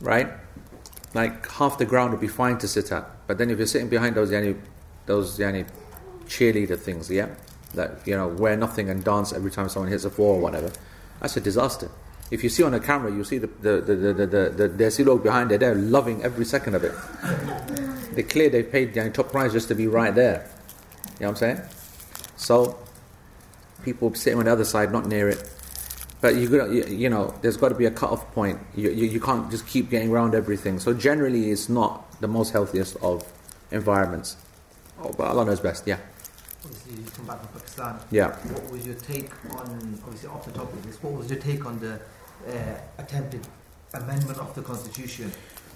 right? 0.00 0.28
Like 1.14 1.48
half 1.52 1.78
the 1.78 1.84
ground 1.84 2.10
would 2.10 2.20
be 2.20 2.28
fine 2.28 2.58
to 2.58 2.68
sit 2.68 2.90
at, 2.90 3.08
but 3.26 3.38
then 3.38 3.50
if 3.50 3.58
you're 3.58 3.66
sitting 3.66 3.88
behind 3.88 4.16
those 4.16 4.30
yani, 4.30 4.58
those 5.06 5.38
yani, 5.38 5.66
cheerleader 6.26 6.78
things, 6.78 7.08
yeah, 7.08 7.28
that 7.74 8.04
you 8.04 8.16
know 8.16 8.28
wear 8.28 8.56
nothing 8.56 8.90
and 8.90 9.04
dance 9.04 9.32
every 9.32 9.50
time 9.50 9.68
someone 9.68 9.90
hits 9.90 10.04
a 10.04 10.10
four 10.10 10.34
or 10.34 10.40
whatever, 10.40 10.72
that's 11.20 11.36
a 11.36 11.40
disaster. 11.40 11.88
If 12.30 12.42
you 12.42 12.48
see 12.48 12.64
on 12.64 12.74
a 12.74 12.80
camera, 12.80 13.12
you 13.12 13.22
see 13.22 13.38
the 13.38 13.46
the 13.46 13.80
the 13.80 13.94
the 13.94 14.26
the, 14.26 14.68
the, 14.68 14.90
the 14.90 15.20
behind 15.22 15.50
there, 15.50 15.58
they're 15.58 15.74
loving 15.74 16.24
every 16.24 16.44
second 16.44 16.74
of 16.74 16.82
it. 16.82 16.94
They 18.14 18.22
clear 18.22 18.48
they 18.48 18.62
paid 18.62 18.94
the 18.94 19.08
top 19.10 19.30
price 19.30 19.52
just 19.52 19.68
to 19.68 19.74
be 19.74 19.86
right 19.86 20.14
there. 20.14 20.48
You 21.14 21.26
know 21.26 21.32
what 21.32 21.42
I'm 21.42 21.56
saying? 21.56 21.60
So 22.36 22.78
people 23.84 24.14
sitting 24.14 24.38
on 24.38 24.46
the 24.46 24.52
other 24.52 24.64
side, 24.64 24.90
not 24.90 25.06
near 25.06 25.28
it. 25.28 25.48
But 26.24 26.36
you, 26.36 26.48
you, 26.72 26.84
you 26.86 27.10
know, 27.10 27.34
there's 27.42 27.58
got 27.58 27.68
to 27.68 27.74
be 27.74 27.84
a 27.84 27.90
cut-off 27.90 28.32
point. 28.32 28.58
You, 28.74 28.88
you, 28.88 29.04
you 29.08 29.20
can't 29.20 29.50
just 29.50 29.66
keep 29.66 29.90
getting 29.90 30.10
around 30.10 30.34
everything. 30.34 30.78
So 30.78 30.94
generally, 30.94 31.50
it's 31.50 31.68
not 31.68 32.18
the 32.22 32.28
most 32.28 32.50
healthiest 32.50 32.96
of 33.02 33.30
environments. 33.70 34.38
Oh, 35.02 35.12
but 35.18 35.24
Allah 35.24 35.44
knows 35.44 35.60
best. 35.60 35.86
Yeah. 35.86 35.98
Obviously, 36.64 36.94
you 36.94 37.10
come 37.10 37.26
back 37.26 37.40
from 37.40 37.60
Pakistan. 37.60 37.98
Yeah. 38.10 38.30
What 38.54 38.72
was 38.72 38.86
your 38.86 38.94
take 38.94 39.32
on, 39.54 39.98
obviously 40.02 40.30
off 40.30 40.46
the 40.46 40.52
top 40.52 40.72
of 40.72 40.86
this, 40.86 40.96
what 41.02 41.12
was 41.12 41.30
your 41.30 41.40
take 41.40 41.66
on 41.66 41.78
the 41.78 42.00
uh, 42.48 42.80
attempted 42.96 43.46
amendment 43.92 44.38
of 44.38 44.54
the 44.54 44.62
constitution? 44.62 45.30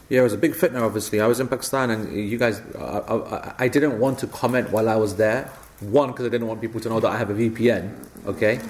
Yeah, 0.08 0.20
it 0.20 0.22
was 0.22 0.32
a 0.32 0.38
big 0.38 0.54
fitna, 0.54 0.80
obviously. 0.80 1.20
I 1.20 1.26
was 1.26 1.40
in 1.40 1.48
Pakistan, 1.48 1.90
and 1.90 2.30
you 2.30 2.38
guys, 2.38 2.62
I, 2.74 2.80
I, 2.80 3.54
I 3.58 3.68
didn't 3.68 3.98
want 3.98 4.18
to 4.20 4.26
comment 4.26 4.70
while 4.70 4.88
I 4.88 4.96
was 4.96 5.16
there. 5.16 5.52
One, 5.80 6.12
because 6.12 6.24
I 6.24 6.30
didn't 6.30 6.46
want 6.46 6.62
people 6.62 6.80
to 6.80 6.88
know 6.88 7.00
that 7.00 7.10
I 7.10 7.18
have 7.18 7.28
a 7.28 7.34
VPN, 7.34 7.94
okay? 8.24 8.60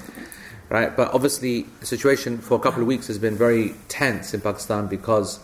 Right? 0.70 0.94
But 0.94 1.14
obviously, 1.14 1.62
the 1.80 1.86
situation 1.86 2.38
for 2.38 2.56
a 2.56 2.60
couple 2.60 2.82
of 2.82 2.88
weeks 2.88 3.06
has 3.06 3.18
been 3.18 3.36
very 3.36 3.74
tense 3.88 4.34
in 4.34 4.42
Pakistan 4.42 4.86
because 4.86 5.40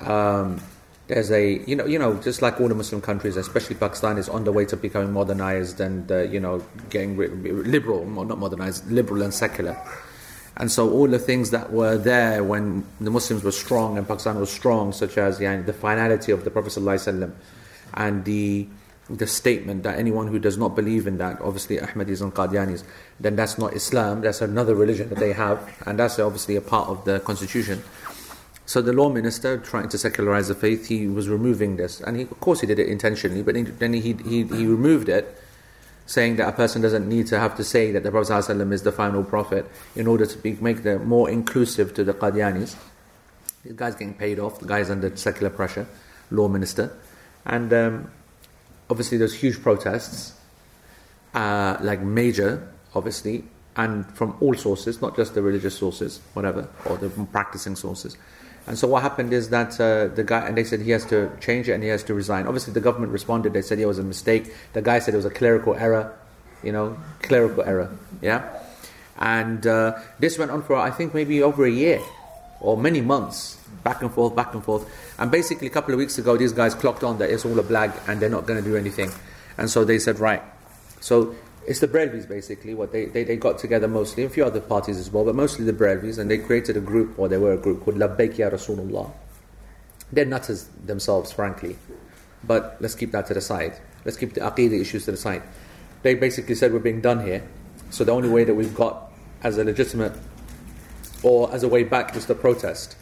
um, 0.00 0.60
there's 1.06 1.30
a, 1.30 1.58
you 1.66 1.76
know, 1.76 1.84
you 1.84 1.98
know, 1.98 2.14
just 2.14 2.40
like 2.40 2.60
all 2.60 2.68
the 2.68 2.74
Muslim 2.74 3.00
countries, 3.00 3.36
especially 3.36 3.76
Pakistan, 3.76 4.16
is 4.16 4.28
on 4.28 4.44
the 4.44 4.52
way 4.52 4.64
to 4.64 4.76
becoming 4.76 5.12
modernized 5.12 5.80
and, 5.80 6.10
uh, 6.10 6.20
you 6.20 6.40
know, 6.40 6.64
getting 6.90 7.16
ri- 7.16 7.28
liberal, 7.28 8.06
not 8.06 8.38
modernized, 8.38 8.90
liberal 8.90 9.22
and 9.22 9.34
secular. 9.34 9.76
And 10.58 10.72
so 10.72 10.90
all 10.90 11.06
the 11.06 11.18
things 11.18 11.50
that 11.50 11.72
were 11.72 11.96
there 11.96 12.42
when 12.42 12.84
the 13.00 13.10
Muslims 13.10 13.44
were 13.44 13.52
strong 13.52 13.96
and 13.96 14.06
Pakistan 14.06 14.40
was 14.40 14.50
strong, 14.50 14.92
such 14.92 15.16
as 15.16 15.38
the 15.38 15.72
finality 15.72 16.32
of 16.32 16.44
the 16.44 16.50
Prophet 16.50 16.72
ﷺ 16.72 17.32
and 17.94 18.24
the 18.24 18.66
the 19.10 19.26
statement 19.26 19.82
that 19.84 19.98
anyone 19.98 20.28
who 20.28 20.38
does 20.38 20.58
not 20.58 20.76
believe 20.76 21.06
in 21.06 21.18
that, 21.18 21.40
obviously 21.40 21.78
Ahmadis 21.78 22.20
and 22.20 22.34
Qadianis, 22.34 22.84
then 23.18 23.36
that's 23.36 23.58
not 23.58 23.72
Islam, 23.72 24.20
that's 24.20 24.42
another 24.42 24.74
religion 24.74 25.08
that 25.08 25.18
they 25.18 25.32
have, 25.32 25.58
and 25.86 25.98
that's 25.98 26.18
obviously 26.18 26.56
a 26.56 26.60
part 26.60 26.88
of 26.88 27.04
the 27.04 27.20
constitution. 27.20 27.82
So 28.66 28.82
the 28.82 28.92
law 28.92 29.08
minister, 29.08 29.56
trying 29.56 29.88
to 29.88 29.98
secularize 29.98 30.48
the 30.48 30.54
faith, 30.54 30.88
he 30.88 31.06
was 31.06 31.28
removing 31.28 31.76
this, 31.76 32.00
and 32.00 32.18
he, 32.18 32.22
of 32.24 32.38
course 32.40 32.60
he 32.60 32.66
did 32.66 32.78
it 32.78 32.88
intentionally, 32.88 33.42
but 33.42 33.54
then 33.78 33.94
he, 33.94 34.12
he, 34.12 34.42
he 34.42 34.66
removed 34.66 35.08
it 35.08 35.40
saying 36.04 36.36
that 36.36 36.48
a 36.48 36.52
person 36.52 36.80
doesn't 36.80 37.06
need 37.08 37.26
to 37.26 37.38
have 37.38 37.56
to 37.56 37.64
say 37.64 37.92
that 37.92 38.02
the 38.02 38.10
Prophet 38.10 38.32
ﷺ 38.32 38.72
is 38.72 38.82
the 38.82 38.92
final 38.92 39.22
prophet 39.22 39.70
in 39.94 40.06
order 40.06 40.24
to 40.24 40.38
be, 40.38 40.54
make 40.54 40.82
them 40.82 41.06
more 41.06 41.28
inclusive 41.28 41.92
to 41.94 42.02
the 42.02 42.14
Qadianis. 42.14 42.76
The 43.64 43.74
guy's 43.74 43.94
getting 43.94 44.14
paid 44.14 44.38
off, 44.38 44.58
the 44.58 44.66
guy's 44.66 44.88
under 44.90 45.14
secular 45.16 45.50
pressure, 45.50 45.86
law 46.30 46.48
minister. 46.48 46.96
And 47.44 47.72
um, 47.74 48.10
obviously, 48.90 49.18
there's 49.18 49.34
huge 49.34 49.62
protests, 49.62 50.34
uh, 51.34 51.76
like 51.80 52.00
major, 52.00 52.68
obviously, 52.94 53.44
and 53.76 54.06
from 54.16 54.36
all 54.40 54.54
sources, 54.54 55.00
not 55.00 55.16
just 55.16 55.34
the 55.34 55.42
religious 55.42 55.76
sources, 55.76 56.20
whatever, 56.34 56.68
or 56.84 56.96
the 56.96 57.08
practicing 57.32 57.76
sources. 57.76 58.16
And 58.66 58.78
so 58.78 58.86
what 58.86 59.02
happened 59.02 59.32
is 59.32 59.48
that 59.48 59.80
uh, 59.80 60.08
the 60.14 60.24
guy, 60.24 60.46
and 60.46 60.56
they 60.56 60.64
said 60.64 60.80
he 60.80 60.90
has 60.90 61.06
to 61.06 61.30
change 61.40 61.70
it 61.70 61.72
and 61.72 61.82
he 61.82 61.88
has 61.88 62.02
to 62.04 62.12
resign. 62.12 62.46
Obviously, 62.46 62.74
the 62.74 62.82
government 62.82 63.12
responded. 63.12 63.54
They 63.54 63.62
said 63.62 63.78
it 63.78 63.86
was 63.86 63.98
a 63.98 64.02
mistake. 64.02 64.52
The 64.74 64.82
guy 64.82 64.98
said 64.98 65.14
it 65.14 65.16
was 65.16 65.24
a 65.24 65.30
clerical 65.30 65.74
error, 65.74 66.14
you 66.62 66.72
know, 66.72 66.98
clerical 67.22 67.62
error, 67.62 67.90
yeah. 68.20 68.62
And 69.18 69.66
uh, 69.66 69.98
this 70.18 70.38
went 70.38 70.50
on 70.50 70.62
for 70.62 70.76
I 70.76 70.90
think 70.90 71.14
maybe 71.14 71.42
over 71.42 71.64
a 71.64 71.70
year 71.70 72.00
or 72.60 72.76
many 72.76 73.00
months, 73.00 73.58
back 73.84 74.02
and 74.02 74.12
forth, 74.12 74.36
back 74.36 74.52
and 74.52 74.62
forth. 74.62 74.86
And 75.18 75.30
basically, 75.30 75.66
a 75.66 75.70
couple 75.70 75.92
of 75.92 75.98
weeks 75.98 76.18
ago, 76.18 76.36
these 76.36 76.52
guys 76.52 76.74
clocked 76.74 77.02
on 77.02 77.18
that 77.18 77.30
it's 77.30 77.44
all 77.44 77.58
a 77.58 77.62
blag 77.62 77.98
and 78.08 78.20
they're 78.20 78.28
not 78.28 78.46
going 78.46 78.62
to 78.62 78.68
do 78.68 78.76
anything. 78.76 79.10
And 79.56 79.68
so 79.68 79.84
they 79.84 79.98
said, 79.98 80.20
right. 80.20 80.42
So 81.00 81.34
it's 81.66 81.80
the 81.80 81.88
Brelvis 81.88 82.28
basically, 82.28 82.74
what 82.74 82.92
they, 82.92 83.06
they, 83.06 83.24
they 83.24 83.36
got 83.36 83.58
together 83.58 83.88
mostly, 83.88 84.22
a 84.24 84.28
few 84.28 84.44
other 84.44 84.60
parties 84.60 84.98
as 84.98 85.10
well, 85.10 85.24
but 85.24 85.34
mostly 85.34 85.64
the 85.64 85.72
Brelvis, 85.72 86.18
and 86.18 86.30
they 86.30 86.38
created 86.38 86.76
a 86.76 86.80
group, 86.80 87.18
or 87.18 87.28
they 87.28 87.36
were 87.38 87.52
a 87.52 87.58
group 87.58 87.84
called 87.84 87.96
Labbaik 87.96 88.38
Ya 88.38 88.48
Rasulullah. 88.48 89.10
They're 90.12 90.24
nutters 90.24 90.68
themselves, 90.84 91.32
frankly. 91.32 91.76
But 92.44 92.76
let's 92.80 92.94
keep 92.94 93.10
that 93.12 93.26
to 93.26 93.34
the 93.34 93.40
side. 93.40 93.74
Let's 94.04 94.16
keep 94.16 94.34
the 94.34 94.40
aqidah 94.40 94.80
issues 94.80 95.04
to 95.06 95.10
the 95.10 95.16
side. 95.16 95.42
they 96.02 96.14
basically 96.14 96.54
said 96.54 96.72
we're 96.72 96.78
being 96.78 97.00
done 97.00 97.24
here. 97.24 97.46
So 97.90 98.04
the 98.04 98.12
only 98.12 98.28
way 98.28 98.44
that 98.44 98.54
we've 98.54 98.74
got 98.74 99.10
as 99.42 99.58
a 99.58 99.64
legitimate 99.64 100.12
or 101.22 101.52
as 101.52 101.62
a 101.62 101.68
way 101.68 101.82
back 101.82 102.14
is 102.16 102.26
to 102.26 102.34
protest. 102.34 102.96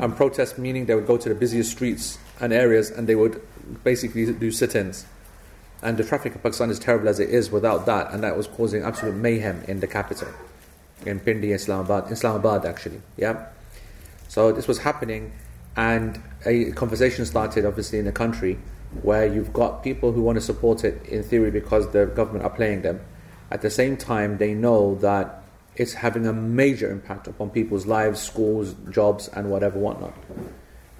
And 0.00 0.16
protest 0.16 0.58
meaning 0.58 0.86
they 0.86 0.94
would 0.94 1.06
go 1.06 1.16
to 1.16 1.28
the 1.28 1.34
busiest 1.34 1.72
streets 1.72 2.18
and 2.40 2.52
areas 2.52 2.90
and 2.90 3.08
they 3.08 3.14
would 3.14 3.40
basically 3.84 4.32
do 4.32 4.50
sit 4.50 4.74
ins. 4.74 5.06
And 5.82 5.96
the 5.96 6.04
traffic 6.04 6.34
in 6.34 6.40
Pakistan 6.40 6.70
is 6.70 6.78
terrible 6.78 7.08
as 7.08 7.18
it 7.18 7.28
is 7.28 7.50
without 7.50 7.86
that, 7.86 8.12
and 8.12 8.22
that 8.22 8.36
was 8.36 8.46
causing 8.46 8.82
absolute 8.84 9.16
mayhem 9.16 9.64
in 9.66 9.80
the 9.80 9.88
capital, 9.88 10.28
in 11.04 11.18
Pindi, 11.18 11.52
Islamabad, 11.52 12.10
Islamabad 12.12 12.64
actually. 12.64 13.02
Yeah. 13.16 13.46
So 14.28 14.52
this 14.52 14.68
was 14.68 14.78
happening, 14.78 15.32
and 15.76 16.22
a 16.46 16.70
conversation 16.72 17.26
started 17.26 17.66
obviously 17.66 17.98
in 17.98 18.04
the 18.04 18.12
country 18.12 18.58
where 19.02 19.26
you've 19.26 19.52
got 19.52 19.82
people 19.82 20.12
who 20.12 20.22
want 20.22 20.36
to 20.36 20.40
support 20.40 20.84
it 20.84 21.04
in 21.06 21.22
theory 21.22 21.50
because 21.50 21.90
the 21.92 22.06
government 22.06 22.44
are 22.44 22.50
playing 22.50 22.82
them. 22.82 23.00
At 23.50 23.62
the 23.62 23.70
same 23.70 23.96
time, 23.96 24.38
they 24.38 24.54
know 24.54 24.94
that 24.96 25.41
it's 25.76 25.94
having 25.94 26.26
a 26.26 26.32
major 26.32 26.90
impact 26.90 27.26
upon 27.26 27.50
people's 27.50 27.86
lives, 27.86 28.20
schools, 28.20 28.74
jobs, 28.90 29.28
and 29.28 29.50
whatever 29.50 29.78
whatnot. 29.78 30.14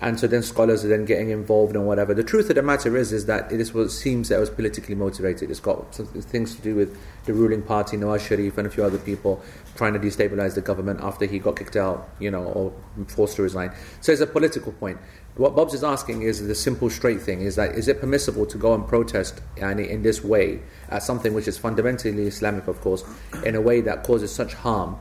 And 0.00 0.18
so 0.18 0.26
then 0.26 0.42
scholars 0.42 0.84
are 0.84 0.88
then 0.88 1.04
getting 1.04 1.30
involved 1.30 1.76
and 1.76 1.86
whatever. 1.86 2.12
The 2.12 2.24
truth 2.24 2.50
of 2.50 2.56
the 2.56 2.62
matter 2.62 2.96
is, 2.96 3.12
is 3.12 3.26
that 3.26 3.52
it 3.52 3.64
what 3.68 3.92
seems 3.92 4.30
that 4.30 4.36
it 4.36 4.40
was 4.40 4.50
politically 4.50 4.96
motivated. 4.96 5.48
It's 5.48 5.60
got 5.60 5.94
things 5.94 6.56
to 6.56 6.62
do 6.62 6.74
with 6.74 6.98
the 7.24 7.32
ruling 7.32 7.62
party, 7.62 7.96
Nawaz 7.96 8.26
Sharif, 8.26 8.58
and 8.58 8.66
a 8.66 8.70
few 8.70 8.82
other 8.82 8.98
people 8.98 9.40
trying 9.76 9.92
to 9.92 10.00
destabilize 10.00 10.56
the 10.56 10.60
government 10.60 10.98
after 11.02 11.24
he 11.24 11.38
got 11.38 11.54
kicked 11.54 11.76
out, 11.76 12.08
you 12.18 12.32
know, 12.32 12.42
or 12.42 12.72
forced 13.06 13.36
to 13.36 13.42
resign. 13.42 13.72
So 14.00 14.10
it's 14.10 14.20
a 14.20 14.26
political 14.26 14.72
point. 14.72 14.98
What 15.36 15.56
Bob's 15.56 15.72
is 15.72 15.82
asking 15.82 16.22
is 16.22 16.46
the 16.46 16.54
simple, 16.54 16.90
straight 16.90 17.22
thing: 17.22 17.40
is 17.40 17.56
that 17.56 17.74
is 17.74 17.88
it 17.88 18.00
permissible 18.00 18.44
to 18.46 18.58
go 18.58 18.74
and 18.74 18.86
protest 18.86 19.40
yani, 19.56 19.88
in 19.88 20.02
this 20.02 20.22
way 20.22 20.60
at 20.90 21.02
something 21.02 21.32
which 21.32 21.48
is 21.48 21.56
fundamentally 21.56 22.26
Islamic, 22.26 22.68
of 22.68 22.80
course, 22.82 23.02
in 23.44 23.54
a 23.54 23.60
way 23.60 23.80
that 23.80 24.04
causes 24.04 24.30
such 24.32 24.52
harm 24.54 24.98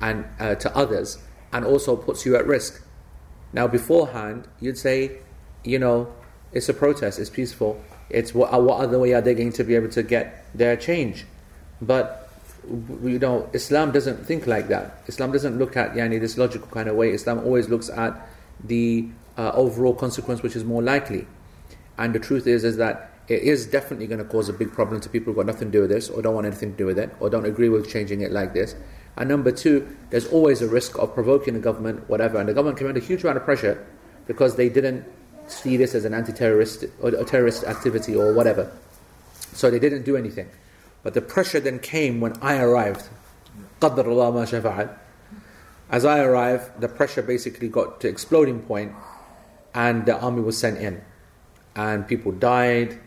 and 0.00 0.24
uh, 0.40 0.56
to 0.56 0.76
others, 0.76 1.18
and 1.52 1.64
also 1.64 1.94
puts 1.96 2.26
you 2.26 2.34
at 2.34 2.46
risk? 2.46 2.82
Now, 3.52 3.66
beforehand, 3.66 4.48
you'd 4.60 4.78
say, 4.78 5.18
you 5.64 5.78
know, 5.78 6.12
it's 6.52 6.68
a 6.68 6.74
protest, 6.74 7.18
it's 7.18 7.30
peaceful. 7.30 7.80
It's 8.10 8.34
what, 8.34 8.50
what 8.62 8.80
other 8.80 8.98
way 8.98 9.12
are 9.12 9.20
they 9.20 9.34
going 9.34 9.52
to 9.52 9.64
be 9.64 9.74
able 9.74 9.90
to 9.90 10.02
get 10.02 10.46
their 10.54 10.76
change? 10.76 11.26
But 11.80 12.28
you 13.02 13.18
know, 13.18 13.48
Islam 13.52 13.92
doesn't 13.92 14.26
think 14.26 14.46
like 14.46 14.68
that. 14.68 15.02
Islam 15.06 15.32
doesn't 15.32 15.58
look 15.58 15.76
at 15.76 15.94
yani 15.94 16.20
this 16.20 16.36
logical 16.36 16.68
kind 16.68 16.88
of 16.88 16.96
way. 16.96 17.12
Islam 17.12 17.38
always 17.40 17.68
looks 17.68 17.88
at 17.88 18.28
the 18.62 19.08
uh, 19.37 19.51
overall 19.53 19.93
consequence 19.93 20.41
which 20.41 20.55
is 20.55 20.63
more 20.63 20.81
likely. 20.81 21.27
And 21.97 22.13
the 22.13 22.19
truth 22.19 22.47
is, 22.47 22.63
is 22.63 22.77
that 22.77 23.11
it 23.27 23.43
is 23.43 23.65
definitely 23.65 24.07
going 24.07 24.19
to 24.19 24.25
cause 24.25 24.49
a 24.49 24.53
big 24.53 24.71
problem 24.71 24.99
to 25.01 25.09
people 25.09 25.27
who've 25.33 25.37
got 25.37 25.45
nothing 25.45 25.71
to 25.71 25.77
do 25.77 25.81
with 25.81 25.89
this, 25.89 26.09
or 26.09 26.21
don't 26.21 26.35
want 26.35 26.45
anything 26.47 26.71
to 26.71 26.77
do 26.77 26.85
with 26.85 26.99
it, 26.99 27.15
or 27.19 27.29
don't 27.29 27.45
agree 27.45 27.69
with 27.69 27.89
changing 27.89 28.21
it 28.21 28.31
like 28.31 28.53
this. 28.53 28.75
And 29.15 29.29
number 29.29 29.51
two, 29.51 29.95
there's 30.09 30.27
always 30.27 30.61
a 30.61 30.67
risk 30.67 30.97
of 30.97 31.13
provoking 31.13 31.53
the 31.53 31.59
government, 31.59 32.09
whatever. 32.09 32.39
And 32.39 32.49
the 32.49 32.53
government 32.53 32.79
came 32.79 32.87
under 32.87 32.99
a 32.99 33.03
huge 33.03 33.23
amount 33.23 33.37
of 33.37 33.45
pressure 33.45 33.85
because 34.27 34.55
they 34.55 34.69
didn't 34.69 35.05
see 35.47 35.77
this 35.77 35.93
as 35.93 36.05
an 36.05 36.13
anti-terrorist 36.13 36.85
or 37.01 37.09
a 37.09 37.23
terrorist 37.23 37.63
activity 37.63 38.15
or 38.15 38.33
whatever. 38.33 38.71
So 39.53 39.69
they 39.69 39.79
didn't 39.79 40.03
do 40.03 40.17
anything. 40.17 40.49
But 41.03 41.13
the 41.13 41.21
pressure 41.21 41.59
then 41.59 41.79
came 41.79 42.21
when 42.21 42.33
I 42.41 42.57
arrived. 42.57 43.09
قدر 43.81 44.05
الله 44.05 44.33
ما 44.33 44.45
شاء 44.45 44.61
فعل. 44.61 44.89
As 45.91 46.05
I 46.05 46.19
arrived, 46.23 46.81
the 46.81 46.87
pressure 46.87 47.21
basically 47.21 47.67
got 47.67 48.01
to 48.01 48.07
exploding 48.07 48.61
point, 48.61 48.93
and 49.74 50.06
the 50.06 50.18
army 50.18 50.42
was 50.42 50.56
sent 50.56 50.78
in, 50.78 51.02
and 51.76 52.06
people 52.06 52.32
died. 52.32 52.98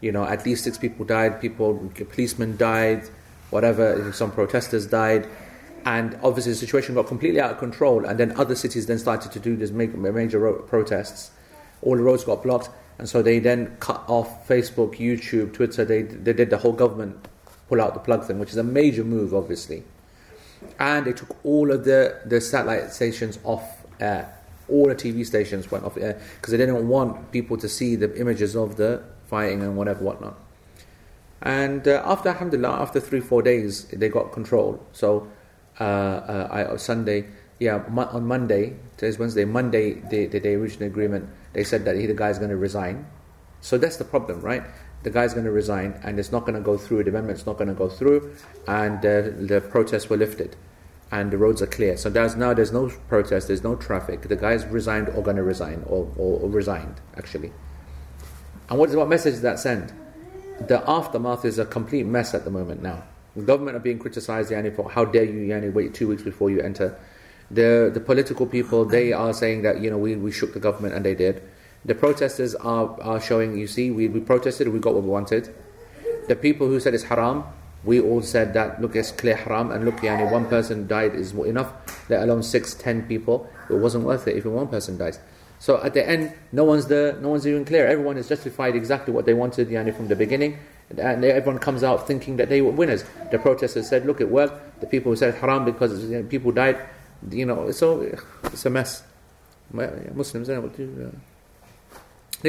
You 0.00 0.12
know, 0.12 0.24
at 0.24 0.44
least 0.44 0.64
six 0.64 0.78
people 0.78 1.04
died. 1.04 1.40
People, 1.40 1.90
policemen 2.10 2.56
died. 2.56 3.08
Whatever, 3.50 4.12
some 4.12 4.32
protesters 4.32 4.86
died, 4.86 5.28
and 5.84 6.18
obviously 6.22 6.52
the 6.52 6.58
situation 6.58 6.94
got 6.96 7.06
completely 7.06 7.40
out 7.40 7.52
of 7.52 7.58
control. 7.58 8.04
And 8.04 8.18
then 8.18 8.32
other 8.32 8.56
cities 8.56 8.86
then 8.86 8.98
started 8.98 9.30
to 9.32 9.38
do 9.38 9.56
these 9.56 9.72
major, 9.72 10.52
protests. 10.52 11.30
All 11.82 11.96
the 11.96 12.02
roads 12.02 12.24
got 12.24 12.42
blocked, 12.42 12.70
and 12.98 13.08
so 13.08 13.22
they 13.22 13.38
then 13.38 13.76
cut 13.78 14.02
off 14.08 14.48
Facebook, 14.48 14.96
YouTube, 14.96 15.54
Twitter. 15.54 15.84
They 15.84 16.02
they 16.02 16.32
did 16.32 16.50
the 16.50 16.58
whole 16.58 16.72
government 16.72 17.28
pull 17.68 17.80
out 17.80 17.94
the 17.94 18.00
plug 18.00 18.24
thing, 18.24 18.38
which 18.38 18.50
is 18.50 18.56
a 18.56 18.62
major 18.62 19.04
move, 19.04 19.34
obviously. 19.34 19.82
And 20.78 21.06
they 21.06 21.12
took 21.12 21.36
all 21.44 21.70
of 21.70 21.84
the, 21.84 22.20
the 22.24 22.40
satellite 22.40 22.92
stations 22.92 23.38
off 23.44 23.84
air. 24.00 24.35
All 24.68 24.88
the 24.88 24.94
TV 24.94 25.24
stations 25.24 25.70
went 25.70 25.84
off 25.84 25.96
air 25.96 26.20
because 26.36 26.50
they 26.52 26.56
didn't 26.56 26.88
want 26.88 27.30
people 27.32 27.56
to 27.56 27.68
see 27.68 27.96
the 27.96 28.18
images 28.18 28.56
of 28.56 28.76
the 28.76 29.02
fighting 29.26 29.62
and 29.62 29.76
whatever, 29.76 30.04
whatnot. 30.04 30.36
And 31.42 31.86
uh, 31.86 32.02
after, 32.04 32.30
alhamdulillah, 32.30 32.80
after 32.80 33.00
three, 33.00 33.20
four 33.20 33.42
days, 33.42 33.84
they 33.84 34.08
got 34.08 34.32
control. 34.32 34.84
So, 34.92 35.28
uh, 35.78 35.84
uh, 35.84 36.68
I, 36.72 36.76
Sunday, 36.76 37.26
yeah, 37.60 37.84
mo- 37.88 38.08
on 38.10 38.26
Monday, 38.26 38.76
today's 38.96 39.18
Wednesday, 39.18 39.44
Monday, 39.44 39.94
they, 40.10 40.26
they, 40.26 40.38
they 40.38 40.56
reached 40.56 40.80
an 40.80 40.86
agreement. 40.86 41.28
They 41.52 41.64
said 41.64 41.84
that 41.84 41.96
he, 41.96 42.06
the 42.06 42.14
guy's 42.14 42.38
going 42.38 42.50
to 42.50 42.56
resign. 42.56 43.06
So 43.60 43.78
that's 43.78 43.96
the 43.96 44.04
problem, 44.04 44.40
right? 44.40 44.64
The 45.02 45.10
guy's 45.10 45.34
going 45.34 45.44
to 45.44 45.52
resign 45.52 46.00
and 46.02 46.18
it's 46.18 46.32
not 46.32 46.40
going 46.40 46.54
to 46.54 46.60
go 46.60 46.76
through, 46.76 47.04
the 47.04 47.10
amendment's 47.10 47.46
not 47.46 47.58
going 47.58 47.68
to 47.68 47.74
go 47.74 47.88
through, 47.88 48.34
and 48.66 48.98
uh, 48.98 49.22
the 49.46 49.64
protests 49.70 50.08
were 50.10 50.16
lifted. 50.16 50.56
And 51.12 51.30
the 51.30 51.38
roads 51.38 51.62
are 51.62 51.68
clear. 51.68 51.96
So 51.96 52.10
there's 52.10 52.34
now 52.34 52.52
there's 52.52 52.72
no 52.72 52.88
protest, 53.08 53.46
there's 53.46 53.62
no 53.62 53.76
traffic. 53.76 54.22
The 54.22 54.36
guy's 54.36 54.64
resigned 54.66 55.08
or 55.10 55.22
to 55.22 55.42
resign, 55.42 55.84
or, 55.86 56.10
or, 56.16 56.40
or 56.40 56.50
resigned, 56.50 57.00
actually. 57.16 57.52
And 58.68 58.78
what, 58.78 58.90
what 58.90 59.08
message 59.08 59.34
does 59.34 59.42
that 59.42 59.60
send? 59.60 59.92
The 60.60 60.82
aftermath 60.88 61.44
is 61.44 61.58
a 61.58 61.64
complete 61.64 62.06
mess 62.06 62.34
at 62.34 62.44
the 62.44 62.50
moment 62.50 62.82
now. 62.82 63.04
The 63.36 63.42
government 63.42 63.76
are 63.76 63.80
being 63.80 63.98
criticized, 63.98 64.50
yani, 64.50 64.74
for 64.74 64.90
how 64.90 65.04
dare 65.04 65.24
you 65.24 65.46
yani, 65.46 65.72
wait 65.72 65.94
two 65.94 66.08
weeks 66.08 66.22
before 66.22 66.50
you 66.50 66.60
enter. 66.60 66.98
The, 67.50 67.90
the 67.92 68.00
political 68.00 68.46
people, 68.46 68.84
they 68.84 69.12
are 69.12 69.32
saying 69.32 69.62
that, 69.62 69.80
you 69.80 69.90
know, 69.90 69.98
we, 69.98 70.16
we 70.16 70.32
shook 70.32 70.54
the 70.54 70.60
government 70.60 70.94
and 70.94 71.04
they 71.04 71.14
did. 71.14 71.42
The 71.84 71.94
protesters 71.94 72.54
are, 72.56 73.00
are 73.00 73.20
showing, 73.20 73.56
you 73.56 73.68
see, 73.68 73.90
we, 73.90 74.08
we 74.08 74.20
protested, 74.20 74.68
we 74.68 74.80
got 74.80 74.94
what 74.94 75.04
we 75.04 75.10
wanted. 75.10 75.54
The 76.26 76.34
people 76.34 76.66
who 76.66 76.80
said 76.80 76.94
it's 76.94 77.04
haram, 77.04 77.44
we 77.86 78.00
all 78.00 78.20
said 78.20 78.52
that, 78.54 78.82
look, 78.82 78.96
it's 78.96 79.12
clear 79.12 79.36
haram, 79.36 79.70
and 79.70 79.84
look, 79.84 79.96
yani, 79.98 80.30
one 80.30 80.46
person 80.46 80.86
died 80.86 81.14
is 81.14 81.32
enough, 81.32 81.72
let 82.10 82.22
alone 82.22 82.42
six, 82.42 82.74
ten 82.74 83.06
people. 83.06 83.48
It 83.70 83.74
wasn't 83.74 84.04
worth 84.04 84.28
it 84.28 84.36
if 84.36 84.44
one 84.44 84.68
person 84.68 84.98
dies. 84.98 85.18
So 85.58 85.82
at 85.82 85.94
the 85.94 86.06
end, 86.06 86.34
no 86.52 86.64
one's 86.64 86.86
the, 86.86 87.16
no 87.22 87.30
one's 87.30 87.46
even 87.46 87.64
clear. 87.64 87.86
Everyone 87.86 88.18
is 88.18 88.28
justified 88.28 88.76
exactly 88.76 89.14
what 89.14 89.24
they 89.24 89.34
wanted 89.34 89.68
yani, 89.68 89.96
from 89.96 90.08
the 90.08 90.16
beginning, 90.16 90.58
and 90.90 91.24
everyone 91.24 91.58
comes 91.58 91.82
out 91.82 92.06
thinking 92.06 92.36
that 92.36 92.48
they 92.48 92.60
were 92.60 92.72
winners. 92.72 93.04
The 93.30 93.38
protesters 93.38 93.88
said, 93.88 94.04
look, 94.04 94.20
it 94.20 94.28
worked. 94.28 94.80
The 94.80 94.86
people 94.86 95.12
who 95.12 95.16
said 95.16 95.34
haram 95.36 95.64
because 95.64 96.04
you 96.04 96.18
know, 96.18 96.28
people 96.28 96.52
died, 96.52 96.78
you 97.30 97.46
know, 97.46 97.70
so 97.70 98.02
it's 98.44 98.66
a 98.66 98.70
mess. 98.70 99.02
Muslims. 99.72 100.48
It 100.48 101.14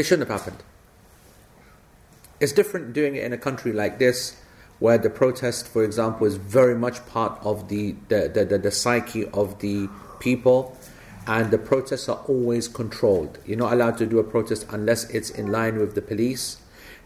shouldn't 0.03 0.29
have 0.29 0.39
happened. 0.39 0.61
It's 2.39 2.51
different 2.51 2.93
doing 2.93 3.15
it 3.15 3.23
in 3.23 3.33
a 3.33 3.37
country 3.37 3.73
like 3.73 3.97
this, 3.97 4.39
where 4.79 4.97
the 4.97 5.09
protest, 5.09 5.67
for 5.67 5.83
example, 5.83 6.27
is 6.27 6.35
very 6.35 6.75
much 6.75 7.05
part 7.07 7.39
of 7.43 7.69
the, 7.69 7.95
the, 8.09 8.31
the, 8.33 8.45
the, 8.45 8.57
the 8.57 8.71
psyche 8.71 9.25
of 9.29 9.59
the 9.59 9.89
people, 10.19 10.77
and 11.25 11.51
the 11.51 11.57
protests 11.57 12.07
are 12.07 12.23
always 12.27 12.67
controlled. 12.67 13.37
You're 13.45 13.57
not 13.57 13.73
allowed 13.73 13.97
to 13.97 14.05
do 14.05 14.19
a 14.19 14.23
protest 14.23 14.65
unless 14.69 15.09
it's 15.09 15.29
in 15.29 15.51
line 15.51 15.77
with 15.77 15.95
the 15.95 16.01
police. 16.01 16.57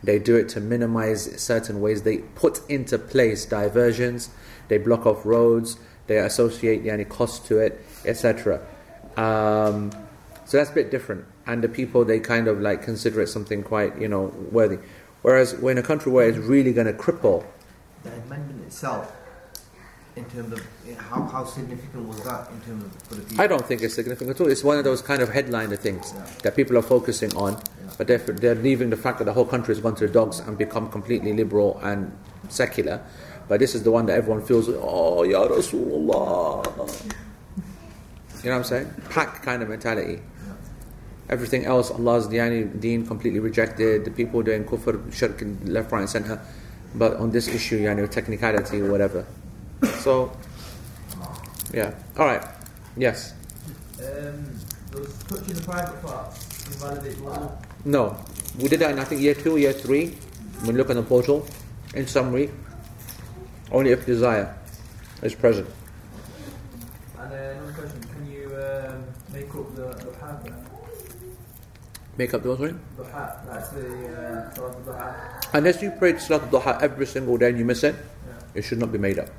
They 0.03 0.19
do 0.19 0.35
it 0.35 0.49
to 0.49 0.59
minimize 0.59 1.41
certain 1.41 1.81
ways. 1.81 2.03
They 2.03 2.19
put 2.19 2.61
into 2.69 2.97
place 2.97 3.45
diversions, 3.45 4.29
they 4.67 4.77
block 4.77 5.05
off 5.05 5.25
roads, 5.25 5.77
they 6.07 6.17
associate 6.17 6.85
any 6.85 7.05
cost 7.05 7.45
to 7.47 7.59
it, 7.59 7.83
etc. 8.05 8.61
Um, 9.17 9.91
so 10.45 10.57
that's 10.57 10.69
a 10.69 10.73
bit 10.73 10.91
different. 10.91 11.25
And 11.47 11.63
the 11.63 11.69
people, 11.69 12.05
they 12.05 12.19
kind 12.19 12.47
of 12.47 12.59
like 12.61 12.83
consider 12.83 13.21
it 13.21 13.27
something 13.27 13.63
quite, 13.63 13.99
you 13.99 14.07
know, 14.07 14.33
worthy. 14.51 14.77
Whereas 15.21 15.55
we're 15.55 15.71
in 15.71 15.77
a 15.77 15.83
country 15.83 16.11
where 16.11 16.27
it's 16.27 16.37
really 16.37 16.73
going 16.73 16.87
to 16.87 16.93
cripple. 16.93 17.45
The 18.03 18.11
amendment 18.25 18.63
itself, 18.65 19.11
in 20.15 20.25
terms 20.25 20.53
of 20.53 20.61
how, 20.97 21.21
how 21.23 21.45
significant 21.45 22.07
was 22.07 22.21
that 22.23 22.49
in 22.51 22.59
terms 22.61 22.83
of 22.83 23.03
for 23.03 23.15
the 23.15 23.21
people? 23.21 23.41
I 23.43 23.47
don't 23.47 23.65
think 23.65 23.81
it's 23.81 23.93
significant 23.93 24.31
at 24.31 24.41
all. 24.41 24.47
It's 24.49 24.63
one 24.63 24.77
of 24.77 24.83
those 24.83 25.01
kind 25.01 25.21
of 25.21 25.29
headliner 25.29 25.75
things 25.75 26.11
Yeah. 26.15 26.25
that 26.43 26.55
people 26.55 26.77
are 26.77 26.81
focusing 26.81 27.35
on, 27.35 27.53
Yeah. 27.53 27.91
but 27.97 28.07
they're, 28.07 28.17
they're 28.17 28.55
leaving 28.55 28.89
the 28.89 28.97
fact 28.97 29.19
that 29.19 29.25
the 29.25 29.33
whole 29.33 29.45
country 29.45 29.73
has 29.75 29.81
gone 29.81 29.95
to 29.95 30.07
the 30.07 30.13
dogs 30.13 30.39
and 30.39 30.57
become 30.57 30.89
completely 30.89 31.33
liberal 31.33 31.79
and 31.83 32.11
secular. 32.49 33.01
But 33.47 33.59
this 33.59 33.75
is 33.75 33.83
the 33.83 33.91
one 33.91 34.05
that 34.07 34.17
everyone 34.17 34.43
feels, 34.43 34.67
oh, 34.69 35.23
Ya 35.23 35.47
Rasulullah. 35.47 36.65
You 38.43 38.49
know 38.49 38.57
what 38.57 38.57
I'm 38.57 38.63
saying? 38.63 38.93
Pack 39.09 39.43
kind 39.43 39.61
of 39.61 39.69
mentality. 39.69 40.21
Everything 41.29 41.65
else, 41.65 41.91
Allah's 41.91 42.27
deen, 42.27 43.05
completely 43.05 43.39
rejected. 43.39 44.05
The 44.05 44.11
people 44.11 44.41
doing 44.41 44.65
kufr, 44.65 45.13
shirk, 45.13 45.41
in 45.41 45.71
left, 45.71 45.91
right, 45.91 46.01
and 46.01 46.09
center. 46.09 46.41
But 46.95 47.17
on 47.17 47.31
this 47.31 47.47
issue, 47.47 47.79
yani, 47.79 48.09
technicality 48.09 48.81
or 48.81 48.91
whatever. 48.91 49.25
So, 49.99 50.31
yeah. 51.73 51.93
All 52.17 52.25
right. 52.25 52.43
Yes. 52.97 53.33
Um, 53.99 54.45
those 54.91 55.13
touching 55.23 55.53
the 55.55 55.61
private 55.63 56.01
parts 56.01 56.67
invalidate. 56.67 57.17
No. 57.85 58.17
We 58.59 58.67
did 58.67 58.79
that 58.81 58.91
in, 58.91 58.99
I 58.99 59.05
think, 59.05 59.21
year 59.21 59.35
two, 59.35 59.57
year 59.57 59.73
three. 59.73 60.07
When 60.65 60.75
look 60.77 60.89
on 60.89 60.97
the 60.97 61.03
portal. 61.03 61.47
In 61.93 62.07
summary, 62.07 62.49
only 63.71 63.91
if 63.91 64.05
desire 64.05 64.55
is 65.21 65.35
present. 65.35 65.67
And 67.19 67.31
then 67.31 67.57
another 67.57 67.73
question: 67.73 68.01
Can 68.03 68.31
you 68.31 68.45
um, 68.55 69.03
make 69.33 69.53
up 69.53 69.70
the 69.70 69.70
the 69.70 69.70
hat? 69.70 69.70
Make 72.21 72.35
up 72.35 72.43
the 72.43 72.55
sorry? 72.55 72.75
The 72.97 73.03
that's 73.49 73.69
the 73.69 73.81
uh, 73.81 74.53
salat 74.53 74.85
the. 74.85 75.57
Unless 75.57 75.81
you 75.81 75.89
pray 75.97 76.13
Salat 76.19 76.43
al-Duha 76.53 76.79
every 76.79 77.07
single 77.07 77.35
day 77.35 77.49
and 77.49 77.57
you 77.57 77.65
miss 77.65 77.81
it, 77.83 77.95
Yeah. 77.97 78.57
it 78.57 78.61
should 78.61 78.77
not 78.77 78.91
be 78.91 78.99
made 79.01 79.17
up. 79.17 79.29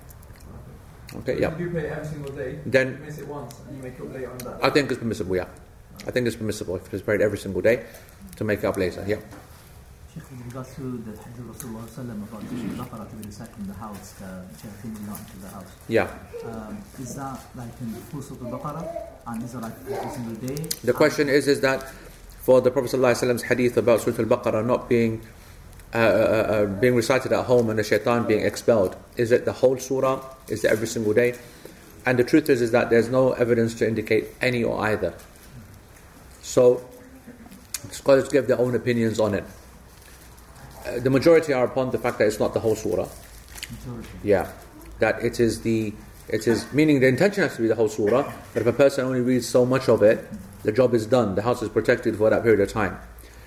Okay, 1.23 1.35
If 1.35 1.41
yeah. 1.43 1.59
you 1.63 1.71
pray 1.71 1.87
every 1.95 2.09
single 2.11 2.33
day, 2.35 2.59
Then- 2.67 2.99
you 2.99 3.07
miss 3.07 3.19
it 3.23 3.29
once, 3.29 3.55
and 3.69 3.77
you 3.77 3.83
make 3.87 4.01
up 4.03 4.11
later 4.13 4.31
on 4.35 4.39
that. 4.39 4.59
I 4.67 4.71
think 4.75 4.91
it's 4.91 4.99
permissible, 4.99 5.37
yeah. 5.37 5.47
I 6.09 6.11
think 6.11 6.27
it's 6.27 6.35
permissible 6.35 6.75
if 6.75 6.93
it's 6.93 7.05
prayed 7.07 7.21
every 7.23 7.39
single 7.39 7.63
day 7.63 7.87
to 8.35 8.43
make 8.43 8.59
it 8.65 8.67
up 8.67 8.77
later, 8.77 9.05
yeah. 9.07 9.23
Sheikh, 10.13 10.29
with 10.31 10.45
regards 10.45 10.75
to 10.77 10.83
the 11.07 11.13
hadith 11.23 11.39
of 11.39 11.57
Rasulullah 11.57 12.19
about 12.29 12.43
teaching 12.51 12.75
Baqarah 12.77 13.09
to 13.09 13.17
be 13.17 13.25
recited 13.31 13.57
in 13.63 13.69
the 13.69 13.79
house, 13.85 14.13
the 14.21 14.31
shayateen 14.61 14.93
not 15.07 15.19
into 15.23 15.39
the 15.41 15.49
house. 15.49 15.71
Yeah. 15.89 16.09
Um, 16.45 16.77
is 17.01 17.15
that 17.15 17.39
like 17.55 17.73
in 17.81 17.95
full 18.11 18.21
Surah 18.21 18.51
Al-Baqarah? 18.51 18.85
And 19.29 19.43
is 19.43 19.55
it 19.55 19.61
like 19.63 19.73
every 19.89 20.11
single 20.11 20.35
day? 20.49 20.59
The 20.85 20.93
question 20.93 21.29
is, 21.31 21.47
is 21.49 21.61
that 21.61 21.87
for 22.43 22.61
the 22.61 22.71
Prophet 22.71 22.91
ﷺ's 22.91 23.43
hadith 23.43 23.77
about 23.77 24.01
Surah 24.01 24.19
Al-Baqarah 24.19 24.67
not 24.67 24.89
being 24.89 25.23
uh, 25.95 25.99
uh, 25.99 26.01
uh, 26.01 26.67
being 26.81 26.95
recited 26.95 27.33
at 27.33 27.45
home 27.45 27.69
and 27.69 27.79
the 27.79 27.85
shaitan 27.85 28.27
being 28.27 28.45
expelled, 28.47 28.97
is 29.19 29.31
it 29.31 29.45
the 29.45 29.53
whole 29.53 29.77
surah? 29.77 30.25
Is 30.49 30.65
it 30.65 30.71
every 30.71 30.87
single 30.87 31.13
day? 31.13 31.35
And 32.07 32.19
the 32.19 32.25
truth 32.25 32.49
is, 32.49 32.63
is 32.63 32.71
that 32.71 32.89
there's 32.89 33.11
no 33.11 33.33
evidence 33.33 33.75
to 33.75 33.87
indicate 33.87 34.29
any 34.41 34.65
or 34.65 34.81
either. 34.87 35.15
So, 36.41 36.83
scholars 37.91 38.31
give 38.31 38.47
their 38.47 38.59
own 38.59 38.75
opinions 38.75 39.21
on 39.21 39.35
it. 39.35 39.45
Uh, 40.87 40.99
the 40.99 41.11
majority 41.11 41.53
are 41.53 41.65
upon 41.65 41.91
the 41.91 41.99
fact 41.99 42.19
that 42.19 42.27
it's 42.27 42.41
not 42.41 42.55
the 42.55 42.61
whole 42.61 42.75
surah. 42.75 43.09
Majority. 43.87 44.09
Yeah, 44.25 44.51
that 44.99 45.23
it 45.23 45.39
is 45.41 45.61
the 45.61 45.93
it 46.29 46.49
is 46.49 46.73
meaning 46.73 47.01
the 47.01 47.09
intention 47.09 47.43
has 47.43 47.55
to 47.57 47.63
be 47.63 47.69
the 47.69 47.75
whole 47.75 47.91
surah, 47.91 48.33
but 48.55 48.63
if 48.63 48.67
a 48.67 48.73
person 48.73 49.05
only 49.05 49.21
reads 49.21 49.47
so 49.47 49.67
much 49.67 49.91
of 49.91 50.03
it, 50.03 50.27
the 50.64 50.72
job 50.72 50.94
is 50.94 51.06
done. 51.08 51.36
The 51.36 51.42
house 51.44 51.62
is 51.62 51.70
protected 51.70 52.16
for 52.18 52.30
that 52.30 52.44
period 52.44 52.60
of 52.60 52.70
time. 52.72 53.00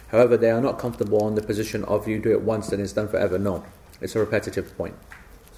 However, 0.09 0.37
they 0.37 0.51
are 0.51 0.61
not 0.61 0.79
comfortable 0.79 1.23
on 1.23 1.35
the 1.35 1.43
position 1.43 1.85
of 1.85 2.09
you 2.09 2.19
do 2.19 2.31
it 2.33 2.43
once 2.43 2.73
and 2.73 2.83
it's 2.83 2.93
done 2.93 3.09
forever. 3.09 3.39
No, 3.39 3.65
it's 4.01 4.17
a 4.17 4.21
repetitive 4.21 4.77
point. 4.77 4.95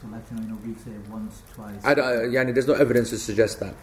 So 0.00 0.08
like, 0.08 0.22
you 0.30 0.36
know, 0.36 0.42
you 0.42 0.48
know, 0.50 0.58
we 0.66 0.74
say 0.74 0.90
once, 1.10 1.42
twice. 1.54 1.80
I 1.84 1.94
don't, 1.94 2.04
uh, 2.04 2.20
yani, 2.36 2.52
there's 2.52 2.66
no 2.66 2.74
evidence 2.74 3.10
to 3.10 3.18
suggest 3.18 3.60
that. 3.60 3.74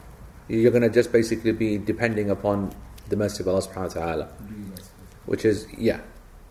You're 0.48 0.72
going 0.72 0.84
to 0.84 0.90
just 0.90 1.12
basically 1.12 1.52
be 1.54 1.78
depending 1.78 2.30
upon 2.30 2.72
the 3.08 3.16
mercy 3.16 3.42
of 3.44 3.48
Allah 3.48 3.62
subhanahu 3.62 3.96
wa 3.96 4.02
ta'ala, 4.02 4.28
Really, 4.42 4.72
yes. 4.76 4.90
which 5.26 5.46
is, 5.46 5.66
yeah, 5.78 6.02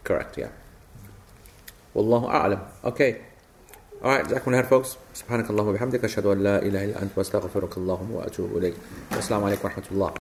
correct, 0.05 0.39
yeah. 0.39 0.49
Wallahu 1.95 2.27
a'lam. 2.31 2.61
Okay. 2.85 3.23
Alright, 4.03 4.27
جزاكم 4.27 4.47
الله 4.47 4.63
خير 4.63 4.69
folks. 4.69 4.97
سبحانك 5.15 5.51
اللهم 5.51 5.69
وبحمدك 5.69 6.05
أشهد 6.05 6.27
أن 6.27 6.43
لا 6.43 6.63
إله 6.63 6.85
إلا 6.85 7.03
أنت 7.03 7.19
وأستغفرك 7.19 7.77
اللهم 7.79 8.11
وأتوب 8.11 8.57
إليك. 8.57 8.75
والسلام 9.13 9.45
عليكم 9.45 9.65
ورحمة 9.65 9.85
الله. 9.93 10.13